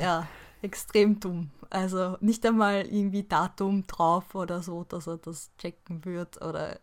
ja, 0.00 0.26
extrem 0.60 1.18
dumm. 1.18 1.50
Also 1.70 2.18
nicht 2.20 2.44
einmal 2.44 2.86
irgendwie 2.86 3.22
Datum 3.22 3.86
drauf 3.86 4.34
oder 4.34 4.62
so, 4.62 4.84
dass 4.84 5.06
er 5.06 5.16
das 5.16 5.50
checken 5.56 6.04
wird 6.04 6.42
oder 6.42 6.78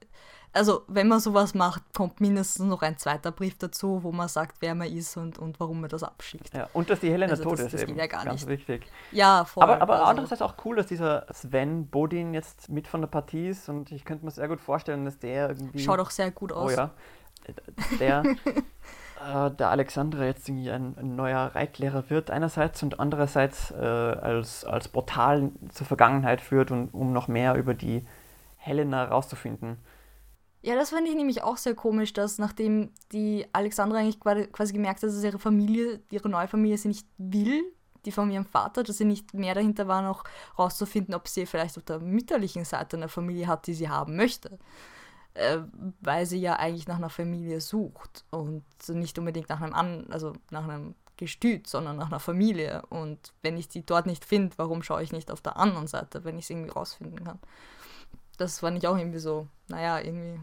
also 0.54 0.84
wenn 0.88 1.08
man 1.08 1.20
sowas 1.20 1.54
macht, 1.54 1.84
kommt 1.94 2.22
mindestens 2.22 2.66
noch 2.66 2.82
ein 2.82 2.98
zweiter 2.98 3.32
Brief 3.32 3.58
dazu, 3.58 4.04
wo 4.04 4.12
man 4.12 4.28
sagt, 4.28 4.58
wer 4.62 4.74
man 4.74 4.92
ist 4.92 5.16
und, 5.18 5.38
und 5.38 5.60
warum 5.60 5.82
man 5.82 5.90
das 5.90 6.04
abschickt. 6.04 6.54
Ja, 6.54 6.68
und 6.74 6.90
dass 6.90 7.00
die 7.00 7.12
Helena 7.12 7.32
also 7.32 7.44
tot 7.44 7.54
das, 7.54 7.66
ist 7.66 7.74
das 7.74 7.82
eben. 7.84 7.96
Ja 7.96 8.08
gar 8.08 8.26
Ganz 8.26 8.46
nicht. 8.46 8.50
wichtig. 8.50 8.88
Ja, 9.12 9.46
voll. 9.46 9.64
Aber, 9.64 9.82
aber 9.82 9.94
also. 9.96 10.06
andererseits 10.06 10.42
auch 10.42 10.56
cool, 10.66 10.76
dass 10.76 10.88
dieser 10.88 11.28
Sven 11.32 11.88
Bodin 11.88 12.34
jetzt 12.34 12.70
mit 12.70 12.88
von 12.88 13.02
der 13.02 13.08
Partie 13.08 13.50
ist 13.50 13.70
und 13.70 13.92
ich 13.92 14.06
könnte 14.06 14.26
mir 14.26 14.32
sehr 14.32 14.48
gut 14.48 14.60
vorstellen, 14.60 15.06
dass 15.06 15.20
der 15.20 15.50
irgendwie... 15.50 15.80
Schaut 15.80 16.00
auch 16.00 16.12
sehr 16.12 16.32
gut 16.32 16.52
aus. 16.52 16.74
Oh 16.74 16.76
ja. 16.76 16.92
Der, 18.00 18.24
äh, 19.46 19.52
der 19.52 19.70
Alexandra 19.70 20.26
jetzt 20.26 20.50
irgendwie 20.50 20.72
ein, 20.72 20.96
ein, 20.98 21.16
neuer 21.16 21.56
Reitlehrer 21.56 22.10
wird 22.10 22.32
einerseits 22.32 22.84
und 22.84 23.00
andererseits 23.00 23.72
äh, 23.72 23.76
als, 23.76 24.66
als 24.66 24.88
Portal 24.88 25.52
zur 25.72 25.88
Vergangenheit 25.88 26.42
führt 26.42 26.72
und 26.72 26.90
um 26.94 27.14
noch 27.14 27.28
mehr 27.28 27.56
über 27.56 27.74
die 27.74 28.06
Helena 28.58 29.06
rauszufinden. 29.06 29.78
Ja, 30.62 30.76
das 30.76 30.90
fand 30.90 31.08
ich 31.08 31.16
nämlich 31.16 31.42
auch 31.42 31.58
sehr 31.58 31.74
komisch, 31.74 32.12
dass 32.12 32.38
nachdem 32.38 32.92
die 33.14 33.48
Alexandra 33.54 34.00
eigentlich 34.00 34.20
quasi 34.20 34.74
gemerkt 34.74 35.02
hat, 35.02 35.10
dass 35.10 35.24
ihre 35.24 35.40
Familie, 35.40 36.02
ihre 36.12 36.28
neue 36.28 36.50
Familie 36.50 36.78
sie 36.78 36.90
nicht 36.90 37.08
will, 37.18 37.64
die 38.06 38.12
von 38.12 38.30
ihrem 38.30 38.46
Vater, 38.46 38.84
dass 38.84 38.98
sie 38.98 39.06
nicht 39.06 39.34
mehr 39.34 39.56
dahinter 39.56 39.88
war, 39.88 40.02
noch 40.02 40.26
rauszufinden, 40.58 41.16
ob 41.16 41.28
sie 41.28 41.46
vielleicht 41.46 41.78
auf 41.78 41.84
der 41.84 42.00
mütterlichen 42.00 42.66
Seite 42.66 42.98
eine 42.98 43.08
Familie 43.08 43.48
hat, 43.48 43.68
die 43.68 43.74
sie 43.74 43.90
haben 43.90 44.18
möchte. 44.18 44.60
Äh, 45.34 45.60
weil 46.02 46.26
sie 46.26 46.40
ja 46.40 46.56
eigentlich 46.58 46.88
nach 46.88 46.98
einer 46.98 47.10
Familie 47.10 47.62
sucht 47.62 48.26
und 48.32 48.64
nicht 48.90 49.18
unbedingt 49.18 49.48
nach 49.48 49.62
einem, 49.62 49.74
An 49.74 50.08
also 50.10 50.34
nach 50.50 50.64
einem 50.64 50.96
Gestüt, 51.16 51.68
sondern 51.68 51.98
nach 51.98 52.08
einer 52.08 52.20
Familie. 52.20 52.84
Und 52.90 53.34
wenn 53.44 53.58
ich 53.58 53.70
die 53.70 53.86
dort 53.86 54.08
nicht 54.08 54.26
finde, 54.26 54.58
warum 54.58 54.84
schaue 54.84 55.04
ich 55.04 55.14
nicht 55.14 55.32
auf 55.32 55.42
der 55.42 55.58
anderen 55.58 55.88
Seite, 55.88 56.26
wenn 56.26 56.38
ich 56.38 56.46
es 56.46 56.50
irgendwie 56.50 56.72
rausfinden 56.72 57.24
kann? 57.24 57.40
das 58.40 58.60
fand 58.60 58.78
ich 58.78 58.88
auch 58.88 58.98
irgendwie 58.98 59.20
so, 59.20 59.48
naja, 59.68 60.00
irgendwie. 60.00 60.40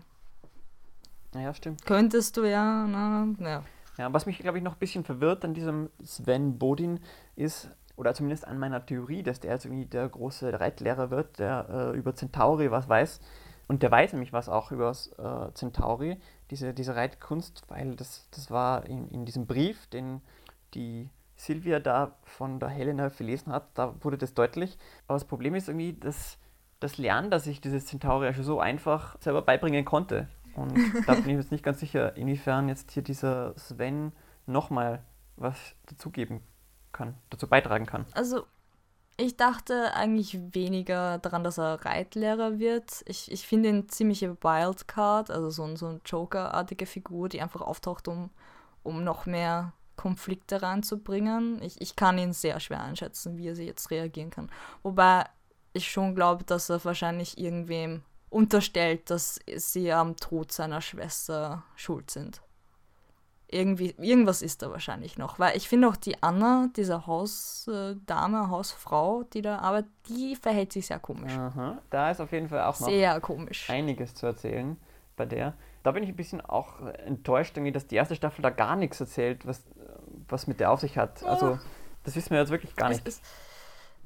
Naja, 1.37 1.53
stimmt. 1.53 1.85
Könntest 1.85 2.39
du 2.39 2.45
ja, 2.45 2.87
na, 2.87 3.29
naja. 3.37 3.63
Ja, 3.99 4.11
was 4.11 4.25
mich, 4.25 4.39
glaube 4.39 4.57
ich, 4.57 4.65
noch 4.65 4.73
ein 4.73 4.79
bisschen 4.79 5.05
verwirrt 5.05 5.45
an 5.45 5.53
diesem 5.53 5.91
Sven 6.03 6.59
Bodin 6.59 6.99
ist, 7.35 7.69
oder 7.97 8.15
zumindest 8.15 8.47
an 8.47 8.59
meiner 8.59 8.85
Theorie, 8.85 9.23
dass 9.23 9.41
der 9.41 9.53
jetzt 9.53 9.67
irgendwie 9.67 9.85
der 9.85 10.09
große 10.09 10.59
Reitlehrer 10.59 11.11
wird, 11.11 11.39
der 11.39 11.93
äh, 11.95 11.99
über 11.99 12.15
Centauri 12.15 12.71
was 12.71 12.89
weiß. 12.89 13.21
Und 13.69 13.83
der 13.83 13.91
weiß 13.91 14.15
nämlich 14.15 14.33
was 14.33 14.49
auch 14.49 14.73
über 14.73 14.91
äh, 14.91 15.53
Centauri, 15.53 16.19
diese, 16.51 16.73
diese 16.73 16.97
Reitkunst, 16.97 17.65
weil 17.69 17.97
das, 17.97 18.29
das 18.31 18.51
war 18.51 18.87
in, 18.87 19.09
in 19.11 19.27
diesem 19.27 19.47
Brief, 19.47 19.89
den 19.89 20.23
die 20.73 21.11
Silvia 21.35 21.81
da 21.81 22.17
von 22.23 22.61
der 22.61 22.71
Helena 22.71 23.11
verlesen 23.11 23.53
hat, 23.53 23.69
da 23.75 23.95
wurde 24.03 24.17
das 24.17 24.33
deutlich. 24.33 24.79
Aber 25.07 25.17
das 25.17 25.27
Problem 25.27 25.55
ist 25.55 25.69
irgendwie, 25.69 25.93
dass 25.93 26.39
das 26.81 26.97
Lernen, 26.97 27.31
dass 27.31 27.47
ich 27.47 27.61
dieses 27.61 27.85
Centauri 27.85 28.33
schon 28.33 28.45
so 28.45 28.59
einfach 28.59 29.21
selber 29.21 29.43
beibringen 29.43 29.85
konnte. 29.85 30.29
Und 30.57 30.75
da 31.07 31.15
bin 31.15 31.29
ich 31.29 31.37
jetzt 31.37 31.53
nicht 31.53 31.65
ganz 31.65 31.81
sicher, 31.81 32.17
inwiefern 32.17 32.69
jetzt 32.69 32.91
hier 32.91 33.03
dieser 33.03 33.57
Sven 33.59 34.13
nochmal 34.47 35.03
was 35.37 35.59
dazugeben 35.87 36.41
kann, 36.93 37.15
dazu 37.31 37.47
beitragen 37.47 37.87
kann. 37.87 38.07
Also 38.13 38.45
ich 39.19 39.37
dachte 39.37 39.95
eigentlich 39.95 40.39
weniger 40.55 41.19
daran, 41.19 41.45
dass 41.45 41.59
er 41.59 41.85
Reitlehrer 41.85 42.59
wird. 42.59 43.03
Ich, 43.07 43.31
ich 43.31 43.47
finde 43.47 43.71
ihn 43.71 43.89
ziemliche 43.89 44.37
Wildcard, 44.43 45.31
also 45.31 45.51
so, 45.51 45.65
ein, 45.65 45.77
so 45.77 45.87
eine 45.87 46.01
Joker-artige 46.05 46.87
Figur, 46.87 47.29
die 47.29 47.41
einfach 47.41 47.63
auftaucht, 47.63 48.09
um, 48.09 48.31
um 48.83 49.05
noch 49.05 49.25
mehr 49.27 49.73
Konflikte 49.97 50.61
reinzubringen. 50.61 51.63
Ich, 51.63 51.81
ich 51.81 51.97
kann 51.97 52.19
ihn 52.19 52.35
sehr 52.35 52.61
schwer 52.61 52.83
einschätzen, 52.83 53.39
wie 53.39 53.49
er 53.49 53.57
sie 53.57 53.65
jetzt 53.65 53.91
reagieren 53.91 54.31
kann. 54.31 54.51
Wobei 54.83 55.25
ich 55.73 55.91
schon 55.91 56.15
glaube, 56.15 56.45
dass 56.45 56.69
er 56.69 56.85
wahrscheinlich 56.85 57.39
irgendwem 57.39 58.03
unterstellt, 58.31 59.11
dass 59.11 59.41
sie 59.57 59.93
am 59.93 60.17
Tod 60.17 60.53
seiner 60.53 60.81
Schwester 60.81 61.65
schuld 61.75 62.11
sind. 62.11 62.43
Irgendwie, 63.49 63.95
irgendwas 63.99 64.43
ist 64.43 64.63
da 64.63 64.71
wahrscheinlich 64.73 65.19
noch. 65.19 65.39
Weil 65.39 65.57
ich 65.57 65.69
finde 65.69 65.89
auch 65.89 65.97
die 65.97 66.21
Anna, 66.21 66.69
diese 66.75 67.07
Hausdame, 67.07 68.51
Hausfrau, 68.51 69.23
die 69.23 69.41
da 69.41 69.61
arbeitet, 69.61 69.91
die 70.09 70.35
verhält 70.35 70.73
sich 70.73 70.89
sehr 70.89 70.99
komisch. 70.99 71.33
Aha, 71.33 71.79
da 71.91 72.11
ist 72.11 72.21
auf 72.21 72.33
jeden 72.33 72.49
Fall 72.49 72.63
auch 72.63 72.81
noch 72.81 72.89
sehr 72.89 73.21
komisch. 73.21 73.71
einiges 73.71 74.15
zu 74.15 74.27
erzählen 74.27 74.77
bei 75.15 75.27
der. 75.27 75.55
Da 75.85 75.93
bin 75.93 76.03
ich 76.03 76.09
ein 76.09 76.17
bisschen 76.17 76.41
auch 76.41 76.81
enttäuscht, 76.81 77.57
irgendwie, 77.57 77.71
dass 77.71 77.87
die 77.87 77.95
erste 77.95 78.17
Staffel 78.17 78.43
da 78.43 78.51
gar 78.51 78.75
nichts 78.75 78.99
erzählt, 78.99 79.47
was, 79.47 79.63
was 80.27 80.49
mit 80.49 80.59
der 80.59 80.73
auf 80.73 80.81
sich 80.81 80.99
hat. 80.99 81.23
Also, 81.23 81.61
das 82.03 82.17
wissen 82.17 82.31
wir 82.31 82.41
jetzt 82.41 82.51
wirklich 82.51 82.75
gar 82.75 82.89
nicht. 82.89 83.07
Es, 83.07 83.23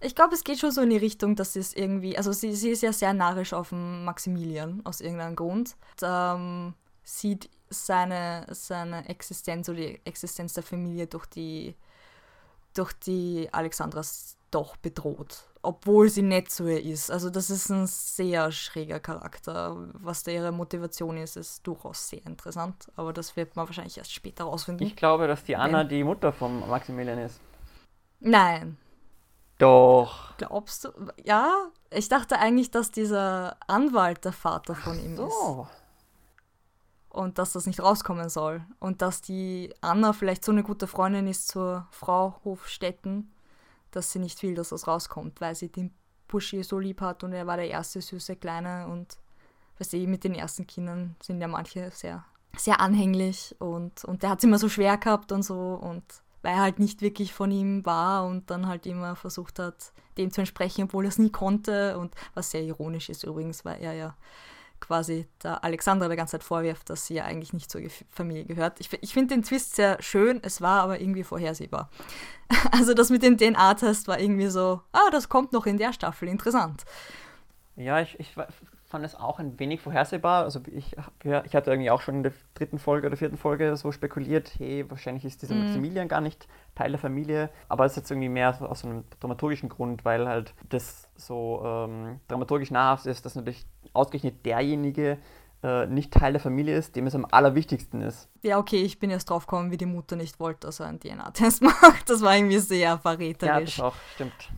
ich 0.01 0.15
glaube, 0.15 0.35
es 0.35 0.45
geht 0.45 0.59
schon 0.59 0.71
so 0.71 0.81
in 0.81 0.91
die 0.91 0.97
Richtung, 0.97 1.37
dass 1.37 1.53
sie 1.53 1.61
es 1.61 1.75
irgendwie, 1.75 2.17
also 2.17 2.33
sie, 2.33 2.55
sie 2.55 2.71
ist 2.71 2.83
ja 2.83 2.93
sehr 2.93 3.13
narrisch 3.13 3.53
auf 3.53 3.73
Maximilian 3.73 4.81
aus 4.85 5.01
irgendeinem 5.01 5.37
Grund. 5.37 5.77
Und, 5.93 6.09
ähm, 6.09 6.75
sieht 7.03 7.51
seine, 7.69 8.47
seine 8.51 9.09
Existenz 9.09 9.69
oder 9.69 9.79
die 9.79 10.01
Existenz 10.05 10.55
der 10.55 10.63
Familie 10.63 11.07
durch 11.07 11.27
die, 11.27 11.75
durch 12.75 12.93
die 12.93 13.49
Alexandras 13.53 14.37
doch 14.51 14.77
bedroht, 14.77 15.45
obwohl 15.63 16.09
sie 16.09 16.23
nett 16.23 16.51
zu 16.51 16.67
ihr 16.67 16.83
ist. 16.83 17.11
Also 17.11 17.31
das 17.31 17.51
ist 17.51 17.69
ein 17.71 17.87
sehr 17.87 18.51
schräger 18.51 18.99
Charakter. 18.99 19.77
Was 19.95 20.25
da 20.25 20.33
ihre 20.33 20.51
Motivation 20.51 21.17
ist, 21.17 21.37
ist 21.37 21.65
durchaus 21.67 22.09
sehr 22.09 22.25
interessant, 22.27 22.91
aber 22.97 23.13
das 23.13 23.37
wird 23.37 23.55
man 23.55 23.67
wahrscheinlich 23.67 23.99
erst 23.99 24.13
später 24.13 24.45
rausfinden. 24.45 24.87
Ich 24.87 24.97
glaube, 24.97 25.29
dass 25.29 25.45
die 25.45 25.57
Anna 25.57 25.85
die 25.85 26.03
Mutter 26.03 26.33
von 26.33 26.69
Maximilian 26.69 27.19
ist. 27.19 27.41
Nein, 28.19 28.77
doch. 29.61 30.37
Glaubst 30.37 30.85
du? 30.85 30.91
Ja, 31.25 31.69
ich 31.91 32.09
dachte 32.09 32.39
eigentlich, 32.39 32.71
dass 32.71 32.91
dieser 32.91 33.57
Anwalt 33.67 34.25
der 34.25 34.33
Vater 34.33 34.75
von 34.75 34.99
ihm 34.99 35.17
so. 35.17 35.27
ist. 35.69 35.77
Und 37.11 37.39
dass 37.39 37.53
das 37.53 37.67
nicht 37.67 37.81
rauskommen 37.81 38.29
soll. 38.29 38.65
Und 38.79 39.03
dass 39.03 39.21
die 39.21 39.75
Anna 39.81 40.13
vielleicht 40.13 40.45
so 40.45 40.53
eine 40.53 40.63
gute 40.63 40.87
Freundin 40.87 41.27
ist 41.27 41.49
zur 41.49 41.89
Frau 41.91 42.41
Hofstetten, 42.45 43.33
dass 43.91 44.13
sie 44.13 44.21
nicht 44.21 44.43
will, 44.43 44.55
dass 44.55 44.69
das 44.69 44.87
rauskommt, 44.87 45.41
weil 45.41 45.55
sie 45.55 45.71
den 45.71 45.93
Buschi 46.31 46.63
so 46.63 46.79
lieb 46.79 47.01
hat 47.01 47.25
und 47.25 47.33
er 47.33 47.47
war 47.47 47.57
der 47.57 47.69
erste 47.69 48.01
süße 48.01 48.37
Kleine 48.37 48.87
und 48.87 49.19
weißt 49.79 49.95
du, 49.95 49.99
mit 50.07 50.23
den 50.25 50.35
ersten 50.35 50.67
Kindern 50.67 51.17
sind 51.21 51.41
ja 51.41 51.49
manche 51.49 51.91
sehr, 51.91 52.25
sehr 52.57 52.81
anhänglich 52.81 53.57
und, 53.59 54.05
und 54.05 54.23
der 54.23 54.31
hat 54.31 54.39
es 54.39 54.45
immer 54.45 54.59
so 54.59 54.69
schwer 54.69 54.97
gehabt 54.97 55.33
und 55.33 55.43
so 55.43 55.75
und 55.75 56.05
weil 56.43 56.55
er 56.55 56.61
halt 56.61 56.79
nicht 56.79 57.03
wirklich 57.03 57.33
von 57.33 57.51
ihm 57.51 57.85
war 57.85 58.27
und 58.27 58.51
dann 58.51 58.67
halt 58.67 58.87
immer 58.87 59.17
versucht 59.17 59.59
hat, 59.59 59.93
dem 60.17 60.31
zu 60.31 60.41
entsprechen, 60.41 60.85
obwohl 60.85 61.05
er 61.05 61.09
es 61.09 61.19
nie 61.19 61.31
konnte. 61.31 61.99
Und 61.99 62.15
was 62.35 62.51
sehr 62.51 62.63
ironisch 62.63 63.09
ist 63.09 63.25
übrigens, 63.25 63.65
weil 63.65 63.81
er 63.81 63.93
ja 63.93 64.17
quasi 64.81 65.27
der 65.43 65.63
Alexandra 65.63 66.09
der 66.09 66.17
ganze 66.17 66.33
Zeit 66.33 66.45
vorwirft, 66.45 66.91
dass 66.91 67.07
sie 67.07 67.15
ja 67.15 67.25
eigentlich 67.25 67.53
nicht 67.53 67.71
zur 67.71 67.83
Familie 68.09 68.45
gehört. 68.45 68.81
Ich, 68.81 68.91
ich 69.03 69.13
finde 69.13 69.35
den 69.35 69.43
Twist 69.43 69.77
sehr 69.77 70.03
schön, 70.03 70.41
es 70.43 70.61
war 70.61 70.83
aber 70.83 71.01
irgendwie 71.01 71.25
vorhersehbar. 71.25 71.91
Also 72.73 72.95
das 72.95 73.11
mit 73.11 73.23
dem 73.23 73.39
DNA-Test 73.39 74.09
war 74.09 74.19
irgendwie 74.19 74.49
so, 74.49 74.81
ah, 74.91 75.11
das 75.13 75.29
kommt 75.29 75.53
noch 75.53 75.67
in 75.67 75.79
der 75.79 75.93
Staffel, 75.93 76.29
interessant. 76.29 76.85
Ja, 77.77 78.01
ich, 78.01 78.19
ich 78.19 78.35
fand 78.91 79.05
es 79.05 79.15
auch 79.15 79.39
ein 79.39 79.59
wenig 79.61 79.81
vorhersehbar. 79.81 80.43
Also 80.43 80.61
ich, 80.67 80.97
ich 81.23 81.55
hatte 81.55 81.71
irgendwie 81.71 81.91
auch 81.91 82.01
schon 82.01 82.17
in 82.17 82.23
der 82.25 82.33
dritten 82.55 82.81
Folge 82.81 83.07
oder 83.07 83.17
vierten 83.17 83.37
Folge 83.37 83.77
so 83.77 83.93
spekuliert, 83.93 84.53
hey, 84.59 84.85
wahrscheinlich 84.91 85.25
ist 85.25 85.43
dieser 85.43 85.55
mhm. 85.55 85.65
Maximilian 85.65 86.09
gar 86.09 86.21
nicht 86.21 86.49
Teil 86.75 86.91
der 86.91 86.99
Familie. 86.99 87.51
Aber 87.69 87.85
es 87.85 87.93
ist 87.93 87.97
jetzt 87.99 88.11
irgendwie 88.11 88.29
mehr 88.29 88.61
aus 88.69 88.85
einem 88.85 89.05
dramaturgischen 89.21 89.69
Grund, 89.69 90.05
weil 90.05 90.27
halt 90.27 90.55
das 90.69 91.09
so 91.15 91.63
ähm, 91.65 92.19
dramaturgisch 92.27 92.73
nahrhaft 92.73 93.07
ist, 93.07 93.25
dass 93.25 93.37
natürlich 93.37 93.65
ausgerechnet 93.93 94.45
derjenige 94.45 95.19
äh, 95.63 95.87
nicht 95.87 96.13
Teil 96.13 96.33
der 96.33 96.41
Familie 96.41 96.77
ist, 96.77 96.97
dem 96.97 97.07
es 97.07 97.15
am 97.15 97.27
allerwichtigsten 97.31 98.03
ist. 98.03 98.29
Ja, 98.43 98.59
okay, 98.59 98.83
ich 98.83 98.99
bin 98.99 99.11
erst 99.11 99.31
drauf 99.31 99.47
gekommen, 99.47 99.71
wie 99.71 99.77
die 99.77 99.87
Mutter 99.87 100.17
nicht 100.17 100.41
wollte, 100.41 100.67
dass 100.67 100.81
er 100.81 100.87
einen 100.87 100.99
DNA-Test 100.99 101.63
macht. 101.63 102.11
Das 102.11 102.23
war 102.23 102.35
irgendwie 102.35 102.59
sehr 102.59 102.99
verräterisch. 102.99 103.79
Ja, 103.79 103.85
das 103.85 103.95
auch, 103.95 103.97
stimmt. 104.15 104.51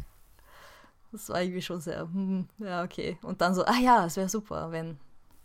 Das 1.12 1.28
war 1.28 1.42
irgendwie 1.42 1.62
schon 1.62 1.80
sehr, 1.80 2.00
hm, 2.00 2.48
ja, 2.58 2.82
okay. 2.82 3.18
Und 3.22 3.42
dann 3.42 3.54
so, 3.54 3.64
ah 3.64 3.78
ja, 3.80 4.06
es 4.06 4.16
wäre 4.16 4.30
super, 4.30 4.72
wenn. 4.72 4.96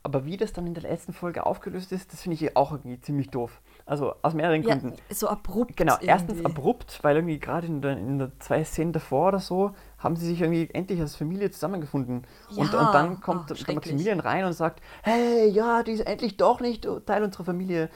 Aber 0.02 0.24
wie 0.24 0.38
das 0.38 0.54
dann 0.54 0.66
in 0.66 0.74
der 0.74 0.84
letzten 0.84 1.12
Folge 1.12 1.46
aufgelöst 1.46 1.92
ist, 1.92 2.14
das 2.14 2.22
finde 2.22 2.36
ich 2.36 2.56
auch 2.56 2.72
irgendwie 2.72 3.02
ziemlich 3.02 3.30
doof. 3.30 3.60
Also 3.86 4.16
aus 4.22 4.34
mehreren 4.34 4.64
ja, 4.64 4.76
Gründen. 4.76 4.96
So 5.10 5.28
abrupt. 5.28 5.76
Genau, 5.76 5.96
irgendwie. 5.96 6.08
erstens 6.08 6.46
abrupt, 6.46 7.00
weil 7.02 7.18
irgendwie 7.18 7.40
gerade 7.40 7.68
in 7.68 7.82
der, 7.82 7.98
in 7.98 8.18
der 8.18 8.32
zwei 8.40 8.64
Szenen 8.64 8.94
davor 8.94 9.28
oder 9.28 9.40
so 9.40 9.72
haben 9.98 10.16
sie 10.16 10.26
sich 10.26 10.40
irgendwie 10.40 10.70
endlich 10.74 11.02
als 11.02 11.18
Familie 11.18 11.52
zusammengefunden. 11.52 12.26
Ja, 12.52 12.62
und, 12.62 12.74
und 12.74 12.94
dann 12.94 13.20
kommt 13.20 13.52
oh, 13.52 13.54
der 13.54 13.76
Maximilian 13.76 14.22
rein 14.22 14.46
und 14.46 14.54
sagt, 14.54 14.82
hey, 15.04 15.50
ja, 15.50 15.84
die 15.84 15.92
ist 15.92 16.08
endlich 16.08 16.38
doch 16.38 16.62
nicht 16.62 16.88
Teil 17.06 17.24
unserer 17.24 17.44
Familie. 17.44 17.90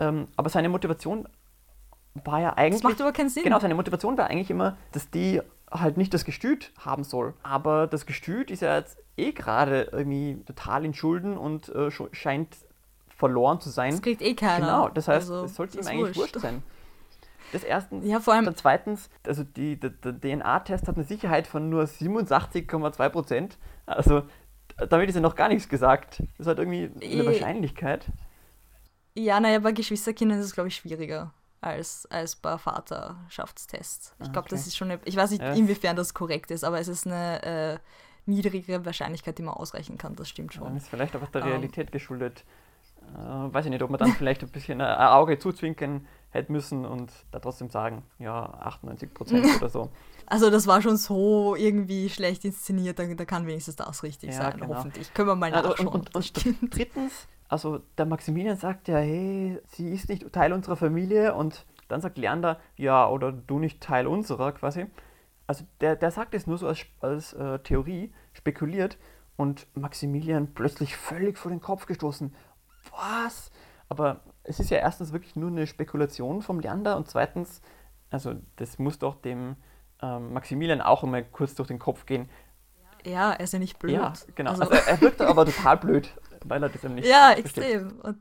Ähm, 0.00 0.28
aber 0.36 0.48
seine 0.48 0.70
Motivation 0.70 1.28
war 2.24 2.40
ja 2.40 2.54
eigentlich. 2.54 2.80
Das 2.80 2.90
macht 2.90 3.00
aber 3.02 3.12
keinen 3.12 3.28
Sinn. 3.28 3.44
Genau, 3.44 3.60
seine 3.60 3.74
Motivation 3.74 4.16
war 4.16 4.28
eigentlich 4.28 4.50
immer, 4.50 4.78
dass 4.92 5.10
die 5.10 5.42
halt 5.70 5.96
nicht 5.96 6.14
das 6.14 6.24
Gestüt 6.24 6.72
haben 6.78 7.04
soll. 7.04 7.34
Aber 7.42 7.86
das 7.86 8.06
Gestüt 8.06 8.50
ist 8.50 8.62
ja 8.62 8.76
jetzt 8.76 8.98
eh 9.16 9.32
gerade 9.32 9.88
irgendwie 9.92 10.42
total 10.46 10.84
in 10.84 10.94
Schulden 10.94 11.36
und 11.36 11.68
äh, 11.70 11.90
scheint 12.12 12.56
verloren 13.08 13.60
zu 13.60 13.70
sein. 13.70 13.90
Das 13.90 14.02
kriegt 14.02 14.22
eh 14.22 14.34
keiner. 14.34 14.66
Genau, 14.66 14.88
das 14.88 15.08
heißt, 15.08 15.30
also, 15.30 15.44
es 15.44 15.54
sollte 15.56 15.78
ihm 15.78 15.86
eigentlich 15.86 16.16
wurscht. 16.16 16.34
wurscht 16.34 16.40
sein. 16.40 16.62
Das 17.52 17.64
erstens. 17.64 18.06
Ja, 18.06 18.20
vor 18.20 18.34
allem. 18.34 18.44
Dann 18.44 18.56
zweitens, 18.56 19.08
also 19.26 19.42
die, 19.42 19.78
der, 19.78 19.90
der 19.90 20.20
DNA-Test 20.20 20.86
hat 20.86 20.96
eine 20.96 21.04
Sicherheit 21.04 21.46
von 21.46 21.70
nur 21.70 21.84
87,2 21.84 23.08
Prozent. 23.08 23.58
Also 23.86 24.22
damit 24.88 25.08
ist 25.08 25.14
ja 25.14 25.20
noch 25.20 25.34
gar 25.34 25.48
nichts 25.48 25.68
gesagt. 25.68 26.22
Das 26.36 26.46
hat 26.46 26.58
irgendwie 26.58 26.90
eine 27.02 27.26
Wahrscheinlichkeit. 27.26 28.06
Ja, 29.14 29.40
naja, 29.40 29.58
bei 29.58 29.72
Geschwisterkindern 29.72 30.38
ist 30.38 30.46
es, 30.46 30.54
glaube 30.54 30.68
ich, 30.68 30.76
schwieriger 30.76 31.32
als, 31.60 32.06
als 32.10 32.36
bei 32.36 32.56
Vaterschaftstests. 32.56 34.14
Ich 34.20 34.32
glaube, 34.32 34.46
okay. 34.46 34.48
das 34.50 34.66
ist 34.66 34.76
schon 34.76 34.90
eine, 34.90 35.00
ich 35.04 35.16
weiß 35.16 35.30
nicht, 35.30 35.42
ja. 35.42 35.52
inwiefern 35.52 35.96
das 35.96 36.14
korrekt 36.14 36.50
ist, 36.50 36.64
aber 36.64 36.78
es 36.78 36.88
ist 36.88 37.06
eine 37.06 37.42
äh, 37.42 37.78
niedrigere 38.26 38.84
Wahrscheinlichkeit, 38.84 39.38
die 39.38 39.42
man 39.42 39.54
ausrechnen 39.54 39.98
kann, 39.98 40.14
das 40.14 40.28
stimmt 40.28 40.54
schon. 40.54 40.64
Dann 40.64 40.76
ist 40.76 40.88
vielleicht 40.88 41.14
einfach 41.14 41.30
der 41.30 41.42
ähm. 41.42 41.48
Realität 41.48 41.88
um, 41.88 41.92
geschuldet. 41.92 42.44
Äh, 43.14 43.18
weiß 43.18 43.64
ich 43.64 43.70
nicht, 43.70 43.82
ob 43.82 43.90
man 43.90 43.98
dann 43.98 44.12
vielleicht 44.12 44.42
ein 44.42 44.50
bisschen 44.50 44.80
ein 44.80 45.08
Auge 45.08 45.38
zuzwinkern 45.38 46.06
hätte 46.30 46.52
müssen 46.52 46.84
und 46.84 47.10
da 47.30 47.38
trotzdem 47.38 47.70
sagen, 47.70 48.04
ja, 48.18 48.44
98 48.60 49.14
Prozent 49.14 49.46
oder 49.56 49.68
so. 49.68 49.90
Also 50.26 50.50
das 50.50 50.66
war 50.66 50.82
schon 50.82 50.98
so 50.98 51.56
irgendwie 51.56 52.10
schlecht 52.10 52.44
inszeniert, 52.44 52.98
da, 52.98 53.06
da 53.06 53.24
kann 53.24 53.46
wenigstens 53.46 53.76
das 53.76 54.02
richtig 54.02 54.30
ja, 54.30 54.36
sein, 54.36 54.60
genau. 54.60 54.74
hoffentlich. 54.74 55.12
Können 55.14 55.28
wir 55.28 55.36
mal 55.36 55.50
nachschauen. 55.50 55.88
Und, 55.88 56.14
und, 56.14 56.34
und 56.36 56.70
drittens, 56.74 57.26
also 57.48 57.78
der 57.96 58.06
Maximilian 58.06 58.56
sagt 58.56 58.88
ja, 58.88 58.98
hey, 58.98 59.60
sie 59.66 59.90
ist 59.92 60.08
nicht 60.08 60.32
Teil 60.32 60.52
unserer 60.52 60.76
Familie 60.76 61.34
und 61.34 61.66
dann 61.88 62.00
sagt 62.00 62.18
Leander, 62.18 62.60
ja, 62.76 63.08
oder 63.08 63.32
du 63.32 63.58
nicht 63.58 63.80
Teil 63.82 64.06
unserer 64.06 64.52
quasi. 64.52 64.86
Also 65.46 65.64
der, 65.80 65.96
der 65.96 66.10
sagt 66.10 66.34
es 66.34 66.46
nur 66.46 66.58
so 66.58 66.68
als, 66.68 66.84
als 67.00 67.32
äh, 67.32 67.58
Theorie, 67.60 68.12
spekuliert 68.34 68.98
und 69.36 69.66
Maximilian 69.74 70.52
plötzlich 70.52 70.96
völlig 70.96 71.38
vor 71.38 71.50
den 71.50 71.60
Kopf 71.60 71.86
gestoßen. 71.86 72.34
Was? 72.90 73.50
Aber 73.88 74.20
es 74.44 74.60
ist 74.60 74.70
ja 74.70 74.78
erstens 74.78 75.12
wirklich 75.12 75.36
nur 75.36 75.50
eine 75.50 75.66
Spekulation 75.66 76.42
vom 76.42 76.60
Leander 76.60 76.96
und 76.98 77.08
zweitens, 77.08 77.62
also 78.10 78.34
das 78.56 78.78
muss 78.78 78.98
doch 78.98 79.14
dem 79.14 79.56
ähm, 80.02 80.34
Maximilian 80.34 80.82
auch 80.82 81.02
immer 81.02 81.22
kurz 81.22 81.54
durch 81.54 81.68
den 81.68 81.78
Kopf 81.78 82.04
gehen. 82.04 82.28
Ja, 83.04 83.32
er 83.32 83.40
ist 83.40 83.52
ja 83.52 83.58
nicht 83.58 83.78
blöd. 83.78 83.94
Ja, 83.94 84.12
genau. 84.34 84.50
Also, 84.50 84.64
also 84.64 84.74
er 84.74 85.00
wirkt 85.00 85.20
aber 85.22 85.46
total 85.46 85.78
blöd, 85.78 86.14
weil 86.44 86.62
er 86.62 86.68
das 86.68 86.82
ja 86.82 86.88
nicht 86.88 87.06
Ja, 87.06 87.32
extrem. 87.32 87.98
Und 88.00 88.18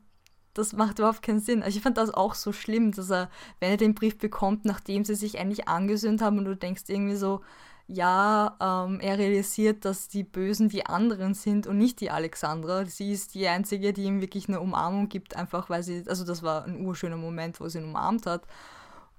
das 0.53 0.74
macht 0.74 0.99
überhaupt 0.99 1.22
keinen 1.22 1.39
Sinn. 1.39 1.63
Also 1.63 1.78
ich 1.78 1.84
fand 1.84 1.97
das 1.97 2.13
auch 2.13 2.34
so 2.34 2.51
schlimm, 2.51 2.91
dass 2.91 3.11
er, 3.11 3.30
wenn 3.59 3.72
er 3.72 3.78
den 3.78 3.93
Brief 3.95 4.18
bekommt, 4.18 4.65
nachdem 4.65 5.05
sie 5.05 5.15
sich 5.15 5.39
eigentlich 5.39 5.68
angesöhnt 5.68 6.22
haben 6.22 6.39
und 6.39 6.45
du 6.45 6.55
denkst 6.55 6.84
irgendwie 6.88 7.15
so, 7.15 7.41
ja, 7.88 8.57
ähm, 8.59 8.99
er 8.99 9.18
realisiert, 9.18 9.86
dass 9.86 10.09
die 10.09 10.24
Bösen 10.24 10.68
die 10.68 10.86
anderen 10.86 11.34
sind 11.34 11.68
und 11.68 11.78
nicht 11.78 12.01
die 12.01 12.11
Alexandra. 12.11 12.86
Sie 12.86 13.11
ist 13.13 13.34
die 13.34 13.47
Einzige, 13.47 13.93
die 13.93 14.03
ihm 14.03 14.20
wirklich 14.20 14.49
eine 14.49 14.59
Umarmung 14.59 15.07
gibt, 15.07 15.36
einfach 15.38 15.70
weil 15.70 15.84
sie, 15.84 16.03
also 16.07 16.26
das 16.26 16.43
war 16.43 16.65
ein 16.65 16.86
urschöner 16.86 17.15
Moment, 17.18 17.59
wo 17.61 17.70
sie 17.70 17.80
ihn 17.80 17.86
umarmt 17.86 18.26
hat. 18.26 18.45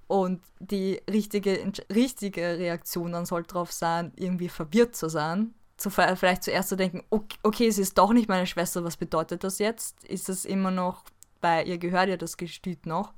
Und 0.07 0.41
die 0.59 1.01
richtige, 1.09 1.71
richtige 1.93 2.41
Reaktion 2.57 3.11
dann 3.11 3.25
sollte 3.25 3.53
darauf 3.53 3.71
sein, 3.71 4.11
irgendwie 4.15 4.49
verwirrt 4.49 4.95
zu 4.95 5.09
sein. 5.09 5.53
Zu, 5.79 5.89
vielleicht 5.89 6.43
zuerst 6.43 6.69
zu 6.69 6.75
denken, 6.75 7.03
okay, 7.09 7.37
okay, 7.41 7.71
sie 7.71 7.81
ist 7.81 7.97
doch 7.97 8.11
nicht 8.11 8.27
meine 8.27 8.45
Schwester, 8.45 8.83
was 8.83 8.97
bedeutet 8.97 9.43
das 9.43 9.59
jetzt? 9.59 10.03
Ist 10.03 10.27
es 10.27 10.43
immer 10.43 10.71
noch, 10.71 11.03
weil 11.41 11.67
ihr 11.67 11.77
gehört 11.77 12.09
ja 12.09 12.17
das 12.17 12.35
Gestüt 12.35 12.85
noch? 12.85 13.13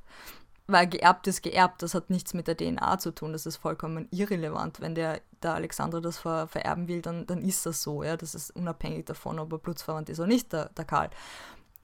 Weil 0.68 0.88
geerbt 0.88 1.28
ist 1.28 1.42
geerbt, 1.42 1.82
das 1.82 1.96
hat 1.96 2.12
nichts 2.12 2.34
mit 2.36 2.48
der 2.48 2.56
DNA 2.56 3.00
zu 3.00 3.12
tun, 3.12 3.34
das 3.34 3.48
ist 3.48 3.58
vollkommen 3.58 4.08
irrelevant. 4.12 4.80
Wenn 4.80 4.94
der, 4.94 5.22
der 5.42 5.56
Alexander 5.56 6.02
das 6.02 6.20
ver, 6.20 6.48
vererben 6.48 6.88
will, 6.88 7.02
dann, 7.02 7.26
dann 7.26 7.42
ist 7.42 7.66
das 7.66 7.82
so, 7.82 8.04
ja. 8.04 8.16
Das 8.16 8.36
ist 8.36 8.56
unabhängig 8.56 9.06
davon, 9.06 9.40
ob 9.40 9.52
er 9.52 9.58
blutsverwandt 9.58 10.10
ist 10.10 10.20
oder 10.20 10.28
nicht, 10.28 10.54
der, 10.54 10.70
der 10.70 10.86
Karl. 10.86 11.10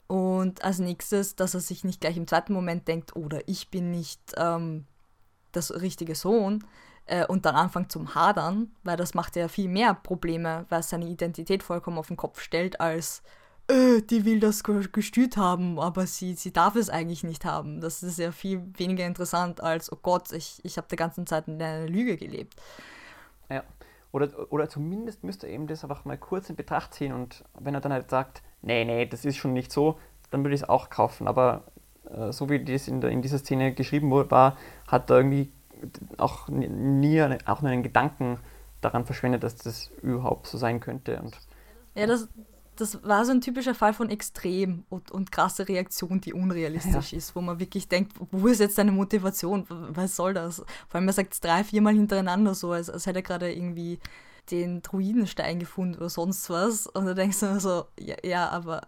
Und 0.06 0.64
als 0.64 0.80
nächstes, 0.80 1.36
dass 1.36 1.54
er 1.54 1.60
sich 1.60 1.84
nicht 1.84 2.02
gleich 2.02 2.18
im 2.18 2.28
zweiten 2.28 2.54
Moment 2.54 2.88
denkt, 2.88 3.16
oder 3.16 3.42
ich 3.48 3.70
bin 3.70 3.92
nicht 3.92 4.22
ähm, 4.38 4.86
das 5.52 5.72
richtige 5.82 6.16
Sohn 6.16 6.64
äh, 7.08 7.26
und 7.26 7.46
dann 7.46 7.56
anfängt 7.56 7.92
zum 7.92 8.16
Hadern, 8.16 8.72
weil 8.84 8.98
das 8.98 9.14
macht 9.14 9.36
ja 9.36 9.48
viel 9.48 9.70
mehr 9.70 9.94
Probleme, 9.94 10.66
weil 10.70 10.82
es 10.82 10.90
seine 10.90 11.08
Identität 11.08 11.64
vollkommen 11.64 11.98
auf 11.98 12.08
den 12.08 12.18
Kopf 12.18 12.40
stellt, 12.40 12.80
als 12.80 13.24
äh, 13.70 14.02
die 14.02 14.24
will 14.26 14.40
das 14.40 14.64
gestüt 14.64 15.36
haben, 15.38 15.80
aber 15.80 16.08
sie, 16.08 16.36
sie 16.36 16.54
darf 16.54 16.76
es 16.76 16.90
eigentlich 16.90 17.24
nicht 17.24 17.46
haben. 17.46 17.82
Das 17.82 18.04
ist 18.04 18.20
ja 18.20 18.32
viel 18.32 18.64
weniger 18.78 19.06
interessant 19.06 19.62
als, 19.62 19.92
oh 19.92 19.98
Gott, 20.02 20.32
ich, 20.32 20.60
ich 20.64 20.78
habe 20.78 20.88
die 20.90 20.96
ganze 20.96 21.26
Zeit 21.26 21.48
in 21.48 21.62
einer 21.62 21.88
Lüge 21.88 22.18
gelebt. 22.18 22.56
Ja. 23.50 23.64
Oder, 24.14 24.30
oder 24.52 24.70
zumindest 24.70 25.24
müsste 25.24 25.48
er 25.48 25.54
eben 25.54 25.68
das 25.68 25.84
einfach 25.84 26.06
mal 26.06 26.18
kurz 26.18 26.50
in 26.50 26.56
Betracht 26.56 26.94
ziehen 26.94 27.12
und 27.12 27.44
wenn 27.60 27.74
er 27.74 27.82
dann 27.82 27.92
halt 27.92 28.10
sagt, 28.10 28.42
nee, 28.62 28.86
nee, 28.86 29.06
das 29.06 29.26
ist 29.26 29.36
schon 29.36 29.54
nicht 29.54 29.72
so, 29.72 30.00
dann 30.32 30.44
würde 30.44 30.56
ich 30.56 30.62
es 30.62 30.70
auch 30.70 30.90
kaufen. 30.90 31.28
Aber 31.28 31.66
äh, 32.10 32.32
so 32.32 32.50
wie 32.50 32.64
das 32.64 32.88
in, 32.88 33.02
der, 33.02 33.12
in 33.12 33.22
dieser 33.22 33.38
Szene 33.38 33.74
geschrieben 33.74 34.10
war, 34.12 34.58
hat 34.88 35.10
er 35.10 35.18
irgendwie 35.18 35.52
auch 36.18 36.48
nie 36.50 37.22
auch 37.46 37.62
nur 37.62 37.72
einen 37.72 37.84
Gedanken 37.84 38.40
daran 38.82 39.06
verschwendet, 39.06 39.44
dass 39.44 39.56
das 39.56 39.92
überhaupt 40.02 40.48
so 40.48 40.58
sein 40.58 40.80
könnte. 40.80 41.20
Und, 41.20 41.38
ja, 41.96 42.06
das, 42.06 42.28
das 42.76 43.04
war 43.04 43.26
so 43.26 43.32
ein 43.32 43.42
typischer 43.42 43.76
Fall 43.76 43.94
von 43.94 44.10
Extrem 44.10 44.84
und, 44.90 45.12
und 45.12 45.32
krasse 45.32 45.68
Reaktion, 45.68 46.22
die 46.22 46.34
unrealistisch 46.34 47.12
ja. 47.12 47.18
ist, 47.18 47.36
wo 47.36 47.42
man 47.42 47.60
wirklich 47.60 47.88
denkt, 47.88 48.14
wo 48.32 48.48
ist 48.48 48.60
jetzt 48.60 48.78
deine 48.78 48.92
Motivation? 48.92 49.66
Was 49.70 50.16
soll 50.16 50.34
das? 50.34 50.58
Vor 50.88 51.00
allem, 51.00 51.08
er 51.08 51.14
sagt 51.14 51.34
es 51.34 51.40
drei, 51.40 51.64
viermal 51.64 51.94
hintereinander 51.94 52.54
so, 52.54 52.72
als, 52.72 52.90
als 52.90 53.06
hätte 53.06 53.20
er 53.20 53.24
gerade 53.24 53.52
irgendwie 53.52 54.00
den 54.52 54.82
Druidenstein 54.82 55.60
gefunden 55.60 55.96
oder 55.96 56.10
sonst 56.10 56.50
was. 56.50 56.88
Und 56.88 57.06
da 57.06 57.14
denkst 57.14 57.40
du 57.40 57.60
so, 57.60 57.86
ja, 58.00 58.16
ja 58.24 58.50
aber 58.50 58.82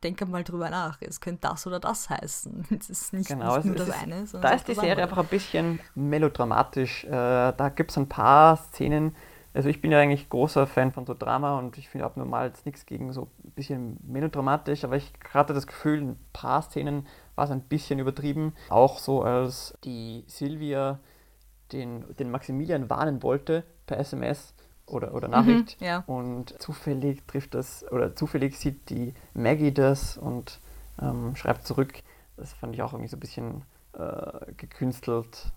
denke 0.00 0.26
mal 0.26 0.44
drüber 0.44 0.70
nach. 0.70 0.98
Es 1.00 1.20
könnte 1.20 1.48
das 1.48 1.66
oder 1.66 1.80
das 1.80 2.10
heißen. 2.10 2.66
Es 2.78 2.90
ist 2.90 3.12
nicht, 3.12 3.28
genau, 3.28 3.56
nicht 3.56 3.66
nur 3.66 3.76
das 3.76 3.88
ist, 3.88 3.94
eine. 3.94 4.24
Da 4.40 4.50
ist 4.50 4.68
die 4.68 4.74
Serie 4.74 5.02
einfach 5.02 5.18
ein 5.18 5.26
bisschen 5.26 5.80
melodramatisch. 5.94 7.04
Äh, 7.04 7.10
da 7.10 7.72
gibt 7.74 7.90
es 7.90 7.98
ein 7.98 8.08
paar 8.08 8.56
Szenen. 8.56 9.14
Also 9.52 9.68
ich 9.68 9.80
bin 9.80 9.90
ja 9.90 9.98
eigentlich 9.98 10.28
großer 10.28 10.66
Fan 10.66 10.92
von 10.92 11.06
so 11.06 11.14
Drama 11.14 11.58
und 11.58 11.76
ich 11.76 11.88
finde 11.88 12.06
abnormal 12.06 12.46
jetzt 12.46 12.66
nichts 12.66 12.86
gegen 12.86 13.12
so 13.12 13.28
ein 13.44 13.50
bisschen 13.52 13.96
melodramatisch, 14.02 14.84
aber 14.84 14.96
ich 14.96 15.12
hatte 15.34 15.54
das 15.54 15.66
Gefühl, 15.66 15.98
in 15.98 16.08
ein 16.10 16.26
paar 16.32 16.62
Szenen 16.62 17.08
war 17.34 17.46
es 17.46 17.50
ein 17.50 17.62
bisschen 17.62 17.98
übertrieben. 17.98 18.54
Auch 18.68 18.98
so, 18.98 19.22
als 19.22 19.74
die 19.82 20.22
Silvia 20.28 21.00
den, 21.72 22.04
den 22.16 22.30
Maximilian 22.30 22.88
warnen 22.90 23.22
wollte 23.22 23.64
per 23.86 23.98
SMS, 23.98 24.54
oder, 24.90 25.14
oder 25.14 25.28
Nachricht. 25.28 25.80
Mhm, 25.80 25.86
ja. 25.86 26.04
Und 26.06 26.60
zufällig 26.60 27.26
trifft 27.26 27.54
das, 27.54 27.84
oder 27.90 28.14
zufällig 28.14 28.58
sieht 28.58 28.90
die 28.90 29.14
Maggie 29.34 29.72
das 29.72 30.16
und 30.18 30.60
ähm, 31.00 31.34
schreibt 31.36 31.66
zurück. 31.66 32.02
Das 32.36 32.52
fand 32.52 32.74
ich 32.74 32.82
auch 32.82 32.92
irgendwie 32.92 33.08
so 33.08 33.16
ein 33.16 33.20
bisschen 33.20 33.62
äh, 33.92 34.52
gekünstelt. 34.56 35.52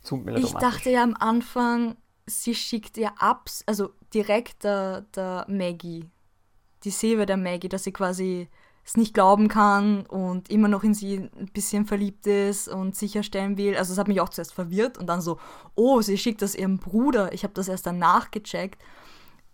Zu 0.00 0.24
ich 0.34 0.52
dachte 0.54 0.90
ja 0.90 1.04
am 1.04 1.14
Anfang, 1.18 1.96
sie 2.26 2.54
schickt 2.54 2.96
ihr 2.96 3.12
ab, 3.18 3.48
also 3.66 3.90
direkt 4.12 4.64
der, 4.64 5.02
der 5.14 5.46
Maggie, 5.48 6.10
die 6.82 6.90
Silve 6.90 7.24
der 7.24 7.36
Maggie, 7.36 7.68
dass 7.68 7.84
sie 7.84 7.92
quasi 7.92 8.48
es 8.84 8.96
nicht 8.96 9.14
glauben 9.14 9.48
kann 9.48 10.06
und 10.06 10.50
immer 10.50 10.68
noch 10.68 10.82
in 10.82 10.94
sie 10.94 11.16
ein 11.16 11.50
bisschen 11.52 11.86
verliebt 11.86 12.26
ist 12.26 12.68
und 12.68 12.96
sicherstellen 12.96 13.56
will. 13.56 13.76
Also 13.76 13.92
es 13.92 13.98
hat 13.98 14.08
mich 14.08 14.20
auch 14.20 14.28
zuerst 14.28 14.52
verwirrt 14.52 14.98
und 14.98 15.06
dann 15.06 15.20
so, 15.20 15.38
oh, 15.76 16.00
sie 16.00 16.18
schickt 16.18 16.42
das 16.42 16.54
ihrem 16.54 16.78
Bruder. 16.78 17.32
Ich 17.32 17.44
habe 17.44 17.54
das 17.54 17.68
erst 17.68 17.86
danach 17.86 18.30
gecheckt. 18.30 18.82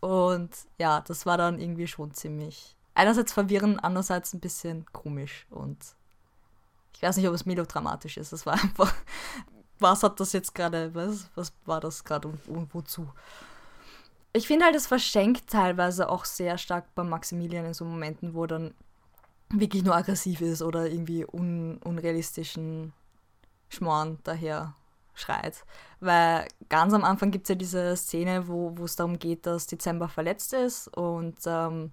Und 0.01 0.51
ja, 0.79 1.01
das 1.03 1.27
war 1.27 1.37
dann 1.37 1.59
irgendwie 1.59 1.87
schon 1.87 2.15
ziemlich 2.15 2.77
einerseits 2.95 3.33
verwirrend, 3.33 3.83
andererseits 3.83 4.33
ein 4.33 4.41
bisschen 4.41 4.85
komisch 4.93 5.47
und 5.51 5.79
ich 6.95 7.03
weiß 7.03 7.17
nicht, 7.17 7.29
ob 7.29 7.35
es 7.35 7.47
melodramatisch 7.47 8.17
ist. 8.17 8.33
Das 8.33 8.45
war 8.45 8.55
einfach, 8.55 8.93
was 9.79 10.03
hat 10.03 10.19
das 10.19 10.33
jetzt 10.33 10.53
gerade, 10.53 10.93
was, 10.95 11.31
was 11.37 11.53
war 11.65 11.81
das 11.81 12.03
gerade 12.03 12.27
und, 12.27 12.49
und 12.49 12.75
wozu? 12.75 13.09
Ich 14.33 14.49
finde 14.49 14.65
halt, 14.67 14.75
es 14.75 14.89
verschenkt 14.89 15.49
teilweise 15.49 16.09
auch 16.09 16.25
sehr 16.25 16.59
stark 16.59 16.93
bei 16.97 17.05
Maximilian 17.05 17.67
in 17.67 17.75
so 17.75 17.85
Momenten, 17.85 18.35
wo 18.35 18.47
dann 18.47 18.75
wirklich 19.51 19.83
nur 19.83 19.97
aggressiv 19.97 20.41
ist 20.41 20.63
oder 20.63 20.87
irgendwie 20.87 21.25
un 21.25 21.79
unrealistischen 21.85 22.93
Schmoren 23.69 24.19
daher 24.25 24.75
schreit. 25.15 25.65
Weil 26.01 26.47
ganz 26.69 26.93
am 26.93 27.05
Anfang 27.05 27.31
gibt 27.31 27.45
es 27.45 27.49
ja 27.49 27.55
diese 27.55 27.97
Szene, 27.97 28.49
wo 28.49 28.73
es 28.85 28.97
darum 28.97 29.19
geht, 29.19 29.47
dass 29.47 29.67
Dezember 29.67 30.09
verletzt 30.09 30.53
ist 30.53 30.89
und 30.97 31.37
ähm, 31.47 31.93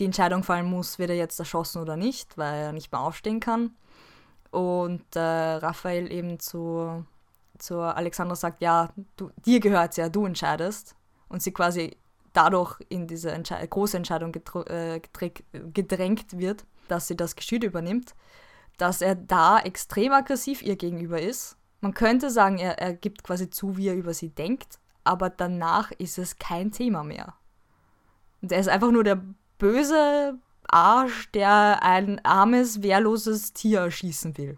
die 0.00 0.06
Entscheidung 0.06 0.42
fallen 0.42 0.66
muss, 0.66 0.98
wird 0.98 1.10
er 1.10 1.16
jetzt 1.16 1.38
erschossen 1.38 1.82
oder 1.82 1.96
nicht, 1.96 2.38
weil 2.38 2.54
er 2.54 2.72
nicht 2.72 2.90
mehr 2.90 3.02
aufstehen 3.02 3.38
kann. 3.38 3.76
Und 4.50 5.04
äh, 5.14 5.20
Raphael 5.20 6.10
eben 6.10 6.40
zu, 6.40 7.04
zu 7.58 7.80
Alexandra 7.80 8.34
sagt, 8.34 8.62
ja, 8.62 8.88
du, 9.16 9.30
dir 9.44 9.60
gehört 9.60 9.96
ja, 9.96 10.08
du 10.08 10.24
entscheidest. 10.24 10.96
Und 11.28 11.42
sie 11.42 11.52
quasi 11.52 11.96
dadurch 12.32 12.80
in 12.88 13.06
diese 13.06 13.30
Entsche 13.30 13.54
große 13.54 13.96
Entscheidung 13.96 14.34
äh, 14.66 15.00
gedrängt 15.72 16.38
wird, 16.38 16.64
dass 16.90 17.08
sie 17.08 17.16
das 17.16 17.36
Geschüt 17.36 17.64
übernimmt, 17.64 18.14
dass 18.76 19.02
er 19.02 19.14
da 19.14 19.58
extrem 19.58 20.12
aggressiv 20.12 20.62
ihr 20.62 20.76
gegenüber 20.76 21.20
ist. 21.20 21.56
Man 21.80 21.94
könnte 21.94 22.30
sagen, 22.30 22.58
er, 22.58 22.78
er 22.78 22.94
gibt 22.94 23.24
quasi 23.24 23.50
zu, 23.50 23.76
wie 23.76 23.88
er 23.88 23.94
über 23.94 24.14
sie 24.14 24.30
denkt, 24.30 24.78
aber 25.04 25.30
danach 25.30 25.92
ist 25.92 26.18
es 26.18 26.38
kein 26.38 26.72
Thema 26.72 27.02
mehr. 27.02 27.34
Und 28.42 28.52
er 28.52 28.60
ist 28.60 28.68
einfach 28.68 28.90
nur 28.90 29.04
der 29.04 29.22
böse 29.58 30.38
Arsch, 30.66 31.30
der 31.32 31.82
ein 31.82 32.24
armes, 32.24 32.82
wehrloses 32.82 33.52
Tier 33.52 33.80
erschießen 33.80 34.36
will. 34.38 34.56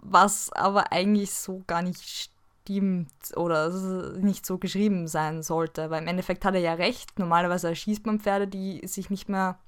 Was 0.00 0.52
aber 0.52 0.92
eigentlich 0.92 1.32
so 1.32 1.62
gar 1.66 1.82
nicht 1.82 2.30
stimmt 2.64 3.12
oder 3.36 3.70
nicht 4.18 4.46
so 4.46 4.58
geschrieben 4.58 5.06
sein 5.06 5.42
sollte, 5.42 5.90
weil 5.90 6.02
im 6.02 6.08
Endeffekt 6.08 6.44
hat 6.44 6.54
er 6.54 6.60
ja 6.60 6.74
recht. 6.74 7.18
Normalerweise 7.18 7.68
erschießt 7.68 8.06
man 8.06 8.20
Pferde, 8.20 8.48
die 8.48 8.86
sich 8.86 9.10
nicht 9.10 9.28
mehr 9.28 9.58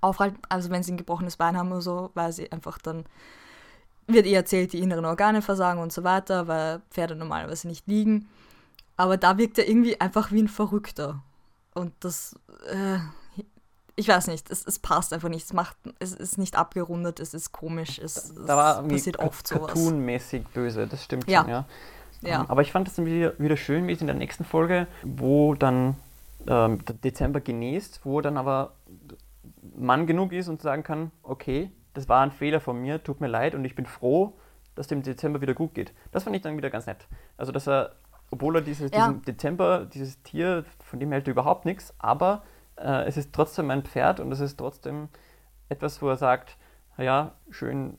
aufhalten, 0.00 0.38
also 0.48 0.70
wenn 0.70 0.82
sie 0.82 0.92
ein 0.92 0.96
gebrochenes 0.96 1.36
Bein 1.36 1.56
haben 1.56 1.70
oder 1.70 1.82
so, 1.82 2.10
weil 2.14 2.32
sie 2.32 2.50
einfach 2.52 2.78
dann 2.78 3.04
wird 4.06 4.26
ihr 4.26 4.36
erzählt, 4.36 4.72
die 4.72 4.80
inneren 4.80 5.04
Organe 5.04 5.42
versagen 5.42 5.80
und 5.80 5.92
so 5.92 6.04
weiter, 6.04 6.48
weil 6.48 6.80
Pferde 6.90 7.14
normalerweise 7.14 7.68
nicht 7.68 7.86
liegen. 7.86 8.28
Aber 8.96 9.16
da 9.16 9.38
wirkt 9.38 9.58
er 9.58 9.68
irgendwie 9.68 10.00
einfach 10.00 10.32
wie 10.32 10.42
ein 10.42 10.48
Verrückter. 10.48 11.22
Und 11.74 11.92
das, 12.00 12.38
äh, 12.70 12.98
ich 13.96 14.08
weiß 14.08 14.26
nicht, 14.26 14.50
es, 14.50 14.66
es 14.66 14.78
passt 14.78 15.12
einfach 15.12 15.28
nicht. 15.28 15.44
Es, 15.46 15.52
macht, 15.52 15.76
es 15.98 16.12
ist 16.12 16.38
nicht 16.38 16.56
abgerundet, 16.56 17.20
es 17.20 17.32
ist 17.32 17.52
komisch, 17.52 17.98
es, 17.98 18.34
da 18.34 18.56
war 18.56 18.82
es 18.82 18.88
passiert 18.88 19.18
oft 19.18 19.46
so. 19.46 19.56
Cartoon-mäßig 19.56 20.44
böse, 20.52 20.86
das 20.86 21.04
stimmt 21.04 21.28
ja. 21.28 21.42
schon, 21.42 21.50
ja. 21.50 21.66
ja. 22.22 22.44
Aber 22.48 22.62
ich 22.62 22.72
fand 22.72 22.88
es 22.88 22.96
dann 22.96 23.06
wieder, 23.06 23.38
wieder 23.38 23.56
schön, 23.56 23.86
wie 23.86 23.92
es 23.92 24.00
in 24.00 24.06
der 24.06 24.16
nächsten 24.16 24.44
Folge, 24.44 24.86
wo 25.02 25.54
dann 25.54 25.96
ähm, 26.46 26.80
Dezember 27.02 27.40
genießt, 27.40 28.00
wo 28.04 28.20
dann 28.20 28.36
aber 28.36 28.74
Mann 29.80 30.06
genug 30.06 30.32
ist 30.32 30.48
und 30.48 30.62
sagen 30.62 30.82
kann, 30.82 31.10
okay, 31.22 31.70
das 31.94 32.08
war 32.08 32.22
ein 32.22 32.30
Fehler 32.30 32.60
von 32.60 32.80
mir, 32.80 33.02
tut 33.02 33.20
mir 33.20 33.26
leid 33.26 33.54
und 33.54 33.64
ich 33.64 33.74
bin 33.74 33.86
froh, 33.86 34.34
dass 34.74 34.86
dem 34.86 35.02
Dezember 35.02 35.40
wieder 35.40 35.54
gut 35.54 35.74
geht. 35.74 35.92
Das 36.12 36.24
fand 36.24 36.36
ich 36.36 36.42
dann 36.42 36.56
wieder 36.56 36.70
ganz 36.70 36.86
nett. 36.86 37.06
Also, 37.36 37.52
dass 37.52 37.68
er, 37.68 37.96
obwohl 38.30 38.56
er 38.56 38.62
dieses, 38.62 38.90
ja. 38.92 39.08
diesen 39.08 39.22
Dezember, 39.22 39.86
dieses 39.86 40.22
Tier, 40.22 40.64
von 40.78 41.00
dem 41.00 41.12
hält 41.12 41.26
er 41.26 41.32
überhaupt 41.32 41.64
nichts, 41.64 41.94
aber 41.98 42.42
äh, 42.76 43.04
es 43.04 43.16
ist 43.16 43.32
trotzdem 43.32 43.70
ein 43.70 43.82
Pferd 43.82 44.20
und 44.20 44.30
es 44.32 44.40
ist 44.40 44.58
trotzdem 44.58 45.08
etwas, 45.68 46.00
wo 46.02 46.08
er 46.08 46.16
sagt, 46.16 46.56
ja, 46.96 47.32
schön, 47.50 47.96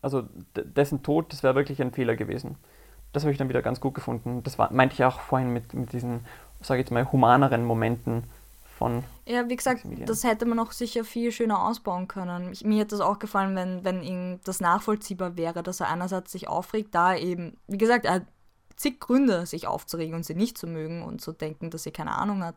also 0.00 0.22
dessen 0.54 1.02
Tod, 1.02 1.32
das 1.32 1.42
wäre 1.42 1.54
wirklich 1.54 1.82
ein 1.82 1.92
Fehler 1.92 2.16
gewesen. 2.16 2.56
Das 3.12 3.22
habe 3.24 3.32
ich 3.32 3.38
dann 3.38 3.48
wieder 3.48 3.62
ganz 3.62 3.80
gut 3.80 3.94
gefunden. 3.94 4.42
Das 4.42 4.58
war, 4.58 4.72
meinte 4.72 4.94
ich 4.94 5.04
auch 5.04 5.20
vorhin 5.20 5.52
mit, 5.52 5.74
mit 5.74 5.92
diesen, 5.92 6.20
sage 6.60 6.80
ich 6.80 6.86
jetzt 6.86 6.92
mal, 6.92 7.10
humaneren 7.10 7.64
Momenten 7.64 8.24
von. 8.78 9.04
Ja, 9.26 9.48
wie 9.48 9.56
gesagt, 9.56 9.82
das 10.06 10.24
hätte 10.24 10.46
man 10.46 10.58
auch 10.58 10.72
sicher 10.72 11.04
viel 11.04 11.32
schöner 11.32 11.66
ausbauen 11.66 12.08
können. 12.08 12.52
Ich, 12.52 12.64
mir 12.64 12.78
hätte 12.80 12.96
das 12.96 13.00
auch 13.00 13.18
gefallen, 13.18 13.56
wenn, 13.56 13.84
wenn 13.84 14.02
ihm 14.02 14.40
das 14.44 14.60
nachvollziehbar 14.60 15.36
wäre, 15.36 15.62
dass 15.62 15.80
er 15.80 15.88
einerseits 15.88 16.32
sich 16.32 16.48
aufregt, 16.48 16.94
da 16.94 17.14
eben, 17.14 17.58
wie 17.66 17.78
gesagt, 17.78 18.04
er 18.04 18.14
hat 18.14 18.26
zig 18.76 19.00
Gründe, 19.00 19.44
sich 19.46 19.66
aufzuregen 19.66 20.14
und 20.14 20.24
sie 20.24 20.36
nicht 20.36 20.56
zu 20.56 20.68
mögen 20.68 21.02
und 21.02 21.20
zu 21.20 21.32
denken, 21.32 21.70
dass 21.70 21.82
sie 21.82 21.90
keine 21.90 22.16
Ahnung 22.16 22.44
hat. 22.44 22.54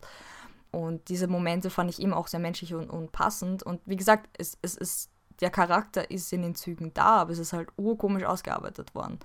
Und 0.72 1.10
diese 1.10 1.28
Momente 1.28 1.70
fand 1.70 1.90
ich 1.90 2.00
ihm 2.00 2.14
auch 2.14 2.28
sehr 2.28 2.40
menschlich 2.40 2.74
und, 2.74 2.90
und 2.90 3.12
passend. 3.12 3.64
Und 3.64 3.82
wie 3.86 3.98
gesagt, 3.98 4.30
es, 4.38 4.58
es 4.62 4.78
ist, 4.78 5.10
der 5.42 5.50
Charakter 5.50 6.12
ist 6.12 6.32
in 6.32 6.44
den 6.44 6.56
Zügen 6.56 6.94
da, 6.94 7.18
aber 7.18 7.32
es 7.32 7.40
ist 7.40 7.52
halt 7.52 7.70
urkomisch 7.76 8.24
ausgearbeitet 8.24 8.94
worden. 8.94 9.20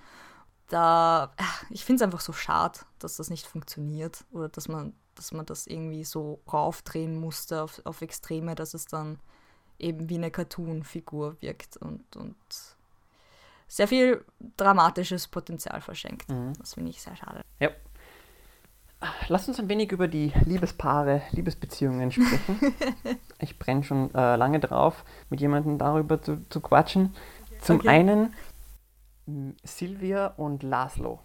Da, 0.68 1.32
ich 1.70 1.84
finde 1.84 2.02
es 2.02 2.02
einfach 2.02 2.20
so 2.20 2.32
schade, 2.32 2.80
dass 2.98 3.16
das 3.16 3.30
nicht 3.30 3.46
funktioniert 3.46 4.24
oder 4.32 4.48
dass 4.48 4.66
man 4.66 4.94
dass 5.16 5.32
man 5.32 5.46
das 5.46 5.66
irgendwie 5.66 6.04
so 6.04 6.40
raufdrehen 6.52 7.18
musste 7.18 7.62
auf, 7.62 7.80
auf 7.84 8.02
Extreme, 8.02 8.54
dass 8.54 8.74
es 8.74 8.86
dann 8.86 9.18
eben 9.78 10.08
wie 10.08 10.16
eine 10.16 10.30
Cartoon-Figur 10.30 11.36
wirkt 11.40 11.76
und, 11.76 12.16
und 12.16 12.36
sehr 13.68 13.88
viel 13.88 14.24
dramatisches 14.56 15.28
Potenzial 15.28 15.80
verschenkt. 15.80 16.28
Mhm. 16.30 16.52
Das 16.58 16.74
finde 16.74 16.90
ich 16.90 17.02
sehr 17.02 17.16
schade. 17.16 17.42
Ja. 17.60 17.70
Lass 19.28 19.46
uns 19.46 19.58
ein 19.58 19.68
wenig 19.68 19.92
über 19.92 20.08
die 20.08 20.32
Liebespaare, 20.46 21.22
Liebesbeziehungen 21.32 22.10
sprechen. 22.10 22.74
ich 23.38 23.58
brenne 23.58 23.84
schon 23.84 24.14
äh, 24.14 24.36
lange 24.36 24.58
drauf, 24.58 25.04
mit 25.28 25.40
jemandem 25.40 25.76
darüber 25.76 26.22
zu, 26.22 26.48
zu 26.48 26.60
quatschen. 26.60 27.14
Zum 27.60 27.76
okay. 27.76 27.88
einen 27.88 28.34
Silvia 29.64 30.28
und 30.28 30.62
Laszlo. 30.62 31.20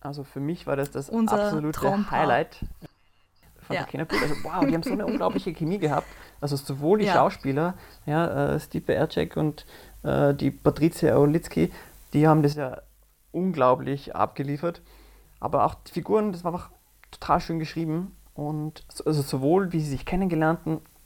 Also 0.00 0.24
für 0.24 0.40
mich 0.40 0.66
war 0.66 0.76
das 0.76 0.90
das 0.90 1.08
Unser 1.08 1.46
absolute. 1.46 2.10
Highlight 2.10 2.64
von 3.66 3.74
ja. 3.74 3.82
der 3.82 3.90
Kinderbild. 3.90 4.22
Also 4.22 4.34
wow, 4.42 4.64
die 4.64 4.74
haben 4.74 4.82
so 4.82 4.92
eine 4.92 5.06
unglaubliche 5.06 5.52
Chemie 5.52 5.78
gehabt. 5.78 6.06
Also 6.40 6.56
sowohl 6.56 6.98
die 6.98 7.06
ja. 7.06 7.14
Schauspieler, 7.14 7.74
ja, 8.04 8.54
äh, 8.54 8.60
Steve 8.60 8.94
Ercek 8.94 9.36
und 9.36 9.66
äh, 10.02 10.34
die 10.34 10.50
Patricia 10.50 11.16
Olitzki, 11.16 11.72
die 12.12 12.28
haben 12.28 12.42
das 12.42 12.54
ja 12.54 12.82
unglaublich 13.32 14.14
abgeliefert. 14.14 14.82
Aber 15.40 15.64
auch 15.66 15.74
die 15.74 15.92
Figuren, 15.92 16.32
das 16.32 16.44
war 16.44 16.52
einfach 16.52 16.70
total 17.10 17.40
schön 17.40 17.58
geschrieben. 17.58 18.16
Und 18.34 18.84
also 19.04 19.22
sowohl 19.22 19.72
wie 19.72 19.80
sie 19.80 19.90
sich 19.90 20.04
kennengelernt 20.04 20.60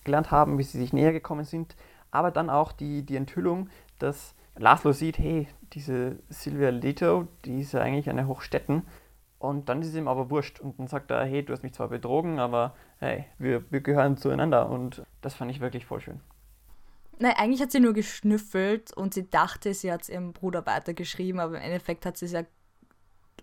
gelernt 0.04 0.30
haben, 0.30 0.58
wie 0.58 0.62
sie 0.62 0.78
sich 0.78 0.92
näher 0.92 1.12
gekommen 1.12 1.44
sind, 1.44 1.76
aber 2.10 2.30
dann 2.30 2.50
auch 2.50 2.72
die, 2.72 3.04
die 3.04 3.16
Enthüllung, 3.16 3.68
dass 3.98 4.34
Laszlo 4.56 4.92
sieht, 4.92 5.18
hey, 5.18 5.46
diese 5.72 6.16
Silvia 6.28 6.70
Leto, 6.70 7.28
die 7.44 7.60
ist 7.60 7.72
ja 7.72 7.80
eigentlich 7.80 8.10
eine 8.10 8.26
Hochstetten 8.26 8.82
und 9.40 9.70
dann 9.70 9.80
ist 9.80 9.88
es 9.88 9.94
ihm 9.94 10.06
aber 10.06 10.30
wurscht. 10.30 10.60
Und 10.60 10.78
dann 10.78 10.86
sagt 10.86 11.10
er, 11.10 11.24
hey, 11.24 11.42
du 11.42 11.54
hast 11.54 11.62
mich 11.62 11.72
zwar 11.72 11.88
betrogen, 11.88 12.38
aber 12.38 12.74
hey, 12.98 13.24
wir, 13.38 13.64
wir 13.72 13.80
gehören 13.80 14.18
zueinander. 14.18 14.68
Und 14.68 15.02
das 15.22 15.34
fand 15.34 15.50
ich 15.50 15.60
wirklich 15.60 15.86
voll 15.86 16.00
schön. 16.00 16.20
Nein, 17.18 17.34
eigentlich 17.38 17.62
hat 17.62 17.72
sie 17.72 17.80
nur 17.80 17.94
geschnüffelt 17.94 18.92
und 18.92 19.14
sie 19.14 19.30
dachte, 19.30 19.72
sie 19.72 19.90
hat 19.90 20.02
es 20.02 20.10
ihrem 20.10 20.34
Bruder 20.34 20.66
weitergeschrieben, 20.66 21.40
aber 21.40 21.56
im 21.56 21.62
Endeffekt 21.62 22.04
hat 22.04 22.18
sie 22.18 22.26
es 22.26 22.32
ja, 22.32 22.42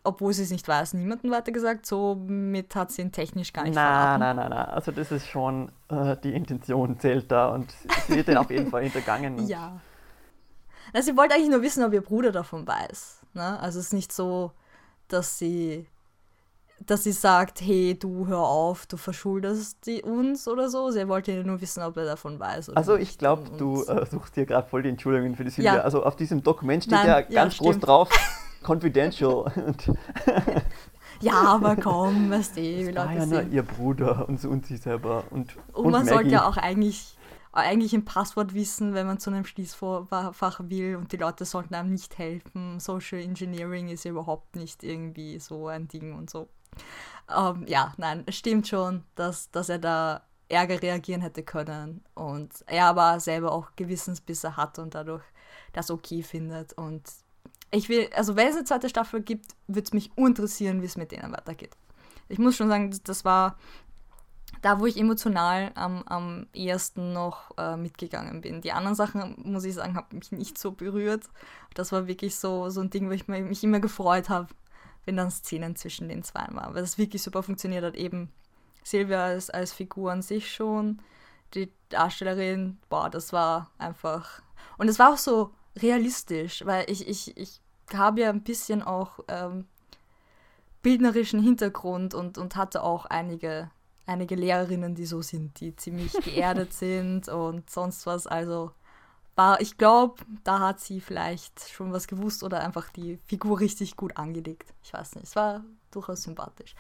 obwohl 0.04 0.34
sie 0.34 0.44
es 0.44 0.52
nicht 0.52 0.68
weiß, 0.68 0.94
niemandem 0.94 1.32
weitergesagt. 1.32 1.88
Somit 1.88 2.76
hat 2.76 2.92
sie 2.92 3.02
ihn 3.02 3.12
technisch 3.12 3.52
gar 3.52 3.64
nicht 3.64 3.74
nein, 3.74 3.88
verraten. 3.88 4.20
Nein, 4.20 4.36
nein, 4.36 4.50
nein. 4.52 4.66
Also 4.68 4.92
das 4.92 5.12
ist 5.12 5.28
schon, 5.28 5.72
äh, 5.90 6.16
die 6.18 6.36
Intention 6.36 7.00
zählt 7.00 7.32
da 7.32 7.48
und 7.48 7.72
sie 8.08 8.18
wird 8.18 8.28
dann 8.28 8.38
auf 8.38 8.52
jeden 8.52 8.70
Fall 8.70 8.84
hintergangen. 8.84 9.40
Ja. 9.48 9.80
Also 10.94 11.12
sie 11.12 11.18
wollte 11.18 11.34
eigentlich 11.34 11.50
nur 11.50 11.64
wissen, 11.64 11.84
ob 11.84 11.92
ihr 11.92 12.02
Bruder 12.02 12.32
davon 12.32 12.66
weiß. 12.68 13.22
Ne? 13.34 13.60
Also 13.60 13.80
es 13.80 13.88
ist 13.88 13.94
nicht 13.94 14.14
so, 14.14 14.52
dass 15.14 15.38
sie 15.38 15.88
dass 16.86 17.04
sie 17.04 17.12
sagt, 17.12 17.62
hey, 17.62 17.98
du 17.98 18.28
hör 18.28 18.40
auf, 18.40 18.86
du 18.86 18.98
verschuldest 18.98 19.86
die 19.86 20.04
uns 20.04 20.48
oder 20.48 20.70
so. 20.70 20.92
Sie 20.92 21.08
wollte 21.08 21.32
ja 21.32 21.44
nur 21.44 21.60
wissen, 21.60 21.82
ob 21.82 21.98
er 21.98 22.06
davon 22.06 22.40
weiß. 22.40 22.70
also 22.72 22.96
ich 22.96 23.18
glaube, 23.18 23.50
du 23.58 23.84
äh, 23.84 24.06
suchst 24.06 24.36
hier 24.36 24.46
gerade 24.46 24.68
voll 24.68 24.84
die 24.84 24.90
Entschuldigungen 24.90 25.36
für 25.36 25.44
die 25.44 25.50
Silvia. 25.50 25.78
Ja. 25.78 25.82
Also 25.82 26.04
auf 26.04 26.16
diesem 26.16 26.44
Dokument 26.44 26.84
steht 26.84 26.94
Nein, 26.94 27.08
ja 27.08 27.22
ganz 27.22 27.58
ja, 27.58 27.64
groß 27.64 27.80
drauf, 27.80 28.10
confidential. 28.64 29.52
ja, 31.20 31.34
aber 31.34 31.76
komm, 31.76 32.30
weißt 32.30 32.58
du, 32.58 32.62
wie 32.62 32.92
Leute 32.92 33.14
ja 33.16 33.26
nur 33.26 33.44
ihr 33.44 33.64
Bruder 33.64 34.30
und, 34.30 34.44
und 34.46 34.68
sie 34.68 34.78
selber. 34.78 35.24
Und, 35.32 35.56
und, 35.74 35.86
und 35.86 35.92
man 35.92 36.06
Maggie. 36.06 36.10
sollte 36.10 36.30
ja 36.30 36.48
auch 36.48 36.58
eigentlich 36.58 37.17
eigentlich 37.52 37.94
ein 37.94 38.06
Passwort 38.06 38.54
wissen, 38.54 38.94
wenn 38.94 39.08
man 39.08 39.20
zu 39.20 39.30
einem 39.30 39.46
Schließfach 39.46 40.60
will 40.64 40.96
und 40.96 41.12
die 41.12 41.18
Leute 41.18 41.46
sollten 41.46 41.76
einem 41.76 41.92
nicht 41.92 42.18
helfen. 42.18 42.80
Social 42.80 43.20
Engineering 43.20 43.90
ist 43.90 44.04
ja 44.04 44.12
überhaupt 44.12 44.56
nicht 44.56 44.84
irgendwie 44.84 45.40
so 45.40 45.68
ein 45.68 45.88
Ding 45.88 46.14
und 46.16 46.30
so. 46.30 46.50
Ähm, 47.36 47.66
ja, 47.68 47.94
nein, 47.98 48.24
es 48.26 48.36
stimmt 48.36 48.68
schon, 48.68 49.04
dass, 49.16 49.50
dass 49.52 49.70
er 49.70 49.80
da 49.80 50.24
ärger 50.50 50.82
reagieren 50.82 51.22
hätte 51.22 51.44
können 51.44 52.04
und 52.14 52.64
er 52.68 52.86
aber 52.86 53.20
selber 53.20 53.52
auch 53.52 53.72
Gewissensbisse 53.76 54.56
hat 54.56 54.80
und 54.80 54.96
dadurch 54.96 55.24
das 55.74 55.92
okay 55.92 56.24
findet 56.24 56.74
und 56.74 57.04
ich 57.72 57.90
will, 57.90 58.10
also 58.16 58.36
wenn 58.36 58.48
es 58.48 58.56
eine 58.56 58.64
zweite 58.64 58.88
Staffel 58.88 59.22
gibt, 59.22 59.56
würde 59.68 59.84
es 59.84 59.94
mich 59.94 60.12
interessieren, 60.16 60.82
wie 60.82 60.86
es 60.86 60.96
mit 60.96 61.12
denen 61.12 61.34
weitergeht. 61.34 61.76
Ich 62.30 62.40
muss 62.40 62.56
schon 62.56 62.70
sagen, 62.70 62.98
das 63.04 63.26
war 63.26 63.58
da, 64.62 64.80
wo 64.80 64.86
ich 64.86 64.98
emotional 64.98 65.72
am, 65.76 66.04
am 66.04 66.48
ehesten 66.54 67.14
noch 67.14 67.58
äh, 67.58 67.78
mitgegangen 67.78 68.42
bin. 68.42 68.62
Die 68.62 68.72
anderen 68.72 68.96
Sachen, 68.96 69.36
muss 69.44 69.64
ich 69.64 69.76
sagen, 69.76 69.96
haben 69.96 70.18
mich 70.18 70.32
nicht 70.32 70.58
so 70.58 70.72
berührt. 70.72 71.24
Das 71.74 71.92
war 71.92 72.08
wirklich 72.08 72.36
so, 72.36 72.70
so 72.70 72.82
ein 72.82 72.90
Ding, 72.90 73.08
wo 73.08 73.12
ich 73.12 73.28
mich 73.28 73.64
immer 73.64 73.80
gefreut 73.80 74.30
habe, 74.30 74.48
wenn 75.06 75.18
dann 75.18 75.32
Szenen 75.32 75.76
zwischen 75.76 76.10
den 76.10 76.24
zwei 76.24 76.46
waren, 76.52 76.74
weil 76.74 76.82
das 76.82 76.98
wirklich 76.98 77.24
super 77.24 77.44
funktioniert 77.44 77.84
hat. 77.84 77.96
Eben 77.96 78.30
Silvia 78.84 79.26
als, 79.26 79.50
als 79.50 79.74
Figur 79.74 80.12
an 80.12 80.22
sich 80.22 80.54
schon, 80.54 81.00
die 81.54 81.72
Darstellerin, 81.90 82.78
boah, 82.90 83.10
das 83.10 83.34
war 83.34 83.72
einfach. 83.78 84.42
Und 84.78 84.88
es 84.90 85.00
war 85.00 85.14
auch 85.14 85.18
so 85.18 85.52
realistisch, 85.78 86.66
weil 86.66 86.90
ich, 86.90 87.08
ich, 87.08 87.38
ich 87.38 87.62
habe 87.94 88.22
ja 88.22 88.30
ein 88.30 88.44
bisschen 88.44 88.84
auch 88.84 89.20
ähm, 89.28 89.66
bildnerischen 90.82 91.42
Hintergrund 91.42 92.14
und, 92.14 92.38
und 92.38 92.56
hatte 92.56 92.84
auch 92.84 93.06
einige 93.06 93.70
einige 94.08 94.36
Lehrerinnen, 94.36 94.96
die 94.96 95.06
so 95.06 95.22
sind, 95.22 95.60
die 95.60 95.76
ziemlich 95.76 96.14
geerdet 96.24 96.74
sind 96.74 97.30
und 97.30 97.70
sonst 97.70 98.06
was. 98.06 98.26
Also 98.26 98.72
war, 99.36 99.62
ich 99.62 99.78
glaube, 99.78 100.16
da 100.44 100.60
hat 100.60 100.80
sie 100.80 101.00
vielleicht 101.00 101.70
schon 101.70 101.94
was 101.94 102.08
gewusst 102.08 102.44
oder 102.44 102.62
einfach 102.62 102.90
die 102.90 103.20
Figur 103.26 103.60
richtig 103.60 103.96
gut 103.96 104.18
angelegt. 104.18 104.74
Ich 104.82 104.94
weiß 104.94 105.16
nicht, 105.16 105.26
es 105.28 105.36
war 105.36 105.64
durchaus 105.92 106.24
sympathisch. 106.24 106.76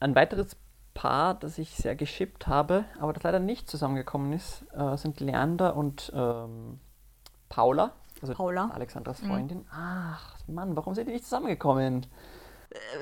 Ein 0.00 0.14
weiteres 0.14 0.56
Paar, 0.94 1.34
das 1.34 1.58
ich 1.58 1.76
sehr 1.76 1.94
geschippt 1.94 2.46
habe, 2.46 2.84
aber 2.98 3.12
das 3.12 3.22
leider 3.22 3.40
nicht 3.40 3.68
zusammengekommen 3.68 4.32
ist, 4.32 4.64
äh, 4.72 4.96
sind 4.96 5.20
Leander 5.20 5.76
und 5.76 6.12
ähm, 6.14 6.80
Paula. 7.48 7.92
Also 8.20 8.34
Paula. 8.34 8.70
Alexandras 8.72 9.22
mhm. 9.22 9.26
Freundin. 9.26 9.58
Mhm. 9.58 9.66
Ach, 9.72 10.36
Mann, 10.46 10.76
warum 10.76 10.94
sind 10.94 11.08
die 11.08 11.12
nicht 11.12 11.24
zusammengekommen? 11.24 12.06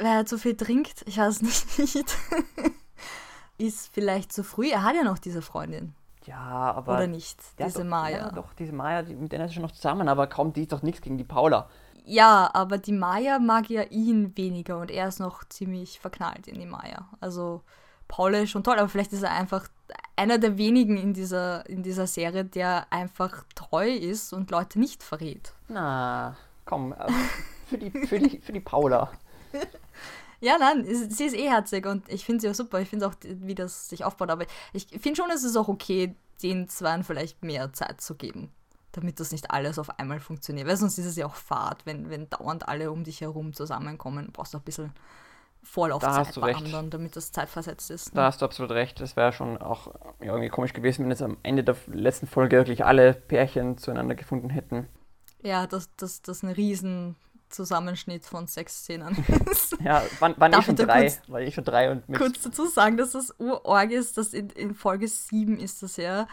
Wer 0.00 0.14
halt 0.14 0.28
so 0.28 0.38
viel 0.38 0.56
trinkt, 0.56 1.02
ich 1.06 1.18
weiß 1.18 1.42
nicht. 1.78 2.16
Ist 3.60 3.92
vielleicht 3.92 4.32
zu 4.32 4.42
früh. 4.42 4.70
Er 4.70 4.82
hat 4.82 4.94
ja 4.94 5.04
noch 5.04 5.18
diese 5.18 5.42
Freundin. 5.42 5.94
Ja, 6.26 6.72
aber. 6.74 6.94
Oder 6.94 7.06
nicht? 7.06 7.38
Diese 7.58 7.78
doch, 7.78 7.84
Maya. 7.84 8.18
Ja, 8.18 8.30
doch, 8.30 8.52
diese 8.54 8.72
Maya, 8.72 9.02
die, 9.02 9.14
mit 9.14 9.32
denen 9.32 9.44
ist 9.44 9.50
er 9.50 9.54
schon 9.54 9.62
noch 9.62 9.72
zusammen, 9.72 10.08
aber 10.08 10.26
kaum 10.26 10.52
die 10.52 10.62
ist 10.62 10.72
doch 10.72 10.82
nichts 10.82 11.00
gegen 11.00 11.18
die 11.18 11.24
Paula. 11.24 11.68
Ja, 12.04 12.50
aber 12.54 12.78
die 12.78 12.92
Maya 12.92 13.38
mag 13.38 13.68
ja 13.70 13.82
ihn 13.82 14.36
weniger 14.36 14.78
und 14.78 14.90
er 14.90 15.08
ist 15.08 15.20
noch 15.20 15.44
ziemlich 15.44 16.00
verknallt 16.00 16.48
in 16.48 16.58
die 16.58 16.66
Maya. 16.66 17.08
Also 17.20 17.62
Paula 18.08 18.38
ist 18.38 18.50
schon 18.50 18.64
toll, 18.64 18.78
aber 18.78 18.88
vielleicht 18.88 19.12
ist 19.12 19.22
er 19.22 19.32
einfach 19.32 19.68
einer 20.16 20.38
der 20.38 20.58
wenigen 20.58 20.96
in 20.96 21.14
dieser, 21.14 21.68
in 21.68 21.82
dieser 21.82 22.06
Serie, 22.06 22.44
der 22.44 22.86
einfach 22.90 23.44
treu 23.54 23.90
ist 23.90 24.32
und 24.32 24.50
Leute 24.50 24.78
nicht 24.78 25.02
verrät. 25.02 25.52
Na, 25.68 26.36
komm, 26.64 26.92
äh, 26.92 27.12
für 27.68 27.78
die, 27.78 27.90
für 28.06 28.18
die, 28.18 28.38
für 28.40 28.52
die 28.52 28.60
Paula. 28.60 29.10
Ja, 30.40 30.56
nein, 30.58 30.84
sie 30.84 31.24
ist 31.24 31.36
eh 31.36 31.48
herzig 31.48 31.86
und 31.86 32.08
ich 32.08 32.24
finde 32.24 32.40
sie 32.40 32.50
auch 32.50 32.54
super. 32.54 32.80
Ich 32.80 32.88
finde 32.88 33.06
auch, 33.06 33.14
wie 33.22 33.54
das 33.54 33.88
sich 33.88 34.04
aufbaut. 34.04 34.30
Aber 34.30 34.46
ich 34.72 34.86
finde 34.86 35.16
schon, 35.16 35.30
es 35.30 35.44
ist 35.44 35.56
auch 35.56 35.68
okay, 35.68 36.14
den 36.42 36.68
Zweien 36.68 37.04
vielleicht 37.04 37.44
mehr 37.44 37.72
Zeit 37.74 38.00
zu 38.00 38.14
geben, 38.14 38.50
damit 38.92 39.20
das 39.20 39.32
nicht 39.32 39.50
alles 39.50 39.78
auf 39.78 39.98
einmal 39.98 40.18
funktioniert. 40.18 40.66
Weil 40.66 40.78
sonst 40.78 40.98
ist 40.98 41.06
es 41.06 41.16
ja 41.16 41.26
auch 41.26 41.34
fad, 41.34 41.84
wenn, 41.84 42.08
wenn 42.08 42.30
dauernd 42.30 42.68
alle 42.68 42.90
um 42.90 43.04
dich 43.04 43.20
herum 43.20 43.52
zusammenkommen. 43.52 44.26
Du 44.26 44.32
brauchst 44.32 44.56
auch 44.56 44.60
ein 44.60 44.64
bisschen 44.64 44.92
Vorlaufzeit 45.62 46.34
bei 46.40 46.46
recht. 46.46 46.64
anderen, 46.64 46.88
damit 46.88 47.16
das 47.16 47.32
zeitversetzt 47.32 47.90
ist. 47.90 48.14
Ne? 48.14 48.20
Da 48.20 48.26
hast 48.26 48.40
du 48.40 48.46
absolut 48.46 48.70
recht. 48.70 48.98
Das 49.00 49.16
wäre 49.16 49.32
schon 49.32 49.58
auch 49.58 49.88
ja, 50.20 50.32
irgendwie 50.32 50.48
komisch 50.48 50.72
gewesen, 50.72 51.04
wenn 51.04 51.10
jetzt 51.10 51.22
am 51.22 51.36
Ende 51.42 51.62
der 51.64 51.76
letzten 51.86 52.26
Folge 52.26 52.56
wirklich 52.56 52.84
alle 52.84 53.12
Pärchen 53.12 53.76
zueinander 53.76 54.14
gefunden 54.14 54.48
hätten. 54.48 54.88
Ja, 55.42 55.66
dass 55.66 55.94
das, 55.96 56.22
das 56.22 56.42
ein 56.42 56.50
riesen 56.50 57.16
Zusammenschnitt 57.50 58.24
von 58.24 58.46
sechs 58.46 58.80
Szenen 58.80 59.16
ist. 59.50 59.76
Ja, 59.82 60.02
waren, 60.18 60.34
waren 60.38 60.52
eh 60.52 60.62
schon 60.62 60.76
drei. 60.76 61.08
Kurz, 61.08 61.20
war 61.28 61.40
eh 61.40 61.50
schon 61.50 61.64
drei 61.64 61.90
und 61.90 62.08
mit 62.08 62.18
kurz 62.18 62.42
dazu 62.42 62.66
sagen, 62.66 62.96
dass 62.96 63.12
das 63.12 63.34
urorg 63.38 63.90
ist, 63.90 64.16
dass 64.16 64.32
in, 64.32 64.50
in 64.50 64.74
Folge 64.74 65.08
7 65.08 65.58
ist 65.58 65.82
das 65.82 65.96
ja. 65.96 66.26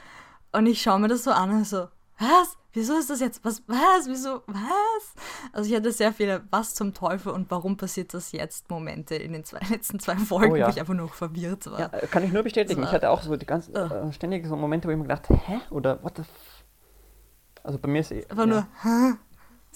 Und 0.51 0.65
ich 0.65 0.82
schaue 0.82 0.99
mir 0.99 1.07
das 1.07 1.24
so 1.24 1.32
an 1.32 1.51
und 1.51 1.65
so, 1.65 1.88
was? 2.20 2.57
Wieso 2.74 2.97
ist 2.97 3.09
das 3.09 3.20
jetzt? 3.22 3.43
Was? 3.43 3.63
Was? 3.68 4.07
Wieso? 4.07 4.43
Was? 4.47 5.15
Also 5.51 5.70
ich 5.70 5.76
hatte 5.76 5.91
sehr 5.91 6.13
viele 6.13 6.43
Was 6.51 6.76
zum 6.76 6.93
Teufel 6.93 7.32
und 7.32 7.49
warum 7.49 7.78
passiert 7.78 8.13
das 8.13 8.32
jetzt 8.32 8.70
Momente 8.70 9.15
in 9.15 9.34
den 9.34 9.43
zwei, 9.43 9.59
letzten 9.70 9.99
zwei 9.99 10.15
Folgen, 10.15 10.53
oh, 10.53 10.55
ja. 10.55 10.68
wo 10.68 10.70
ich 10.70 10.80
einfach 10.80 10.93
nur 10.93 11.09
verwirrt 11.09 11.65
war. 11.72 11.80
Ja, 11.80 11.88
kann 11.88 12.24
ich 12.24 12.32
nur 12.32 12.43
bestätigen. 12.43 12.84
Ich 12.84 12.91
hatte 12.91 13.09
auch 13.09 13.22
so 13.22 13.36
die 13.36 13.45
ganz 13.45 13.70
uh. 13.70 13.78
äh, 13.78 14.13
ständig 14.13 14.45
so 14.47 14.55
Momente, 14.55 14.88
wo 14.88 14.91
ich 14.91 14.97
mir 14.97 15.03
gedacht, 15.03 15.30
hä? 15.30 15.59
Oder 15.70 16.03
what 16.03 16.18
the 16.18 16.22
f 16.22 16.28
Also 17.63 17.80
bei 17.80 17.88
mir 17.88 18.01
ist 18.01 18.11
eh. 18.11 18.26
Einfach 18.30 18.45
ja. 18.45 18.45
nur, 18.45 18.68
hä? 18.84 19.18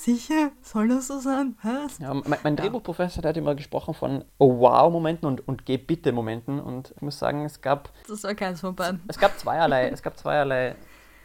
Sicher? 0.01 0.51
Soll 0.63 0.87
das 0.87 1.05
so 1.05 1.19
sein? 1.19 1.55
Was? 1.61 1.99
Ja, 1.99 2.11
mein, 2.11 2.39
mein 2.41 2.55
Drehbuchprofessor 2.55 3.21
der 3.21 3.29
hat 3.29 3.37
immer 3.37 3.53
gesprochen 3.53 3.93
von 3.93 4.25
Oh 4.39 4.57
wow-Momenten 4.57 5.27
und, 5.27 5.47
und 5.47 5.67
Geh 5.67 5.77
bitte-Momenten. 5.77 6.59
Und 6.59 6.91
ich 6.95 7.01
muss 7.03 7.19
sagen, 7.19 7.45
es 7.45 7.61
gab. 7.61 7.91
Das 8.07 8.23
war 8.23 8.33
keins 8.33 8.61
von 8.61 8.75
beiden. 8.75 8.99
Es 9.07 9.19
gab 9.19 9.37
zweierlei, 9.37 9.89
es 9.89 10.01
gab 10.01 10.17
zweierlei. 10.17 10.73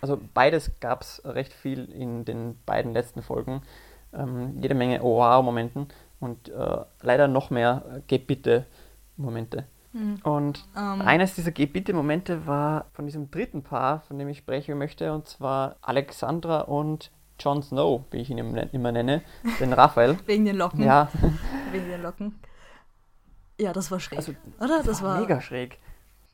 Also 0.02 0.20
beides 0.34 0.78
gab 0.78 1.00
es 1.00 1.22
recht 1.24 1.54
viel 1.54 1.86
in 1.86 2.26
den 2.26 2.58
beiden 2.66 2.92
letzten 2.92 3.22
Folgen. 3.22 3.62
Ähm, 4.12 4.58
jede 4.60 4.74
Menge 4.74 5.02
Oh 5.02 5.16
wow-Momenten 5.16 5.88
und 6.20 6.50
äh, 6.50 6.84
leider 7.00 7.28
noch 7.28 7.48
mehr 7.48 7.82
äh, 7.90 8.00
Geh 8.06 8.18
bitte-Momente. 8.18 9.64
Mhm. 9.94 10.18
Und 10.22 10.66
um. 10.76 11.00
Ähm. 11.00 11.00
eines 11.00 11.34
dieser 11.34 11.50
Geh 11.50 11.64
bitte-Momente 11.64 12.46
war 12.46 12.88
von 12.92 13.06
diesem 13.06 13.30
dritten 13.30 13.62
Paar, 13.62 14.00
von 14.02 14.18
dem 14.18 14.28
ich 14.28 14.36
sprechen 14.36 14.76
möchte, 14.76 15.14
und 15.14 15.26
zwar 15.26 15.76
Alexandra 15.80 16.60
und 16.60 17.10
Jon 17.38 17.62
Snow, 17.62 18.04
wie 18.10 18.18
ich 18.18 18.30
ihn 18.30 18.38
immer 18.38 18.92
nenne, 18.92 19.22
den 19.60 19.72
Raphael. 19.72 20.18
Wegen 20.26 20.44
den 20.44 20.56
Locken. 20.56 20.82
Ja. 20.82 21.10
Wegen 21.72 21.88
den 21.88 22.02
Locken. 22.02 22.38
Ja, 23.58 23.72
das 23.72 23.90
war 23.90 24.00
schräg. 24.00 24.18
Also, 24.18 24.32
oder? 24.60 24.82
Das 24.82 25.02
war, 25.02 25.20
mega 25.20 25.40
schräg. 25.40 25.78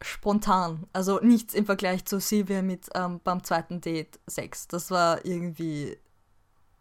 Spontan. 0.00 0.86
Also 0.92 1.20
nichts 1.20 1.54
im 1.54 1.66
Vergleich 1.66 2.04
zu 2.04 2.18
Silvia 2.18 2.62
mit 2.62 2.88
ähm, 2.94 3.20
beim 3.22 3.44
zweiten 3.44 3.80
Date 3.80 4.18
Sex. 4.26 4.66
Das 4.66 4.90
war 4.90 5.24
irgendwie 5.24 5.96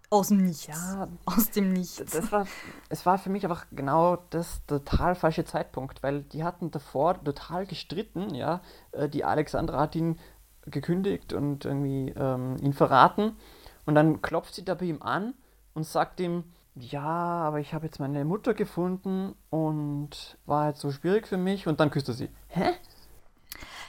aus 0.10 0.28
dem 0.28 0.44
Nichts. 0.44 0.68
Ja, 0.68 1.08
aus 1.26 1.52
dem 1.52 1.72
Nichts. 1.72 2.04
Das 2.12 2.32
war, 2.32 2.46
es 2.90 3.06
war 3.06 3.18
für 3.18 3.30
mich 3.30 3.44
einfach 3.44 3.66
genau 3.72 4.18
das 4.32 4.66
total 4.66 5.16
falsche 5.16 5.46
Zeitpunkt, 5.46 6.04
weil 6.04 6.24
die 6.24 6.44
hatten 6.44 6.70
davor 6.72 7.24
total 7.24 7.66
gestritten, 7.66 8.34
ja. 8.36 8.62
Äh, 8.92 9.10
die 9.10 9.24
Alexandra 9.24 9.80
hat 9.80 9.96
ihn 9.96 10.20
gekündigt 10.66 11.34
und 11.34 11.66
irgendwie 11.66 12.10
ähm, 12.10 12.58
ihn 12.62 12.74
verraten. 12.74 13.38
Und 13.86 13.96
dann 13.96 14.22
klopft 14.22 14.56
sie 14.56 14.66
da 14.66 14.76
bei 14.76 14.86
ihm 14.86 15.02
an 15.02 15.34
und 15.74 15.86
sagt 15.86 16.20
ihm, 16.20 16.44
ja, 16.76 17.02
aber 17.02 17.60
ich 17.60 17.74
habe 17.74 17.86
jetzt 17.86 18.00
meine 18.00 18.24
Mutter 18.24 18.54
gefunden 18.54 19.36
und 19.50 20.38
war 20.46 20.66
halt 20.66 20.78
so 20.78 20.92
schwierig 20.92 21.28
für 21.28 21.38
mich 21.38 21.68
und 21.68 21.80
dann 21.80 21.92
küsst 21.92 22.08
er 22.08 22.14
sie. 22.14 22.30
Hä? 22.48 22.74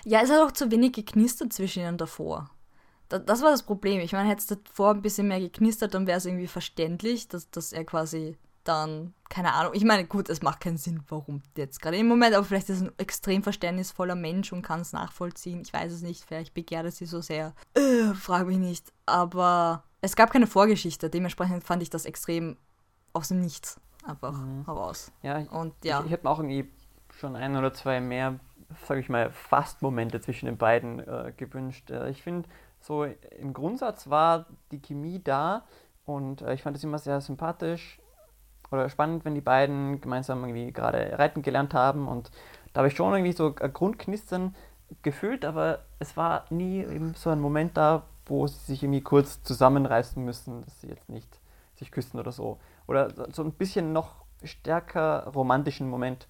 Ja, 0.05 0.21
es 0.21 0.31
hat 0.31 0.41
auch 0.41 0.53
zu 0.53 0.71
wenig 0.71 0.93
geknistert 0.93 1.53
zwischen 1.53 1.83
ihnen 1.83 1.97
davor. 1.97 2.51
Das, 3.09 3.25
das 3.25 3.43
war 3.43 3.51
das 3.51 3.63
Problem. 3.63 4.01
Ich 4.01 4.13
meine, 4.13 4.29
hätte 4.29 4.41
es 4.41 4.47
davor 4.47 4.91
ein 4.91 5.03
bisschen 5.03 5.29
mehr 5.29 5.39
geknistert, 5.39 5.95
dann 5.95 6.07
wäre 6.07 6.19
es 6.19 6.27
irgendwie 6.27 6.49
verständlich, 6.49 7.29
dass, 7.29 7.51
dass 7.51 7.73
er 7.73 7.85
quasi 7.85 8.37
dann, 8.65 9.15
keine 9.29 9.53
Ahnung, 9.55 9.73
ich 9.75 9.85
meine, 9.85 10.07
gut, 10.07 10.29
es 10.29 10.43
macht 10.43 10.61
keinen 10.61 10.77
Sinn, 10.77 11.03
warum 11.09 11.43
jetzt 11.57 11.81
gerade 11.81 11.97
im 11.97 12.09
Moment, 12.09 12.35
aber 12.35 12.45
vielleicht 12.45 12.69
ist 12.71 12.83
er 12.83 12.89
ein 12.89 12.99
extrem 12.99 13.43
verständnisvoller 13.43 14.15
Mensch 14.15 14.53
und 14.53 14.63
kann 14.63 14.81
es 14.81 14.93
nachvollziehen. 14.93 15.63
Ich 15.63 15.73
weiß 15.73 15.93
es 15.93 16.03
nicht, 16.03 16.25
vielleicht 16.25 16.55
begehrt 16.55 16.85
er 16.85 16.91
sie 16.91 17.07
so 17.07 17.21
sehr. 17.21 17.55
Äh, 17.75 18.15
frag 18.15 18.47
mich 18.47 18.59
nicht. 18.59 18.93
Aber 19.07 19.85
es 20.01 20.17
gab 20.17 20.33
keine 20.33 20.47
Vorgeschichte, 20.47 21.11
dementsprechend 21.11 21.65
fand 21.65 21.83
ich 21.83 21.91
das 21.91 22.05
extrem 22.05 22.57
aus 23.13 23.29
dem 23.29 23.41
Nichts 23.41 23.81
einfach 24.05 24.33
mhm. 24.33 24.65
heraus. 24.65 25.13
Ja, 25.23 25.39
und 25.51 25.75
ja. 25.85 26.01
Ich, 26.01 26.07
ich 26.07 26.13
hätte 26.13 26.25
mir 26.25 26.31
auch 26.31 26.39
irgendwie 26.39 26.71
schon 27.19 27.37
ein 27.37 27.57
oder 27.57 27.73
zwei 27.73 28.01
mehr, 28.01 28.39
sage 28.87 29.01
ich 29.01 29.09
mal, 29.09 29.31
Fast-Momente 29.31 30.21
zwischen 30.21 30.47
den 30.47 30.57
beiden 30.57 31.01
äh, 31.01 31.33
gewünscht. 31.37 31.91
Äh, 31.91 32.11
ich 32.11 32.23
finde, 32.23 32.49
so 32.81 33.05
im 33.05 33.53
Grundsatz 33.53 34.11
war 34.11 34.47
die 34.71 34.81
Chemie 34.81 35.23
da 35.23 35.65
und 36.05 36.43
äh, 36.43 36.55
ich 36.55 36.63
fand 36.63 36.77
es 36.77 36.85
immer 36.85 36.99
sehr 36.99 37.21
sympathisch 37.21 37.99
oder 38.73 38.89
spannend, 38.89 39.25
wenn 39.25 39.35
die 39.35 39.41
beiden 39.41 40.01
gemeinsam 40.01 40.43
irgendwie 40.43 40.73
gerade 40.73 41.19
reiten 41.19 41.43
gelernt 41.43 41.75
haben 41.75 42.09
und 42.09 42.31
da 42.73 42.79
habe 42.79 42.89
ich 42.89 42.97
schon 42.97 43.13
irgendwie 43.13 43.33
so 43.33 43.55
ein 43.61 43.73
Grundknistern 43.73 44.55
gefühlt, 45.03 45.45
aber 45.45 45.81
es 45.99 46.17
war 46.17 46.45
nie 46.51 46.81
eben 46.81 47.15
so 47.15 47.31
ein 47.31 47.41
Moment 47.41 47.77
da, 47.77 48.05
wo 48.27 48.47
sie 48.47 48.59
sich 48.59 48.83
irgendwie 48.83 49.01
kurz 49.01 49.43
zusammenreißen 49.43 50.23
müssen, 50.25 50.65
dass 50.65 50.81
sie 50.81 50.89
jetzt 50.89 51.09
nicht 51.09 51.41
sich 51.77 51.91
küssen 51.91 52.19
oder 52.19 52.33
so. 52.33 52.59
Oder 52.87 53.11
so 53.33 53.43
ein 53.43 53.53
bisschen 53.53 53.93
noch 53.93 54.25
stärker 54.45 55.29
romantischen 55.35 55.89
Moment. 55.89 56.29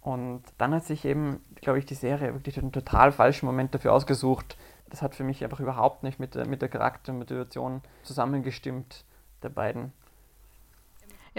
Und 0.00 0.42
dann 0.58 0.74
hat 0.74 0.84
sich 0.84 1.04
eben, 1.04 1.44
glaube 1.56 1.78
ich, 1.78 1.86
die 1.86 1.94
Serie 1.94 2.34
wirklich 2.34 2.58
einen 2.58 2.72
total 2.72 3.12
falschen 3.12 3.46
Moment 3.46 3.74
dafür 3.74 3.92
ausgesucht. 3.92 4.56
Das 4.88 5.02
hat 5.02 5.14
für 5.14 5.24
mich 5.24 5.44
einfach 5.44 5.60
überhaupt 5.60 6.02
nicht 6.02 6.18
mit 6.18 6.34
der, 6.34 6.46
mit 6.46 6.62
der 6.62 6.68
Charaktermotivation 6.68 7.82
zusammengestimmt 8.02 9.04
der 9.42 9.50
beiden. 9.50 9.92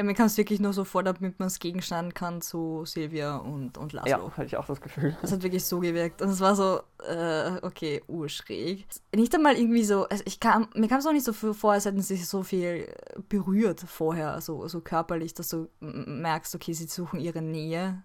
Ja, 0.01 0.05
mir 0.05 0.15
kam 0.15 0.25
es 0.25 0.35
wirklich 0.35 0.59
nur 0.59 0.73
so 0.73 0.83
vor, 0.83 1.03
damit 1.03 1.37
man 1.37 1.45
es 1.45 1.59
gegenschneiden 1.59 2.15
kann 2.15 2.41
zu 2.41 2.85
Silvia 2.85 3.35
und, 3.37 3.77
und 3.77 3.93
Laszlo. 3.93 4.09
Ja, 4.09 4.31
hatte 4.31 4.45
ich 4.45 4.57
auch 4.57 4.65
das 4.65 4.81
Gefühl. 4.81 5.15
Das 5.21 5.31
hat 5.31 5.43
wirklich 5.43 5.63
so 5.63 5.79
gewirkt. 5.79 6.23
Und 6.23 6.29
es 6.29 6.39
war 6.39 6.55
so, 6.55 6.81
äh, 7.07 7.59
okay, 7.61 8.01
urschräg. 8.07 8.87
Nicht 9.15 9.35
einmal 9.35 9.55
irgendwie 9.55 9.83
so, 9.83 10.07
also 10.07 10.23
ich 10.25 10.39
kam, 10.39 10.69
mir 10.73 10.87
kam 10.87 10.97
es 10.97 11.05
auch 11.05 11.11
nicht 11.11 11.23
so 11.23 11.33
vor, 11.33 11.73
als 11.73 11.85
hätten 11.85 12.01
sie 12.01 12.15
sich 12.15 12.27
so 12.27 12.41
viel 12.41 12.91
berührt 13.29 13.81
vorher, 13.81 14.41
so, 14.41 14.67
so 14.67 14.81
körperlich, 14.81 15.35
dass 15.35 15.49
du 15.49 15.69
merkst, 15.81 16.55
okay, 16.55 16.73
sie 16.73 16.87
suchen 16.87 17.19
ihre 17.19 17.43
Nähe 17.43 18.01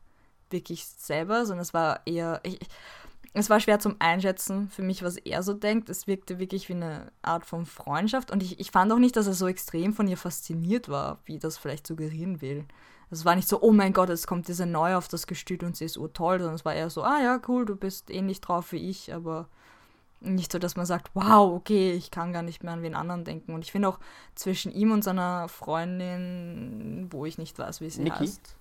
wirklich 0.50 0.84
selber, 0.84 1.46
sondern 1.46 1.62
es 1.62 1.72
war 1.72 2.02
eher, 2.04 2.40
ich, 2.42 2.58
es 3.38 3.50
war 3.50 3.60
schwer 3.60 3.78
zum 3.78 3.96
Einschätzen 3.98 4.70
für 4.70 4.82
mich, 4.82 5.02
was 5.02 5.16
er 5.18 5.42
so 5.42 5.52
denkt. 5.52 5.90
Es 5.90 6.06
wirkte 6.06 6.38
wirklich 6.38 6.68
wie 6.68 6.74
eine 6.74 7.12
Art 7.22 7.44
von 7.44 7.66
Freundschaft 7.66 8.30
und 8.30 8.42
ich, 8.42 8.58
ich 8.58 8.70
fand 8.70 8.90
auch 8.92 8.98
nicht, 8.98 9.16
dass 9.16 9.26
er 9.26 9.34
so 9.34 9.46
extrem 9.46 9.92
von 9.92 10.08
ihr 10.08 10.16
fasziniert 10.16 10.88
war, 10.88 11.18
wie 11.24 11.38
das 11.38 11.58
vielleicht 11.58 11.86
suggerieren 11.86 12.40
will. 12.40 12.64
Es 13.10 13.24
war 13.24 13.36
nicht 13.36 13.46
so, 13.46 13.60
oh 13.60 13.72
mein 13.72 13.92
Gott, 13.92 14.08
es 14.08 14.26
kommt 14.26 14.48
diese 14.48 14.66
Neue 14.66 14.96
auf 14.96 15.08
das 15.08 15.26
Gestüt 15.26 15.62
und 15.62 15.76
sie 15.76 15.84
ist 15.84 15.96
urtoll, 15.96 16.38
sondern 16.38 16.54
es 16.54 16.64
war 16.64 16.74
eher 16.74 16.90
so, 16.90 17.02
ah 17.02 17.20
ja, 17.22 17.40
cool, 17.46 17.66
du 17.66 17.76
bist 17.76 18.10
ähnlich 18.10 18.40
drauf 18.40 18.72
wie 18.72 18.88
ich, 18.88 19.14
aber 19.14 19.48
nicht 20.20 20.50
so, 20.50 20.58
dass 20.58 20.76
man 20.76 20.86
sagt, 20.86 21.10
wow, 21.14 21.52
okay, 21.52 21.92
ich 21.92 22.10
kann 22.10 22.32
gar 22.32 22.42
nicht 22.42 22.64
mehr 22.64 22.72
an 22.72 22.82
wen 22.82 22.94
anderen 22.94 23.24
denken. 23.24 23.54
Und 23.54 23.64
ich 23.64 23.70
finde 23.70 23.88
auch 23.88 24.00
zwischen 24.34 24.72
ihm 24.72 24.90
und 24.92 25.04
seiner 25.04 25.48
Freundin, 25.48 27.08
wo 27.10 27.26
ich 27.26 27.38
nicht 27.38 27.58
weiß, 27.58 27.80
wie 27.80 27.90
sie 27.90 28.02
Niki? 28.02 28.16
heißt. 28.16 28.56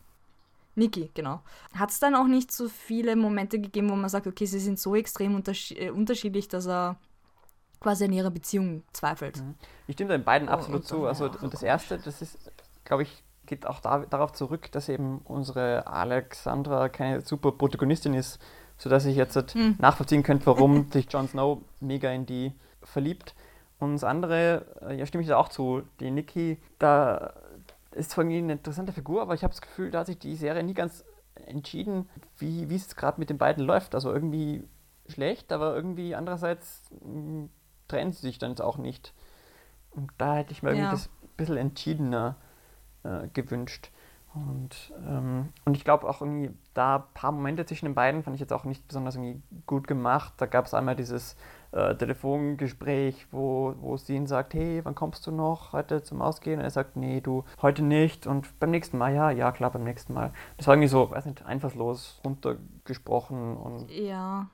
Niki, 0.75 1.09
genau. 1.13 1.41
Hat 1.73 1.91
es 1.91 1.99
dann 1.99 2.15
auch 2.15 2.27
nicht 2.27 2.51
so 2.51 2.67
viele 2.67 3.15
Momente 3.15 3.59
gegeben, 3.59 3.89
wo 3.89 3.95
man 3.95 4.09
sagt, 4.09 4.27
okay, 4.27 4.45
sie 4.45 4.59
sind 4.59 4.79
so 4.79 4.95
extrem 4.95 5.35
unterschied 5.35 5.79
äh, 5.79 5.89
unterschiedlich, 5.89 6.47
dass 6.47 6.67
er 6.67 6.97
quasi 7.79 8.05
an 8.05 8.13
ihrer 8.13 8.31
Beziehung 8.31 8.83
zweifelt. 8.93 9.37
Mhm. 9.37 9.55
Ich 9.87 9.93
stimme 9.93 10.09
da 10.09 10.15
in 10.15 10.23
beiden 10.23 10.49
oh, 10.49 10.51
absolut 10.51 10.81
und 10.81 10.87
zu. 10.87 11.05
Also, 11.05 11.29
und 11.41 11.53
das 11.53 11.63
erste, 11.63 11.97
das 11.97 12.21
ist, 12.21 12.37
glaube 12.83 13.03
ich, 13.03 13.23
geht 13.45 13.65
auch 13.65 13.79
da, 13.79 13.99
darauf 13.99 14.33
zurück, 14.33 14.71
dass 14.71 14.89
eben 14.89 15.19
unsere 15.19 15.87
Alexandra 15.87 16.89
keine 16.89 17.21
super 17.21 17.51
Protagonistin 17.51 18.13
ist, 18.13 18.39
sodass 18.77 19.05
ich 19.05 19.15
jetzt 19.15 19.53
hm. 19.53 19.75
nachvollziehen 19.79 20.23
könnte, 20.23 20.47
warum 20.47 20.89
sich 20.91 21.11
Jon 21.11 21.27
Snow 21.27 21.61
mega 21.79 22.09
in 22.11 22.25
die 22.25 22.53
verliebt. 22.81 23.35
Und 23.77 23.93
das 23.93 24.03
andere, 24.03 24.65
äh, 24.81 24.97
ja, 24.97 25.05
stimme 25.05 25.21
ich 25.21 25.27
da 25.27 25.37
auch 25.37 25.49
zu. 25.49 25.83
Die 25.99 26.09
Nikki, 26.09 26.57
da 26.79 27.33
ist 27.95 28.11
zwar 28.11 28.23
irgendwie 28.23 28.39
eine 28.39 28.53
interessante 28.53 28.93
Figur, 28.93 29.21
aber 29.21 29.33
ich 29.33 29.43
habe 29.43 29.53
das 29.53 29.61
Gefühl, 29.61 29.91
da 29.91 29.99
hat 29.99 30.07
sich 30.07 30.19
die 30.19 30.35
Serie 30.35 30.63
nie 30.63 30.73
ganz 30.73 31.05
entschieden, 31.45 32.09
wie, 32.37 32.69
wie 32.69 32.75
es 32.75 32.95
gerade 32.95 33.19
mit 33.19 33.29
den 33.29 33.37
beiden 33.37 33.63
läuft. 33.65 33.95
Also 33.95 34.11
irgendwie 34.11 34.63
schlecht, 35.07 35.51
aber 35.51 35.75
irgendwie 35.75 36.15
andererseits 36.15 36.83
hm, 37.01 37.49
trennen 37.87 38.11
sie 38.11 38.21
sich 38.21 38.37
dann 38.37 38.51
jetzt 38.51 38.61
auch 38.61 38.77
nicht. 38.77 39.13
Und 39.91 40.11
da 40.17 40.35
hätte 40.35 40.51
ich 40.51 40.63
mir 40.63 40.69
ja. 40.71 40.75
irgendwie 40.75 40.91
das 40.91 41.07
ein 41.07 41.29
bisschen 41.37 41.57
entschiedener 41.57 42.35
äh, 43.03 43.27
gewünscht. 43.33 43.91
Und, 44.33 44.93
ähm, 45.07 45.53
und 45.63 45.77
ich 45.77 45.85
glaube 45.85 46.09
auch 46.09 46.21
irgendwie, 46.21 46.51
da 46.73 46.97
ein 46.97 47.03
paar 47.13 47.31
Momente 47.31 47.65
zwischen 47.65 47.85
den 47.85 47.95
beiden 47.95 48.23
fand 48.23 48.35
ich 48.35 48.41
jetzt 48.41 48.51
auch 48.51 48.65
nicht 48.65 48.85
besonders 48.87 49.15
irgendwie 49.15 49.41
gut 49.65 49.87
gemacht. 49.87 50.33
Da 50.37 50.45
gab 50.45 50.65
es 50.65 50.73
einmal 50.73 50.95
dieses 50.95 51.37
äh, 51.75 51.95
Telefongespräch, 51.95 53.27
wo, 53.31 53.75
wo 53.81 53.97
sie 53.97 54.15
ihn 54.15 54.27
sagt, 54.27 54.53
hey, 54.53 54.79
wann 54.83 54.95
kommst 54.95 55.27
du 55.27 55.31
noch 55.31 55.73
heute 55.73 56.01
zum 56.01 56.21
Ausgehen? 56.21 56.59
Und 56.59 56.63
er 56.63 56.71
sagt, 56.71 56.95
nee, 56.95 57.19
du, 57.19 57.43
heute 57.61 57.83
nicht. 57.83 58.25
Und 58.25 58.57
beim 58.59 58.71
nächsten 58.71 58.97
Mal, 58.97 59.13
ja, 59.13 59.29
ja, 59.29 59.51
klar, 59.51 59.71
beim 59.71 59.83
nächsten 59.83 60.13
Mal. 60.13 60.31
Das 60.57 60.67
war 60.67 60.75
irgendwie 60.75 60.87
so, 60.87 61.11
weiß 61.11 61.25
nicht, 61.25 61.45
einfallslos 61.45 62.21
runtergesprochen. 62.23 63.57
Und 63.57 63.91
ja. 63.91 64.47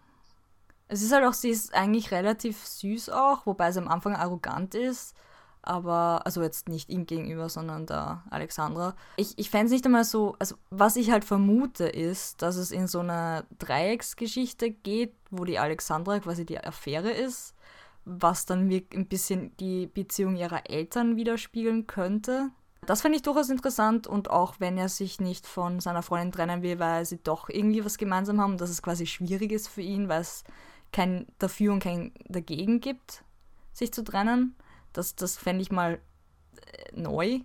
Es 0.87 1.01
ist 1.01 1.13
halt 1.13 1.23
auch, 1.25 1.33
sie 1.33 1.51
ist 1.51 1.73
eigentlich 1.73 2.11
relativ 2.11 2.65
süß 2.65 3.09
auch, 3.11 3.45
wobei 3.45 3.71
sie 3.71 3.79
am 3.79 3.87
Anfang 3.87 4.15
arrogant 4.15 4.75
ist 4.75 5.15
aber, 5.61 6.25
also 6.25 6.41
jetzt 6.41 6.69
nicht 6.69 6.89
ihm 6.89 7.05
gegenüber, 7.05 7.49
sondern 7.49 7.85
der 7.85 8.23
Alexandra. 8.29 8.95
Ich, 9.17 9.37
ich 9.37 9.49
fände 9.49 9.67
es 9.67 9.71
nicht 9.71 9.85
einmal 9.85 10.03
so, 10.03 10.35
also 10.39 10.55
was 10.69 10.95
ich 10.95 11.11
halt 11.11 11.25
vermute 11.25 11.85
ist, 11.85 12.41
dass 12.41 12.55
es 12.55 12.71
in 12.71 12.87
so 12.87 12.99
einer 12.99 13.45
Dreiecksgeschichte 13.59 14.71
geht, 14.71 15.13
wo 15.29 15.45
die 15.45 15.59
Alexandra 15.59 16.19
quasi 16.19 16.45
die 16.45 16.59
Affäre 16.59 17.11
ist, 17.11 17.53
was 18.05 18.45
dann 18.45 18.69
ein 18.69 19.07
bisschen 19.07 19.55
die 19.57 19.87
Beziehung 19.87 20.35
ihrer 20.35 20.69
Eltern 20.69 21.15
widerspiegeln 21.15 21.87
könnte. 21.87 22.49
Das 22.87 23.01
fände 23.01 23.15
ich 23.15 23.21
durchaus 23.21 23.49
interessant 23.49 24.07
und 24.07 24.31
auch 24.31 24.55
wenn 24.59 24.77
er 24.77 24.89
sich 24.89 25.19
nicht 25.19 25.45
von 25.45 25.79
seiner 25.79 26.01
Freundin 26.01 26.31
trennen 26.31 26.63
will, 26.63 26.79
weil 26.79 27.05
sie 27.05 27.19
doch 27.21 27.47
irgendwie 27.47 27.85
was 27.85 27.99
gemeinsam 27.99 28.41
haben, 28.41 28.57
dass 28.57 28.71
es 28.71 28.81
quasi 28.81 29.05
schwierig 29.05 29.51
ist 29.51 29.67
für 29.67 29.81
ihn, 29.81 30.09
weil 30.09 30.21
es 30.21 30.43
kein 30.91 31.27
Dafür 31.37 31.73
und 31.73 31.83
kein 31.83 32.11
Dagegen 32.27 32.79
gibt, 32.79 33.23
sich 33.71 33.93
zu 33.93 34.03
trennen. 34.03 34.55
Das, 34.93 35.15
das 35.15 35.37
fände 35.37 35.61
ich 35.61 35.71
mal 35.71 35.99
äh, 36.73 36.99
neu, 36.99 37.39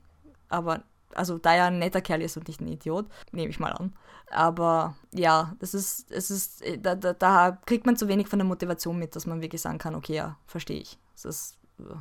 aber 0.48 0.82
also 1.14 1.38
da 1.38 1.54
er 1.54 1.66
ein 1.66 1.78
netter 1.78 2.00
Kerl 2.00 2.22
ist 2.22 2.36
und 2.36 2.48
nicht 2.48 2.60
ein 2.60 2.68
Idiot, 2.68 3.06
nehme 3.32 3.48
ich 3.48 3.58
mal 3.58 3.72
an. 3.72 3.94
Aber 4.30 4.96
ja, 5.12 5.54
das 5.60 5.74
ist, 5.74 6.10
es 6.10 6.30
ist, 6.30 6.62
äh, 6.62 6.78
da, 6.78 6.94
da, 6.94 7.12
da 7.12 7.58
kriegt 7.66 7.86
man 7.86 7.96
zu 7.96 8.08
wenig 8.08 8.28
von 8.28 8.38
der 8.38 8.46
Motivation 8.46 8.98
mit, 8.98 9.16
dass 9.16 9.26
man 9.26 9.40
wirklich 9.40 9.62
sagen 9.62 9.78
kann, 9.78 9.94
okay, 9.94 10.16
ja, 10.16 10.36
verstehe 10.46 10.80
ich. 10.80 10.98
Das 11.14 11.24
ist, 11.24 11.58
äh, 11.78 11.94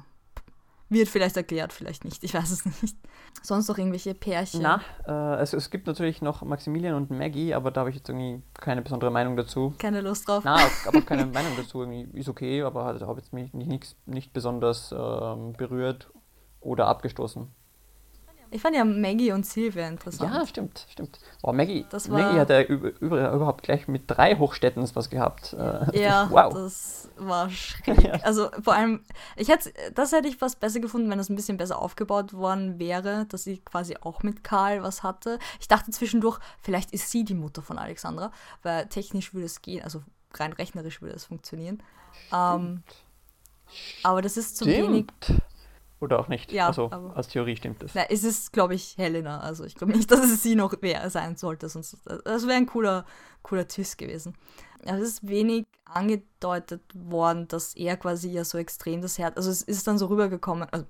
wird 0.89 1.07
vielleicht 1.07 1.37
erklärt, 1.37 1.73
vielleicht 1.73 2.05
nicht, 2.05 2.23
ich 2.23 2.33
weiß 2.33 2.51
es 2.51 2.65
nicht. 2.81 2.95
Sonst 3.41 3.67
noch 3.67 3.77
irgendwelche 3.77 4.13
Pärchen? 4.13 4.61
Na, 4.61 4.81
äh, 5.07 5.41
es, 5.41 5.53
es 5.53 5.69
gibt 5.69 5.87
natürlich 5.87 6.21
noch 6.21 6.41
Maximilian 6.43 6.95
und 6.95 7.11
Maggie, 7.11 7.53
aber 7.53 7.71
da 7.71 7.81
habe 7.81 7.89
ich 7.89 7.95
jetzt 7.97 8.09
irgendwie 8.09 8.41
keine 8.53 8.81
besondere 8.81 9.11
Meinung 9.11 9.35
dazu. 9.35 9.73
Keine 9.77 10.01
Lust 10.01 10.27
drauf? 10.27 10.43
Na, 10.45 10.57
aber 10.87 11.01
keine 11.05 11.25
Meinung 11.25 11.53
dazu. 11.57 11.81
Irgendwie 11.81 12.19
ist 12.19 12.29
okay, 12.29 12.61
aber 12.61 12.85
habe 12.85 13.19
jetzt 13.19 13.33
mich 13.33 13.53
nicht, 13.53 13.67
nicht, 13.67 14.07
nicht 14.07 14.33
besonders 14.33 14.93
ähm, 14.97 15.53
berührt 15.53 16.11
oder 16.61 16.87
abgestoßen. 16.87 17.47
Ich 18.51 18.61
fand 18.61 18.75
ja 18.75 18.85
Maggie 18.85 19.31
und 19.31 19.45
Sylvia 19.45 19.87
interessant. 19.87 20.33
Ja, 20.33 20.45
stimmt, 20.45 20.85
stimmt. 20.89 21.19
Oh, 21.43 21.51
Maggie, 21.51 21.85
das 21.89 22.09
war, 22.09 22.19
Maggie 22.19 22.39
hat 22.39 22.49
ja 22.49 22.61
über, 22.61 22.91
über, 22.99 23.31
überhaupt 23.31 23.63
gleich 23.63 23.87
mit 23.87 24.03
drei 24.07 24.35
Hochstädten 24.37 24.87
was 24.95 25.09
gehabt. 25.09 25.53
Äh, 25.53 25.99
ja, 26.03 26.27
wow. 26.29 26.53
das 26.53 27.09
war 27.17 27.49
schräg. 27.49 28.13
Also 28.23 28.49
vor 28.61 28.73
allem, 28.73 29.03
ich 29.35 29.49
hätte, 29.49 29.73
das 29.93 30.11
hätte 30.11 30.27
ich 30.27 30.37
fast 30.37 30.59
besser 30.59 30.79
gefunden, 30.79 31.09
wenn 31.09 31.17
das 31.17 31.29
ein 31.29 31.35
bisschen 31.35 31.57
besser 31.57 31.81
aufgebaut 31.81 32.33
worden 32.33 32.79
wäre, 32.79 33.25
dass 33.27 33.43
sie 33.43 33.57
quasi 33.57 33.97
auch 34.01 34.23
mit 34.23 34.43
Karl 34.43 34.83
was 34.83 35.03
hatte. 35.03 35.39
Ich 35.59 35.67
dachte 35.67 35.91
zwischendurch, 35.91 36.39
vielleicht 36.61 36.91
ist 36.91 37.11
sie 37.11 37.23
die 37.23 37.35
Mutter 37.35 37.61
von 37.61 37.77
Alexandra, 37.77 38.31
weil 38.63 38.87
technisch 38.87 39.33
würde 39.33 39.45
es 39.45 39.61
gehen, 39.61 39.83
also 39.83 40.01
rein 40.33 40.53
rechnerisch 40.53 41.01
würde 41.01 41.15
es 41.15 41.25
funktionieren. 41.25 41.81
Ähm, 42.33 42.83
aber 44.03 44.21
das 44.21 44.37
ist 44.37 44.57
zu 44.57 44.65
wenig 44.65 45.07
oder 45.99 46.19
auch 46.19 46.27
nicht. 46.27 46.51
Ja, 46.51 46.67
also 46.67 46.89
aus 46.89 47.29
Theorie 47.29 47.55
stimmt 47.55 47.81
das. 47.81 47.91
Na, 47.95 48.03
es 48.09 48.23
ist, 48.23 48.51
glaube 48.51 48.75
ich, 48.75 48.97
Helena. 48.97 49.39
Also 49.39 49.63
ich 49.63 49.75
glaube 49.75 49.93
nicht, 49.93 50.11
dass 50.11 50.25
es 50.25 50.43
sie 50.43 50.55
noch 50.55 50.73
wer 50.81 51.09
sein 51.09 51.35
sollte. 51.35 51.69
Sonst, 51.69 51.97
das 52.25 52.47
wäre 52.47 52.57
ein 52.57 52.65
cooler, 52.65 53.05
cooler 53.43 53.67
Twist 53.67 53.97
gewesen. 53.97 54.35
Es 54.81 55.01
ist 55.01 55.27
wenig 55.27 55.65
angedeutet 55.85 56.81
worden, 56.93 57.47
dass 57.47 57.75
er 57.75 57.97
quasi 57.97 58.29
ja 58.29 58.43
so 58.43 58.57
extrem 58.57 59.01
das 59.01 59.17
Herz. 59.17 59.37
Also 59.37 59.49
es 59.49 59.61
ist 59.61 59.87
dann 59.87 59.97
so 59.97 60.07
rübergekommen. 60.07 60.67
Also 60.69 60.85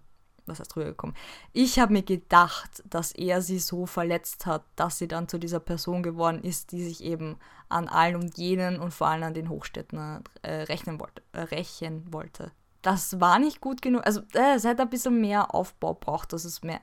was 0.48 0.60
heißt 0.60 0.76
rübergekommen? 0.76 1.16
Ich 1.54 1.80
habe 1.80 1.94
mir 1.94 2.04
gedacht, 2.04 2.84
dass 2.90 3.12
er 3.12 3.42
sie 3.42 3.60
so 3.60 3.86
verletzt 3.86 4.46
hat, 4.46 4.64
dass 4.76 4.98
sie 4.98 5.08
dann 5.08 5.28
zu 5.28 5.40
dieser 5.40 5.60
Person 5.60 6.04
geworden 6.04 6.44
ist, 6.44 6.72
die 6.72 6.84
sich 6.84 7.04
eben 7.04 7.38
an 7.70 7.88
allen 7.88 8.16
und 8.16 8.38
jenen 8.38 8.80
und 8.80 8.94
vor 8.94 9.08
allem 9.08 9.24
an 9.24 9.34
den 9.34 9.50
Hochstädten 9.50 10.24
äh, 10.44 10.52
rechnen 10.64 11.00
wollte, 11.00 11.24
äh, 11.32 11.42
rächen 11.42 12.14
wollte 12.14 12.52
das 12.86 13.20
war 13.20 13.40
nicht 13.40 13.62
gut 13.62 13.82
genug. 13.82 14.06
Also 14.06 14.22
äh, 14.34 14.56
es 14.56 14.64
hätte 14.64 14.84
ein 14.84 14.90
bisschen 14.90 15.20
mehr 15.20 15.56
Aufbau 15.56 15.96
braucht, 15.96 16.34
dass 16.34 16.46
es 16.46 16.62
mehr 16.62 16.82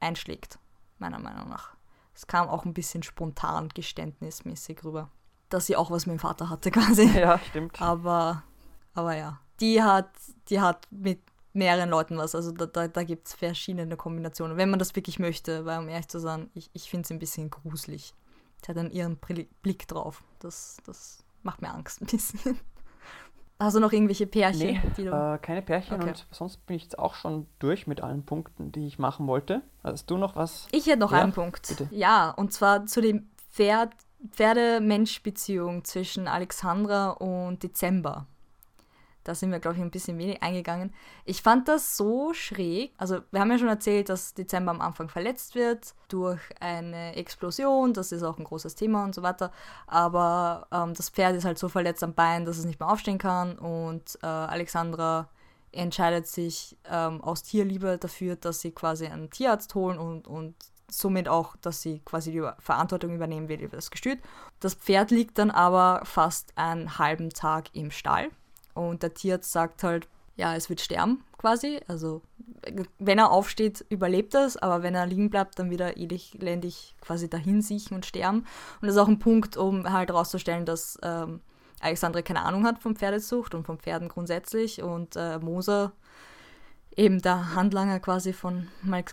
einschlägt, 0.00 0.58
meiner 0.98 1.20
Meinung 1.20 1.48
nach. 1.48 1.76
Es 2.12 2.26
kam 2.26 2.48
auch 2.48 2.64
ein 2.64 2.74
bisschen 2.74 3.04
spontan, 3.04 3.68
geständnismäßig 3.68 4.82
rüber. 4.84 5.10
Dass 5.50 5.66
sie 5.66 5.76
auch 5.76 5.92
was 5.92 6.06
mit 6.06 6.16
dem 6.16 6.18
Vater 6.18 6.50
hatte 6.50 6.70
quasi. 6.72 7.06
Ja, 7.06 7.38
stimmt. 7.38 7.80
Aber, 7.80 8.42
aber 8.94 9.14
ja, 9.16 9.40
die 9.60 9.80
hat, 9.80 10.10
die 10.48 10.60
hat 10.60 10.88
mit 10.90 11.20
mehreren 11.52 11.88
Leuten 11.88 12.18
was. 12.18 12.34
Also 12.34 12.50
da, 12.50 12.66
da, 12.66 12.88
da 12.88 13.04
gibt 13.04 13.28
es 13.28 13.34
verschiedene 13.34 13.96
Kombinationen, 13.96 14.56
wenn 14.56 14.70
man 14.70 14.80
das 14.80 14.96
wirklich 14.96 15.20
möchte. 15.20 15.64
Weil 15.66 15.78
um 15.78 15.88
ehrlich 15.88 16.08
zu 16.08 16.18
sein, 16.18 16.50
ich, 16.54 16.68
ich 16.72 16.90
finde 16.90 17.04
es 17.04 17.12
ein 17.12 17.20
bisschen 17.20 17.50
gruselig. 17.50 18.12
Sie 18.60 18.68
hat 18.68 18.76
dann 18.76 18.90
ihren 18.90 19.18
Blick 19.62 19.86
drauf. 19.86 20.24
Das, 20.40 20.78
das 20.84 21.22
macht 21.44 21.62
mir 21.62 21.72
Angst 21.72 22.02
ein 22.02 22.06
bisschen. 22.06 22.58
Hast 23.58 23.76
du 23.76 23.80
noch 23.80 23.92
irgendwelche 23.92 24.26
Pärchen? 24.26 24.80
Nee, 24.96 25.04
äh, 25.04 25.38
keine 25.38 25.62
Pärchen 25.62 25.94
okay. 25.94 26.08
und 26.08 26.26
sonst 26.30 26.66
bin 26.66 26.76
ich 26.76 26.82
jetzt 26.82 26.98
auch 26.98 27.14
schon 27.14 27.46
durch 27.60 27.86
mit 27.86 28.02
allen 28.02 28.24
Punkten, 28.24 28.72
die 28.72 28.86
ich 28.86 28.98
machen 28.98 29.26
wollte. 29.26 29.62
Hast 29.84 30.10
du 30.10 30.18
noch 30.18 30.34
was? 30.34 30.66
Ich 30.72 30.86
hätte 30.86 30.98
noch 30.98 31.12
ja, 31.12 31.22
einen 31.22 31.32
Punkt. 31.32 31.68
Bitte. 31.68 31.88
Ja, 31.92 32.30
und 32.30 32.52
zwar 32.52 32.86
zu 32.86 33.00
dem 33.00 33.28
Pferd, 33.52 33.92
Pferde-Mensch-Beziehung 34.30 35.84
zwischen 35.84 36.26
Alexandra 36.26 37.10
und 37.10 37.62
Dezember. 37.62 38.26
Da 39.24 39.34
sind 39.34 39.50
wir, 39.50 39.58
glaube 39.58 39.76
ich, 39.76 39.82
ein 39.82 39.90
bisschen 39.90 40.18
wenig 40.18 40.42
eingegangen. 40.42 40.92
Ich 41.24 41.42
fand 41.42 41.66
das 41.66 41.96
so 41.96 42.32
schräg. 42.34 42.92
Also, 42.98 43.20
wir 43.30 43.40
haben 43.40 43.50
ja 43.50 43.58
schon 43.58 43.68
erzählt, 43.68 44.08
dass 44.10 44.34
Dezember 44.34 44.70
am 44.70 44.80
Anfang 44.80 45.08
verletzt 45.08 45.54
wird 45.54 45.94
durch 46.08 46.40
eine 46.60 47.16
Explosion. 47.16 47.94
Das 47.94 48.12
ist 48.12 48.22
auch 48.22 48.38
ein 48.38 48.44
großes 48.44 48.74
Thema 48.74 49.04
und 49.04 49.14
so 49.14 49.22
weiter. 49.22 49.50
Aber 49.86 50.68
ähm, 50.70 50.94
das 50.94 51.08
Pferd 51.08 51.36
ist 51.36 51.44
halt 51.44 51.58
so 51.58 51.68
verletzt 51.68 52.04
am 52.04 52.14
Bein, 52.14 52.44
dass 52.44 52.58
es 52.58 52.66
nicht 52.66 52.78
mehr 52.78 52.88
aufstehen 52.90 53.18
kann. 53.18 53.58
Und 53.58 54.18
äh, 54.22 54.26
Alexandra 54.26 55.28
entscheidet 55.72 56.26
sich 56.26 56.76
ähm, 56.88 57.20
aus 57.22 57.42
Tierliebe 57.42 57.98
dafür, 57.98 58.36
dass 58.36 58.60
sie 58.60 58.72
quasi 58.72 59.06
einen 59.06 59.30
Tierarzt 59.30 59.74
holen 59.74 59.98
und, 59.98 60.28
und 60.28 60.54
somit 60.90 61.28
auch, 61.28 61.56
dass 61.56 61.82
sie 61.82 62.00
quasi 62.04 62.30
die 62.30 62.48
Verantwortung 62.58 63.14
übernehmen 63.14 63.48
will 63.48 63.60
über 63.60 63.76
das 63.76 63.90
Gestüt. 63.90 64.20
Das 64.60 64.74
Pferd 64.74 65.10
liegt 65.10 65.38
dann 65.38 65.50
aber 65.50 66.02
fast 66.04 66.52
einen 66.56 66.98
halben 66.98 67.30
Tag 67.30 67.74
im 67.74 67.90
Stall 67.90 68.30
und 68.74 69.02
der 69.02 69.14
Tierarzt 69.14 69.52
sagt 69.52 69.82
halt, 69.82 70.08
ja, 70.36 70.54
es 70.56 70.68
wird 70.68 70.80
sterben 70.80 71.22
quasi. 71.38 71.80
Also 71.86 72.22
wenn 72.98 73.18
er 73.18 73.30
aufsteht, 73.30 73.84
überlebt 73.88 74.34
er 74.34 74.46
es, 74.46 74.56
aber 74.56 74.82
wenn 74.82 74.94
er 74.94 75.06
liegen 75.06 75.30
bleibt, 75.30 75.58
dann 75.58 75.70
wird 75.70 75.80
er 75.80 75.96
elendig 75.96 76.94
quasi 77.00 77.30
dahin 77.30 77.62
siechen 77.62 77.94
und 77.94 78.06
sterben. 78.06 78.38
Und 78.80 78.86
das 78.86 78.96
ist 78.96 79.00
auch 79.00 79.08
ein 79.08 79.18
Punkt, 79.18 79.56
um 79.56 79.90
halt 79.92 80.08
herauszustellen, 80.10 80.64
dass 80.64 80.98
ähm, 81.02 81.40
Alexandre 81.80 82.22
keine 82.22 82.42
Ahnung 82.42 82.66
hat 82.66 82.80
von 82.80 82.96
Pferdezucht 82.96 83.54
und 83.54 83.64
von 83.64 83.78
Pferden 83.78 84.08
grundsätzlich 84.08 84.82
und 84.82 85.16
äh, 85.16 85.38
Moser 85.38 85.92
eben 86.96 87.20
der 87.20 87.54
Handlanger 87.54 88.00
quasi 88.00 88.32
von 88.32 88.68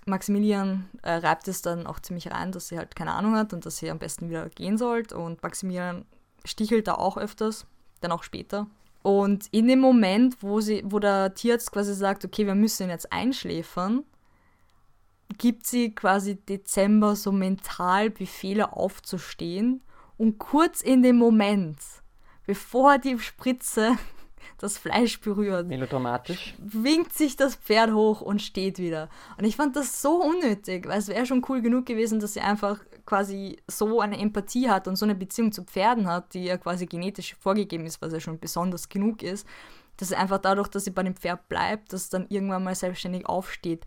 Maximilian 0.06 0.88
äh, 1.02 1.14
reibt 1.14 1.48
es 1.48 1.62
dann 1.62 1.88
auch 1.88 2.00
ziemlich 2.00 2.32
rein, 2.32 2.52
dass 2.52 2.68
sie 2.68 2.78
halt 2.78 2.96
keine 2.96 3.14
Ahnung 3.14 3.36
hat 3.36 3.54
und 3.54 3.66
dass 3.66 3.78
sie 3.78 3.90
am 3.90 4.00
besten 4.00 4.30
wieder 4.30 4.50
gehen 4.50 4.78
sollte 4.78 5.18
und 5.18 5.42
Maximilian 5.42 6.06
stichelt 6.46 6.88
da 6.88 6.96
auch 6.96 7.18
öfters, 7.18 7.66
dann 8.02 8.12
auch 8.12 8.24
später, 8.24 8.68
und 9.04 9.48
in 9.52 9.68
dem 9.68 9.80
Moment, 9.80 10.38
wo, 10.42 10.62
sie, 10.62 10.84
wo 10.86 11.00
der 11.00 11.34
Tierarzt 11.34 11.72
quasi 11.72 11.94
sagt, 11.94 12.24
okay, 12.24 12.46
wir 12.46 12.56
müssen 12.56 12.84
ihn 12.84 12.90
jetzt 12.90 13.12
einschläfern, 13.12 14.04
gibt 15.38 15.66
sie 15.66 15.96
quasi 15.96 16.36
Dezember 16.36 17.16
so 17.16 17.32
mental 17.32 18.10
Befehle 18.10 18.74
aufzustehen. 18.74 19.82
Und 20.18 20.38
kurz 20.38 20.82
in 20.82 21.02
dem 21.02 21.16
Moment, 21.16 21.80
bevor 22.46 23.00
die 23.00 23.18
Spritze 23.18 23.98
das 24.60 24.78
Fleisch 24.78 25.20
berührt, 25.20 25.68
melodramatisch, 25.68 26.54
winkt 26.60 27.14
sich 27.14 27.36
das 27.36 27.56
Pferd 27.56 27.94
hoch 27.94 28.22
und 28.22 28.42
steht 28.42 28.78
wieder. 28.78 29.10
Und 29.38 29.46
ich 29.46 29.56
fand 29.56 29.76
das 29.76 30.04
so 30.04 30.22
unnötig, 30.22 30.88
weil 30.88 31.00
es 31.00 31.08
wäre 31.08 31.26
schon 31.26 31.44
cool 31.50 31.64
genug 31.64 31.88
gewesen, 31.88 32.20
dass 32.20 32.34
sie 32.34 32.42
einfach 32.42 32.80
quasi 33.06 33.58
so 33.68 34.02
eine 34.02 34.20
Empathie 34.20 34.70
hat 34.70 34.88
und 34.88 34.96
so 34.96 35.06
eine 35.06 35.16
Beziehung 35.16 35.52
zu 35.52 35.64
Pferden 35.64 36.08
hat, 36.08 36.34
die 36.34 36.46
ja 36.46 36.58
quasi 36.58 36.86
genetisch 36.86 37.36
vorgegeben 37.40 37.86
ist, 37.86 38.02
was 38.02 38.14
ja 38.14 38.20
schon 38.20 38.40
besonders 38.40 38.90
genug 38.90 39.24
ist, 39.24 39.48
dass 39.98 40.10
sie 40.10 40.16
einfach 40.16 40.40
dadurch, 40.40 40.68
dass 40.68 40.86
sie 40.86 40.92
bei 40.92 41.04
dem 41.04 41.16
Pferd 41.16 41.48
bleibt, 41.50 41.94
dass 41.94 42.10
dann 42.10 42.28
irgendwann 42.30 42.64
mal 42.64 42.76
selbstständig 42.76 43.26
aufsteht, 43.26 43.86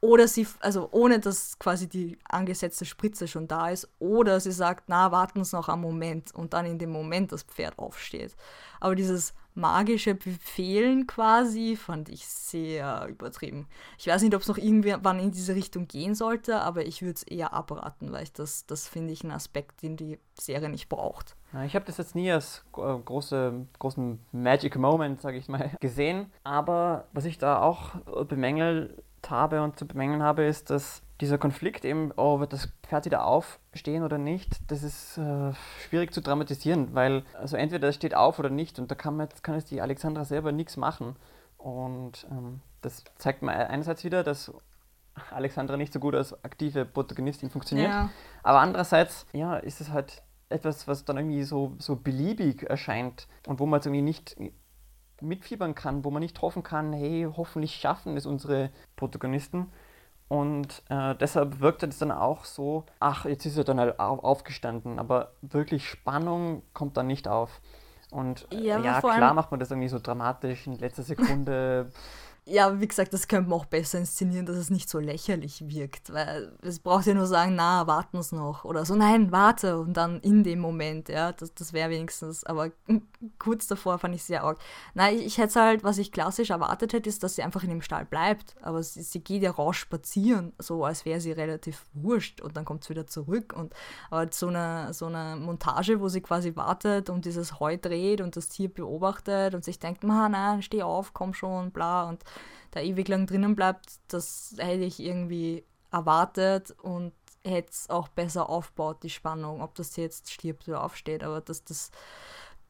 oder 0.00 0.28
sie, 0.28 0.46
also 0.60 0.88
ohne 0.92 1.18
dass 1.18 1.58
quasi 1.58 1.88
die 1.88 2.18
angesetzte 2.24 2.84
Spritze 2.84 3.26
schon 3.26 3.48
da 3.48 3.70
ist, 3.70 3.88
oder 3.98 4.40
sie 4.40 4.52
sagt, 4.52 4.84
na, 4.88 5.10
warten 5.10 5.42
Sie 5.42 5.56
noch 5.56 5.68
einen 5.68 5.80
Moment 5.80 6.34
und 6.34 6.52
dann 6.52 6.66
in 6.66 6.78
dem 6.78 6.90
Moment 6.90 7.32
das 7.32 7.42
Pferd 7.42 7.78
aufsteht. 7.78 8.36
Aber 8.78 8.94
dieses 8.94 9.34
magische 9.56 10.14
Befehlen 10.14 11.06
quasi 11.06 11.76
fand 11.76 12.08
ich 12.08 12.26
sehr 12.26 13.06
übertrieben. 13.08 13.66
Ich 13.98 14.06
weiß 14.06 14.22
nicht, 14.22 14.34
ob 14.34 14.42
es 14.42 14.48
noch 14.48 14.58
irgendwann 14.58 15.18
in 15.18 15.30
diese 15.30 15.54
Richtung 15.54 15.88
gehen 15.88 16.14
sollte, 16.14 16.60
aber 16.60 16.86
ich 16.86 17.02
würde 17.02 17.14
es 17.14 17.22
eher 17.22 17.52
abraten, 17.52 18.12
weil 18.12 18.24
ich 18.24 18.32
das, 18.32 18.66
das 18.66 18.86
finde 18.86 19.12
ich 19.12 19.24
ein 19.24 19.32
Aspekt, 19.32 19.82
den 19.82 19.96
die 19.96 20.18
Serie 20.38 20.68
nicht 20.68 20.88
braucht. 20.88 21.36
Ich 21.64 21.74
habe 21.74 21.86
das 21.86 21.96
jetzt 21.96 22.14
nie 22.14 22.30
als 22.30 22.64
äh, 22.76 22.98
große, 22.98 23.66
großen 23.78 24.18
Magic 24.32 24.76
Moment, 24.76 25.22
sage 25.22 25.38
ich 25.38 25.48
mal, 25.48 25.70
gesehen. 25.80 26.30
Aber 26.44 27.06
was 27.12 27.24
ich 27.24 27.38
da 27.38 27.62
auch 27.62 27.96
bemängel, 28.28 29.02
habe 29.30 29.62
und 29.62 29.78
zu 29.78 29.86
bemängeln 29.86 30.22
habe, 30.22 30.44
ist, 30.44 30.70
dass 30.70 31.02
dieser 31.20 31.38
Konflikt 31.38 31.84
eben, 31.84 32.12
oh, 32.16 32.40
wird 32.40 32.52
das 32.52 32.68
Pferd 32.82 33.06
wieder 33.06 33.24
aufstehen 33.24 34.02
oder 34.02 34.18
nicht, 34.18 34.70
das 34.70 34.82
ist 34.82 35.18
äh, 35.18 35.52
schwierig 35.88 36.12
zu 36.12 36.20
dramatisieren, 36.20 36.94
weil 36.94 37.24
also 37.34 37.56
entweder 37.56 37.88
es 37.88 37.94
steht 37.94 38.14
auf 38.14 38.38
oder 38.38 38.50
nicht 38.50 38.78
und 38.78 38.90
da 38.90 38.94
kann, 38.94 39.16
man, 39.16 39.28
kann 39.42 39.54
jetzt 39.54 39.70
die 39.70 39.80
Alexandra 39.80 40.24
selber 40.24 40.52
nichts 40.52 40.76
machen. 40.76 41.16
Und 41.56 42.26
ähm, 42.30 42.60
das 42.82 43.02
zeigt 43.16 43.42
mir 43.42 43.52
einerseits 43.52 44.04
wieder, 44.04 44.22
dass 44.22 44.52
Alexandra 45.30 45.76
nicht 45.78 45.92
so 45.92 46.00
gut 46.00 46.14
als 46.14 46.44
aktive 46.44 46.84
Protagonistin 46.84 47.48
funktioniert, 47.48 47.88
ja. 47.88 48.10
aber 48.42 48.60
andererseits, 48.60 49.26
ja, 49.32 49.56
ist 49.56 49.80
es 49.80 49.90
halt 49.90 50.22
etwas, 50.50 50.86
was 50.86 51.04
dann 51.04 51.16
irgendwie 51.16 51.42
so, 51.42 51.74
so 51.78 51.96
beliebig 51.96 52.64
erscheint 52.64 53.26
und 53.46 53.58
wo 53.58 53.66
man 53.66 53.80
es 53.80 53.86
irgendwie 53.86 54.02
nicht 54.02 54.36
mitfiebern 55.20 55.74
kann, 55.74 56.04
wo 56.04 56.10
man 56.10 56.20
nicht 56.20 56.42
hoffen 56.42 56.62
kann, 56.62 56.92
hey, 56.92 57.26
hoffentlich 57.36 57.74
schaffen 57.74 58.16
es 58.16 58.26
unsere 58.26 58.70
Protagonisten. 58.96 59.72
Und 60.28 60.82
äh, 60.88 61.14
deshalb 61.14 61.60
wirkt 61.60 61.82
es 61.84 61.98
dann 61.98 62.10
auch 62.10 62.44
so, 62.44 62.84
ach, 62.98 63.26
jetzt 63.26 63.46
ist 63.46 63.56
er 63.56 63.64
dann 63.64 63.78
halt 63.78 64.00
aufgestanden, 64.00 64.98
aber 64.98 65.32
wirklich 65.40 65.88
Spannung 65.88 66.62
kommt 66.72 66.96
dann 66.96 67.06
nicht 67.06 67.28
auf. 67.28 67.60
Und 68.10 68.46
ja, 68.50 68.78
ja 68.78 69.00
klar 69.00 69.34
macht 69.34 69.50
man 69.50 69.60
das 69.60 69.70
irgendwie 69.70 69.88
so 69.88 69.98
dramatisch 69.98 70.66
in 70.66 70.78
letzter 70.78 71.02
Sekunde. 71.02 71.90
ja, 72.48 72.80
wie 72.80 72.86
gesagt, 72.86 73.12
das 73.12 73.26
könnte 73.26 73.50
man 73.50 73.58
auch 73.58 73.64
besser 73.64 73.98
inszenieren, 73.98 74.46
dass 74.46 74.56
es 74.56 74.70
nicht 74.70 74.88
so 74.88 75.00
lächerlich 75.00 75.68
wirkt, 75.68 76.12
weil 76.12 76.52
es 76.62 76.78
braucht 76.78 77.06
ja 77.06 77.14
nur 77.14 77.26
sagen, 77.26 77.56
na, 77.56 77.88
warten 77.88 78.18
es 78.18 78.30
noch 78.30 78.64
oder 78.64 78.84
so, 78.84 78.94
nein, 78.94 79.32
warte 79.32 79.78
und 79.78 79.94
dann 79.96 80.20
in 80.20 80.44
dem 80.44 80.60
Moment, 80.60 81.08
ja, 81.08 81.32
das, 81.32 81.52
das 81.54 81.72
wäre 81.72 81.90
wenigstens, 81.90 82.44
aber 82.44 82.70
kurz 83.40 83.66
davor 83.66 83.98
fand 83.98 84.14
ich 84.14 84.22
sehr 84.22 84.44
arg. 84.44 84.58
Nein, 84.94 85.16
ich, 85.16 85.26
ich 85.26 85.38
hätte 85.38 85.60
halt, 85.60 85.82
was 85.82 85.98
ich 85.98 86.12
klassisch 86.12 86.50
erwartet 86.50 86.92
hätte, 86.92 87.08
ist, 87.08 87.24
dass 87.24 87.34
sie 87.34 87.42
einfach 87.42 87.64
in 87.64 87.70
dem 87.70 87.82
Stall 87.82 88.04
bleibt, 88.04 88.54
aber 88.62 88.80
sie, 88.80 89.02
sie 89.02 89.20
geht 89.20 89.42
ja 89.42 89.50
raus 89.50 89.74
spazieren, 89.74 90.52
so 90.60 90.84
als 90.84 91.04
wäre 91.04 91.20
sie 91.20 91.32
relativ 91.32 91.84
wurscht 91.94 92.40
und 92.40 92.56
dann 92.56 92.64
kommt 92.64 92.84
sie 92.84 92.90
wieder 92.90 93.08
zurück 93.08 93.54
und 93.56 93.74
aber 94.08 94.28
so 94.30 94.46
eine, 94.46 94.94
so 94.94 95.06
eine 95.06 95.34
Montage, 95.34 96.00
wo 96.00 96.08
sie 96.08 96.20
quasi 96.20 96.54
wartet 96.54 97.10
und 97.10 97.24
dieses 97.24 97.58
Heu 97.58 97.76
dreht 97.76 98.20
und 98.20 98.36
das 98.36 98.48
Tier 98.48 98.72
beobachtet 98.72 99.56
und 99.56 99.64
sich 99.64 99.80
denkt, 99.80 100.04
na, 100.04 100.28
nein, 100.28 100.62
steh 100.62 100.84
auf, 100.84 101.12
komm 101.12 101.34
schon, 101.34 101.72
bla 101.72 102.08
und 102.08 102.22
da 102.70 102.80
ewig 102.80 103.08
lang 103.08 103.26
drinnen 103.26 103.56
bleibt, 103.56 103.98
das 104.08 104.54
hätte 104.58 104.84
ich 104.84 105.00
irgendwie 105.00 105.64
erwartet 105.90 106.72
und 106.82 107.12
hätte 107.44 107.70
es 107.70 107.90
auch 107.90 108.08
besser 108.08 108.48
aufbaut, 108.48 109.02
die 109.02 109.10
Spannung, 109.10 109.62
ob 109.62 109.74
das 109.76 109.96
jetzt 109.96 110.32
stirbt 110.32 110.68
oder 110.68 110.82
aufsteht. 110.82 111.22
Aber 111.22 111.40
dass 111.40 111.64
das 111.64 111.90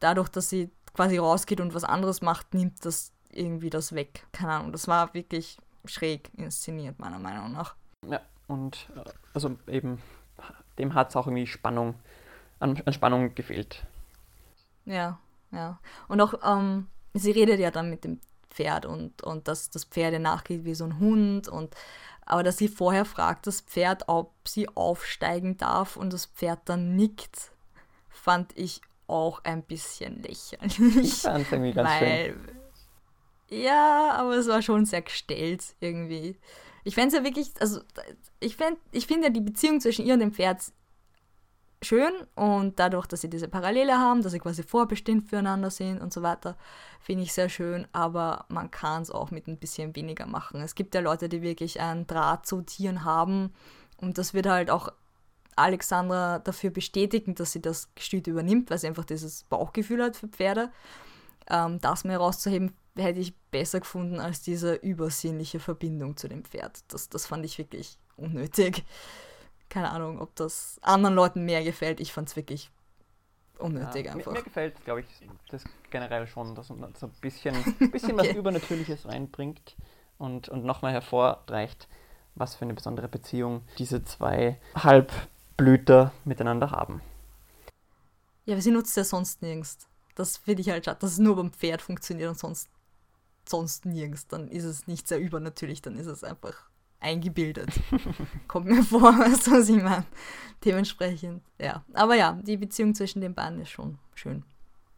dadurch, 0.01 0.29
dass 0.29 0.49
sie 0.49 0.71
quasi 0.95 1.19
rausgeht 1.19 1.61
und 1.61 1.75
was 1.75 1.85
anderes 1.85 2.23
macht, 2.23 2.55
nimmt 2.55 2.85
das 2.85 3.13
irgendwie 3.31 3.71
das 3.71 3.95
weg. 3.95 4.27
Keine 4.33 4.53
Ahnung, 4.53 4.73
das 4.73 4.89
war 4.89 5.13
wirklich 5.15 5.59
schräg 5.85 6.31
inszeniert, 6.37 6.99
meiner 6.99 7.19
Meinung 7.19 7.53
nach. 7.53 7.75
Ja, 8.09 8.21
und 8.49 8.89
äh, 8.97 9.11
also 9.35 9.57
eben, 9.67 10.01
dem 10.79 10.95
hat 10.95 11.11
es 11.11 11.17
auch 11.17 11.27
irgendwie 11.27 11.47
Spannung, 11.47 11.95
an, 12.61 12.81
an, 12.85 12.93
Spannung 12.93 13.35
gefehlt. 13.35 13.85
Ja, 14.85 15.19
ja. 15.51 15.79
Und 16.09 16.21
auch, 16.21 16.35
ähm, 16.45 16.89
sie 17.15 17.31
redet 17.31 17.61
ja 17.61 17.71
dann 17.71 17.91
mit 17.91 18.05
dem 18.05 18.21
Pferd 18.57 18.87
und, 18.87 19.23
und 19.23 19.49
dass 19.49 19.71
das 19.71 19.85
Pferd 19.85 20.19
nachgeht 20.21 20.65
wie 20.65 20.75
so 20.75 20.85
ein 20.85 20.99
Hund 20.99 21.49
und 21.49 21.75
aber 22.29 22.43
dass 22.43 22.57
sie 22.57 22.67
vorher 22.67 23.05
fragt 23.05 23.47
das 23.47 23.61
Pferd, 23.61 24.09
ob 24.09 24.33
sie 24.49 24.69
aufsteigen 24.75 25.57
darf 25.59 25.97
und 25.97 26.13
das 26.13 26.27
Pferd 26.27 26.61
dann 26.65 26.97
nickt, 26.97 27.53
fand 28.09 28.57
ich 28.59 28.81
auch 29.07 29.45
ein 29.45 29.63
bisschen 29.63 30.23
lächerlich. 30.23 30.97
Ich 30.97 31.15
fand 31.15 31.51
irgendwie 31.53 31.73
ganz 31.73 31.89
weil, 31.89 32.33
schön. 32.33 33.61
Ja, 33.63 34.15
aber 34.17 34.35
es 34.35 34.49
war 34.49 34.61
schon 34.61 34.87
sehr 34.87 35.03
gestellt 35.03 35.63
irgendwie. 35.79 36.37
Ich 36.83 36.97
fände 36.97 37.09
es 37.09 37.15
ja 37.15 37.25
wirklich, 37.25 37.53
also 37.61 37.81
ich, 38.41 38.57
fänd, 38.57 38.79
ich 38.91 39.07
finde 39.07 39.29
ja 39.29 39.33
die 39.33 39.41
Beziehung 39.41 39.81
zwischen 39.81 40.05
ihr 40.05 40.15
und 40.15 40.21
dem 40.21 40.33
Pferd 40.33 40.63
schön 41.83 42.13
und 42.35 42.79
dadurch, 42.79 43.07
dass 43.07 43.21
sie 43.21 43.31
diese 43.31 43.49
Parallele 43.49 43.99
haben, 43.99 44.23
dass 44.23 44.33
sie 44.33 44.39
quasi 44.39 44.63
vorbestimmt 44.63 45.29
füreinander 45.29 45.71
sind 45.71 46.01
und 46.01 46.13
so 46.13 46.23
weiter, 46.23 46.57
finde 47.01 47.25
ich 47.25 47.33
sehr 47.33 47.49
schön, 47.49 47.87
aber 47.93 48.47
man 48.49 48.71
kann 48.71 49.03
es 49.03 49.11
auch 49.11 49.31
mit 49.31 49.47
ein 49.47 49.59
bisschen 49.59 49.95
weniger 49.95 50.27
machen. 50.27 50.61
Es 50.61 50.75
gibt 50.75 50.95
ja 50.95 51.01
Leute, 51.01 51.29
die 51.29 51.43
wirklich 51.43 51.81
einen 51.81 52.07
Draht 52.07 52.47
zu 52.47 52.63
Tieren 52.63 53.05
haben 53.05 53.53
und 53.99 54.19
das 54.19 54.35
wird 54.35 54.47
halt 54.47 54.71
auch 54.71 54.91
Alexandra 55.55 56.39
dafür 56.39 56.71
bestätigen, 56.71 57.35
dass 57.35 57.53
sie 57.53 57.63
das 57.63 57.95
Gestüt 57.95 58.27
übernimmt, 58.27 58.71
weil 58.71 58.79
sie 58.79 58.87
einfach 58.87 59.05
dieses 59.05 59.45
Bauchgefühl 59.45 60.03
hat 60.03 60.17
für 60.17 60.29
Pferde. 60.29 60.71
Ähm, 61.49 61.81
das 61.81 62.05
mir 62.05 62.13
herauszuheben, 62.13 62.75
hätte 62.97 63.21
ich 63.21 63.37
besser 63.51 63.81
gefunden 63.81 64.21
als 64.21 64.43
diese 64.43 64.75
übersinnliche 64.75 65.61
Verbindung 65.61 66.17
zu 66.17 66.29
dem 66.29 66.45
Pferd. 66.45 66.81
Das, 66.89 67.09
das 67.09 67.27
fand 67.27 67.45
ich 67.45 67.57
wirklich 67.59 67.99
unnötig 68.17 68.85
keine 69.69 69.91
Ahnung, 69.91 70.21
ob 70.21 70.35
das 70.37 70.79
anderen 70.83 71.15
Leuten 71.15 71.45
mehr 71.45 71.65
gefällt. 71.65 72.01
Ich 72.01 72.13
fand 72.13 72.29
es 72.29 72.37
wirklich 72.37 72.71
unnötig 73.59 74.07
ja, 74.07 74.13
einfach. 74.13 74.33
Mir, 74.33 74.39
mir 74.39 74.45
gefällt, 74.45 74.85
glaube 74.85 75.01
ich, 75.01 75.07
das 75.51 75.65
generell 75.91 76.27
schon, 76.27 76.55
dass 76.55 76.69
man 76.69 76.95
so 76.95 77.07
ein 77.07 77.13
bisschen, 77.21 77.55
bisschen 77.93 78.19
okay. 78.19 78.31
was 78.31 78.37
Übernatürliches 78.37 79.07
reinbringt 79.07 79.77
und, 80.19 80.49
und 80.49 80.65
nochmal 80.65 80.93
hervorreicht, 80.93 81.89
was 82.35 82.55
für 82.55 82.65
eine 82.65 82.75
besondere 82.75 83.09
Beziehung 83.09 83.63
diese 83.79 84.05
zwei 84.05 84.59
Halbblüter 84.75 86.13
miteinander 86.25 86.71
haben. 86.71 87.01
Ja, 88.45 88.55
aber 88.55 88.63
sie 88.63 88.71
nutzt 88.71 88.97
ja 88.97 89.05
sonst 89.05 89.43
nirgends. 89.43 89.89
Das 90.15 90.37
finde 90.39 90.63
ich 90.63 90.71
halt 90.71 90.85
schade, 90.85 90.99
dass 91.01 91.13
es 91.13 91.19
nur 91.19 91.37
beim 91.37 91.53
Pferd 91.53 91.83
funktioniert 91.83 92.31
und 92.31 92.39
sonst, 92.39 92.69
sonst 93.47 93.85
nirgends. 93.85 94.29
Dann 94.29 94.49
ist 94.49 94.65
es 94.65 94.87
nicht 94.87 95.09
sehr 95.09 95.19
übernatürlich, 95.19 95.83
dann 95.83 95.99
ist 95.99 96.07
es 96.07 96.25
einfach 96.25 96.66
eingebildet. 97.01 97.69
Kommt 98.49 98.67
mir 98.67 98.83
vor, 98.83 99.03
weißt 99.03 99.47
du, 99.47 99.51
was 99.53 99.69
ich 99.69 99.83
meine? 99.83 100.05
Dementsprechend, 100.65 101.43
ja. 101.59 101.83
Aber 101.93 102.15
ja, 102.15 102.39
die 102.43 102.57
Beziehung 102.57 102.95
zwischen 102.95 103.21
den 103.21 103.35
beiden 103.35 103.61
ist 103.61 103.71
schon 103.71 103.99
schön. 104.15 104.43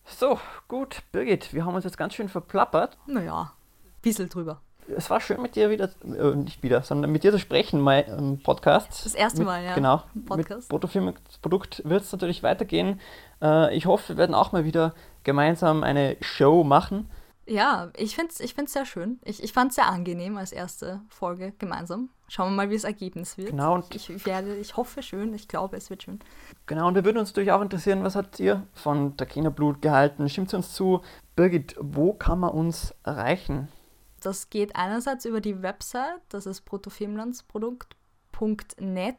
So, 0.07 0.39
gut, 0.69 1.03
Birgit, 1.13 1.53
wir 1.53 1.65
haben 1.65 1.75
uns 1.75 1.85
jetzt 1.85 1.99
ganz 1.99 2.15
schön 2.15 2.29
verplappert. 2.29 2.97
Naja, 3.07 3.53
ein 3.85 4.01
bisschen 4.01 4.29
drüber. 4.29 4.61
Es 4.97 5.11
war 5.11 5.21
schön 5.21 5.43
mit 5.43 5.55
dir 5.55 5.69
wieder, 5.69 5.91
äh, 6.03 6.35
nicht 6.35 6.63
wieder, 6.63 6.83
sondern 6.83 7.13
mit 7.13 7.23
dir 7.23 7.31
zu 7.31 7.39
sprechen, 7.39 7.81
mein 7.81 8.05
ähm, 8.09 8.41
Podcast. 8.43 9.05
Das 9.05 9.15
erste 9.15 9.41
mit, 9.41 9.47
Mal, 9.49 9.65
ja. 9.65 9.75
Genau. 9.75 10.03
Podcast. 10.27 10.73
Mit 10.73 11.43
Produkt 11.43 11.83
wird 11.85 12.05
es 12.05 12.13
natürlich 12.13 12.43
weitergehen. 12.43 12.99
Äh, 13.43 13.77
ich 13.77 13.85
hoffe, 13.85 14.15
wir 14.15 14.17
werden 14.17 14.35
auch 14.35 14.53
mal 14.53 14.65
wieder 14.65 14.95
gemeinsam 15.25 15.83
eine 15.83 16.17
Show 16.23 16.65
machen. 16.65 17.11
Ja, 17.49 17.91
ich 17.97 18.15
finde 18.15 18.33
es 18.33 18.39
ich 18.41 18.53
find's 18.55 18.75
sehr 18.75 18.85
schön. 18.85 19.19
Ich, 19.25 19.43
ich 19.43 19.55
fand 19.55 19.71
es 19.71 19.77
sehr 19.77 19.89
angenehm 19.89 20.37
als 20.37 20.53
erste 20.53 21.01
Folge 21.09 21.55
gemeinsam. 21.59 22.11
Schauen 22.29 22.53
wir 22.53 22.57
mal, 22.57 22.69
wie 22.69 22.75
das 22.75 22.85
Ergebnis 22.85 23.39
wird. 23.39 23.49
Genau. 23.51 23.75
Und 23.75 23.95
ich, 23.95 24.27
werde, 24.27 24.55
ich 24.57 24.77
hoffe 24.77 25.03
schön, 25.03 25.33
ich 25.33 25.49
glaube, 25.49 25.79
es 25.79 25.89
wird 25.89 26.03
schön. 26.03 26.19
Genau, 26.67 26.89
und 26.89 26.95
wir 26.95 27.07
würden 27.07 27.17
uns 27.17 27.31
natürlich 27.31 27.53
auch 27.53 27.63
interessieren, 27.63 28.05
was 28.05 28.17
habt 28.17 28.39
ihr 28.39 28.67
von 28.75 29.17
Trakehner 29.17 29.51
Blut 29.51 29.81
gehalten? 29.81 30.29
Stimmt 30.29 30.53
uns 30.53 30.75
zu. 30.75 31.01
Birgit, 31.37 31.75
wo 31.81 32.13
kann 32.13 32.41
man 32.41 32.51
uns 32.51 32.95
erreichen? 33.03 33.69
Das 34.21 34.51
geht 34.51 34.77
einerseits 34.77 35.25
über 35.25 35.41
die 35.41 35.63
Website, 35.63 36.21
das 36.29 36.45
ist 36.45 36.67
protofilmlandsprodukt.net 36.67 39.17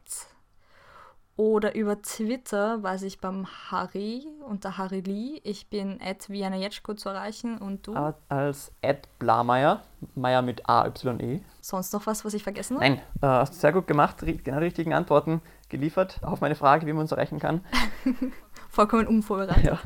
oder 1.39 1.73
über 1.73 2.01
Twitter 2.01 2.83
weiß 2.83 3.03
ich 3.03 3.21
beim 3.21 3.47
Harry 3.71 4.27
unter 4.45 4.77
Harry 4.77 4.99
Lee. 4.99 5.39
Ich 5.45 5.69
bin 5.69 5.97
at 6.03 6.29
Vienna 6.29 6.57
Jetschko 6.57 6.95
zu 6.95 7.07
erreichen 7.07 7.59
und 7.59 7.87
du? 7.87 7.93
Als 8.27 8.73
at 8.83 9.07
Blameyer, 9.19 9.81
Meier 10.15 10.41
mit 10.41 10.67
A-Y-E. 10.67 11.39
Sonst 11.61 11.93
noch 11.93 12.05
was, 12.07 12.25
was 12.25 12.33
ich 12.33 12.43
vergessen 12.43 12.75
habe? 12.75 12.89
Nein, 12.89 13.01
äh, 13.21 13.27
hast 13.27 13.53
du 13.53 13.57
sehr 13.57 13.71
gut 13.71 13.87
gemacht, 13.87 14.17
genau 14.19 14.57
die 14.59 14.65
richtigen 14.65 14.93
Antworten 14.93 15.39
geliefert 15.69 16.19
auf 16.23 16.41
meine 16.41 16.55
Frage, 16.55 16.85
wie 16.85 16.91
man 16.91 17.03
uns 17.03 17.13
erreichen 17.13 17.39
kann. 17.39 17.63
Vollkommen 18.69 19.07
unvorbereitet. 19.07 19.63
Ja. 19.63 19.79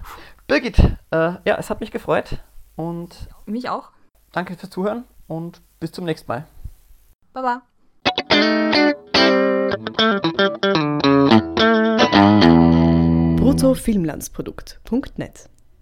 Birgit, 0.48 0.80
äh, 0.80 1.34
ja, 1.46 1.56
es 1.60 1.70
hat 1.70 1.82
mich 1.82 1.92
gefreut 1.92 2.40
und. 2.76 3.30
Mich 3.46 3.70
auch. 3.70 3.92
Danke 4.32 4.56
fürs 4.56 4.72
Zuhören 4.72 5.04
und 5.28 5.62
bis 5.80 5.92
zum 5.92 6.06
nächsten 6.06 6.32
Mal. 6.32 6.48
Baba. 7.32 7.62
bruttofilmlandsprodukt.net 13.36 15.50